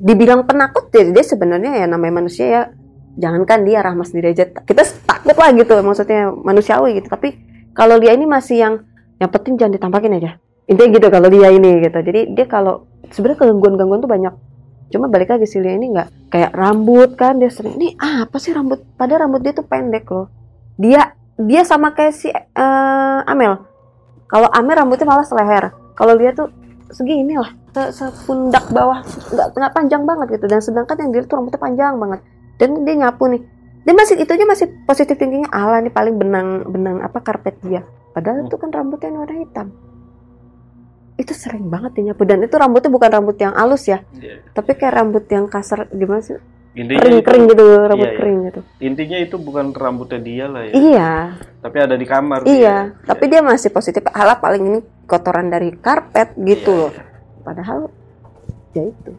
Dibilang 0.01 0.49
penakut 0.49 0.89
ya 0.91 1.05
dia 1.13 1.25
sebenarnya 1.25 1.85
ya 1.85 1.87
namanya 1.87 2.25
manusia 2.25 2.47
ya 2.49 2.63
jangankan 3.21 3.69
dia 3.69 3.85
rahmat 3.85 4.07
sendiri 4.09 4.33
aja. 4.33 4.49
Kita 4.49 4.83
takut 5.05 5.37
lah 5.37 5.51
gitu 5.53 5.75
maksudnya 5.85 6.33
manusiawi 6.33 7.05
gitu. 7.05 7.13
Tapi 7.13 7.37
kalau 7.77 8.01
dia 8.01 8.17
ini 8.17 8.25
masih 8.25 8.57
yang 8.65 8.75
yang 9.21 9.29
penting 9.29 9.61
jangan 9.61 9.77
ditampakin 9.77 10.17
aja. 10.19 10.31
Intinya 10.65 10.89
gitu 10.97 11.07
kalau 11.13 11.29
dia 11.29 11.53
ini 11.53 11.85
gitu. 11.85 11.99
Jadi 12.01 12.21
dia 12.33 12.47
kalau 12.49 12.89
sebenarnya 13.13 13.53
gangguan-gangguan 13.53 14.01
tuh 14.01 14.09
banyak 14.09 14.35
cuma 14.95 15.11
balik 15.11 15.35
lagi 15.35 15.51
si 15.51 15.59
Lia 15.59 15.75
ini 15.75 15.91
nggak 15.91 16.31
kayak 16.31 16.55
rambut 16.55 17.19
kan 17.19 17.43
dia 17.43 17.51
sering 17.51 17.75
ini 17.75 17.99
apa 17.99 18.39
sih 18.39 18.55
rambut? 18.55 18.79
Pada 18.95 19.19
rambut 19.19 19.43
dia 19.43 19.51
tuh 19.51 19.67
pendek 19.67 20.07
loh. 20.07 20.31
Dia 20.79 21.11
dia 21.35 21.67
sama 21.67 21.91
kayak 21.91 22.15
si 22.15 22.31
eh, 22.31 23.21
Amel. 23.27 23.59
Kalau 24.31 24.47
Amel 24.55 24.79
rambutnya 24.79 25.11
malah 25.11 25.27
seleher. 25.27 25.75
Kalau 25.99 26.15
dia 26.15 26.31
tuh 26.31 26.49
segini 26.95 27.35
lah 27.35 27.51
se 27.75 27.91
sepundak 27.99 28.71
bawah 28.71 29.03
nggak 29.03 29.47
nggak 29.59 29.73
panjang 29.75 30.03
banget 30.07 30.39
gitu. 30.39 30.47
Dan 30.47 30.63
sedangkan 30.63 30.97
yang 31.03 31.11
dia 31.11 31.23
tuh 31.27 31.43
rambutnya 31.43 31.59
panjang 31.59 31.95
banget. 31.99 32.21
Dan 32.63 32.87
dia 32.87 32.95
nyapu 32.95 33.27
nih. 33.27 33.43
Dia 33.85 33.93
masih 33.93 34.17
itu 34.17 34.31
aja 34.31 34.47
masih 34.47 34.67
positif 34.87 35.19
thinkingnya 35.19 35.51
ala 35.51 35.83
nih 35.83 35.93
paling 35.93 36.15
benang 36.17 36.65
benang 36.71 37.03
apa 37.03 37.19
karpet 37.21 37.59
dia. 37.67 37.83
Padahal 38.15 38.47
Hmm. 38.47 38.49
itu 38.49 38.57
kan 38.57 38.71
rambutnya 38.71 39.11
warna 39.11 39.43
hitam 39.43 39.75
itu 41.15 41.31
sering 41.31 41.71
banget 41.71 41.95
dia 41.95 42.11
nyapu 42.11 42.27
dan 42.27 42.43
itu 42.43 42.55
rambutnya 42.55 42.91
bukan 42.91 43.11
rambut 43.11 43.37
yang 43.39 43.55
halus 43.55 43.87
ya 43.87 44.03
Iya. 44.19 44.43
tapi 44.51 44.75
kayak 44.75 44.95
rambut 44.99 45.25
yang 45.31 45.47
kasar 45.47 45.87
gimana 45.91 46.21
sih 46.21 46.39
Intinya 46.75 47.07
kering 47.07 47.15
itu, 47.15 47.23
kering 47.23 47.45
gitu 47.55 47.65
rambut 47.87 48.09
iya. 48.11 48.19
kering 48.19 48.39
gitu 48.51 48.61
intinya 48.83 49.19
itu 49.23 49.37
bukan 49.39 49.71
rambutnya 49.71 50.19
dia 50.19 50.47
lah 50.51 50.67
ya. 50.67 50.73
iya 50.75 51.13
Tapi 51.63 51.77
ada 51.79 51.95
di 51.95 52.03
kamar. 52.03 52.43
iya 52.45 52.91
dia. 52.91 53.07
tapi 53.07 53.31
dia 53.31 53.41
masih 53.47 53.71
positif 53.71 54.03
ala 54.11 54.43
paling 54.43 54.63
ini 54.67 54.79
kotoran 55.07 55.55
dari 55.55 55.71
karpet 55.79 56.35
gitu 56.35 56.75
Iya, 56.75 56.83
loh 56.83 56.91
iya. 56.91 57.03
padahal 57.47 57.79
ya 58.75 58.85
itu 58.91 59.13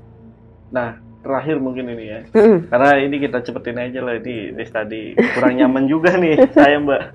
Terakhir 1.26 1.58
mungkin 1.58 1.90
ini 1.90 2.06
ya. 2.06 2.22
Mm-mm. 2.38 2.70
Karena 2.70 3.02
ini 3.02 3.18
kita 3.18 3.42
cepetin 3.42 3.82
aja 3.82 3.98
lah 4.06 4.22
ini 4.22 4.54
Des 4.54 4.70
tadi 4.70 5.18
kurang 5.18 5.58
nyaman 5.58 5.90
juga 5.90 6.14
nih 6.22 6.38
saya 6.54 6.78
Mbak. 6.78 7.02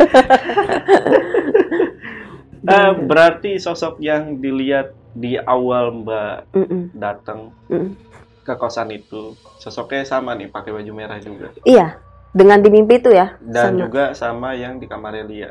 Eh, 2.61 2.93
berarti 3.09 3.57
sosok 3.57 3.97
yang 3.99 4.37
dilihat 4.37 4.93
di 5.17 5.35
awal 5.37 6.05
Mbak 6.05 6.37
Mm-mm. 6.55 6.83
datang 6.93 7.51
Mm-mm. 7.73 7.97
ke 8.45 8.55
kosan 8.55 8.93
itu 8.93 9.33
sosoknya 9.57 10.05
sama 10.05 10.37
nih 10.37 10.49
pakai 10.49 10.71
baju 10.71 10.93
merah 10.93 11.17
juga. 11.19 11.51
Iya 11.65 11.97
dengan 12.31 12.63
di 12.63 12.71
mimpi 12.71 13.03
itu 13.03 13.11
ya 13.11 13.35
dan 13.43 13.75
sama. 13.75 13.81
juga 13.83 14.05
sama 14.15 14.49
yang 14.55 14.79
di 14.79 14.87
kamar 14.87 15.19
Lia 15.27 15.51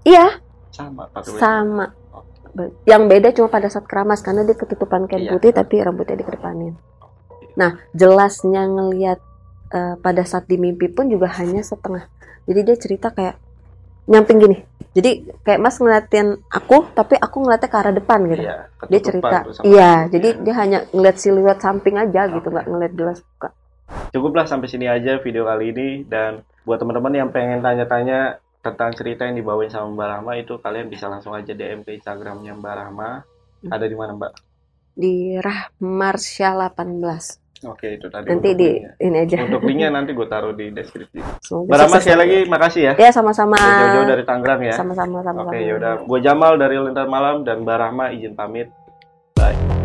iya. 0.00 0.40
Sama 0.72 1.04
pakai 1.12 1.28
baju 1.28 1.40
sama. 1.40 1.86
Be- 2.56 2.72
yang 2.88 3.04
beda 3.06 3.30
cuma 3.36 3.52
pada 3.52 3.68
saat 3.68 3.84
keramas 3.84 4.24
karena 4.24 4.42
dia 4.42 4.56
ketutupan 4.56 5.04
kain 5.06 5.28
Iya. 5.28 5.36
putih 5.36 5.52
tapi 5.52 5.76
rambutnya 5.78 6.16
dikedepanin. 6.18 6.74
Nah 7.54 7.76
jelasnya 7.92 8.64
ngelihat 8.64 9.20
eh, 9.70 9.94
pada 10.00 10.22
saat 10.24 10.48
di 10.48 10.56
mimpi 10.56 10.88
pun 10.88 11.06
juga 11.12 11.28
hanya 11.36 11.60
setengah. 11.60 12.08
Jadi 12.48 12.60
dia 12.64 12.76
cerita 12.80 13.12
kayak 13.12 13.36
nyamping 14.06 14.38
gini 14.38 14.56
jadi 14.90 15.22
kayak 15.42 15.60
mas 15.62 15.78
ngeliatin 15.78 16.40
aku 16.50 16.88
tapi 16.92 17.14
aku 17.14 17.36
ngeliatnya 17.44 17.70
ke 17.70 17.76
arah 17.78 17.94
depan 17.94 18.18
gitu 18.26 18.42
Iya, 18.42 18.56
dia 18.90 19.00
cerita 19.00 19.36
iya 19.62 19.90
rambutnya. 20.06 20.10
jadi 20.10 20.28
dia 20.42 20.54
hanya 20.58 20.78
ngeliat 20.90 21.16
siluet 21.18 21.58
samping 21.60 21.96
aja 21.96 22.26
gitu 22.28 22.48
Oke. 22.48 22.54
nggak 22.54 22.66
ngeliat 22.66 22.92
jelas 22.94 23.18
muka 23.22 23.48
Cukuplah 24.10 24.46
sampai 24.46 24.70
sini 24.70 24.86
aja 24.86 25.18
video 25.18 25.42
kali 25.42 25.74
ini 25.74 25.88
dan 26.06 26.46
buat 26.62 26.78
teman-teman 26.78 27.10
yang 27.10 27.30
pengen 27.34 27.58
tanya-tanya 27.58 28.38
tentang 28.60 28.94
cerita 28.94 29.26
yang 29.26 29.34
dibawain 29.34 29.66
sama 29.66 29.90
Mbak 29.90 30.08
Rahma 30.14 30.32
itu 30.38 30.54
kalian 30.62 30.86
bisa 30.86 31.10
langsung 31.10 31.34
aja 31.34 31.50
DM 31.50 31.82
ke 31.82 31.96
Instagramnya 31.98 32.54
Mbak 32.54 32.74
Rahma. 32.76 33.10
Hmm. 33.64 33.70
Ada 33.72 33.86
di 33.90 33.96
mana 33.98 34.14
Mbak? 34.14 34.32
di 34.90 35.32
Rahmarsya 35.38 36.52
18 36.76 37.39
Oke 37.60 38.00
itu 38.00 38.08
tadi. 38.08 38.24
nanti 38.24 38.56
di 38.56 38.80
linknya. 38.80 38.92
ini 39.04 39.16
aja 39.20 39.36
Untuk 39.44 39.60
linknya 39.68 39.88
nanti 39.92 40.10
gue 40.16 40.24
taruh 40.24 40.56
di 40.56 40.72
deskripsi. 40.72 41.20
Mbak 41.20 41.76
sukses 41.86 42.02
sekali 42.08 42.20
lagi 42.24 42.38
makasih 42.48 42.82
ya. 42.88 42.92
ya 42.96 43.10
sama-sama 43.12 43.56
Jauh-jauh 43.60 44.08
dari 44.08 44.24
Tangerang 44.24 44.60
ya. 44.64 44.72
sama-sama 44.72 45.20
sama-sama 45.20 45.52
Oke 45.52 45.60
yaudah. 45.60 45.94
Gue 46.08 46.20
Jamal 46.24 46.56
dari 46.56 46.80
Lintar 46.80 47.04
Malam 47.04 47.44
dan 47.44 47.60
Mbak 47.60 47.76
Rahma 47.76 48.04
izin 48.16 48.32
pamit. 48.32 48.72
Bye. 49.36 49.79